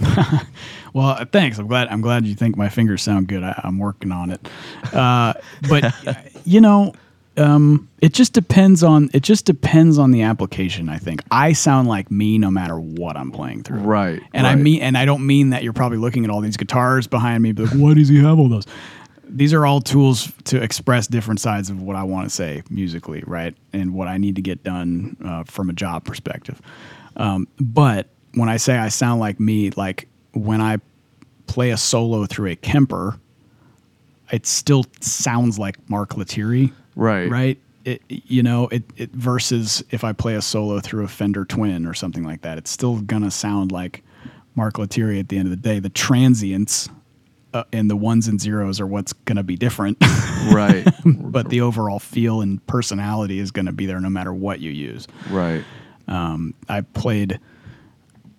Well, 0.92 1.24
thanks. 1.30 1.58
I'm 1.58 1.66
glad. 1.66 1.88
I'm 1.88 2.00
glad 2.00 2.26
you 2.26 2.34
think 2.34 2.56
my 2.56 2.68
fingers 2.68 3.02
sound 3.02 3.28
good. 3.28 3.42
I, 3.42 3.60
I'm 3.62 3.78
working 3.78 4.12
on 4.12 4.30
it. 4.30 4.48
Uh, 4.92 5.34
but 5.68 5.94
you 6.44 6.60
know, 6.60 6.92
um, 7.36 7.88
it 8.00 8.12
just 8.12 8.32
depends 8.32 8.82
on. 8.82 9.10
It 9.12 9.22
just 9.22 9.44
depends 9.44 9.98
on 9.98 10.10
the 10.10 10.22
application. 10.22 10.88
I 10.88 10.98
think 10.98 11.22
I 11.30 11.52
sound 11.52 11.88
like 11.88 12.10
me 12.10 12.38
no 12.38 12.50
matter 12.50 12.78
what 12.78 13.16
I'm 13.16 13.30
playing 13.30 13.62
through. 13.62 13.80
Right, 13.80 14.22
And 14.32 14.46
I 14.46 14.56
mean, 14.56 14.82
and 14.82 14.98
I 14.98 15.04
don't 15.04 15.26
mean 15.26 15.50
that 15.50 15.62
you're 15.62 15.72
probably 15.72 15.98
looking 15.98 16.24
at 16.24 16.30
all 16.30 16.40
these 16.40 16.56
guitars 16.56 17.06
behind 17.06 17.42
me, 17.42 17.52
but 17.52 17.66
like, 17.66 17.74
why 17.74 17.94
does 17.94 18.08
he 18.08 18.20
have 18.22 18.38
all 18.38 18.48
those? 18.48 18.66
These 19.32 19.52
are 19.54 19.64
all 19.64 19.80
tools 19.80 20.32
to 20.44 20.60
express 20.60 21.06
different 21.06 21.38
sides 21.38 21.70
of 21.70 21.80
what 21.80 21.94
I 21.94 22.02
want 22.02 22.28
to 22.28 22.34
say 22.34 22.64
musically, 22.68 23.22
right? 23.28 23.54
And 23.72 23.94
what 23.94 24.08
I 24.08 24.18
need 24.18 24.34
to 24.36 24.42
get 24.42 24.64
done 24.64 25.16
uh, 25.24 25.44
from 25.44 25.70
a 25.70 25.72
job 25.72 26.04
perspective. 26.04 26.60
Um, 27.16 27.46
but 27.60 28.08
when 28.34 28.48
I 28.48 28.56
say 28.56 28.76
I 28.76 28.88
sound 28.88 29.20
like 29.20 29.40
me, 29.40 29.70
like 29.70 30.08
when 30.32 30.60
I 30.60 30.78
play 31.46 31.70
a 31.70 31.76
solo 31.76 32.26
through 32.26 32.50
a 32.50 32.56
Kemper, 32.56 33.18
it 34.32 34.46
still 34.46 34.84
sounds 35.00 35.58
like 35.58 35.76
Mark 35.90 36.16
Lettieri, 36.16 36.72
Right. 36.94 37.28
right? 37.30 37.58
It, 37.84 38.02
you 38.08 38.42
know, 38.42 38.68
it, 38.68 38.84
it 38.96 39.10
versus 39.12 39.82
if 39.90 40.04
I 40.04 40.12
play 40.12 40.34
a 40.34 40.42
solo 40.42 40.80
through 40.80 41.04
a 41.04 41.08
Fender 41.08 41.44
Twin 41.44 41.86
or 41.86 41.94
something 41.94 42.22
like 42.24 42.42
that, 42.42 42.58
it's 42.58 42.70
still 42.70 43.00
gonna 43.00 43.30
sound 43.30 43.72
like 43.72 44.04
Mark 44.54 44.78
Lettieri 44.78 45.18
at 45.18 45.28
the 45.30 45.38
end 45.38 45.46
of 45.46 45.50
the 45.50 45.56
day. 45.56 45.78
The 45.80 45.88
transients 45.88 46.88
uh, 47.54 47.64
and 47.72 47.90
the 47.90 47.96
ones 47.96 48.28
and 48.28 48.40
zeros 48.40 48.80
are 48.80 48.86
what's 48.86 49.12
gonna 49.14 49.42
be 49.42 49.56
different, 49.56 49.96
right, 50.52 50.86
but 51.04 51.48
the 51.48 51.62
overall 51.62 51.98
feel 51.98 52.42
and 52.42 52.64
personality 52.66 53.38
is 53.40 53.50
gonna 53.50 53.72
be 53.72 53.86
there 53.86 53.98
no 54.00 54.10
matter 54.10 54.32
what 54.32 54.60
you 54.60 54.70
use. 54.70 55.08
right. 55.30 55.64
Um, 56.06 56.54
I 56.68 56.82
played 56.82 57.40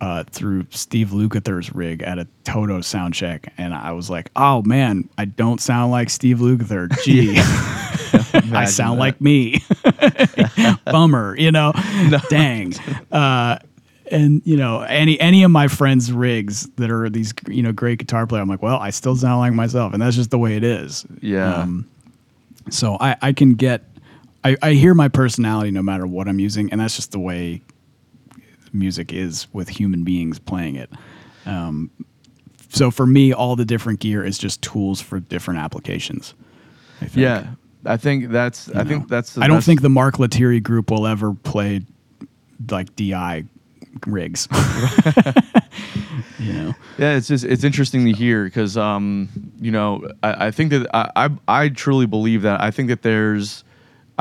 uh, 0.02 0.24
through 0.32 0.66
Steve 0.72 1.10
Lukather's 1.10 1.74
rig 1.74 2.02
at 2.02 2.18
a 2.18 2.28
Toto 2.44 2.82
sound 2.82 3.14
check, 3.14 3.54
and 3.58 3.74
I 3.74 3.92
was 3.92 4.10
like, 4.10 4.32
"Oh 4.36 4.64
man, 4.64 5.08
I 5.18 5.26
don't 5.26 5.62
sound 5.62 5.92
like 5.92 6.10
Steve 6.10 6.40
Lukather. 6.40 6.90
Gee, 7.04 7.38
I 8.56 8.66
sound 8.66 9.00
like 9.00 9.22
me. 9.22 9.62
Bummer, 10.86 11.38
you 11.38 11.52
know. 11.52 11.72
Dang." 12.30 12.74
Uh, 13.12 13.60
and 14.10 14.42
you 14.44 14.58
know, 14.58 14.82
any 14.82 15.20
any 15.20 15.44
of 15.44 15.52
my 15.52 15.68
friends' 15.68 16.12
rigs 16.12 16.68
that 16.78 16.90
are 16.90 17.08
these 17.08 17.32
you 17.48 17.62
know 17.62 17.72
great 17.72 18.00
guitar 18.00 18.26
player, 18.26 18.42
I'm 18.42 18.50
like, 18.50 18.64
well, 18.64 18.78
I 18.78 18.90
still 18.90 19.16
sound 19.16 19.40
like 19.40 19.54
myself, 19.54 19.94
and 19.94 20.02
that's 20.02 20.16
just 20.16 20.32
the 20.32 20.40
way 20.40 20.58
it 20.58 20.64
is. 20.64 21.06
Yeah. 21.22 21.58
Um, 21.58 21.88
so 22.70 22.98
I, 23.00 23.16
I 23.22 23.34
can 23.34 23.54
get, 23.56 23.84
I, 24.44 24.56
I 24.62 24.74
hear 24.74 24.94
my 24.94 25.08
personality 25.08 25.72
no 25.72 25.82
matter 25.82 26.06
what 26.06 26.28
I'm 26.28 26.40
using, 26.40 26.72
and 26.72 26.82
that's 26.82 26.96
just 26.96 27.12
the 27.12 27.20
way 27.20 27.62
music 28.74 29.14
is 29.14 29.48
with 29.54 29.70
human 29.70 30.04
beings 30.04 30.40
playing 30.40 30.76
it. 30.76 30.90
Um, 31.46 31.92
so 32.70 32.92
for 32.92 33.06
me, 33.06 33.34
all 33.34 33.56
the 33.56 33.66
different 33.66 34.00
gear 34.00 34.24
is 34.24 34.38
just 34.38 34.62
tools 34.62 35.02
for 35.02 35.20
different 35.20 35.60
applications. 35.60 36.34
I 37.02 37.06
think. 37.06 37.18
Yeah, 37.18 37.48
I 37.86 37.98
think 37.98 38.30
that's. 38.30 38.70
I 38.70 38.84
You 38.84 38.88
think 38.88 39.10
that's. 39.10 39.34
The 39.34 39.44
I 39.44 39.48
don't 39.48 39.64
think 39.64 39.82
the 39.82 39.90
Mark 39.90 40.20
Lettieri 40.20 40.60
group 40.60 40.92
will 40.92 41.08
ever 41.08 41.34
play 41.34 41.82
like 42.70 42.96
DI 42.96 43.46
rigs. 44.08 44.48
you 46.40 46.54
know. 46.54 46.74
Yeah, 46.98 47.16
it's 47.16 47.28
just 47.28 47.44
it's 47.44 47.64
interesting 47.64 48.06
to 48.06 48.12
hear 48.12 48.46
because 48.46 48.78
um 48.78 49.30
you 49.60 49.72
know 49.72 50.08
I, 50.24 50.48
I 50.48 50.52
think 50.52 50.72
that 50.72 50.88
I, 50.94 51.12
I 51.16 51.30
I 51.48 51.70
truly 51.70 52.06
believe 52.06 52.44
that 52.44 52.62
I 52.62 52.72
think 52.72 52.90
that 52.90 53.02
there's 53.02 53.64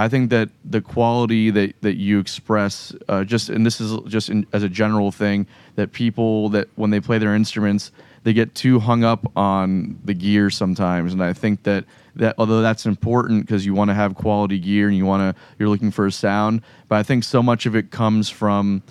I 0.00 0.08
think 0.08 0.30
that 0.30 0.48
the 0.64 0.80
quality 0.80 1.50
that 1.50 1.80
that 1.82 1.96
you 1.96 2.18
express 2.18 2.94
uh, 3.08 3.24
just 3.24 3.50
and 3.50 3.66
this 3.66 3.80
is 3.80 3.98
just 4.06 4.30
in, 4.30 4.46
as 4.52 4.62
a 4.62 4.68
general 4.68 5.12
thing 5.12 5.46
that 5.76 5.92
people 5.92 6.48
that 6.50 6.68
when 6.76 6.90
they 6.90 7.00
play 7.00 7.18
their 7.18 7.34
instruments 7.34 7.92
they 8.22 8.32
get 8.32 8.54
too 8.54 8.78
hung 8.78 9.04
up 9.04 9.30
on 9.36 9.98
the 10.04 10.14
gear 10.14 10.48
sometimes 10.48 11.12
and 11.12 11.22
I 11.22 11.34
think 11.34 11.64
that 11.64 11.84
that 12.16 12.34
although 12.38 12.62
that's 12.62 12.86
important 12.86 13.46
because 13.46 13.66
you 13.66 13.74
want 13.74 13.90
to 13.90 13.94
have 13.94 14.14
quality 14.14 14.58
gear 14.58 14.88
and 14.88 14.96
you 14.96 15.04
want 15.04 15.36
to 15.36 15.42
you're 15.58 15.68
looking 15.68 15.90
for 15.90 16.06
a 16.06 16.12
sound 16.12 16.62
but 16.88 16.96
I 16.96 17.02
think 17.02 17.22
so 17.22 17.42
much 17.42 17.66
of 17.66 17.76
it 17.76 17.90
comes 17.90 18.30
from 18.30 18.82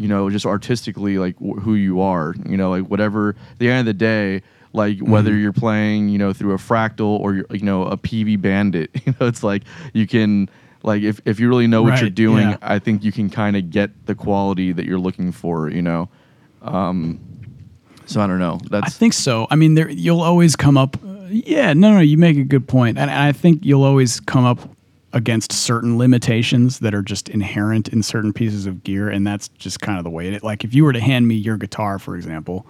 you 0.00 0.08
know, 0.08 0.30
just 0.30 0.46
artistically, 0.46 1.18
like 1.18 1.36
wh- 1.36 1.60
who 1.60 1.74
you 1.74 2.00
are, 2.00 2.34
you 2.48 2.56
know, 2.56 2.70
like 2.70 2.86
whatever. 2.86 3.36
At 3.52 3.58
the 3.58 3.68
end 3.68 3.80
of 3.80 3.84
the 3.84 3.92
day, 3.92 4.40
like 4.72 4.98
whether 5.00 5.34
you're 5.34 5.52
playing, 5.52 6.08
you 6.08 6.18
know, 6.18 6.32
through 6.32 6.52
a 6.52 6.58
fractal 6.58 7.18
or 7.20 7.34
you're, 7.34 7.46
know 7.62 7.84
a 7.84 7.96
Peavey 7.96 8.40
Bandit, 8.40 8.90
you 9.04 9.14
know, 9.20 9.26
it's 9.26 9.42
like 9.42 9.62
you 9.92 10.06
can, 10.06 10.48
like 10.82 11.02
if 11.02 11.20
if 11.24 11.40
you 11.40 11.48
really 11.48 11.66
know 11.66 11.82
what 11.82 12.00
you're 12.00 12.10
doing, 12.10 12.50
yeah. 12.50 12.56
I 12.62 12.78
think 12.78 13.04
you 13.04 13.12
can 13.12 13.30
kind 13.30 13.56
of 13.56 13.70
get 13.70 14.06
the 14.06 14.14
quality 14.14 14.72
that 14.72 14.86
you're 14.86 14.98
looking 14.98 15.32
for, 15.32 15.68
you 15.70 15.82
know. 15.82 16.08
Um, 16.62 17.20
so 18.06 18.20
I 18.20 18.26
don't 18.26 18.38
know. 18.38 18.58
That's 18.70 18.86
I 18.86 18.90
think 18.90 19.12
so. 19.12 19.46
I 19.50 19.56
mean, 19.56 19.74
there 19.74 19.90
you'll 19.90 20.22
always 20.22 20.56
come 20.56 20.76
up. 20.76 20.96
uh, 21.04 21.26
yeah, 21.28 21.72
no, 21.72 21.92
no, 21.92 22.00
you 22.00 22.16
make 22.16 22.36
a 22.36 22.44
good 22.44 22.66
point, 22.66 22.98
and, 22.98 23.10
and 23.10 23.20
I 23.20 23.32
think 23.32 23.64
you'll 23.64 23.84
always 23.84 24.20
come 24.20 24.44
up 24.44 24.58
against 25.12 25.52
certain 25.52 25.98
limitations 25.98 26.78
that 26.78 26.94
are 26.94 27.02
just 27.02 27.28
inherent 27.28 27.88
in 27.88 28.02
certain 28.02 28.32
pieces 28.32 28.66
of 28.66 28.82
gear, 28.84 29.08
and 29.08 29.26
that's 29.26 29.48
just 29.48 29.80
kind 29.80 29.98
of 29.98 30.04
the 30.04 30.10
way 30.10 30.32
it. 30.32 30.42
Like 30.42 30.64
if 30.64 30.74
you 30.74 30.84
were 30.84 30.92
to 30.92 31.00
hand 31.00 31.28
me 31.28 31.34
your 31.34 31.56
guitar, 31.56 31.98
for 31.98 32.16
example, 32.16 32.66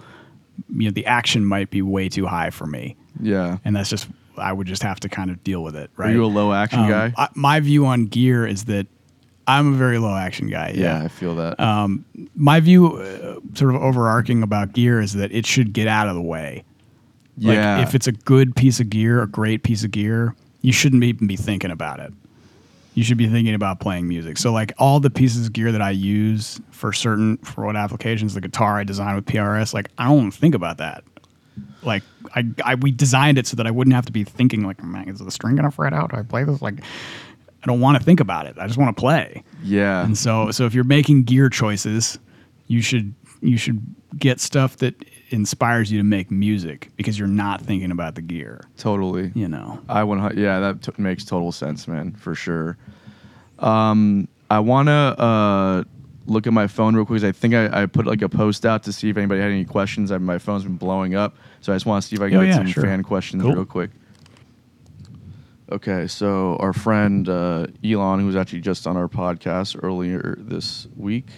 you 0.68 0.84
know, 0.84 0.90
the 0.90 1.06
action 1.06 1.44
might 1.44 1.70
be 1.70 1.82
way 1.82 2.08
too 2.08 2.26
high 2.26 2.50
for 2.50 2.66
me, 2.66 2.96
yeah. 3.20 3.58
and 3.64 3.74
that's 3.76 3.90
just 3.90 4.08
I 4.36 4.52
would 4.52 4.66
just 4.66 4.82
have 4.82 5.00
to 5.00 5.08
kind 5.08 5.30
of 5.30 5.42
deal 5.44 5.62
with 5.62 5.76
it. 5.76 5.90
Right? 5.96 6.10
Are 6.10 6.12
you 6.14 6.24
a 6.24 6.26
low 6.26 6.52
action 6.52 6.80
Um, 6.80 6.88
guy? 6.88 7.12
I, 7.16 7.28
my 7.34 7.60
view 7.60 7.86
on 7.86 8.06
gear 8.06 8.46
is 8.46 8.64
that 8.66 8.86
I'm 9.46 9.74
a 9.74 9.76
very 9.76 9.98
low 9.98 10.14
action 10.16 10.48
guy. 10.48 10.72
yeah, 10.76 11.02
I 11.02 11.08
feel 11.08 11.34
that. 11.36 11.58
um, 11.60 12.04
my 12.36 12.60
view, 12.60 12.96
uh, 12.96 13.40
sort 13.54 13.74
of 13.74 13.82
overarching 13.82 14.42
about 14.42 14.72
gear, 14.72 15.00
is 15.00 15.14
that 15.14 15.32
it 15.32 15.44
should 15.46 15.72
get 15.72 15.88
out 15.88 16.08
of 16.08 16.14
the 16.14 16.22
way. 16.22 16.64
Like, 17.38 17.56
yeah. 17.56 17.80
if 17.82 17.94
it's 17.94 18.06
a 18.06 18.12
good 18.12 18.54
piece 18.54 18.80
of 18.80 18.90
gear, 18.90 19.22
a 19.22 19.26
great 19.26 19.62
piece 19.62 19.82
of 19.82 19.90
gear, 19.90 20.34
you 20.60 20.72
shouldn't 20.72 21.02
even 21.02 21.26
be 21.26 21.36
thinking 21.36 21.70
about 21.70 21.98
it. 22.00 22.12
You 22.94 23.04
should 23.04 23.18
be 23.18 23.28
thinking 23.28 23.54
about 23.54 23.78
playing 23.80 24.08
music. 24.08 24.36
So, 24.36 24.52
like 24.52 24.72
all 24.78 25.00
the 25.00 25.10
pieces 25.10 25.46
of 25.46 25.52
gear 25.52 25.70
that 25.72 25.82
I 25.82 25.90
use 25.90 26.60
for 26.70 26.92
certain 26.92 27.36
for 27.38 27.64
what 27.64 27.76
applications, 27.76 28.34
the 28.34 28.40
guitar 28.40 28.78
I 28.78 28.84
designed 28.84 29.16
with 29.16 29.26
PRS, 29.26 29.72
like 29.72 29.90
I 29.96 30.08
don't 30.08 30.32
think 30.32 30.54
about 30.54 30.78
that. 30.78 31.04
Like 31.82 32.02
I, 32.34 32.44
I 32.64 32.74
we 32.74 32.90
designed 32.90 33.38
it 33.38 33.46
so 33.46 33.56
that 33.56 33.66
I 33.66 33.70
wouldn't 33.70 33.94
have 33.94 34.06
to 34.06 34.12
be 34.12 34.24
thinking 34.24 34.64
like, 34.64 34.82
man, 34.82 35.08
is 35.08 35.20
the 35.20 35.30
string 35.30 35.56
gonna 35.56 35.70
fret 35.70 35.92
out? 35.92 36.10
Do 36.10 36.16
I 36.16 36.22
play 36.22 36.44
this? 36.44 36.60
Like, 36.60 36.80
I 37.62 37.66
don't 37.66 37.80
want 37.80 37.98
to 37.98 38.04
think 38.04 38.20
about 38.20 38.46
it. 38.46 38.56
I 38.58 38.66
just 38.66 38.78
want 38.78 38.96
to 38.96 39.00
play. 39.00 39.44
yeah. 39.62 40.04
And 40.04 40.16
so, 40.16 40.50
so 40.50 40.64
if 40.66 40.74
you're 40.74 40.84
making 40.84 41.24
gear 41.24 41.48
choices, 41.48 42.18
you 42.70 42.80
should 42.82 43.14
you 43.42 43.56
should 43.56 43.80
get 44.16 44.38
stuff 44.38 44.76
that 44.76 44.94
inspires 45.30 45.90
you 45.90 45.98
to 45.98 46.04
make 46.04 46.30
music 46.30 46.90
because 46.96 47.18
you're 47.18 47.26
not 47.28 47.60
thinking 47.60 47.90
about 47.90 48.14
the 48.14 48.22
gear. 48.22 48.60
totally. 48.76 49.32
You 49.34 49.48
know. 49.48 49.80
I 49.88 50.04
want 50.04 50.34
to. 50.34 50.40
yeah, 50.40 50.60
that 50.60 50.82
t- 50.82 50.92
makes 50.98 51.24
total 51.24 51.50
sense, 51.52 51.88
man, 51.88 52.12
for 52.12 52.34
sure. 52.34 52.76
Um, 53.58 54.28
I 54.50 54.58
wanna 54.60 55.14
uh, 55.18 55.84
look 56.26 56.46
at 56.46 56.52
my 56.52 56.66
phone 56.66 56.94
real 56.94 57.04
quick. 57.04 57.20
'cause 57.22 57.28
I 57.28 57.32
think 57.32 57.54
I, 57.54 57.82
I 57.82 57.86
put 57.86 58.06
like 58.06 58.22
a 58.22 58.28
post 58.28 58.64
out 58.66 58.82
to 58.84 58.92
see 58.92 59.08
if 59.08 59.16
anybody 59.16 59.40
had 59.40 59.50
any 59.50 59.64
questions. 59.64 60.12
I, 60.12 60.18
my 60.18 60.38
phone's 60.38 60.62
been 60.64 60.76
blowing 60.76 61.14
up, 61.14 61.36
so 61.60 61.72
I 61.72 61.76
just 61.76 61.86
want 61.86 62.02
to 62.02 62.08
see 62.08 62.16
if 62.16 62.22
I 62.22 62.28
can 62.28 62.38
Oh, 62.38 62.42
get 62.42 62.48
yeah, 62.50 62.54
some 62.56 62.66
sure. 62.68 62.82
fan 62.84 63.02
questions 63.02 63.42
Cool. 63.42 63.54
real 63.54 63.64
quick. 63.64 63.90
Okay, 65.72 66.06
so 66.08 66.56
our 66.56 66.72
friend 66.72 67.28
uh, 67.28 67.66
Elon, 67.84 68.18
who 68.20 68.26
was 68.26 68.34
actually 68.36 68.60
just 68.60 68.86
on 68.88 68.96
our 68.96 69.06
podcast 69.08 69.78
earlier 69.84 70.36
this 70.40 70.88
week, 70.96 71.28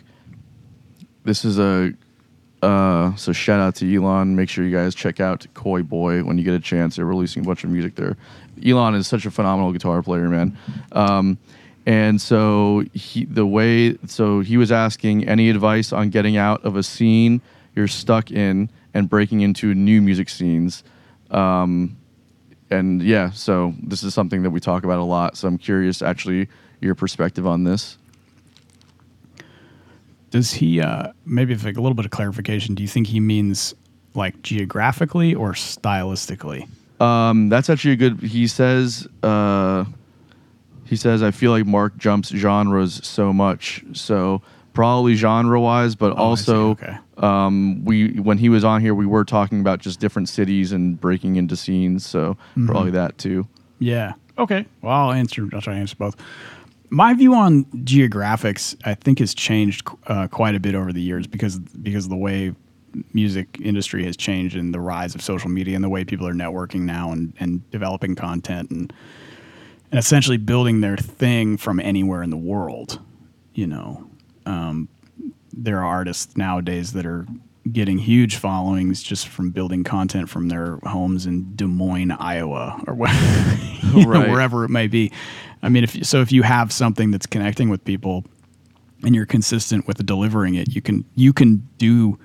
this 1.25 1.45
is 1.45 1.59
a 1.59 1.93
uh, 2.63 3.15
so 3.17 3.33
shout 3.33 3.59
out 3.59 3.75
to 3.75 3.95
Elon. 3.95 4.37
Make 4.37 4.49
sure 4.49 4.65
you 4.65 4.75
guys 4.75 4.95
check 4.95 5.19
out 5.19 5.45
Koi 5.55 5.83
Boy 5.83 6.23
when 6.23 6.39
you 6.39 6.45
get 6.45 6.55
a 6.55 6.61
chance. 6.61 6.97
They're 6.97 7.05
releasing 7.05 7.43
a 7.43 7.47
bunch 7.47 7.65
of 7.65 7.71
music 7.71 7.97
there. 7.97 8.17
Elon 8.65 8.95
is 8.95 9.09
such 9.09 9.27
a 9.27 9.31
phenomenal 9.33 9.73
guitar 9.73 10.01
player, 10.03 10.29
man. 10.29 10.57
Um, 10.93 11.39
and 11.87 12.21
so 12.21 12.85
he, 12.95 13.25
the 13.25 13.45
way, 13.45 13.99
so 14.07 14.41
he 14.41 14.57
was 14.57 14.71
asking 14.71 15.29
any 15.29 15.51
advice 15.51 15.93
on 15.93 16.11
getting 16.11 16.37
out 16.37 16.65
of 16.65 16.77
a 16.77 16.85
scene 16.85 17.41
you're 17.75 17.89
stuck 17.89 18.31
in 18.31 18.69
and 18.95 19.09
breaking 19.09 19.41
into 19.41 19.75
new 19.75 20.01
music 20.01 20.29
scenes. 20.29 20.85
Um, 21.31 21.97
and 22.71 23.03
yeah, 23.03 23.31
so 23.31 23.75
this 23.83 24.03
is 24.03 24.15
something 24.15 24.43
that 24.43 24.51
we 24.51 24.61
talk 24.61 24.85
about 24.85 24.99
a 24.99 25.05
lot. 25.05 25.37
So 25.37 25.49
I'm 25.49 25.59
curious, 25.59 26.03
actually, 26.03 26.49
your 26.81 26.95
perspective 26.95 27.47
on 27.47 27.65
this. 27.65 27.99
Does 30.33 30.53
he 30.55 30.81
uh, 30.81 31.13
maybe 31.25 31.53
if 31.53 31.65
like 31.65 31.77
a 31.77 31.81
little 31.81 31.95
bit 31.95 32.05
of 32.05 32.11
clarification? 32.11 32.75
Do 32.75 32.83
you 32.83 32.89
think 32.89 33.07
he 33.07 33.21
means 33.21 33.75
like 34.15 34.43
geographically 34.43 35.35
or 35.35 35.53
stylistically? 35.53 36.69
Um, 37.01 37.49
that's 37.49 37.71
actually 37.71 37.93
a 37.93 37.97
good. 37.97 38.21
He 38.21 38.47
says. 38.49 39.07
Uh, 39.23 39.85
he 40.85 40.97
says, 40.97 41.23
"I 41.23 41.31
feel 41.31 41.53
like 41.53 41.65
Mark 41.67 41.97
jumps 41.99 42.29
genres 42.31 43.01
so 43.07 43.33
much, 43.33 43.85
so 43.93 44.43
probably 44.75 45.15
genre-wise, 45.15 45.95
but 45.95 46.13
Oh, 46.13 46.17
also 46.17 46.71
Okay. 46.71 46.97
um, 47.19 47.85
we 47.85 48.09
when 48.21 48.39
he 48.39 48.49
was 48.49 48.65
on 48.65 48.81
here, 48.81 48.95
we 48.95 49.05
were 49.07 49.25
talking 49.25 49.61
about 49.61 49.81
just 49.81 50.01
different 50.01 50.29
cities 50.31 50.73
and 50.73 50.99
breaking 51.01 51.37
into 51.37 51.57
scenes, 51.57 52.05
so 52.07 52.37
Mm-hmm. 52.57 52.67
probably 52.67 52.91
that 52.93 53.19
too. 53.19 53.47
Yeah. 53.79 54.15
Okay. 54.39 54.65
Well, 54.81 54.93
I'll 54.95 55.13
answer. 55.13 55.47
I'll 55.53 55.61
try 55.61 55.75
to 55.75 55.81
answer 55.81 55.97
both. 55.97 56.17
My 56.93 57.15
view 57.15 57.35
on 57.35 57.65
geographics, 57.85 58.77
I 58.85 58.93
think, 58.93 59.21
has 59.21 59.33
changed 59.33 59.89
uh, 60.09 60.29
quite 60.29 60.55
a 60.55 60.61
bit 60.61 60.75
over 60.75 60.93
the 60.93 61.01
years 61.01 61.27
because 61.27 61.59
because 61.59 62.05
of 62.05 62.11
the 62.11 62.19
way 62.19 62.55
music 63.15 63.59
industry 63.63 64.05
has 64.05 64.15
changed 64.15 64.55
and 64.55 64.75
the 64.75 64.79
rise 64.79 65.15
of 65.15 65.23
social 65.23 65.49
media 65.49 65.75
and 65.75 65.83
the 65.83 65.89
way 65.89 66.05
people 66.05 66.29
are 66.29 66.35
networking 66.35 66.81
now 66.83 67.11
and, 67.11 67.33
and 67.41 67.71
developing 67.71 68.15
content 68.15 68.71
and 68.71 68.93
and 69.91 69.99
essentially 69.99 70.37
building 70.37 70.83
their 70.83 70.99
thing 70.99 71.57
from 71.57 71.81
anywhere 71.81 72.23
in 72.23 72.29
the 72.29 72.37
world. 72.37 73.01
You 73.55 73.69
know, 73.69 74.11
um, 74.45 74.91
there 75.51 75.79
are 75.79 75.87
artists 75.87 76.37
nowadays 76.37 76.93
that 76.93 77.07
are 77.07 77.27
getting 77.71 77.97
huge 77.97 78.37
followings 78.37 79.03
just 79.03 79.29
from 79.29 79.51
building 79.51 79.83
content 79.83 80.29
from 80.29 80.49
their 80.49 80.77
homes 80.85 81.25
in 81.25 81.57
Des 81.57 81.67
Moines, 81.67 82.11
Iowa, 82.11 82.83
or 82.87 82.95
you 83.95 84.07
know, 84.07 84.29
wherever 84.29 84.65
it 84.65 84.69
may 84.69 84.89
be. 84.89 85.11
I 85.63 85.69
mean, 85.69 85.85
if 85.85 86.05
so, 86.05 86.21
if 86.21 86.33
you 86.33 86.43
have 86.43 86.73
something 86.73 87.11
that's 87.11 87.27
connecting 87.27 87.69
with 87.69 87.85
people 87.85 88.25
and 89.05 89.15
you're 89.15 89.27
consistent 89.27 89.87
with 89.87 90.05
delivering 90.05 90.55
it, 90.55 90.75
you 90.75 90.83
can 90.83 91.05
you 91.15 91.33
can 91.33 91.69
do 91.79 92.19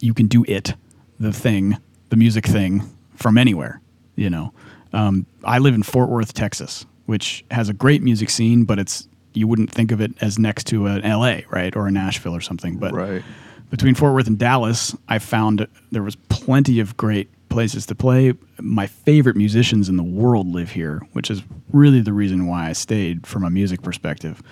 you 0.00 0.14
can 0.14 0.26
do 0.26 0.44
it, 0.46 0.74
the 1.18 1.32
thing, 1.32 1.76
the 2.10 2.16
music 2.16 2.46
thing 2.46 2.82
from 3.14 3.36
anywhere. 3.38 3.80
You 4.16 4.30
know, 4.30 4.52
um, 4.92 5.26
I 5.44 5.58
live 5.58 5.74
in 5.74 5.82
Fort 5.82 6.08
Worth, 6.10 6.34
Texas, 6.34 6.84
which 7.06 7.44
has 7.50 7.68
a 7.68 7.72
great 7.72 8.02
music 8.02 8.30
scene, 8.30 8.64
but 8.64 8.78
it's 8.78 9.08
you 9.34 9.46
wouldn't 9.46 9.70
think 9.70 9.92
of 9.92 10.00
it 10.00 10.12
as 10.20 10.38
next 10.38 10.64
to 10.68 10.86
an 10.86 11.02
L.A. 11.04 11.44
right 11.50 11.74
or 11.76 11.86
a 11.86 11.90
Nashville 11.90 12.34
or 12.34 12.40
something. 12.40 12.76
But 12.76 12.92
Right. 12.92 13.22
between 13.70 13.94
Fort 13.94 14.14
Worth 14.14 14.26
and 14.26 14.38
Dallas, 14.38 14.96
I 15.08 15.18
found 15.18 15.66
there 15.92 16.02
was 16.02 16.16
plenty 16.28 16.80
of 16.80 16.96
great 16.96 17.28
places 17.48 17.86
to 17.86 17.94
play. 17.94 18.34
My 18.60 18.86
favorite 18.86 19.36
musicians 19.36 19.88
in 19.88 19.96
the 19.96 20.02
world 20.02 20.48
live 20.48 20.70
here, 20.70 21.02
which 21.12 21.30
is 21.30 21.42
really 21.72 22.00
the 22.00 22.12
reason 22.12 22.46
why 22.46 22.68
I 22.68 22.72
stayed 22.72 23.26
from 23.26 23.44
a 23.44 23.50
music 23.50 23.82
perspective. 23.82 24.42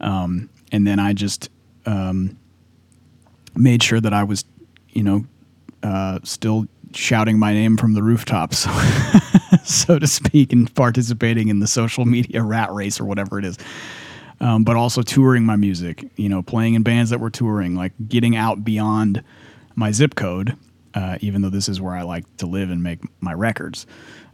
Um, 0.00 0.50
and 0.72 0.86
then 0.86 0.98
I 0.98 1.12
just 1.12 1.50
um, 1.86 2.36
made 3.54 3.82
sure 3.82 4.00
that 4.00 4.12
I 4.12 4.24
was, 4.24 4.44
you 4.90 5.02
know, 5.02 5.24
uh, 5.82 6.18
still 6.24 6.66
shouting 6.92 7.38
my 7.38 7.52
name 7.52 7.76
from 7.76 7.94
the 7.94 8.02
rooftops, 8.02 8.66
so 9.64 9.98
to 9.98 10.06
speak, 10.06 10.52
and 10.52 10.72
participating 10.74 11.48
in 11.48 11.58
the 11.58 11.66
social 11.66 12.04
media 12.04 12.42
rat 12.42 12.72
race 12.72 13.00
or 13.00 13.04
whatever 13.04 13.38
it 13.38 13.44
is 13.44 13.58
um, 14.40 14.64
but 14.64 14.76
also 14.76 15.02
touring 15.02 15.44
my 15.44 15.56
music, 15.56 16.04
you 16.16 16.28
know, 16.28 16.42
playing 16.42 16.74
in 16.74 16.82
bands 16.82 17.10
that 17.10 17.20
were 17.20 17.30
touring, 17.30 17.74
like 17.74 17.92
getting 18.08 18.36
out 18.36 18.64
beyond 18.64 19.22
my 19.74 19.90
zip 19.90 20.14
code, 20.14 20.56
uh, 20.94 21.18
even 21.20 21.42
though 21.42 21.50
this 21.50 21.68
is 21.68 21.80
where 21.80 21.94
I 21.94 22.02
like 22.02 22.24
to 22.38 22.46
live 22.46 22.70
and 22.70 22.82
make 22.82 23.00
my 23.20 23.32
records. 23.32 23.86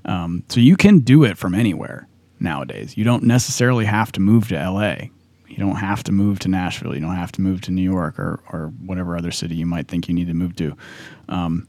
Um, 0.05 0.45
so 0.49 0.61
you 0.61 0.77
can 0.77 1.01
do 1.01 1.24
it 1.24 1.37
from 1.37 1.55
anywhere 1.55 2.09
nowadays. 2.39 2.97
You 2.97 3.05
don't 3.05 3.24
necessarily 3.24 3.85
have 3.85 4.12
to 4.12 4.20
move 4.20 4.49
to 4.49 4.55
LA. 4.57 5.09
You 5.49 5.57
don't 5.57 5.77
have 5.77 6.03
to 6.05 6.12
move 6.12 6.39
to 6.41 6.49
Nashville. 6.49 6.95
You 6.95 7.01
don't 7.01 7.16
have 7.16 7.32
to 7.32 7.41
move 7.41 7.61
to 7.62 7.70
New 7.70 7.82
York 7.82 8.19
or, 8.19 8.41
or 8.53 8.73
whatever 8.85 9.16
other 9.16 9.31
city 9.31 9.57
you 9.57 9.66
might 9.66 9.89
think 9.89 10.09
you 10.09 10.15
need 10.15 10.28
to 10.28 10.35
move 10.35 10.55
to. 10.57 10.77
Um, 11.28 11.66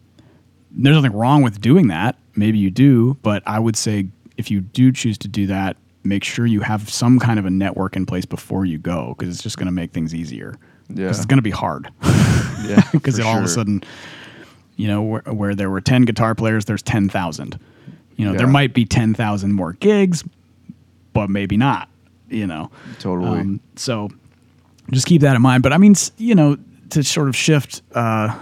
there's 0.72 0.96
nothing 0.96 1.14
wrong 1.14 1.42
with 1.42 1.60
doing 1.60 1.88
that. 1.88 2.18
Maybe 2.36 2.58
you 2.58 2.70
do, 2.70 3.18
but 3.22 3.44
I 3.46 3.60
would 3.60 3.76
say 3.76 4.08
if 4.38 4.50
you 4.50 4.62
do 4.62 4.92
choose 4.92 5.18
to 5.20 5.28
do 5.28 5.48
that, 5.48 5.78
make 6.04 6.24
sure 6.24 6.46
you 6.46 6.62
have 6.62 6.90
some 6.90 7.20
kind 7.20 7.40
of 7.40 7.46
a 7.46 7.50
network 7.50 7.96
in 7.96 8.06
place 8.06 8.26
before 8.26 8.66
you 8.66 8.78
go 8.78 9.16
because 9.18 9.34
it's 9.34 9.44
just 9.44 9.58
going 9.58 9.68
to 9.68 9.72
make 9.72 9.92
things 9.92 10.16
easier. 10.16 10.58
Yeah. 10.90 11.10
It's 11.10 11.26
going 11.26 11.38
to 11.38 11.44
be 11.44 11.52
hard. 11.52 11.92
Yeah, 12.04 12.82
Because 12.92 13.20
all 13.20 13.38
of 13.38 13.44
a 13.44 13.48
sudden, 13.48 13.84
you 14.82 14.88
know, 14.88 15.03
where, 15.03 15.22
where 15.22 15.53
there 15.53 15.70
were 15.70 15.80
10 15.80 16.06
guitar 16.06 16.34
players, 16.34 16.66
there's 16.66 16.82
10,000. 16.82 17.60
You 18.16 18.26
know, 18.26 18.34
there 18.34 18.48
might 18.48 18.74
be 18.74 18.84
10,000 18.84 19.53
more 19.53 19.74
gigs, 19.74 20.24
but 21.14 21.30
maybe 21.30 21.56
not, 21.56 21.88
you 22.30 22.48
know. 22.48 22.72
Totally. 22.98 23.41
Um, 23.41 23.60
so 23.76 24.10
just 24.90 25.06
keep 25.06 25.22
that 25.22 25.36
in 25.36 25.41
mind. 25.44 25.62
But 25.62 25.72
I 25.72 25.78
mean, 25.78 25.94
you 26.18 26.34
know, 26.34 26.58
to 26.90 27.03
sort 27.03 27.28
of 27.28 27.36
shift 27.36 27.84
uh, 27.94 28.36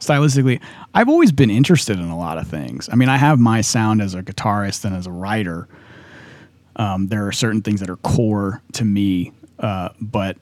stylistically, 0.00 0.62
I've 0.94 1.10
always 1.10 1.30
been 1.30 1.50
interested 1.50 1.98
in 1.98 2.08
a 2.08 2.16
lot 2.16 2.38
of 2.38 2.48
things. 2.48 2.88
I 2.90 2.96
mean, 2.96 3.10
I 3.10 3.18
have 3.18 3.38
my 3.38 3.60
sound 3.60 4.00
as 4.00 4.14
a 4.14 4.22
guitarist 4.22 4.86
and 4.86 4.96
as 4.96 5.06
a 5.06 5.12
writer. 5.12 5.68
Um, 6.76 7.08
there 7.08 7.26
are 7.26 7.32
certain 7.32 7.60
things 7.60 7.80
that 7.80 7.90
are 7.90 7.96
core 7.96 8.62
to 8.72 8.84
me, 8.86 9.32
uh, 9.58 9.90
but 10.00 10.38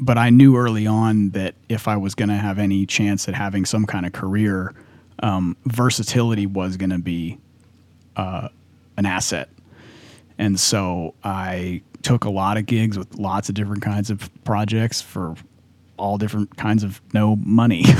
but 0.00 0.18
I 0.18 0.30
knew 0.30 0.56
early 0.56 0.86
on 0.86 1.30
that 1.30 1.54
if 1.68 1.88
I 1.88 1.96
was 1.96 2.14
going 2.14 2.28
to 2.28 2.36
have 2.36 2.58
any 2.58 2.86
chance 2.86 3.28
at 3.28 3.34
having 3.34 3.64
some 3.64 3.84
kind 3.86 4.06
of 4.06 4.12
career, 4.12 4.74
um, 5.22 5.56
versatility 5.66 6.46
was 6.46 6.76
going 6.76 6.90
to 6.90 6.98
be 6.98 7.38
uh, 8.16 8.48
an 8.96 9.06
asset. 9.06 9.48
And 10.38 10.58
so 10.58 11.14
I 11.24 11.82
took 12.02 12.24
a 12.24 12.30
lot 12.30 12.56
of 12.56 12.66
gigs 12.66 12.96
with 12.96 13.14
lots 13.16 13.48
of 13.48 13.54
different 13.54 13.82
kinds 13.82 14.10
of 14.10 14.30
projects 14.44 15.00
for 15.02 15.34
all 15.96 16.16
different 16.16 16.56
kinds 16.56 16.84
of 16.84 17.00
no 17.12 17.36
money. 17.36 17.84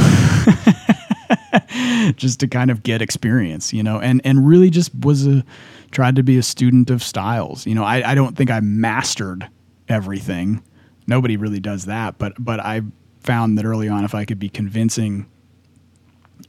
just 2.16 2.40
to 2.40 2.48
kind 2.48 2.70
of 2.70 2.82
get 2.82 3.02
experience, 3.02 3.72
you 3.72 3.82
know, 3.82 4.00
and 4.00 4.20
and 4.24 4.46
really 4.46 4.70
just 4.70 4.94
was 4.94 5.26
a 5.26 5.44
tried 5.90 6.16
to 6.16 6.22
be 6.22 6.38
a 6.38 6.42
student 6.42 6.90
of 6.90 7.02
styles. 7.02 7.66
You 7.66 7.74
know, 7.74 7.84
I, 7.84 8.12
I 8.12 8.14
don't 8.14 8.36
think 8.36 8.50
I 8.50 8.60
mastered 8.60 9.48
everything. 9.88 10.62
Nobody 11.08 11.36
really 11.36 11.58
does 11.58 11.86
that, 11.86 12.18
but 12.18 12.34
but 12.38 12.60
I 12.60 12.82
found 13.20 13.58
that 13.58 13.64
early 13.64 13.88
on 13.88 14.04
if 14.04 14.14
I 14.14 14.24
could 14.24 14.38
be 14.38 14.48
convincing 14.48 15.26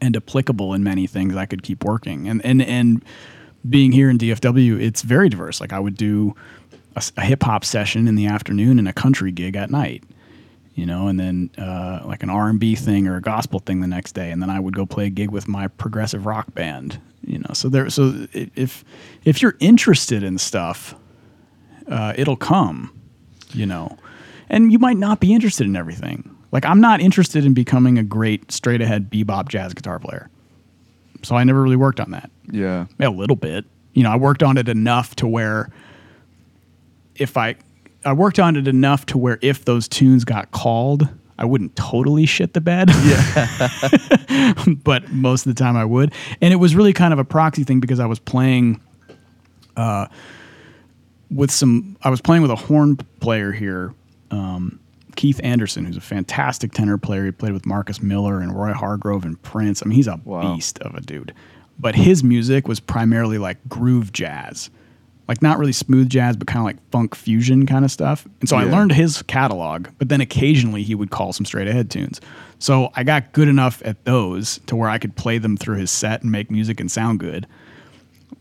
and 0.02 0.15
applicable 0.15 0.73
in 0.73 0.84
many 0.84 1.07
things, 1.07 1.36
I 1.36 1.45
could 1.45 1.64
keep 1.64 1.84
working. 1.84 2.27
And 2.27 2.44
and 2.45 2.61
and 2.61 3.03
being 3.68 3.91
here 3.91 4.10
in 4.10 4.18
DFW, 4.18 4.80
it's 4.80 5.02
very 5.02 5.30
diverse. 5.30 5.60
Like 5.60 5.73
I 5.73 5.80
would 5.80 5.95
do 5.95 6.36
a, 6.95 7.03
a 7.18 7.22
hip 7.22 7.44
hop 7.44 7.65
session 7.65 8.07
in 8.07 8.15
the 8.15 8.27
afternoon 8.27 8.80
and 8.80 8.88
a 8.88 8.94
country 8.94 9.31
gig 9.31 9.56
at 9.56 9.69
night, 9.69 10.03
you 10.76 10.86
know, 10.86 11.07
and 11.07 11.19
then 11.19 11.49
uh, 11.57 12.02
like 12.06 12.23
an 12.23 12.30
R 12.30 12.49
and 12.49 12.60
B 12.60 12.76
thing 12.76 13.07
or 13.07 13.15
a 13.15 13.22
gospel 13.22 13.60
thing 13.60 13.81
the 13.81 13.88
next 13.88 14.14
day, 14.14 14.31
and 14.31 14.41
then 14.41 14.49
I 14.49 14.60
would 14.60 14.76
go 14.76 14.86
play 14.86 15.07
a 15.07 15.10
gig 15.10 15.31
with 15.31 15.48
my 15.48 15.68
progressive 15.68 16.26
rock 16.26 16.53
band, 16.53 16.99
you 17.26 17.40
know. 17.40 17.53
So 17.53 17.69
there, 17.69 17.90
so 17.90 18.27
if 18.34 18.84
if 19.26 19.41
you're 19.41 19.56
interested 19.60 20.23
in 20.23 20.38
stuff, 20.38 20.95
uh, 21.88 22.14
it'll 22.15 22.38
come, 22.38 22.98
you 23.52 23.65
know, 23.65 23.98
and 24.50 24.72
you 24.72 24.80
might 24.80 24.98
not 24.98 25.20
be 25.20 25.34
interested 25.34 25.68
in 25.68 25.76
everything. 25.76 26.36
Like 26.52 26.66
I'm 26.66 26.82
not 26.82 27.02
interested 27.02 27.46
in 27.46 27.54
becoming 27.54 27.98
a 27.98 28.04
great 28.04 28.52
straight 28.52 28.82
ahead 28.82 29.10
bebop 29.10 29.50
jazz 29.50 29.74
guitar 29.74 30.00
player, 30.00 30.30
so 31.24 31.36
I 31.36 31.44
never 31.44 31.62
really 31.62 31.76
worked 31.76 32.00
on 32.00 32.12
that 32.12 32.30
yeah. 32.52 32.88
a 33.00 33.10
little 33.10 33.36
bit. 33.36 33.66
You 33.94 34.04
know, 34.04 34.12
I 34.12 34.16
worked 34.16 34.44
on 34.44 34.58
it 34.58 34.70
enough 34.70 35.16
to 35.18 35.28
where 35.28 35.70
if 37.16 37.38
I 37.38 37.56
I 38.06 38.14
worked 38.14 38.40
on 38.40 38.56
it 38.56 38.68
enough 38.68 39.06
to 39.08 39.18
where 39.18 39.40
if 39.42 39.66
those 39.66 39.88
tunes 39.88 40.24
got 40.24 40.52
called, 40.52 41.08
I 41.38 41.46
wouldn't 41.46 41.76
totally 41.76 42.26
shit 42.26 42.54
the 42.54 42.62
bed. 42.62 42.90
Yeah. 42.90 44.54
but 44.84 45.12
most 45.12 45.46
of 45.46 45.56
the 45.56 45.60
time 45.60 45.76
I 45.78 45.86
would. 45.86 46.14
And 46.42 46.54
it 46.54 46.58
was 46.58 46.76
really 46.76 46.94
kind 46.94 47.14
of 47.14 47.20
a 47.20 47.26
proxy 47.26 47.64
thing 47.64 47.80
because 47.80 48.00
I 48.00 48.06
was 48.06 48.20
playing 48.20 48.82
uh 49.78 50.08
with 51.30 51.52
some 51.52 51.98
I 52.02 52.10
was 52.10 52.22
playing 52.22 52.42
with 52.42 52.52
a 52.52 52.56
horn 52.56 52.98
player 53.20 53.52
here, 53.52 53.94
um, 54.31 54.80
Keith 55.15 55.39
Anderson, 55.43 55.85
who's 55.85 55.97
a 55.97 56.01
fantastic 56.01 56.72
tenor 56.72 56.97
player. 56.97 57.26
He 57.26 57.31
played 57.31 57.53
with 57.53 57.65
Marcus 57.65 58.01
Miller 58.01 58.39
and 58.39 58.56
Roy 58.56 58.73
Hargrove 58.73 59.26
and 59.26 59.41
Prince. 59.41 59.81
I 59.84 59.88
mean, 59.88 59.95
he's 59.95 60.07
a 60.07 60.19
Wow. 60.23 60.56
beast 60.56 60.80
of 60.80 60.95
a 60.95 61.01
dude. 61.01 61.34
But 61.80 61.95
his 61.95 62.23
music 62.23 62.68
was 62.68 62.80
primarily 62.80 63.38
like 63.38 63.57
groove 63.69 64.11
jazz, 64.14 64.69
like 65.30 65.41
not 65.41 65.57
really 65.57 65.72
smooth 65.72 66.10
jazz, 66.10 66.35
but 66.35 66.47
kind 66.47 66.60
of 66.60 66.65
like 66.65 66.77
funk 66.91 67.15
fusion 67.15 67.65
kind 67.65 67.85
of 67.85 67.91
stuff. 67.91 68.27
And 68.41 68.49
so 68.49 68.57
I 68.57 68.64
learned 68.65 68.91
his 68.91 69.22
catalog, 69.23 69.88
but 69.97 70.10
then 70.10 70.19
occasionally 70.22 70.84
he 70.84 70.93
would 70.95 71.10
call 71.10 71.31
some 71.34 71.45
straight 71.45 71.68
ahead 71.69 71.89
tunes. 71.89 72.19
So 72.60 72.89
I 72.95 73.03
got 73.03 73.31
good 73.31 73.47
enough 73.47 73.81
at 73.85 74.03
those 74.03 74.60
to 74.68 74.76
where 74.76 74.89
I 74.89 74.97
could 74.97 75.15
play 75.15 75.38
them 75.38 75.56
through 75.56 75.77
his 75.77 75.89
set 75.91 76.22
and 76.22 76.31
make 76.31 76.51
music 76.51 76.80
and 76.81 76.91
sound 76.91 77.19
good. 77.22 77.47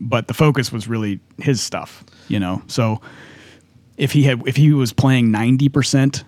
But 0.01 0.27
the 0.27 0.33
focus 0.33 0.71
was 0.71 0.87
really 0.87 1.19
his 1.37 1.61
stuff, 1.61 2.03
you 2.27 2.39
know. 2.39 2.61
So 2.67 2.99
if 3.99 4.11
he 4.13 4.23
had 4.23 4.41
if 4.47 4.55
he 4.55 4.73
was 4.73 4.91
playing 4.93 5.27
90% 5.29 6.23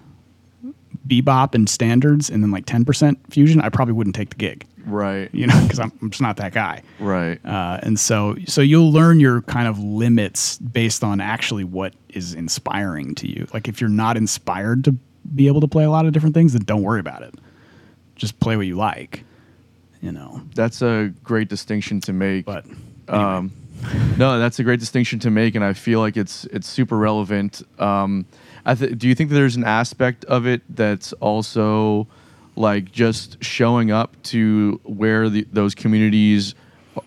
bebop 1.07 1.56
and 1.56 1.68
standards 1.68 2.30
and 2.30 2.43
then 2.43 2.52
like 2.52 2.65
10% 2.65 3.18
fusion, 3.30 3.60
I 3.61 3.69
probably 3.69 3.93
wouldn't 3.93 4.15
take 4.15 4.30
the 4.30 4.35
gig, 4.35 4.65
Right. 4.85 5.30
you 5.34 5.48
know, 5.48 5.60
because 5.64 5.80
I'm, 5.80 5.91
I'm 6.02 6.10
just 6.11 6.22
not 6.22 6.38
that 6.38 6.53
guy. 6.53 6.84
Right. 6.99 7.43
Uh, 7.43 7.80
and 7.81 7.99
so, 7.99 8.35
so 8.45 8.61
you'll 8.61 8.91
learn 8.91 9.19
your 9.19 9.41
kind 9.41 9.68
of 9.68 9.80
limits 9.80 10.57
based 10.60 11.03
on 11.03 11.19
actually 11.19 11.64
what 11.64 11.93
is 12.10 12.34
inspiring 12.34 13.15
to 13.15 13.27
you. 13.27 13.48
Like 13.53 13.68
if 13.68 13.81
you're 13.81 13.89
not 13.89 14.15
inspired 14.15 14.84
to 14.85 14.95
be 15.34 15.48
able 15.48 15.61
to 15.61 15.68
play 15.68 15.84
a 15.85 15.89
lot 15.89 16.06
of 16.06 16.14
different 16.14 16.35
things, 16.35 16.53
then 16.53 16.64
don't 16.64 16.84
worry 16.84 16.99
about 16.99 17.23
it. 17.23 17.34
Just 18.15 18.39
play 18.39 18.56
what 18.56 18.68
you 18.68 18.76
like, 18.76 19.23
you 20.02 20.11
know. 20.11 20.41
That's 20.53 20.81
a 20.81 21.11
great 21.23 21.48
distinction 21.49 21.99
to 22.02 22.14
make. 22.14 22.45
But 22.45 22.65
anyway. 22.65 23.23
Um, 23.23 23.52
no, 24.18 24.40
that's 24.40 24.60
a 24.60 24.64
great 24.64 24.80
distinction 24.80 25.20
to 25.20 25.32
make, 25.32 25.56
and 25.56 25.64
I 25.64 25.74
feel 25.74 25.99
like 25.99 26.18
it's 26.18 26.45
it's 26.45 26.68
super 26.68 26.98
relevant. 26.98 27.62
Um, 27.80 28.26
I 28.66 28.76
th- 28.76 28.98
do 28.98 29.08
you 29.08 29.16
think 29.16 29.30
that 29.30 29.36
there's 29.36 29.56
an 29.56 29.64
aspect 29.64 30.26
of 30.26 30.45
it 30.45 30.62
that's 30.70 31.14
also 31.14 32.08
like 32.56 32.91
just 32.91 33.44
showing 33.44 33.91
up 33.91 34.22
to 34.24 34.80
where 34.84 35.30
the, 35.30 35.48
those 35.52 35.74
communities 35.74 36.53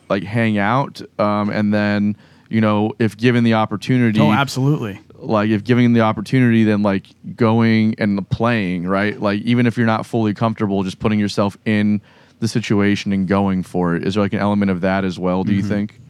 like 0.09 0.23
hang 0.25 0.59
out, 0.59 1.01
um, 1.19 1.51
and 1.51 1.73
then 1.73 2.17
you 2.49 2.61
know 2.61 2.93
if 2.99 3.17
given 3.17 3.45
the 3.45 3.55
opportunity, 3.55 4.19
oh, 4.21 4.33
absolutely. 4.33 4.99
like 5.17 5.51
if 5.51 5.63
giving 5.65 5.93
the 5.93 6.01
opportunity 6.01 6.65
then 6.65 6.83
like 6.83 7.07
going 7.37 7.95
and 7.99 8.29
playing 8.31 8.87
right 8.87 9.21
like 9.21 9.41
even 9.43 9.67
if 9.67 9.77
you're 9.77 9.87
not 9.87 10.05
fully 10.05 10.35
comfortable 10.35 10.83
just 10.83 10.99
putting 10.99 11.19
yourself 11.19 11.57
in 11.65 12.01
the 12.41 12.49
situation 12.49 13.13
and 13.13 13.27
going 13.29 13.63
for 13.63 13.97
it 13.97 14.07
is 14.07 14.15
there 14.15 14.23
like 14.23 14.33
an 14.35 14.39
element 14.41 14.71
of 14.71 14.83
that 14.83 15.05
as 15.05 15.19
well 15.19 15.43
do 15.45 15.53
Mm-hmm. 15.53 15.61
you 15.61 15.67
think. 15.69 16.01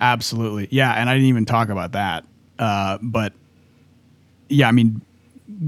Absolutely. 0.00 0.68
Yeah, 0.70 0.92
and 0.92 1.08
I 1.08 1.14
didn't 1.14 1.28
even 1.28 1.44
talk 1.44 1.68
about 1.68 1.92
that. 1.92 2.24
Uh, 2.58 2.98
but 3.02 3.32
yeah, 4.48 4.68
I 4.68 4.72
mean, 4.72 5.00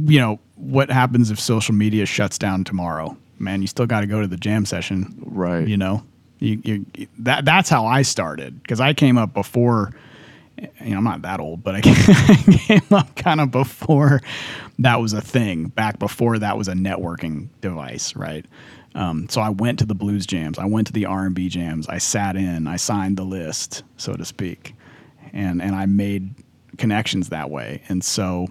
you 0.05 0.19
know, 0.20 0.39
what 0.57 0.90
happens 0.90 1.31
if 1.31 1.40
social 1.40 1.74
media 1.74 2.07
shuts 2.07 2.39
down 2.39 2.65
tomorrow? 2.65 3.16
Man, 3.39 3.61
you 3.62 3.66
still 3.66 3.86
got 3.86 4.01
to 4.01 4.07
go 4.07 4.20
to 4.20 4.27
the 4.27 4.36
jam 4.36 4.65
session, 4.66 5.15
Right. 5.24 5.66
You 5.66 5.77
know, 5.77 6.05
you, 6.39 6.61
you 6.65 7.07
that 7.20 7.44
that's 7.44 7.69
how 7.69 7.86
I 7.86 8.02
started 8.02 8.62
because 8.62 8.81
I 8.81 8.93
came 8.94 9.19
up 9.19 9.32
before. 9.32 9.93
You 10.85 10.90
know, 10.90 10.98
I'm 10.98 11.05
not 11.05 11.23
that 11.23 11.40
old, 11.40 11.62
but 11.65 11.74
I 11.74 11.81
came 12.52 12.82
up 12.90 13.16
kind 13.16 13.40
of 13.40 13.51
before 13.51 14.20
that 14.78 15.01
was 15.01 15.15
a 15.15 15.23
thing. 15.23 15.69
Back 15.69 15.98
before 15.98 16.39
that 16.39 16.59
was 16.59 16.69
a 16.69 16.74
networking 16.74 17.48
device, 17.62 18.15
right? 18.15 18.44
Um, 18.94 19.28
so 19.28 19.40
I 19.40 19.50
went 19.50 19.78
to 19.78 19.86
the 19.86 19.94
blues 19.94 20.26
jams, 20.26 20.58
I 20.58 20.66
went 20.66 20.86
to 20.88 20.92
the 20.92 21.06
R 21.06 21.24
and 21.26 21.34
B 21.34 21.48
jams, 21.48 21.88
I 21.88 21.98
sat 21.98 22.36
in, 22.36 22.66
I 22.66 22.76
signed 22.76 23.16
the 23.16 23.24
list, 23.24 23.84
so 23.96 24.14
to 24.14 24.24
speak, 24.24 24.74
and 25.32 25.62
and 25.62 25.76
I 25.76 25.86
made 25.86 26.34
connections 26.76 27.28
that 27.28 27.50
way. 27.50 27.82
And 27.88 28.02
so, 28.02 28.48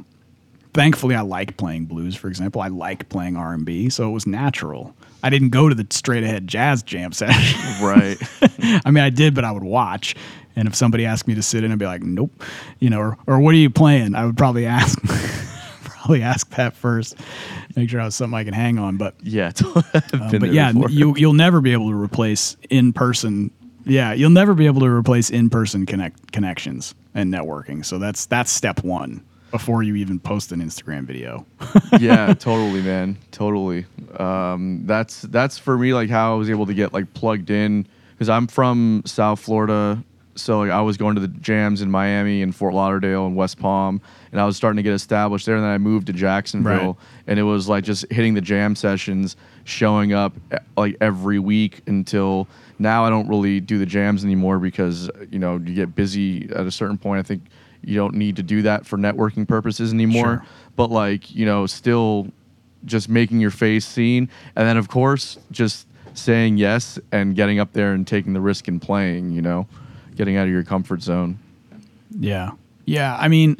thankfully, 0.73 1.15
I 1.15 1.21
like 1.21 1.57
playing 1.57 1.85
blues. 1.85 2.15
For 2.15 2.29
example, 2.29 2.61
I 2.61 2.69
like 2.69 3.09
playing 3.09 3.35
R 3.35 3.53
and 3.53 3.65
B, 3.65 3.89
so 3.89 4.07
it 4.07 4.11
was 4.11 4.25
natural. 4.25 4.95
I 5.21 5.29
didn't 5.29 5.49
go 5.49 5.67
to 5.67 5.75
the 5.75 5.85
straight 5.89 6.23
ahead 6.23 6.47
jazz 6.47 6.83
jam 6.83 7.11
session. 7.11 7.59
right 7.85 8.17
I 8.85 8.91
mean, 8.91 9.03
I 9.03 9.09
did, 9.09 9.35
but 9.35 9.43
I 9.43 9.51
would 9.51 9.63
watch. 9.63 10.15
And 10.55 10.67
if 10.67 10.75
somebody 10.75 11.05
asked 11.05 11.27
me 11.27 11.35
to 11.35 11.41
sit 11.41 11.63
in, 11.63 11.71
I'd 11.71 11.79
be 11.79 11.85
like, 11.85 12.01
nope. 12.01 12.31
You 12.79 12.89
know, 12.89 12.99
or, 12.99 13.17
or 13.27 13.39
what 13.39 13.53
are 13.53 13.57
you 13.57 13.69
playing? 13.69 14.15
I 14.15 14.25
would 14.25 14.37
probably 14.37 14.65
ask, 14.65 14.99
probably 16.09 16.23
ask 16.23 16.49
that 16.55 16.73
first, 16.73 17.15
make 17.75 17.89
sure 17.89 18.01
I 18.01 18.05
was 18.05 18.15
something 18.15 18.37
I 18.37 18.43
can 18.43 18.53
hang 18.53 18.79
on. 18.79 18.97
But, 18.97 19.15
yeah 19.21 19.51
been 20.31 20.39
but 20.39 20.51
yeah, 20.51 20.71
before. 20.71 20.89
you, 20.89 21.15
you'll 21.15 21.33
never 21.33 21.61
be 21.61 21.73
able 21.73 21.89
to 21.89 21.95
replace 21.95 22.57
in 22.69 22.93
person. 22.93 23.51
Yeah, 23.85 24.13
you'll 24.13 24.29
never 24.29 24.53
be 24.53 24.65
able 24.65 24.81
to 24.81 24.87
replace 24.87 25.29
in 25.29 25.49
person 25.49 25.85
connect 25.85 26.31
connections 26.31 26.95
and 27.13 27.33
networking. 27.33 27.85
So 27.85 27.99
that's 27.99 28.25
that's 28.25 28.51
step 28.51 28.83
one 28.83 29.23
before 29.51 29.81
you 29.81 29.95
even 29.95 30.19
post 30.19 30.51
an 30.51 30.61
Instagram 30.61 31.05
video. 31.05 31.45
yeah, 31.99 32.33
totally, 32.33 32.81
man, 32.81 33.17
totally. 33.31 33.85
Um, 34.17 34.81
that's 34.85 35.21
that's 35.23 35.57
for 35.57 35.77
me 35.77 35.93
like 35.93 36.09
how 36.09 36.33
I 36.33 36.37
was 36.37 36.49
able 36.49 36.65
to 36.65 36.73
get 36.73 36.93
like 36.93 37.13
plugged 37.13 37.49
in 37.49 37.87
because 38.11 38.29
I'm 38.29 38.47
from 38.47 39.01
South 39.05 39.39
Florida, 39.39 40.03
so 40.39 40.59
like 40.59 40.71
I 40.71 40.81
was 40.81 40.97
going 40.97 41.15
to 41.15 41.21
the 41.21 41.27
jams 41.27 41.81
in 41.81 41.89
Miami 41.91 42.41
and 42.41 42.55
Fort 42.55 42.73
Lauderdale 42.73 43.25
and 43.25 43.35
West 43.35 43.59
Palm, 43.59 44.01
and 44.31 44.39
I 44.41 44.45
was 44.45 44.55
starting 44.57 44.77
to 44.77 44.83
get 44.83 44.93
established 44.93 45.45
there. 45.45 45.55
And 45.55 45.63
then 45.63 45.71
I 45.71 45.77
moved 45.77 46.07
to 46.07 46.13
Jacksonville, 46.13 46.71
Right. 46.93 46.95
and 47.27 47.39
it 47.39 47.43
was 47.43 47.67
like 47.67 47.83
just 47.83 48.05
hitting 48.11 48.33
the 48.33 48.41
jam 48.41 48.75
sessions, 48.75 49.35
showing 49.63 50.13
up 50.13 50.33
like 50.77 50.95
every 51.01 51.39
week 51.39 51.81
until 51.87 52.47
now. 52.79 53.05
I 53.05 53.09
don't 53.09 53.27
really 53.27 53.59
do 53.59 53.77
the 53.77 53.85
jams 53.85 54.23
anymore 54.23 54.59
because 54.59 55.09
you 55.31 55.39
know 55.39 55.57
you 55.57 55.73
get 55.75 55.95
busy 55.95 56.49
at 56.55 56.65
a 56.65 56.71
certain 56.71 56.97
point. 56.97 57.19
I 57.19 57.23
think 57.23 57.43
you 57.81 57.95
don't 57.95 58.15
need 58.15 58.35
to 58.35 58.43
do 58.43 58.61
that 58.63 58.85
for 58.85 58.97
networking 58.97 59.47
purposes 59.47 59.93
anymore 59.93 60.23
Sure. 60.25 60.45
but 60.75 60.91
like 60.91 61.33
you 61.33 61.45
know 61.45 61.65
still 61.65 62.27
just 62.85 63.07
making 63.07 63.39
your 63.39 63.51
face 63.51 63.85
seen 63.85 64.27
and 64.57 64.67
then 64.67 64.75
of 64.75 64.89
course 64.89 65.37
just 65.49 65.87
saying 66.13 66.57
yes 66.57 66.99
and 67.13 67.37
getting 67.37 67.57
up 67.57 67.71
there 67.71 67.93
and 67.93 68.05
taking 68.05 68.33
the 68.33 68.41
risk 68.41 68.67
and 68.67 68.81
playing 68.81 69.31
you 69.31 69.41
know 69.41 69.65
getting 70.19 70.35
out 70.35 70.43
of 70.43 70.51
your 70.51 70.63
comfort 70.63 71.01
zone 71.01 71.39
Yeah. 72.11 72.51
Yeah. 72.85 73.15
I 73.17 73.29
mean, 73.29 73.57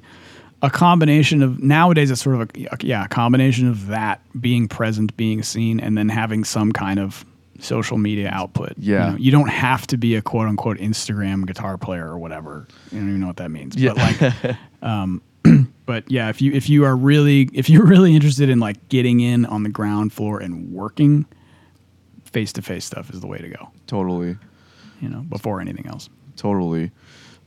a 0.62 0.70
combination 0.70 1.42
of 1.42 1.64
nowadays 1.64 2.12
it's 2.12 2.22
sort 2.22 2.36
of 2.42 2.50
a 2.54 2.86
yeah, 2.86 3.06
a 3.06 3.08
combination 3.08 3.70
of 3.70 3.88
that 3.88 4.20
being 4.42 4.68
present, 4.68 5.16
being 5.16 5.42
seen, 5.42 5.80
and 5.80 5.98
then 5.98 6.10
having 6.10 6.44
some 6.44 6.74
kind 6.74 7.00
of 7.00 7.24
social 7.60 7.98
media 7.98 8.30
output. 8.34 8.74
Yeah. 8.78 9.06
You, 9.06 9.12
know, 9.12 9.18
you 9.20 9.32
don't 9.32 9.48
have 9.48 9.88
to 9.88 9.98
be 9.98 10.16
a 10.16 10.22
quote 10.22 10.50
unquote 10.50 10.78
Instagram 10.80 11.46
guitar 11.46 11.78
player 11.78 12.06
or 12.10 12.18
whatever. 12.18 12.68
You 12.92 13.00
don't 13.00 13.08
even 13.10 13.22
know 13.22 13.28
what 13.28 13.38
that 13.38 13.52
means. 13.52 13.78
Yeah. 13.78 13.94
But 13.94 14.22
like 14.22 14.58
um 14.82 15.22
but 15.86 16.12
yeah, 16.12 16.28
if 16.28 16.42
you 16.42 16.52
if 16.52 16.70
you 16.70 16.84
are 16.84 16.96
really 16.96 17.50
if 17.54 17.70
you're 17.70 17.86
really 17.86 18.14
interested 18.14 18.50
in 18.50 18.60
like 18.60 18.90
getting 18.90 19.22
in 19.22 19.46
on 19.46 19.64
the 19.64 19.70
ground 19.70 20.12
floor 20.12 20.42
and 20.42 20.74
working, 20.74 21.26
face 22.26 22.52
to 22.54 22.62
face 22.62 22.84
stuff 22.84 23.12
is 23.12 23.22
the 23.22 23.28
way 23.28 23.38
to 23.38 23.48
go. 23.48 23.70
totally 23.88 24.36
You 25.00 25.08
know, 25.10 25.22
before 25.22 25.62
anything 25.62 25.88
else. 25.88 26.10
Totally 26.40 26.92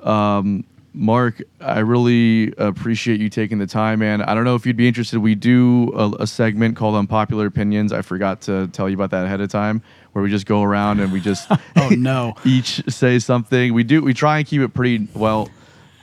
um 0.01 0.64
mark 0.94 1.40
i 1.60 1.78
really 1.78 2.52
appreciate 2.59 3.19
you 3.19 3.31
taking 3.31 3.59
the 3.59 3.66
time 3.66 4.01
man 4.01 4.20
i 4.23 4.35
don't 4.35 4.44
know 4.44 4.55
if 4.55 4.66
you'd 4.66 4.77
be 4.77 4.86
interested 4.86 5.19
we 5.19 5.35
do 5.35 5.90
a, 5.97 6.23
a 6.23 6.27
segment 6.27 6.77
called 6.77 6.94
unpopular 6.94 7.47
opinions 7.47 7.93
i 7.93 8.02
forgot 8.02 8.43
to 8.43 8.69
tell 8.69 8.89
you 8.90 8.94
about 8.94 9.10
that 9.10 9.24
ahead 9.24 9.40
of 9.40 9.51
time 9.51 9.82
where 10.12 10.23
we 10.23 10.28
just 10.28 10.44
go 10.44 10.62
around 10.62 11.01
and 11.01 11.10
we 11.10 11.20
just 11.20 11.51
Oh 11.77 11.89
no. 11.89 12.35
each 12.44 12.82
say 12.89 13.19
something. 13.19 13.73
We 13.74 13.85
do. 13.85 14.02
We 14.02 14.14
try 14.14 14.39
and 14.39 14.47
keep 14.47 14.60
it 14.60 14.74
pretty 14.74 15.09
well. 15.14 15.48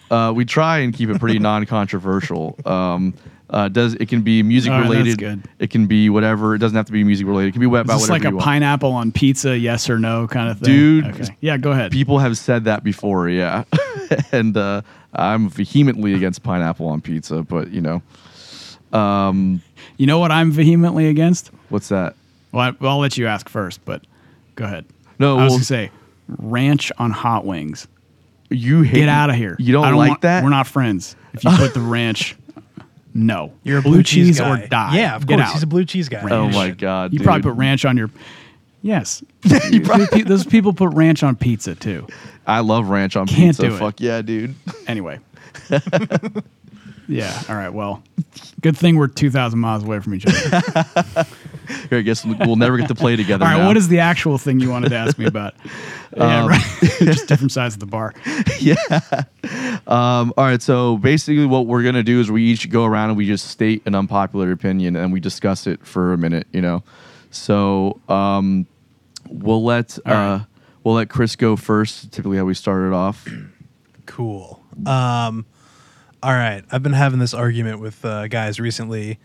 Uh, 0.09 0.33
we 0.35 0.45
try 0.45 0.79
and 0.79 0.93
keep 0.93 1.09
it 1.09 1.19
pretty 1.19 1.39
non-controversial. 1.49 2.57
Um, 2.65 3.13
uh, 3.49 3.67
does 3.67 3.95
it 3.95 4.07
can 4.09 4.21
be 4.21 4.43
music 4.43 4.71
All 4.71 4.81
right, 4.81 4.89
that's 4.89 5.21
related? 5.21 5.47
It 5.57 5.69
can 5.71 5.87
be 5.87 6.09
whatever. 6.09 6.53
It 6.53 6.59
doesn't 6.59 6.75
have 6.75 6.85
to 6.85 6.91
be 6.91 7.03
music 7.03 7.25
related. 7.25 7.49
It 7.49 7.51
can 7.53 7.61
be 7.61 7.65
about 7.67 7.87
Is 7.87 8.01
this 8.01 8.09
whatever 8.09 8.35
like 8.35 8.41
a 8.41 8.43
pineapple 8.45 8.91
on 8.91 9.11
pizza, 9.11 9.57
yes 9.57 9.89
or 9.89 9.97
no 9.97 10.27
kind 10.27 10.49
of 10.49 10.59
thing? 10.59 10.73
Dude, 10.73 11.05
Okay. 11.05 11.35
Yeah, 11.41 11.57
go 11.57 11.71
ahead. 11.71 11.91
People 11.91 12.19
have 12.19 12.37
said 12.37 12.65
that 12.65 12.83
before, 12.83 13.27
yeah. 13.27 13.63
and 14.31 14.55
uh, 14.55 14.81
I'm 15.13 15.49
vehemently 15.49 16.13
against 16.13 16.43
pineapple 16.43 16.87
on 16.87 17.01
pizza, 17.01 17.41
but 17.41 17.71
you 17.71 17.81
know, 17.81 18.01
um, 18.97 19.61
You 19.97 20.05
know 20.05 20.19
what 20.19 20.31
I'm 20.31 20.51
vehemently 20.51 21.07
against? 21.07 21.51
what's 21.69 21.89
that? 21.89 22.15
Well, 22.51 22.67
I, 22.67 22.75
well 22.79 22.93
I'll 22.93 22.99
let 22.99 23.17
you 23.17 23.27
ask 23.27 23.49
first, 23.49 23.83
but 23.85 24.03
go 24.55 24.65
ahead. 24.65 24.85
No, 25.17 25.37
I 25.37 25.43
was 25.43 25.51
well- 25.51 25.57
gonna 25.57 25.65
say 25.65 25.91
ranch 26.37 26.91
on 26.99 27.11
hot 27.11 27.45
wings. 27.45 27.87
You 28.49 28.81
hate 28.81 28.99
Get 29.01 29.09
out 29.09 29.29
of 29.29 29.35
here. 29.35 29.55
You 29.59 29.73
don't, 29.73 29.85
I 29.85 29.91
like 29.93 30.09
want- 30.09 30.21
that? 30.21 30.43
We're 30.43 30.49
not 30.49 30.67
friends. 30.67 31.15
If 31.33 31.43
you 31.43 31.51
put 31.51 31.73
the 31.73 31.81
ranch, 31.81 32.35
no. 33.13 33.53
You're 33.63 33.77
a 33.79 33.81
blue, 33.81 33.91
blue 33.93 34.03
cheese, 34.03 34.37
cheese 34.37 34.41
or 34.41 34.57
die. 34.67 34.95
Yeah, 34.97 35.15
of 35.15 35.27
Get 35.27 35.35
course. 35.37 35.47
out. 35.49 35.53
He's 35.53 35.63
a 35.63 35.67
blue 35.67 35.85
cheese 35.85 36.09
guy. 36.09 36.27
Oh 36.29 36.49
my 36.49 36.71
god! 36.71 37.13
You 37.13 37.19
dude. 37.19 37.25
probably 37.25 37.43
put 37.43 37.57
ranch 37.57 37.85
on 37.85 37.95
your. 37.97 38.09
Yes. 38.81 39.23
you 39.71 39.81
probably, 39.81 40.23
Those 40.23 40.45
people 40.45 40.71
put 40.73 40.93
ranch 40.93 41.21
on 41.21 41.35
pizza 41.35 41.75
too. 41.75 42.07
I 42.47 42.61
love 42.61 42.89
ranch 42.89 43.15
on 43.17 43.27
Can't 43.27 43.57
pizza. 43.57 43.63
do 43.69 43.75
it. 43.75 43.77
Fuck 43.77 43.99
yeah, 43.99 44.21
dude. 44.21 44.55
Anyway. 44.87 45.19
yeah. 47.07 47.41
All 47.49 47.55
right. 47.55 47.69
Well, 47.69 48.01
good 48.61 48.77
thing 48.77 48.95
we're 48.95 49.07
2,000 49.07 49.59
miles 49.59 49.83
away 49.83 49.99
from 49.99 50.15
each 50.15 50.25
other. 50.25 51.25
I 51.91 52.01
guess 52.01 52.25
we'll 52.25 52.55
never 52.55 52.77
get 52.77 52.87
to 52.87 52.95
play 52.95 53.15
together. 53.15 53.45
All 53.45 53.51
right, 53.51 53.59
now. 53.59 53.67
what 53.67 53.77
is 53.77 53.87
the 53.87 53.99
actual 53.99 54.37
thing 54.37 54.59
you 54.59 54.69
wanted 54.69 54.89
to 54.89 54.95
ask 54.95 55.17
me 55.17 55.25
about? 55.25 55.55
yeah, 56.17 56.47
right. 56.47 56.61
Just 56.99 57.27
different 57.27 57.51
sides 57.51 57.75
of 57.75 57.79
the 57.79 57.85
bar. 57.85 58.13
Yeah. 58.59 58.75
Um, 59.87 60.33
all 60.37 60.45
right, 60.45 60.61
so 60.61 60.97
basically, 60.97 61.45
what 61.45 61.65
we're 61.65 61.83
gonna 61.83 62.03
do 62.03 62.19
is 62.19 62.29
we 62.31 62.43
each 62.43 62.69
go 62.69 62.85
around 62.85 63.09
and 63.09 63.17
we 63.17 63.25
just 63.25 63.47
state 63.47 63.81
an 63.85 63.95
unpopular 63.95 64.51
opinion 64.51 64.95
and 64.95 65.11
we 65.11 65.19
discuss 65.19 65.67
it 65.67 65.85
for 65.85 66.13
a 66.13 66.17
minute. 66.17 66.47
You 66.51 66.61
know, 66.61 66.83
so 67.31 67.99
um, 68.09 68.67
we'll 69.27 69.63
let 69.63 69.97
uh, 69.99 70.11
right. 70.11 70.45
we'll 70.83 70.95
let 70.95 71.09
Chris 71.09 71.35
go 71.35 71.55
first. 71.55 72.11
Typically, 72.11 72.37
how 72.37 72.45
we 72.45 72.53
started 72.53 72.93
off. 72.93 73.27
Cool. 74.05 74.59
Um, 74.87 75.45
all 76.23 76.33
right. 76.33 76.63
I've 76.71 76.81
been 76.81 76.93
having 76.93 77.19
this 77.19 77.33
argument 77.33 77.79
with 77.79 78.03
uh, 78.03 78.27
guys 78.27 78.59
recently. 78.59 79.19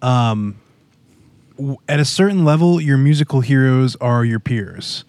Um, 0.00 0.60
w- 0.60 0.67
at 1.88 2.00
a 2.00 2.04
certain 2.04 2.44
level, 2.44 2.80
your 2.80 2.98
musical 2.98 3.40
heroes 3.40 3.96
are 3.96 4.24
your 4.24 4.40
peers. 4.40 5.04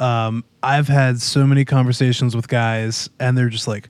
Um, 0.00 0.44
I've 0.62 0.88
had 0.88 1.20
so 1.20 1.46
many 1.46 1.64
conversations 1.64 2.34
with 2.34 2.48
guys, 2.48 3.08
and 3.20 3.38
they're 3.38 3.48
just 3.48 3.68
like 3.68 3.88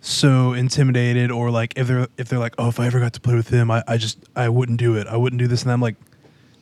so 0.00 0.52
intimidated, 0.52 1.30
or 1.30 1.50
like 1.50 1.72
if 1.76 1.86
they're 1.86 2.08
if 2.18 2.28
they're 2.28 2.38
like, 2.38 2.54
oh, 2.58 2.68
if 2.68 2.78
I 2.78 2.86
ever 2.86 3.00
got 3.00 3.14
to 3.14 3.20
play 3.20 3.34
with 3.34 3.48
him, 3.48 3.70
I, 3.70 3.82
I 3.88 3.96
just 3.96 4.18
I 4.36 4.48
wouldn't 4.48 4.78
do 4.78 4.96
it. 4.96 5.06
I 5.06 5.16
wouldn't 5.16 5.38
do 5.38 5.46
this, 5.46 5.62
and 5.62 5.72
I'm 5.72 5.80
like, 5.80 5.96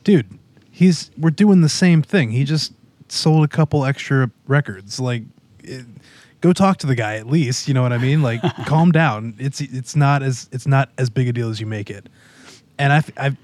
dude, 0.03 0.27
he's 0.71 1.11
we're 1.17 1.31
doing 1.31 1.61
the 1.61 1.69
same 1.69 2.01
thing. 2.01 2.31
He 2.31 2.43
just 2.43 2.73
sold 3.09 3.43
a 3.43 3.47
couple 3.47 3.83
extra 3.83 4.31
records. 4.47 4.99
Like, 4.99 5.23
it, 5.63 5.85
go 6.39 6.53
talk 6.53 6.77
to 6.77 6.87
the 6.87 6.95
guy 6.95 7.15
at 7.15 7.27
least. 7.27 7.67
You 7.67 7.73
know 7.73 7.81
what 7.81 7.91
I 7.91 7.97
mean? 7.97 8.21
Like, 8.21 8.41
calm 8.65 8.91
down. 8.91 9.35
It's 9.37 9.59
it's 9.59 9.95
not 9.97 10.23
as 10.23 10.47
it's 10.53 10.67
not 10.67 10.89
as 10.97 11.09
big 11.09 11.27
a 11.27 11.33
deal 11.33 11.49
as 11.49 11.59
you 11.59 11.65
make 11.65 11.89
it. 11.89 12.07
And 12.79 12.93
I 12.93 13.03
I 13.17 13.37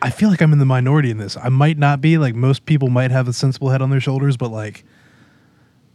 I 0.00 0.10
feel 0.10 0.28
like 0.30 0.40
I'm 0.40 0.52
in 0.52 0.58
the 0.58 0.64
minority 0.64 1.10
in 1.10 1.18
this. 1.18 1.36
I 1.36 1.48
might 1.48 1.78
not 1.78 2.00
be. 2.00 2.18
Like 2.18 2.34
most 2.34 2.66
people 2.66 2.88
might 2.88 3.10
have 3.10 3.28
a 3.28 3.32
sensible 3.32 3.70
head 3.70 3.82
on 3.82 3.90
their 3.90 4.00
shoulders, 4.00 4.36
but 4.36 4.50
like. 4.50 4.84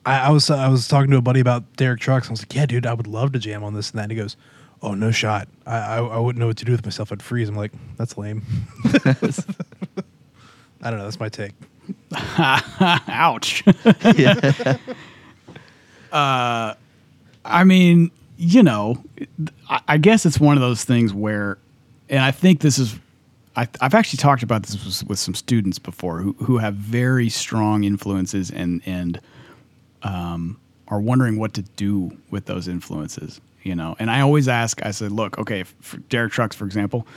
I, 0.06 0.28
I 0.28 0.30
was 0.32 0.50
I 0.50 0.68
was 0.68 0.88
talking 0.90 1.12
to 1.12 1.18
a 1.18 1.22
buddy 1.22 1.40
about 1.40 1.78
Derek 1.78 2.02
Trucks. 2.02 2.28
And 2.28 2.32
I 2.32 2.34
was 2.34 2.42
like, 2.42 2.54
"Yeah, 2.54 2.66
dude, 2.66 2.86
I 2.86 2.94
would 2.94 3.08
love 3.08 3.32
to 3.32 3.40
jam 3.40 3.64
on 3.64 3.74
this 3.74 3.92
and 3.92 4.00
that." 4.00 4.04
And 4.04 4.12
he 4.12 4.18
goes, 4.18 4.36
"Oh, 4.82 4.94
no 4.96 5.12
shot. 5.12 5.48
I, 5.66 5.78
I 5.78 5.98
I 6.00 6.20
wouldn't 6.20 6.42
know 6.42 6.48
what 6.48 6.58
to 6.58 6.66
do 6.66 6.74
with 6.74 6.84
myself. 6.84 7.14
I'd 7.14 7.22
freeze." 7.22 7.48
I'm 7.48 7.56
like, 7.56 7.72
"That's 7.96 8.18
lame." 8.18 8.42
I 10.84 10.90
don't 10.90 11.00
know. 11.00 11.06
That's 11.06 11.22
my 11.22 11.30
take. 11.30 11.54
Ouch. 12.38 13.64
yeah. 14.18 14.78
Uh, 16.12 16.74
I 17.46 17.64
mean, 17.64 18.12
you 18.38 18.62
know, 18.62 19.02
I, 19.70 19.80
I 19.88 19.98
guess 19.98 20.26
it's 20.26 20.40
one 20.40 20.58
of 20.58 20.62
those 20.62 20.84
things 20.84 21.14
where, 21.14 21.58
and 22.10 22.20
I 22.20 22.32
think 22.32 22.60
this 22.60 22.78
is, 22.78 23.00
I, 23.56 23.68
I've 23.82 23.94
actually 23.94 24.18
talked 24.18 24.44
about 24.44 24.64
this 24.64 24.84
with, 24.84 25.10
with 25.10 25.20
some 25.20 25.36
students 25.36 25.80
before 25.80 26.20
who, 26.20 26.34
who 26.34 26.58
have 26.58 26.76
very 26.76 27.30
strong 27.30 27.84
influences 27.84 28.50
and 28.52 28.82
and 28.86 29.20
um, 30.02 30.60
are 30.88 31.00
wondering 31.00 31.40
what 31.40 31.54
to 31.54 31.62
do 31.62 32.18
with 32.32 32.46
those 32.46 32.68
influences. 32.68 33.40
You 33.64 33.76
know, 33.76 33.96
and 33.98 34.12
I 34.12 34.20
always 34.20 34.50
ask, 34.50 34.86
I 34.86 34.92
said, 34.92 35.14
look, 35.14 35.38
okay, 35.40 35.62
if, 35.62 35.74
for 35.80 35.96
Derek 35.98 36.34
Trucks, 36.34 36.54
for 36.54 36.66
example, 36.66 37.08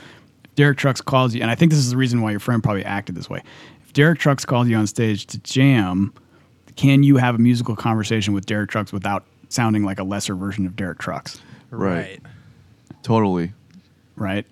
if 0.45 0.55
Derek 0.55 0.77
Trucks 0.77 1.01
calls 1.01 1.35
you, 1.35 1.41
and 1.41 1.51
I 1.51 1.55
think 1.55 1.71
this 1.71 1.79
is 1.79 1.91
the 1.91 1.97
reason 1.97 2.21
why 2.21 2.31
your 2.31 2.39
friend 2.39 2.63
probably 2.63 2.85
acted 2.85 3.15
this 3.15 3.29
way. 3.29 3.43
If 3.85 3.91
Derek 3.91 4.17
Trucks 4.17 4.45
calls 4.45 4.69
you 4.69 4.77
on 4.77 4.87
stage 4.87 5.25
to 5.25 5.39
jam, 5.39 6.13
can 6.77 7.03
you 7.03 7.17
have 7.17 7.35
a 7.35 7.37
musical 7.37 7.75
conversation 7.75 8.33
with 8.33 8.45
Derek 8.45 8.69
Trucks 8.69 8.93
without 8.93 9.25
sounding 9.49 9.83
like 9.83 9.99
a 9.99 10.05
lesser 10.05 10.35
version 10.35 10.65
of 10.65 10.77
Derek 10.77 10.99
Trucks? 10.99 11.41
Right. 11.69 12.21
Totally. 13.03 13.51
Right. 14.15 14.45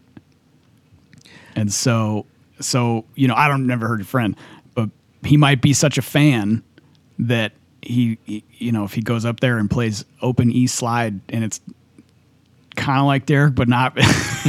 And 1.56 1.72
so, 1.72 2.26
so 2.60 3.06
you 3.15 3.27
know, 3.27 3.36
I 3.36 3.48
don't 3.48 3.68
never 3.68 3.88
heard 3.88 3.99
your 3.99 4.06
friend, 4.06 4.36
but 4.73 4.90
he 5.23 5.38
might 5.38 5.61
be 5.61 5.73
such 5.73 5.98
a 5.98 6.02
fan 6.02 6.64
that 7.19 7.53
he, 7.82 8.18
he 8.26 8.44
you 8.52 8.72
know, 8.72 8.84
if 8.84 8.94
he 8.94 9.02
goes 9.02 9.26
up 9.26 9.40
there 9.40 9.57
and 9.57 9.69
plays 9.69 10.06
open 10.22 10.52
E 10.52 10.68
slide 10.68 11.19
and 11.30 11.44
it's 11.44 11.61
kind 12.76 12.99
of 12.99 13.06
like 13.06 13.26
Derek, 13.26 13.56
but 13.56 13.68
not, 13.68 13.98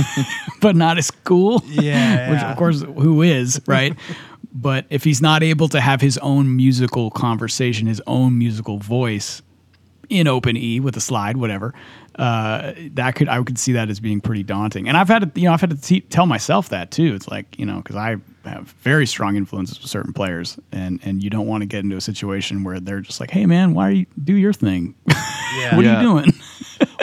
but 0.61 0.77
not 0.77 0.99
as 0.99 1.11
cool. 1.11 1.63
Yeah, 1.67 2.31
which 2.31 2.41
yeah. 2.41 2.51
of 2.51 2.57
course, 2.57 2.83
who 2.83 3.23
is 3.23 3.61
right? 3.67 3.95
but 4.53 4.87
if 4.91 5.05
he's 5.05 5.21
not 5.21 5.43
able 5.43 5.69
to 5.69 5.81
have 5.81 6.01
his 6.01 6.19
own 6.19 6.57
musical 6.57 7.11
conversation, 7.11 7.87
his 7.87 8.03
own 8.07 8.39
musical 8.39 8.79
voice 8.79 9.43
in 10.09 10.27
open 10.29 10.57
E 10.57 10.81
with 10.81 10.97
a 10.97 11.01
slide, 11.01 11.37
whatever, 11.37 11.75
uh, 12.19 12.73
that 12.95 13.15
could 13.15 13.29
I 13.29 13.43
could 13.43 13.59
see 13.59 13.73
that 13.73 13.89
as 13.91 14.01
being 14.01 14.21
pretty 14.21 14.43
daunting. 14.43 14.89
And 14.89 14.97
I've 14.97 15.09
had 15.09 15.35
to, 15.35 15.41
you 15.41 15.47
know, 15.49 15.53
I've 15.55 15.61
had 15.61 15.71
to 15.71 15.81
te- 15.81 16.01
tell 16.03 16.27
myself 16.27 16.69
that 16.71 16.91
too. 16.91 17.15
It's 17.15 17.29
like 17.29 17.59
you 17.59 17.67
know, 17.67 17.77
because 17.79 17.97
I 17.97 18.17
have 18.45 18.69
very 18.83 19.07
strong 19.07 19.37
influences 19.37 19.81
with 19.81 19.91
certain 19.91 20.13
players, 20.13 20.59
and 20.73 21.01
and 21.05 21.23
you 21.23 21.31
don't 21.31 21.47
want 21.47 21.63
to 21.63 21.67
get 21.67 21.85
into 21.85 21.97
a 21.97 22.01
situation 22.01 22.65
where 22.65 22.81
they're 22.81 23.01
just 23.01 23.21
like, 23.21 23.31
hey 23.31 23.47
man, 23.47 23.75
why 23.75 23.89
are 23.89 23.93
you 23.93 24.07
do 24.23 24.35
your 24.35 24.53
thing? 24.53 24.95
Yeah. 25.07 25.15
what 25.77 25.85
Yeah. 25.85 25.97
are 25.99 26.03
you 26.03 26.09
doing? 26.09 26.33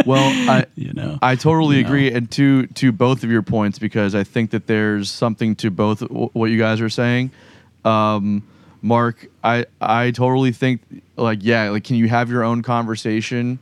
Well, 0.05 0.29
I 0.49 0.65
you 0.75 0.91
know, 0.93 1.17
I 1.21 1.35
totally 1.35 1.77
You 1.77 1.83
know. 1.83 1.87
agree, 1.89 2.11
and 2.11 2.29
to 2.31 2.67
to 2.67 2.91
both 2.91 3.23
of 3.23 3.31
your 3.31 3.41
points 3.41 3.79
because 3.79 4.13
I 4.15 4.23
think 4.23 4.51
that 4.51 4.67
there's 4.67 5.09
something 5.09 5.55
to 5.57 5.71
both 5.71 5.99
w- 6.01 6.29
what 6.33 6.51
you 6.51 6.57
guys 6.59 6.81
are 6.81 6.89
saying. 6.89 7.31
Um, 7.85 8.43
Mark, 8.83 9.27
I 9.43 9.65
I 9.81 10.11
totally 10.11 10.51
think 10.51 10.81
like 11.15 11.39
yeah, 11.41 11.69
like 11.69 11.85
can 11.85 11.95
you 11.95 12.09
have 12.09 12.29
your 12.29 12.43
own 12.43 12.61
conversation? 12.61 13.57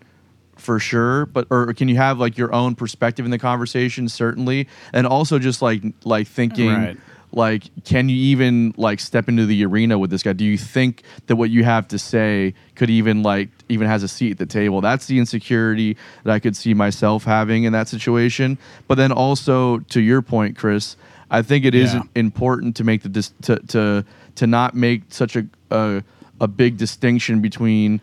For 0.58 0.78
sure, 0.80 1.26
but 1.28 1.48
or 1.50 1.74
can 1.74 1.88
you 1.90 1.96
have 1.98 2.20
like 2.20 2.38
your 2.38 2.54
own 2.54 2.76
perspective 2.76 3.24
in 3.26 3.32
the 3.32 3.40
conversation? 3.40 4.10
Certainly, 4.10 4.68
and 4.94 5.06
also 5.08 5.40
just 5.40 5.62
like 5.62 5.84
like 6.04 6.28
thinking 6.28 6.70
Right. 6.70 6.98
like 7.32 7.64
can 7.86 8.10
you 8.10 8.16
even 8.16 8.74
like 8.78 9.00
step 9.00 9.30
into 9.30 9.46
the 9.46 9.64
arena 9.66 9.98
with 10.00 10.10
this 10.10 10.24
guy? 10.24 10.34
Do 10.34 10.44
you 10.46 10.58
think 10.58 11.04
that 11.28 11.36
what 11.36 11.50
you 11.52 11.64
have 11.64 11.88
to 11.90 12.00
say 12.00 12.54
could 12.76 12.90
even 12.90 13.22
like 13.24 13.50
even 13.70 13.88
has 13.88 14.02
a 14.04 14.08
seat 14.08 14.32
at 14.32 14.38
the 14.40 14.46
table? 14.48 14.82
That's 14.82 15.06
the 15.06 15.18
insecurity 15.20 15.98
that 16.24 16.32
i 16.34 16.40
could 16.40 16.56
see 16.56 16.74
myself 16.74 17.24
having 17.26 17.64
in 17.64 17.74
that 17.74 17.88
situation. 17.88 18.58
But 18.88 18.96
then 18.96 19.12
also 19.12 19.80
to 19.80 20.02
your 20.02 20.22
point 20.24 20.58
chris 20.58 20.96
i 21.32 21.42
think 21.42 21.64
it 21.66 21.74
is 21.74 21.94
Yeah. 21.94 22.02
important 22.16 22.76
to 22.76 22.84
make 22.84 23.02
the 23.04 23.10
dis- 23.10 23.34
to 23.44 23.56
to 23.70 24.06
to 24.36 24.48
not 24.48 24.74
make 24.76 25.04
such 25.10 25.36
a 25.36 25.46
a, 25.70 26.04
a 26.40 26.48
big 26.48 26.78
distinction 26.78 27.42
between 27.42 28.02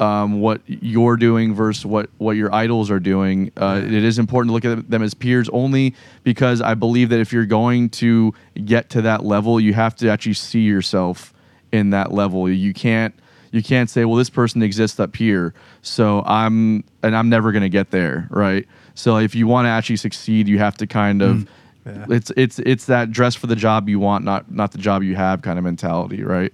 um, 0.00 0.40
what 0.40 0.62
you're 0.66 1.16
doing 1.16 1.54
versus 1.54 1.84
what, 1.84 2.08
what 2.16 2.32
your 2.36 2.52
idols 2.54 2.90
are 2.90 2.98
doing. 2.98 3.52
Uh, 3.56 3.82
It 3.84 3.92
is 3.92 4.18
important 4.18 4.48
to 4.48 4.54
look 4.54 4.78
at 4.78 4.90
them 4.90 5.02
as 5.02 5.12
peers 5.12 5.48
only 5.50 5.94
because 6.24 6.62
I 6.62 6.74
believe 6.74 7.10
that 7.10 7.20
if 7.20 7.32
you're 7.32 7.44
going 7.44 7.90
to 7.90 8.32
get 8.64 8.88
to 8.90 9.02
that 9.02 9.24
level, 9.24 9.60
you 9.60 9.74
have 9.74 9.94
to 9.96 10.08
actually 10.08 10.34
see 10.34 10.60
yourself 10.62 11.34
in 11.70 11.90
that 11.90 12.12
level. 12.12 12.48
You 12.48 12.72
can't 12.72 13.14
you 13.52 13.62
can't 13.62 13.90
say, 13.90 14.04
well, 14.04 14.16
this 14.16 14.30
person 14.30 14.62
exists 14.62 15.00
up 15.00 15.16
here, 15.16 15.52
so 15.82 16.22
I'm 16.24 16.84
and 17.02 17.16
I'm 17.16 17.28
never 17.28 17.52
going 17.52 17.62
to 17.62 17.68
get 17.68 17.90
there, 17.90 18.28
right? 18.30 18.66
So 18.94 19.18
if 19.18 19.34
you 19.34 19.46
want 19.46 19.66
to 19.66 19.70
actually 19.70 19.96
succeed, 19.96 20.48
you 20.48 20.58
have 20.58 20.76
to 20.78 20.86
kind 20.86 21.20
of 21.20 21.48
Yeah. 21.96 22.16
it's 22.16 22.30
it's 22.36 22.58
it's 22.60 22.86
that 22.86 23.10
dress 23.10 23.34
for 23.34 23.46
the 23.46 23.56
job 23.56 23.88
you 23.88 23.98
want, 23.98 24.24
not 24.24 24.50
not 24.50 24.72
the 24.72 24.78
job 24.78 25.02
you 25.02 25.16
have 25.16 25.42
kind 25.42 25.58
of 25.58 25.64
mentality, 25.64 26.22
right? 26.22 26.52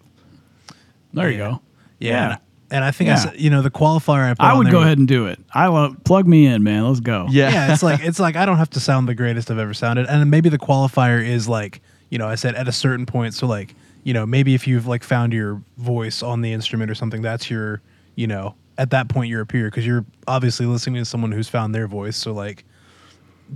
there 1.13 1.31
you 1.31 1.39
go. 1.39 1.61
Yeah. 1.99 2.37
And 2.71 2.85
I 2.85 2.91
think 2.91 3.09
I 3.09 3.13
Yeah. 3.13 3.19
said, 3.19 3.41
you 3.41 3.49
know 3.49 3.63
the 3.63 3.71
qualifier 3.71 4.29
I 4.31 4.35
put 4.35 4.43
I 4.45 4.51
on 4.51 4.59
would 4.59 4.67
there 4.67 4.73
go 4.73 4.79
was- 4.79 4.87
ahead 4.87 4.99
and 4.99 5.07
do 5.09 5.27
it. 5.27 5.39
I 5.55 5.69
love 5.69 5.97
plug 6.05 6.27
me 6.27 6.47
in, 6.47 6.63
man. 6.63 6.87
Let's 6.87 7.01
go. 7.01 7.27
Yeah. 7.31 7.51
yeah, 7.51 7.73
it's 7.73 7.83
like 7.83 8.01
it's 8.03 8.19
like 8.19 8.37
I 8.37 8.45
don't 8.45 8.59
have 8.59 8.71
to 8.71 8.81
sound 8.81 9.09
the 9.09 9.15
greatest 9.15 9.51
I've 9.51 9.59
ever 9.59 9.73
sounded, 9.75 10.07
and 10.07 10.31
maybe 10.31 10.49
the 10.49 10.59
qualifier 10.59 11.25
is 11.25 11.49
like 11.49 11.81
you 12.11 12.19
know 12.19 12.27
I 12.29 12.35
said 12.35 12.55
at 12.55 12.67
a 12.69 12.73
certain 12.73 13.07
point. 13.07 13.35
So 13.35 13.47
like 13.47 13.75
you 14.03 14.13
know 14.13 14.27
maybe 14.27 14.55
if 14.55 14.67
you've 14.67 14.87
like 14.87 15.05
found 15.05 15.33
your 15.33 15.63
voice 15.79 16.23
on 16.23 16.41
the 16.43 16.53
instrument 16.53 16.91
or 16.91 16.95
something, 16.97 17.23
that's 17.23 17.49
your 17.51 17.81
you 18.17 18.27
know 18.27 18.57
at 18.79 18.91
that 18.91 19.09
point 19.09 19.31
you're 19.31 19.41
a 19.43 19.47
peer 19.47 19.71
because 19.71 19.87
you're 19.87 20.05
obviously 20.27 20.67
listening 20.67 20.97
to 21.01 21.05
someone 21.07 21.33
who's 21.33 21.49
found 21.49 21.75
their 21.75 21.87
voice. 21.87 22.17
So 22.17 22.33
like 22.35 22.65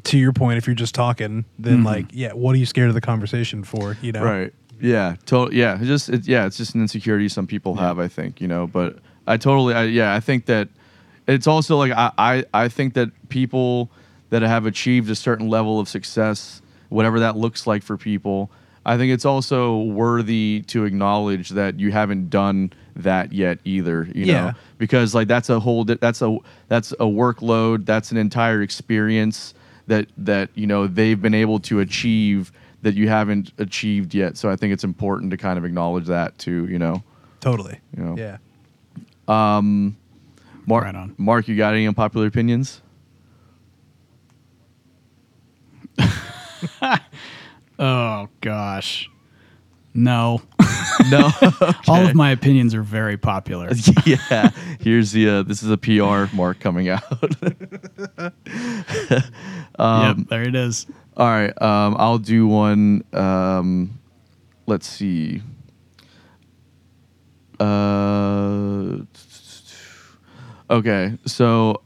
to 0.05 0.19
your 0.19 0.33
point, 0.33 0.59
if 0.59 0.67
you're 0.67 0.75
just 0.75 0.95
talking, 0.95 1.45
then 1.59 1.79
mm-hmm. 1.79 1.87
like 1.87 2.07
yeah, 2.13 2.33
what 2.33 2.55
are 2.55 2.59
you 2.59 2.67
scared 2.67 2.89
of 2.89 2.95
the 2.95 3.01
conversation 3.01 3.65
for? 3.65 3.97
You 4.03 4.13
know, 4.13 4.23
Right. 4.23 4.53
Yeah. 4.81 5.17
To- 5.27 5.51
yeah. 5.53 5.77
It's 5.79 5.87
just 5.87 6.09
it, 6.09 6.27
yeah. 6.27 6.47
It's 6.47 6.57
just 6.57 6.75
an 6.75 6.81
insecurity 6.81 7.29
some 7.29 7.47
people 7.47 7.75
have. 7.77 7.99
I 7.99 8.09
think 8.09 8.41
you 8.41 8.49
know. 8.49 8.67
But 8.67 8.99
I 9.27 9.37
totally. 9.37 9.75
I, 9.75 9.85
yeah. 9.85 10.15
I 10.15 10.21
think 10.21 10.47
that 10.47 10.69
it's 11.27 11.47
also 11.47 11.77
like 11.77 11.93
I, 11.93 12.13
I 12.17 12.45
I 12.55 12.69
think 12.69 12.95
that 12.95 13.11
people 13.29 13.91
that 14.31 14.43
have 14.43 14.65
achieved 14.67 15.11
a 15.11 15.15
certain 15.15 15.49
level 15.49 15.81
of 15.81 15.89
success, 15.89 16.63
whatever 16.89 17.21
that 17.21 17.37
looks 17.37 17.67
like 17.67 17.83
for 17.83 17.97
people, 17.97 18.51
I 18.87 18.97
think 18.97 19.13
it's 19.13 19.25
also 19.25 19.79
worthy 19.79 20.65
to 20.69 20.85
acknowledge 20.85 21.51
that 21.51 21.79
you 21.79 21.93
haven't 21.93 22.31
done 22.31 22.73
that 22.97 23.33
yet 23.33 23.59
either. 23.65 24.09
You 24.15 24.27
Yeah. 24.27 24.41
know, 24.41 24.53
because 24.79 25.15
like 25.15 25.29
that's 25.29 25.51
a 25.51 25.61
whole 25.61 25.85
that's 25.85 26.23
a 26.23 26.39
that's 26.69 26.93
a 26.93 27.05
workload. 27.05 27.87
That's 27.87 28.13
an 28.13 28.17
entire 28.17 28.63
experience 28.63 29.53
that 29.91 30.07
that 30.17 30.51
you 30.55 30.67
know 30.67 30.87
they've 30.87 31.21
been 31.21 31.35
able 31.35 31.59
to 31.61 31.81
achieve 31.81 32.53
that 32.83 32.95
you 32.95 33.09
haven't 33.09 33.53
achieved 33.59 34.15
yet. 34.15 34.37
So 34.37 34.49
I 34.49 34.57
think 34.57 34.73
it's 34.73 34.85
important 34.85 35.31
to 35.33 35.37
kind 35.37 35.59
of 35.59 35.65
acknowledge 35.65 36.07
that 36.07 36.39
too. 36.39 36.67
You 36.69 36.79
know, 36.79 37.03
totally. 37.41 37.79
You 37.97 38.05
know. 38.05 38.17
Yeah. 38.17 38.39
Um, 39.29 39.97
Mark. 40.67 40.85
Right 40.85 40.95
on. 40.95 41.15
Mark, 41.19 41.49
you 41.49 41.57
got 41.57 41.75
any 41.75 41.87
unpopular 41.87 42.27
opinions? 42.27 42.81
Oh 47.83 48.29
gosh. 48.43 49.09
No. 49.95 50.43
No. 51.11 51.31
All 51.89 52.07
of 52.07 52.15
my 52.15 52.31
opinions 52.31 52.75
are 52.75 52.83
very 52.83 53.17
popular. 53.17 53.71
yeah. 54.05 54.51
Here's 54.81 55.13
the. 55.13 55.29
Uh, 55.29 55.43
this 55.43 55.63
is 55.63 55.71
a 55.71 55.79
PR 55.79 56.35
mark 56.37 56.61
coming 56.61 56.91
out. 56.91 57.03
yep, 59.79 60.17
there 60.29 60.43
it 60.43 60.55
is. 60.55 60.87
All 61.17 61.27
right. 61.27 61.63
Um, 61.63 61.97
I'll 61.99 62.19
do 62.19 62.47
one. 62.47 63.03
Um, 63.15 63.99
let's 64.67 64.87
see. 64.87 65.43
Uh, 67.59 68.99
okay. 70.71 71.17
So 71.25 71.83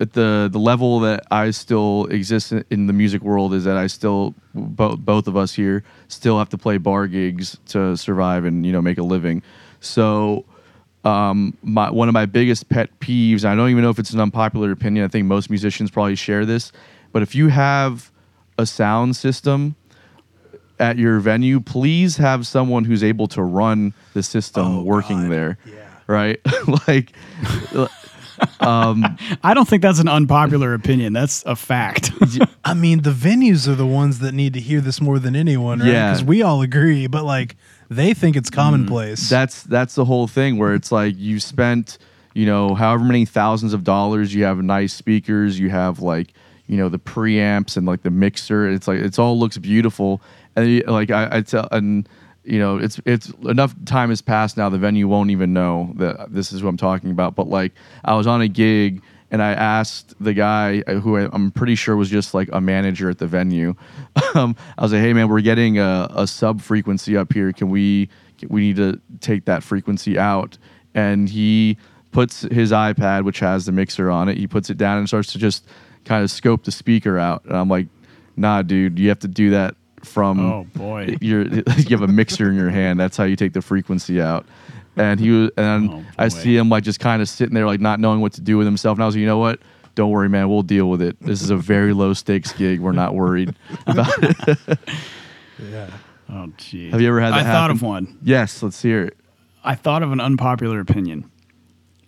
at 0.00 0.12
the 0.12 0.48
the 0.50 0.58
level 0.58 1.00
that 1.00 1.24
I 1.30 1.50
still 1.50 2.06
exist 2.06 2.52
in- 2.52 2.86
the 2.86 2.92
music 2.92 3.22
world 3.22 3.52
is 3.54 3.64
that 3.64 3.76
I 3.76 3.86
still 3.88 4.34
both 4.54 4.98
both 5.00 5.26
of 5.26 5.36
us 5.36 5.54
here 5.54 5.82
still 6.08 6.38
have 6.38 6.48
to 6.50 6.58
play 6.58 6.78
bar 6.78 7.06
gigs 7.08 7.58
to 7.68 7.96
survive 7.96 8.44
and 8.44 8.64
you 8.64 8.72
know 8.72 8.80
make 8.82 8.98
a 8.98 9.02
living. 9.02 9.42
So 9.80 10.44
um, 11.04 11.56
my 11.62 11.90
one 11.90 12.08
of 12.08 12.12
my 12.14 12.26
biggest 12.26 12.68
pet 12.68 12.90
peeves. 13.00 13.44
I 13.44 13.54
don't 13.54 13.70
even 13.70 13.82
know 13.82 13.90
if 13.90 13.98
it's 13.98 14.10
an 14.12 14.20
unpopular 14.20 14.70
opinion. 14.72 15.04
I 15.04 15.08
think 15.08 15.26
most 15.26 15.50
musicians 15.50 15.90
probably 15.90 16.16
share 16.16 16.44
this. 16.46 16.72
But 17.12 17.22
if 17.22 17.34
you 17.34 17.48
have 17.48 18.10
a 18.58 18.66
sound 18.66 19.16
system 19.16 19.74
at 20.78 20.98
your 20.98 21.18
venue, 21.20 21.60
please 21.60 22.16
have 22.18 22.46
someone 22.46 22.84
who's 22.84 23.02
able 23.02 23.26
to 23.28 23.42
run 23.42 23.94
the 24.14 24.22
system 24.22 24.66
Oh, 24.66 24.82
working 24.82 25.22
God. 25.22 25.30
there. 25.32 25.58
Yeah. 25.66 25.88
Right? 26.06 26.40
like 26.88 27.12
Um, 28.60 29.16
I 29.42 29.54
don't 29.54 29.68
think 29.68 29.82
that's 29.82 29.98
an 29.98 30.08
unpopular 30.08 30.74
opinion. 30.74 31.12
That's 31.12 31.42
a 31.44 31.56
fact. 31.56 32.12
I 32.64 32.74
mean, 32.74 33.02
the 33.02 33.10
venues 33.10 33.68
are 33.68 33.74
the 33.74 33.86
ones 33.86 34.18
that 34.20 34.32
need 34.32 34.54
to 34.54 34.60
hear 34.60 34.80
this 34.80 35.00
more 35.00 35.18
than 35.18 35.36
anyone, 35.36 35.80
right? 35.80 35.88
Yeah. 35.88 36.12
Because 36.12 36.24
we 36.24 36.42
all 36.42 36.62
agree, 36.62 37.06
but 37.06 37.24
like 37.24 37.56
they 37.88 38.14
think 38.14 38.36
it's 38.36 38.50
mm, 38.50 38.54
commonplace. 38.54 39.28
that's 39.28 39.62
that's 39.64 39.94
the 39.94 40.04
whole 40.04 40.26
thing 40.26 40.58
where 40.58 40.74
it's 40.74 40.90
like 40.90 41.14
you 41.16 41.38
spent 41.40 41.98
you 42.34 42.46
know 42.46 42.74
however 42.74 43.04
many 43.04 43.24
thousands 43.24 43.72
of 43.72 43.84
dollars 43.84 44.34
you 44.34 44.44
have 44.44 44.58
nice 44.58 44.92
speakers 44.92 45.58
you 45.58 45.70
have 45.70 46.00
like 46.00 46.32
you 46.66 46.76
know 46.76 46.88
the 46.88 46.98
preamps 46.98 47.76
and 47.76 47.86
like 47.86 48.02
the 48.02 48.10
mixer 48.10 48.68
it's 48.68 48.88
like 48.88 48.98
it's 48.98 49.18
all 49.18 49.38
looks 49.38 49.56
beautiful 49.56 50.20
and 50.56 50.84
like 50.86 51.10
i, 51.10 51.38
I 51.38 51.40
tell 51.42 51.68
and 51.70 52.08
you 52.46 52.58
know 52.58 52.78
it's 52.78 53.00
it's 53.04 53.30
enough 53.44 53.74
time 53.84 54.08
has 54.10 54.22
passed 54.22 54.56
now 54.56 54.68
the 54.68 54.78
venue 54.78 55.08
won't 55.08 55.30
even 55.30 55.52
know 55.52 55.92
that 55.96 56.32
this 56.32 56.52
is 56.52 56.62
what 56.62 56.68
i'm 56.68 56.76
talking 56.76 57.10
about 57.10 57.34
but 57.34 57.48
like 57.48 57.72
i 58.04 58.14
was 58.14 58.26
on 58.26 58.40
a 58.40 58.48
gig 58.48 59.02
and 59.30 59.42
I 59.42 59.52
asked 59.52 60.14
the 60.20 60.34
guy 60.34 60.82
uh, 60.86 60.94
who 60.94 61.16
I, 61.16 61.28
I'm 61.32 61.50
pretty 61.50 61.74
sure 61.74 61.96
was 61.96 62.10
just 62.10 62.32
like 62.32 62.48
a 62.52 62.60
manager 62.60 63.10
at 63.10 63.18
the 63.18 63.26
venue. 63.26 63.74
Um, 64.34 64.54
I 64.76 64.82
was 64.82 64.92
like, 64.92 65.00
"Hey 65.00 65.14
man, 65.14 65.30
we're 65.30 65.40
getting 65.40 65.78
a, 65.78 66.08
a 66.10 66.26
sub 66.26 66.60
frequency 66.60 67.16
up 67.16 67.32
here. 67.32 67.54
Can 67.54 67.70
we 67.70 68.10
we 68.48 68.60
need 68.60 68.76
to 68.76 69.00
take 69.20 69.46
that 69.46 69.62
frequency 69.62 70.18
out?" 70.18 70.58
And 70.94 71.26
he 71.26 71.78
puts 72.12 72.42
his 72.42 72.70
iPad, 72.70 73.24
which 73.24 73.38
has 73.38 73.64
the 73.64 73.72
mixer 73.72 74.10
on 74.10 74.28
it, 74.28 74.36
he 74.36 74.46
puts 74.46 74.68
it 74.68 74.76
down 74.76 74.98
and 74.98 75.08
starts 75.08 75.32
to 75.32 75.38
just 75.38 75.66
kind 76.04 76.22
of 76.22 76.30
scope 76.30 76.64
the 76.64 76.70
speaker 76.70 77.18
out. 77.18 77.46
And 77.46 77.56
I'm 77.56 77.70
like, 77.70 77.86
"Nah, 78.36 78.60
dude, 78.60 78.98
you 78.98 79.08
have 79.08 79.20
to 79.20 79.28
do 79.28 79.50
that 79.50 79.74
from 80.06 80.38
Oh, 80.40 80.64
boy. 80.74 81.16
You're, 81.20 81.42
you 81.48 81.64
have 81.90 82.02
a 82.02 82.08
mixer 82.08 82.48
in 82.48 82.56
your 82.56 82.70
hand. 82.70 82.98
That's 82.98 83.16
how 83.16 83.24
you 83.24 83.36
take 83.36 83.52
the 83.52 83.62
frequency 83.62 84.20
out." 84.20 84.46
And 84.96 85.20
he 85.20 85.30
was, 85.30 85.50
and 85.58 85.90
Oh, 85.90 86.04
I 86.18 86.28
see 86.28 86.56
him 86.56 86.70
like 86.70 86.82
just 86.84 87.00
kind 87.00 87.20
of 87.20 87.28
sitting 87.28 87.54
there, 87.54 87.66
like 87.66 87.80
not 87.80 88.00
knowing 88.00 88.20
what 88.20 88.32
to 88.34 88.40
do 88.40 88.56
with 88.56 88.66
himself. 88.66 88.96
And 88.96 89.02
I 89.02 89.06
was 89.06 89.14
like, 89.14 89.20
you 89.20 89.26
know 89.26 89.36
what? 89.38 89.60
Don't 89.94 90.10
worry, 90.10 90.28
man. 90.28 90.48
We'll 90.48 90.62
deal 90.62 90.88
with 90.88 91.02
it. 91.02 91.20
This 91.20 91.42
is 91.42 91.50
a 91.50 91.56
very 91.56 91.92
low 91.92 92.12
stakes 92.14 92.52
gig. 92.52 92.80
We're 92.80 92.92
not 92.92 93.14
worried 93.14 93.54
about 93.86 94.12
it. 94.22 94.58
yeah. 95.58 95.90
oh, 96.30 96.48
jeez. 96.58 96.92
Have 96.92 97.00
you 97.02 97.08
ever 97.08 97.20
had 97.20 97.32
that 97.34 97.40
I 97.46 97.52
thought 97.52 97.70
of 97.70 97.82
one. 97.82 98.18
Yes, 98.22 98.62
let's 98.62 98.80
hear 98.80 99.04
it. 99.04 99.16
I 99.64 99.74
thought 99.74 100.02
of 100.02 100.12
an 100.12 100.20
unpopular 100.20 100.80
opinion, 100.80 101.30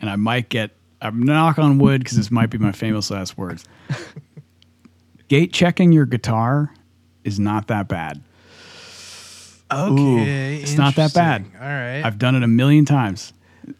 and 0.00 0.08
I 0.08 0.16
might 0.16 0.48
get. 0.48 0.70
I'm 1.00 1.22
knock 1.22 1.58
on 1.58 1.78
wood 1.78 2.02
because 2.02 2.16
this 2.16 2.30
might 2.30 2.50
be 2.50 2.58
my 2.58 2.72
famous 2.72 3.10
last 3.10 3.36
words. 3.38 3.64
Gate 5.28 5.52
checking 5.52 5.92
your 5.92 6.06
guitar 6.06 6.72
is 7.24 7.38
not 7.38 7.68
that 7.68 7.88
bad. 7.88 8.20
Okay. 9.70 10.56
It's 10.62 10.76
not 10.76 10.94
that 10.96 11.12
bad. 11.12 11.44
All 11.60 11.66
right. 11.66 12.00
I've 12.02 12.18
done 12.18 12.34
it 12.34 12.42
a 12.42 12.46
million 12.48 12.84
times, 12.84 13.32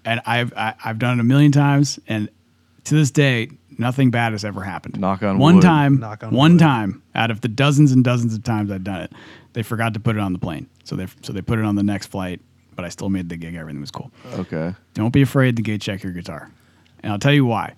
and 0.05 0.21
I've 0.27 0.53
I, 0.55 0.75
I've 0.85 0.99
done 0.99 1.19
it 1.19 1.21
a 1.21 1.25
million 1.25 1.51
times, 1.53 1.99
and 2.07 2.29
to 2.85 2.95
this 2.95 3.11
day, 3.11 3.51
nothing 3.79 4.11
bad 4.11 4.33
has 4.33 4.45
ever 4.45 4.63
happened. 4.63 5.01
Knock 5.01 5.23
on 5.23 5.39
one 5.39 5.57
wood. 5.57 5.63
time, 5.63 5.99
Knock 6.01 6.25
on 6.25 6.35
one 6.35 6.53
wood. 6.53 6.61
time 6.61 7.03
out 7.15 7.31
of 7.31 7.41
the 7.41 7.49
dozens 7.49 7.93
and 7.93 8.05
dozens 8.05 8.35
of 8.35 8.43
times 8.45 8.71
I've 8.71 8.85
done 8.85 9.01
it, 9.01 9.13
they 9.55 9.63
forgot 9.63 9.95
to 9.95 10.01
put 10.01 10.17
it 10.17 10.21
on 10.21 10.33
the 10.35 10.39
plane, 10.39 10.69
so 10.85 10.95
they 10.95 11.07
so 11.23 11.33
they 11.33 11.41
put 11.43 11.59
it 11.59 11.65
on 11.65 11.75
the 11.75 11.83
next 11.83 12.07
flight. 12.09 12.41
But 12.77 12.85
I 12.85 12.91
still 12.91 13.09
made 13.09 13.29
the 13.29 13.37
gig. 13.37 13.55
Everything 13.55 13.81
was 13.81 13.91
cool. 13.91 14.13
Okay. 14.35 14.73
Don't 14.95 15.13
be 15.13 15.23
afraid 15.23 15.57
to 15.57 15.63
gate 15.63 15.81
check 15.81 16.03
your 16.05 16.13
guitar. 16.13 16.49
And 17.03 17.13
I'll 17.13 17.19
tell 17.19 17.33
you 17.33 17.45
why. 17.45 17.75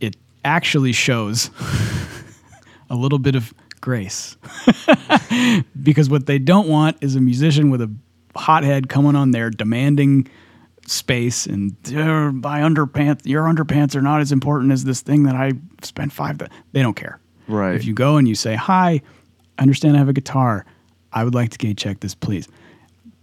It 0.00 0.16
actually 0.44 0.92
shows 0.92 1.50
a 2.90 2.94
little 2.94 3.18
bit 3.18 3.36
of 3.36 3.54
grace. 3.80 4.36
because 5.82 6.10
what 6.10 6.26
they 6.26 6.38
don't 6.38 6.68
want 6.68 6.96
is 7.00 7.16
a 7.16 7.20
musician 7.20 7.70
with 7.70 7.80
a 7.80 7.92
hothead 8.36 8.88
coming 8.88 9.16
on 9.16 9.32
there 9.32 9.50
demanding 9.50 10.28
space 10.86 11.46
and 11.46 11.76
"Uh, 11.88 12.32
my 12.32 12.60
underpants 12.60 13.26
your 13.26 13.44
underpants 13.44 13.94
are 13.94 14.02
not 14.02 14.20
as 14.20 14.32
important 14.32 14.72
as 14.72 14.84
this 14.84 15.00
thing 15.00 15.24
that 15.24 15.34
I 15.34 15.52
spent 15.82 16.12
five 16.12 16.38
th-" 16.38 16.50
they 16.72 16.82
don't 16.82 16.94
care. 16.94 17.20
Right. 17.48 17.74
If 17.74 17.84
you 17.84 17.94
go 17.94 18.16
and 18.16 18.28
you 18.28 18.34
say, 18.34 18.54
Hi, 18.54 19.02
I 19.58 19.62
understand 19.62 19.96
I 19.96 19.98
have 19.98 20.08
a 20.08 20.12
guitar. 20.12 20.64
I 21.12 21.24
would 21.24 21.34
like 21.34 21.50
to 21.50 21.58
gate 21.58 21.76
check 21.76 22.00
this, 22.00 22.14
please 22.14 22.48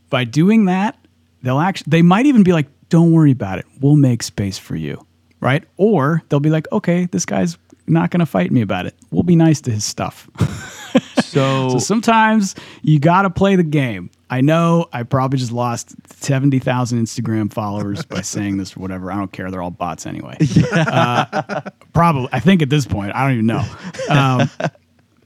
by 0.09 0.23
doing 0.23 0.65
that, 0.65 0.97
they'll 1.43 1.59
actually 1.59 1.89
they 1.89 2.01
might 2.01 2.25
even 2.25 2.43
be 2.43 2.53
like, 2.53 2.67
"Don't 2.89 3.11
worry 3.11 3.31
about 3.31 3.59
it. 3.59 3.65
We'll 3.79 3.95
make 3.95 4.23
space 4.23 4.57
for 4.57 4.75
you." 4.75 5.05
Right? 5.39 5.63
Or 5.77 6.23
they'll 6.29 6.39
be 6.39 6.49
like, 6.49 6.71
"Okay, 6.71 7.05
this 7.05 7.25
guy's 7.25 7.57
not 7.87 8.11
going 8.11 8.19
to 8.19 8.25
fight 8.25 8.51
me 8.51 8.61
about 8.61 8.85
it. 8.85 8.95
We'll 9.11 9.23
be 9.23 9.35
nice 9.35 9.61
to 9.61 9.71
his 9.71 9.85
stuff." 9.85 10.29
So, 11.27 11.69
so 11.69 11.79
sometimes 11.79 12.55
you 12.81 12.99
got 12.99 13.23
to 13.23 13.29
play 13.29 13.55
the 13.55 13.63
game. 13.63 14.09
I 14.29 14.41
know 14.41 14.87
I 14.93 15.03
probably 15.03 15.39
just 15.39 15.51
lost 15.51 15.95
70,000 16.13 17.03
Instagram 17.03 17.51
followers 17.51 18.03
by 18.05 18.21
saying 18.21 18.57
this 18.57 18.75
or 18.75 18.79
whatever. 18.79 19.11
I 19.11 19.17
don't 19.17 19.31
care. 19.31 19.51
They're 19.51 19.61
all 19.61 19.71
bots 19.71 20.05
anyway. 20.05 20.37
Uh, 20.71 21.61
probably. 21.93 22.29
I 22.31 22.39
think 22.39 22.61
at 22.61 22.69
this 22.69 22.85
point, 22.85 23.13
I 23.15 23.23
don't 23.23 23.33
even 23.33 23.45
know. 23.45 23.63
Um, 24.09 24.49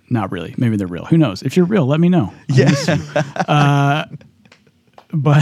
not 0.09 0.31
really. 0.31 0.53
Maybe 0.57 0.75
they're 0.75 0.87
real. 0.87 1.05
Who 1.05 1.17
knows? 1.17 1.41
If 1.43 1.55
you're 1.55 1.65
real, 1.65 1.85
let 1.85 1.99
me 1.99 2.09
know. 2.09 2.33
yeah. 2.47 4.05
but 5.13 5.41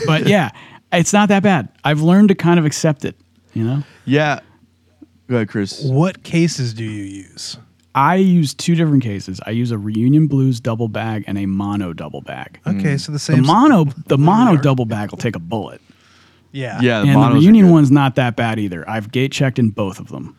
but 0.06 0.26
yeah, 0.26 0.50
it's 0.92 1.12
not 1.12 1.28
that 1.28 1.42
bad. 1.42 1.68
I've 1.84 2.00
learned 2.00 2.28
to 2.28 2.34
kind 2.34 2.58
of 2.58 2.66
accept 2.66 3.04
it. 3.04 3.16
You 3.54 3.64
know, 3.64 3.82
yeah. 4.04 4.40
Go 5.28 5.36
ahead, 5.36 5.48
Chris. 5.48 5.82
what 5.84 6.22
cases 6.22 6.74
do 6.74 6.84
you 6.84 7.02
use? 7.02 7.58
I 7.94 8.16
use 8.16 8.54
two 8.54 8.74
different 8.74 9.02
cases. 9.02 9.40
I 9.44 9.50
use 9.50 9.70
a 9.72 9.78
Reunion 9.78 10.26
Blues 10.26 10.60
double 10.60 10.88
bag 10.88 11.24
and 11.26 11.36
a 11.36 11.46
mono 11.46 11.92
double 11.92 12.20
bag. 12.20 12.60
Okay, 12.66 12.96
so 12.96 13.12
the 13.12 13.18
mm. 13.18 13.20
same. 13.20 13.36
The 13.42 13.42
mono 13.42 13.84
the 14.06 14.18
mono 14.18 14.56
double 14.60 14.84
bag 14.84 15.10
will 15.10 15.18
take 15.18 15.34
a 15.36 15.40
bullet, 15.40 15.80
Yeah. 16.52 16.80
Yeah. 16.80 17.00
and 17.00 17.10
the 17.10 17.14
monos 17.14 17.36
are 17.36 17.38
Reunion 17.40 17.66
good. 17.66 17.72
one's 17.72 17.90
not 17.90 18.14
that 18.16 18.36
bad 18.36 18.58
either. 18.58 18.88
I've 18.88 19.10
gate 19.10 19.32
checked 19.32 19.58
in 19.58 19.70
both 19.70 19.98
of 20.00 20.08
them. 20.08 20.36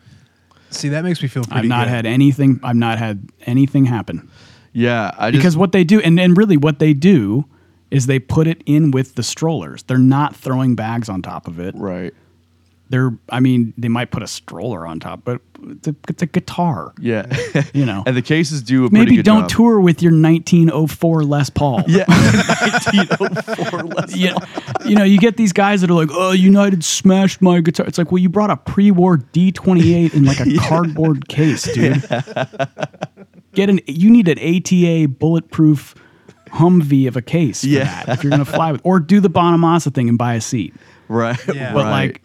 See, 0.69 0.89
that 0.89 1.03
makes 1.03 1.21
me 1.21 1.27
feel 1.27 1.43
pretty 1.43 1.59
I've 1.59 1.65
not 1.65 1.85
good. 1.85 1.93
had 1.95 2.05
anything. 2.05 2.59
I've 2.63 2.75
not 2.75 2.97
had 2.99 3.27
anything 3.47 3.85
happen 3.85 4.29
Yeah. 4.71 5.11
I 5.17 5.31
just, 5.31 5.39
because 5.41 5.57
what 5.57 5.71
they 5.71 5.83
do, 5.83 5.99
and 5.99 6.19
and 6.19 6.37
really 6.37 6.57
what 6.57 6.79
they 6.79 6.93
do. 6.93 7.45
Is 7.91 8.05
they 8.05 8.19
put 8.19 8.45
it 8.45 8.61
in 8.67 8.91
with 8.91 9.15
the 9.15 9.23
strollers. 9.23 9.81
They're 9.81 9.97
not 9.97 10.35
throwing 10.35 10.75
bags 10.75 11.09
on 11.09 11.23
top 11.23 11.47
of 11.47 11.59
it. 11.59 11.73
right. 11.75 12.13
They're 12.89 13.11
i 13.29 13.39
mean 13.39 13.73
they 13.77 13.87
might 13.87 14.09
put 14.11 14.23
a 14.23 14.27
stroller 14.27 14.85
on 14.87 14.99
top 14.99 15.21
but 15.23 15.41
it's 15.69 15.87
a, 15.89 15.95
it's 16.07 16.21
a 16.23 16.25
guitar 16.25 16.93
Yeah. 16.99 17.25
you 17.73 17.85
know 17.85 18.03
and 18.07 18.15
the 18.17 18.21
cases 18.21 18.61
do 18.61 18.85
a 18.85 18.89
pretty 18.89 19.05
maybe 19.05 19.15
good 19.17 19.25
don't 19.25 19.41
job. 19.41 19.49
tour 19.49 19.79
with 19.81 20.01
your 20.01 20.11
1904 20.13 21.23
les 21.23 21.49
paul 21.49 21.83
Yeah. 21.87 22.05
you, 22.93 23.05
oh 23.19 24.35
you 24.85 24.95
know 24.95 25.03
you 25.03 25.17
get 25.19 25.37
these 25.37 25.53
guys 25.53 25.81
that 25.81 25.89
are 25.89 25.93
like 25.93 26.09
oh 26.11 26.31
united 26.31 26.83
smashed 26.83 27.41
my 27.41 27.59
guitar 27.61 27.85
it's 27.85 27.97
like 27.97 28.11
well 28.11 28.19
you 28.19 28.29
brought 28.29 28.49
a 28.49 28.57
pre-war 28.57 29.17
d28 29.17 30.13
in 30.13 30.23
like 30.25 30.39
a 30.39 30.55
cardboard 30.59 31.27
case 31.27 31.71
dude 31.73 32.01
get 33.53 33.69
an 33.69 33.79
you 33.85 34.09
need 34.09 34.27
an 34.27 34.37
ata 34.39 35.07
bulletproof 35.07 35.95
humvee 36.51 37.07
of 37.07 37.15
a 37.15 37.21
case 37.21 37.61
for 37.61 37.67
Yeah. 37.67 38.03
that 38.05 38.17
if 38.17 38.23
you're 38.23 38.31
gonna 38.31 38.45
fly 38.45 38.71
with 38.71 38.81
or 38.83 38.99
do 38.99 39.19
the 39.19 39.29
bonamassa 39.29 39.93
thing 39.93 40.09
and 40.09 40.17
buy 40.17 40.33
a 40.35 40.41
seat 40.41 40.73
right. 41.07 41.37
Yeah. 41.53 41.73
but 41.73 41.85
right. 41.85 41.91
like 41.91 42.21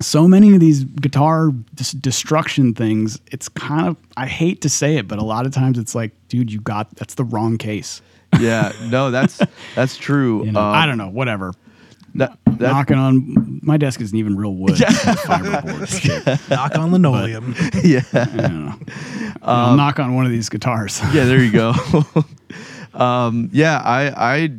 so 0.00 0.26
many 0.26 0.54
of 0.54 0.60
these 0.60 0.84
guitar 0.84 1.50
dis- 1.74 1.92
destruction 1.92 2.72
things 2.74 3.18
it's 3.32 3.48
kind 3.50 3.86
of 3.86 3.96
i 4.16 4.26
hate 4.26 4.60
to 4.62 4.68
say 4.68 4.96
it 4.96 5.06
but 5.06 5.18
a 5.18 5.24
lot 5.24 5.44
of 5.46 5.52
times 5.52 5.78
it's 5.78 5.94
like 5.94 6.10
dude 6.28 6.50
you 6.52 6.60
got 6.60 6.88
that's 6.96 7.14
the 7.14 7.24
wrong 7.24 7.58
case 7.58 8.00
yeah. 8.38 8.72
No, 8.88 9.10
that's 9.10 9.40
that's 9.74 9.96
true. 9.96 10.44
you 10.44 10.52
know 10.52 10.60
Um, 10.60 10.74
i 10.74 10.86
don't 10.86 10.96
know 10.98 11.08
whatever 11.10 11.52
That, 12.14 12.36
that, 12.46 12.60
knocking 12.72 12.96
on 12.96 13.60
my 13.62 13.76
desk 13.76 14.00
isn't 14.00 14.16
even 14.16 14.36
real 14.36 14.54
wood. 14.54 14.72
It's 14.80 14.80
fiberboard. 15.22 16.50
Knock 16.50 16.76
on 16.76 16.90
linoleum. 16.92 17.54
yeah. 17.84 18.02
I 18.12 18.24
don't 18.24 18.64
know. 18.66 18.74
I'll 19.42 19.76
knock 19.76 20.00
on 20.00 20.14
one 20.16 20.26
of 20.26 20.32
these 20.32 20.48
guitars. 20.48 21.00
yeah, 21.12 21.24
there 21.24 21.38
you 21.42 21.52
go. 21.52 21.72
um, 22.94 23.48
yeah, 23.52 23.78
I, 23.84 24.34
I, 24.34 24.50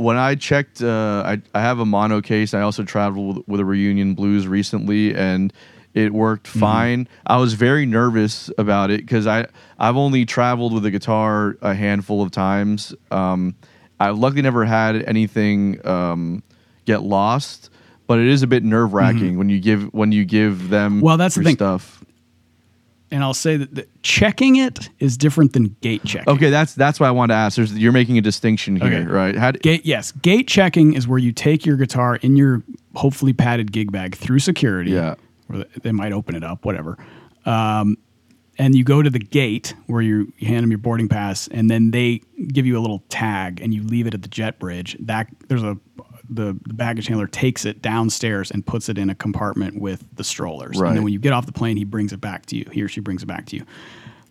when 0.00 0.16
I 0.16 0.34
checked, 0.34 0.82
uh, 0.82 1.22
I, 1.26 1.42
I 1.54 1.60
have 1.60 1.78
a 1.78 1.86
mono 1.86 2.20
case. 2.20 2.54
I 2.54 2.62
also 2.62 2.82
traveled 2.82 3.36
with, 3.38 3.48
with 3.48 3.60
a 3.60 3.64
Reunion 3.64 4.14
Blues 4.14 4.46
recently, 4.48 5.14
and 5.14 5.52
it 5.94 6.12
worked 6.12 6.46
fine. 6.46 7.08
I 7.26 7.36
was 7.38 7.54
very 7.54 7.84
nervous 7.86 8.50
about 8.58 8.90
it 8.90 9.00
because 9.00 9.26
I, 9.26 9.46
I've 9.78 9.96
only 9.96 10.24
traveled 10.24 10.72
with 10.72 10.84
a 10.84 10.90
guitar 10.90 11.56
a 11.62 11.74
handful 11.74 12.22
of 12.22 12.30
times. 12.30 12.94
Um, 13.10 13.54
I 13.98 14.10
luckily 14.10 14.42
never 14.42 14.64
had 14.64 15.02
anything 15.02 15.84
um, 15.86 16.42
get 16.86 17.02
lost. 17.02 17.70
But 18.06 18.18
it 18.18 18.26
is 18.26 18.42
a 18.42 18.48
bit 18.48 18.64
nerve 18.64 18.92
wracking 18.92 19.38
when 19.38 19.48
you 19.48 19.60
give 19.60 19.84
when 19.94 20.10
you 20.10 20.24
give 20.24 20.68
them 20.68 21.00
Well, 21.00 21.16
that's 21.16 21.36
the 21.36 21.44
thing. 21.44 21.54
stuff. 21.54 21.99
And 23.10 23.22
I'll 23.24 23.34
say 23.34 23.56
that 23.56 23.74
the, 23.74 23.86
checking 24.02 24.56
it 24.56 24.88
is 24.98 25.16
different 25.16 25.52
than 25.52 25.74
gate 25.80 26.04
checking. 26.04 26.32
Okay, 26.32 26.50
that's 26.50 26.74
that's 26.74 27.00
why 27.00 27.08
I 27.08 27.10
wanted 27.10 27.34
to 27.34 27.38
ask. 27.38 27.56
There's, 27.56 27.76
you're 27.76 27.92
making 27.92 28.18
a 28.18 28.20
distinction 28.20 28.76
here, 28.76 28.86
Okay. 28.86 29.04
right? 29.04 29.34
How, 29.36 29.50
d- 29.50 29.58
Gate 29.60 29.84
yes, 29.86 30.12
gate 30.12 30.46
checking 30.48 30.94
is 30.94 31.08
where 31.08 31.18
you 31.18 31.32
take 31.32 31.66
your 31.66 31.76
guitar 31.76 32.16
in 32.16 32.36
your 32.36 32.62
hopefully 32.94 33.32
padded 33.32 33.72
gig 33.72 33.90
bag 33.92 34.14
through 34.16 34.38
security. 34.40 34.90
Yeah. 34.92 35.14
Or 35.48 35.64
they- 35.82 35.92
might 35.92 36.12
open 36.12 36.34
it 36.36 36.44
up, 36.44 36.64
whatever. 36.64 36.96
Um, 37.44 37.96
and 38.58 38.74
you 38.74 38.84
go 38.84 39.00
to 39.02 39.08
the 39.08 39.18
gate 39.18 39.74
where 39.86 40.02
you, 40.02 40.32
you 40.38 40.48
hand 40.48 40.62
them 40.64 40.70
your 40.70 40.78
boarding 40.78 41.08
pass, 41.08 41.48
and 41.48 41.70
then 41.70 41.92
they 41.92 42.20
give 42.48 42.66
you 42.66 42.78
a 42.78 42.80
little 42.82 43.02
tag, 43.08 43.60
and 43.62 43.72
you 43.72 43.82
leave 43.82 44.06
it 44.06 44.12
at 44.14 44.20
the 44.22 44.28
jet 44.28 44.58
bridge. 44.58 44.96
That 45.00 45.28
there's 45.48 45.62
a 45.62 45.78
the, 46.30 46.56
the 46.66 46.74
baggage 46.74 47.08
handler 47.08 47.26
takes 47.26 47.64
it 47.64 47.82
downstairs 47.82 48.50
and 48.50 48.64
puts 48.64 48.88
it 48.88 48.96
in 48.96 49.10
a 49.10 49.14
compartment 49.14 49.80
with 49.80 50.04
the 50.14 50.24
strollers. 50.24 50.78
And 50.88 50.96
then 50.96 51.04
when 51.04 51.12
you 51.12 51.18
get 51.18 51.32
off 51.32 51.44
the 51.46 51.52
plane, 51.52 51.76
he 51.76 51.84
brings 51.84 52.12
it 52.12 52.20
back 52.20 52.46
to 52.46 52.56
you. 52.56 52.66
He 52.72 52.82
or 52.82 52.88
she 52.88 53.00
brings 53.00 53.22
it 53.22 53.26
back 53.26 53.46
to 53.46 53.56
you. 53.56 53.64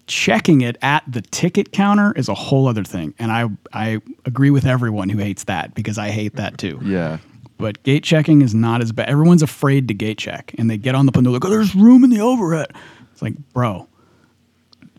Checking 0.08 0.62
it 0.62 0.78
at 0.82 1.04
the 1.08 1.22
ticket 1.22 1.72
counter 1.72 2.14
is 2.16 2.30
a 2.30 2.34
whole 2.34 2.68
other 2.68 2.84
thing. 2.84 3.14
And 3.20 3.32
i 3.32 3.48
i 3.74 4.02
agree 4.26 4.50
with 4.50 4.66
everyone 4.66 5.10
who 5.10 5.20
hates 5.20 5.44
that 5.44 5.76
because 5.76 5.98
i 6.00 6.10
hate 6.10 6.36
that 6.38 6.58
too. 6.58 6.80
Yeah. 6.82 7.20
but 7.58 7.84
gate 7.84 8.04
checking 8.04 8.42
is 8.42 8.56
not 8.56 8.82
as 8.82 8.92
bad 8.92 9.08
everyone's 9.10 9.44
afraid 9.44 9.88
to 9.90 9.94
gate 9.94 10.18
check. 10.18 10.56
And 10.58 10.70
they 10.70 10.78
get 10.78 10.96
on 10.96 11.06
the 11.06 11.12
plane 11.12 11.26
they're 11.26 11.34
like 11.34 11.46
oh 11.46 11.50
there's 11.50 11.76
room 11.76 12.04
in 12.04 12.10
the 12.10 12.22
overhead. 12.22 12.74
It's 13.12 13.22
like 13.22 13.36
bro 13.54 13.88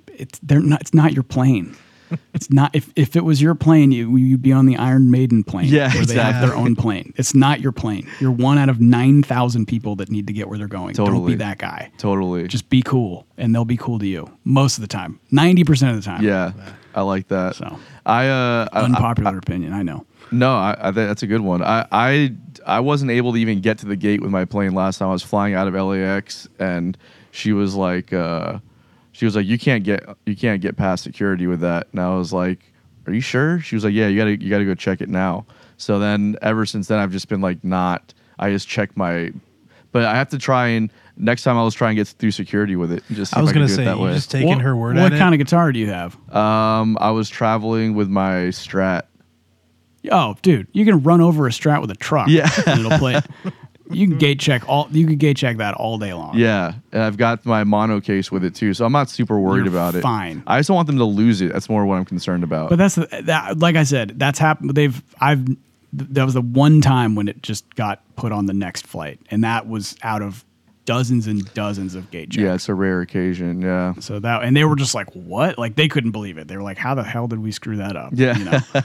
it's 0.08 0.38
they're 0.42 0.60
not 0.60 0.80
it's 0.82 0.94
not 0.94 1.12
your 1.12 1.22
plane 1.24 1.74
it's 2.34 2.50
not 2.50 2.74
if, 2.74 2.92
if 2.96 3.16
it 3.16 3.24
was 3.24 3.40
your 3.40 3.54
plane 3.54 3.92
you, 3.92 4.16
you'd 4.16 4.42
be 4.42 4.52
on 4.52 4.66
the 4.66 4.76
iron 4.76 5.10
maiden 5.10 5.44
plane 5.44 5.66
Yeah, 5.68 5.92
where 5.94 6.04
they 6.04 6.14
have 6.14 6.46
their 6.46 6.56
own 6.56 6.76
plane 6.76 7.12
it's 7.16 7.34
not 7.34 7.60
your 7.60 7.72
plane 7.72 8.08
you're 8.20 8.30
one 8.30 8.58
out 8.58 8.68
of 8.68 8.80
9000 8.80 9.66
people 9.66 9.96
that 9.96 10.10
need 10.10 10.26
to 10.26 10.32
get 10.32 10.48
where 10.48 10.58
they're 10.58 10.68
going 10.68 10.94
don't 10.94 11.26
be 11.26 11.34
that 11.36 11.58
guy 11.58 11.90
Totally. 11.98 12.46
just 12.48 12.68
be 12.68 12.82
cool 12.82 13.26
and 13.36 13.54
they'll 13.54 13.64
be 13.64 13.76
cool 13.76 13.98
to 13.98 14.06
you 14.06 14.30
most 14.44 14.78
of 14.78 14.82
the 14.82 14.88
time 14.88 15.20
90% 15.32 15.90
of 15.90 15.96
the 15.96 16.02
time 16.02 16.22
yeah. 16.22 16.52
I 16.92 17.02
like 17.02 17.28
that. 17.28 17.54
So. 17.54 17.78
I 18.04 18.28
uh 18.28 18.66
I- 18.72 18.80
I- 18.80 18.84
unpopular 18.84 19.38
opinion 19.38 19.72
i 19.72 19.82
know 19.82 20.06
no, 20.32 20.54
I, 20.54 20.76
I 20.78 20.90
that's 20.92 21.24
a 21.24 21.26
good 21.26 21.40
one. 21.40 21.60
I, 21.62 21.86
I 21.90 22.32
I 22.64 22.78
wasn't 22.80 23.10
able 23.10 23.32
to 23.32 23.38
even 23.38 23.60
get 23.60 23.78
to 23.78 23.86
the 23.86 23.96
gate 23.96 24.20
with 24.22 24.30
my 24.30 24.44
plane 24.44 24.74
last 24.74 24.98
time. 24.98 25.08
I 25.08 25.12
was 25.12 25.24
flying 25.24 25.54
out 25.54 25.66
of 25.66 25.74
LAX, 25.74 26.48
and 26.60 26.96
she 27.32 27.52
was 27.52 27.74
like, 27.74 28.12
uh, 28.12 28.60
she 29.20 29.26
was 29.26 29.36
like, 29.36 29.44
you 29.44 29.58
can't 29.58 29.84
get 29.84 30.02
you 30.24 30.34
can't 30.34 30.62
get 30.62 30.78
past 30.78 31.04
security 31.04 31.46
with 31.46 31.60
that. 31.60 31.88
And 31.92 32.00
I 32.00 32.16
was 32.16 32.32
like, 32.32 32.60
are 33.06 33.12
you 33.12 33.20
sure? 33.20 33.60
She 33.60 33.76
was 33.76 33.84
like, 33.84 33.92
yeah, 33.92 34.06
you 34.08 34.16
gotta 34.16 34.40
you 34.42 34.48
gotta 34.48 34.64
go 34.64 34.74
check 34.74 35.02
it 35.02 35.10
now. 35.10 35.44
So 35.76 35.98
then 35.98 36.36
ever 36.40 36.64
since 36.64 36.88
then, 36.88 36.98
I've 36.98 37.12
just 37.12 37.28
been 37.28 37.42
like, 37.42 37.62
not. 37.62 38.14
I 38.38 38.48
just 38.48 38.66
check 38.66 38.96
my, 38.96 39.30
but 39.92 40.06
I 40.06 40.14
have 40.16 40.30
to 40.30 40.38
try 40.38 40.68
and 40.68 40.90
next 41.18 41.42
time 41.42 41.58
I 41.58 41.62
was 41.64 41.74
trying 41.74 41.96
to 41.96 42.00
get 42.00 42.08
through 42.08 42.30
security 42.30 42.76
with 42.76 42.90
it. 42.92 43.04
Just 43.12 43.36
I 43.36 43.42
was 43.42 43.50
if 43.50 43.54
gonna 43.56 43.68
say 43.68 43.84
you 43.84 43.98
way. 43.98 44.14
just 44.14 44.30
taking 44.30 44.48
what, 44.48 44.62
her 44.62 44.74
word 44.74 44.96
what 44.96 45.12
at 45.12 45.18
kind 45.18 45.34
it. 45.34 45.40
of 45.42 45.46
guitar 45.46 45.70
do 45.70 45.78
you 45.78 45.88
have 45.90 46.16
um, 46.34 46.96
I 46.98 47.10
was 47.10 47.28
traveling 47.28 47.92
with 47.94 48.08
my 48.08 48.48
Strat. 48.48 49.02
oh 50.10 50.34
dude 50.40 50.66
you 50.72 50.86
can 50.86 51.02
run 51.02 51.20
over 51.20 51.46
a 51.46 51.50
strat 51.50 51.82
with 51.82 51.90
a 51.90 51.94
truck 51.94 52.28
Yeah. 52.28 52.48
and 52.66 52.80
it'll 52.86 52.96
play 52.98 53.16
it. 53.16 53.26
you 53.90 54.06
can 54.06 54.12
mm-hmm. 54.12 54.18
gate 54.18 54.40
check 54.40 54.62
all 54.68 54.88
you 54.90 55.06
can 55.06 55.16
gate 55.16 55.36
check 55.36 55.56
that 55.58 55.74
all 55.74 55.98
day 55.98 56.12
long 56.14 56.36
Yeah, 56.36 56.74
and 56.92 57.02
I've 57.02 57.16
got 57.16 57.44
my 57.44 57.64
mono 57.64 58.00
case 58.00 58.30
with 58.32 58.44
it 58.44 58.54
too, 58.54 58.74
so 58.74 58.84
I'm 58.84 58.92
not 58.92 59.08
super 59.10 59.38
worried 59.38 59.64
You're 59.64 59.68
about 59.68 59.94
it. 59.94 60.02
fine. 60.02 60.42
I 60.46 60.58
just 60.58 60.68
don't 60.68 60.76
want 60.76 60.86
them 60.86 60.98
to 60.98 61.04
lose 61.04 61.40
it. 61.40 61.52
That's 61.52 61.68
more 61.68 61.84
what 61.86 61.96
I'm 61.96 62.04
concerned 62.04 62.44
about. 62.44 62.70
but 62.70 62.76
that's 62.76 62.94
the, 62.94 63.08
that 63.24 63.58
like 63.58 63.76
i 63.76 63.82
said 63.84 64.18
that's 64.18 64.38
happened 64.38 64.74
they've 64.74 65.02
i've 65.20 65.44
th- 65.46 65.56
that 65.92 66.24
was 66.24 66.34
the 66.34 66.40
one 66.40 66.80
time 66.80 67.14
when 67.14 67.28
it 67.28 67.42
just 67.42 67.74
got 67.74 68.02
put 68.16 68.32
on 68.32 68.46
the 68.46 68.52
next 68.54 68.86
flight 68.86 69.18
and 69.30 69.44
that 69.44 69.68
was 69.68 69.96
out 70.02 70.22
of 70.22 70.44
dozens 70.86 71.26
and 71.26 71.52
dozens 71.54 71.94
of 71.94 72.10
gate 72.10 72.30
checks 72.30 72.42
yeah, 72.42 72.54
it's 72.54 72.68
a 72.68 72.74
rare 72.74 73.00
occasion. 73.00 73.60
Yeah, 73.60 73.94
so 74.00 74.18
that 74.18 74.42
and 74.42 74.56
they 74.56 74.64
were 74.64 74.76
just 74.76 74.94
like 74.94 75.08
what 75.12 75.58
like 75.58 75.76
they 75.76 75.88
couldn't 75.88 76.10
believe 76.10 76.38
it 76.38 76.48
they 76.48 76.56
were 76.56 76.62
like 76.62 76.78
how 76.78 76.94
the 76.94 77.02
hell 77.04 77.28
did 77.28 77.38
we 77.38 77.52
screw 77.52 77.76
that 77.76 77.96
up 77.96 78.12
Yeah. 78.14 78.36
you 78.36 78.44
know 78.44 78.60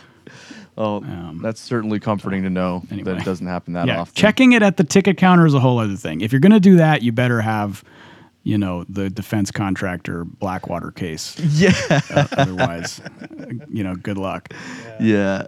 oh, 0.78 1.04
that's 1.42 1.62
certainly 1.62 2.00
comforting 2.00 2.44
to 2.44 2.50
know 2.50 2.84
that 2.90 3.18
it 3.18 3.26
doesn't 3.26 3.48
happen 3.48 3.74
that 3.74 3.88
yeah, 3.88 4.02
often. 4.02 4.14
checking 4.16 4.54
it 4.54 4.62
at 4.64 4.78
the 4.78 4.84
ticket 4.84 5.18
counter 5.18 5.46
is 5.46 5.54
a 5.54 5.60
whole 5.60 5.80
other 5.80 5.96
thing. 5.96 6.22
If 6.22 6.32
you're 6.32 6.40
going 6.42 6.52
to 6.52 6.60
do 6.60 6.78
that, 6.78 7.02
you 7.02 7.12
better 7.12 7.42
have, 7.42 7.84
you 8.44 8.58
know, 8.58 8.84
the 8.90 9.10
defense 9.10 9.52
contractor 9.52 10.24
Blackwater 10.26 10.92
case. 10.92 11.38
Yeah, 11.56 11.72
Uh, 12.10 12.28
otherwise, 12.34 13.02
you 13.70 13.84
know, 13.84 13.96
good 13.96 14.18
luck. 14.18 14.54
yeah. 15.00 15.48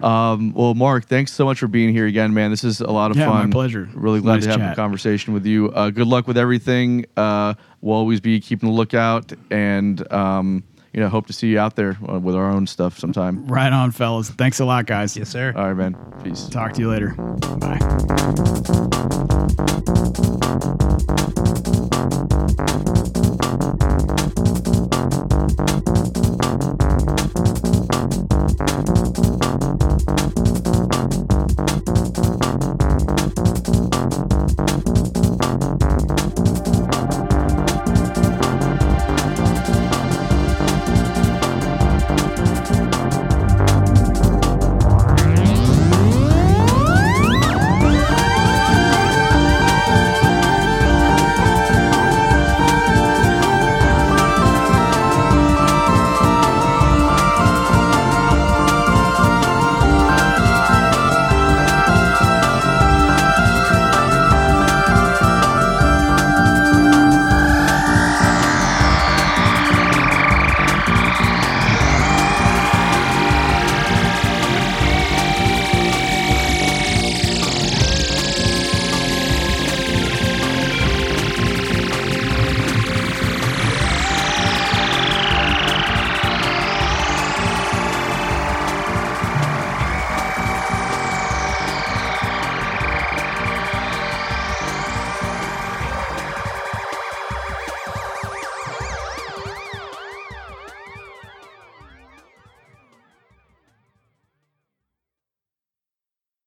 Um, 0.00 0.52
well, 0.54 0.74
Mark, 0.74 1.04
thanks 1.06 1.32
so 1.32 1.44
much 1.44 1.58
for 1.60 1.68
being 1.68 1.92
here 1.92 2.06
again, 2.06 2.32
man. 2.34 2.50
This 2.50 2.64
is 2.64 2.80
a 2.80 2.90
lot 2.90 3.10
of 3.10 3.16
Yeah, 3.16 3.26
my 3.28 3.42
fun. 3.42 3.50
pleasure. 3.52 3.88
Really 3.94 4.20
glad 4.20 4.36
nice 4.36 4.44
to 4.44 4.58
have 4.58 4.72
a 4.72 4.74
conversation 4.74 5.32
with 5.34 5.46
you. 5.46 5.70
Uh, 5.70 5.90
good 5.90 6.06
luck 6.08 6.26
with 6.26 6.38
everything. 6.38 7.04
Uh, 7.16 7.54
we'll 7.82 7.96
always 7.96 8.18
be 8.20 8.40
keeping 8.40 8.68
a 8.68 8.72
lookout, 8.72 9.32
and 9.50 10.10
um, 10.12 10.64
you 10.92 11.00
know, 11.00 11.08
hope 11.08 11.26
to 11.26 11.32
see 11.32 11.48
you 11.48 11.58
out 11.58 11.76
there 11.76 11.96
uh, 12.08 12.18
with 12.18 12.34
our 12.34 12.50
own 12.50 12.66
stuff 12.66 12.98
sometime. 12.98 13.46
Right 13.46 13.72
on, 13.72 13.90
fellas. 13.92 14.30
Thanks 14.30 14.60
a 14.60 14.64
lot, 14.64 14.86
guys. 14.86 15.16
Yes, 15.16 15.28
sir. 15.28 15.52
All 15.56 15.72
right, 15.72 15.76
man. 15.76 15.96
Peace. 16.22 16.48
Talk 16.48 16.74
to 16.74 16.80
you 16.80 16.90
later. 16.90 17.14
Bye. 17.58 17.78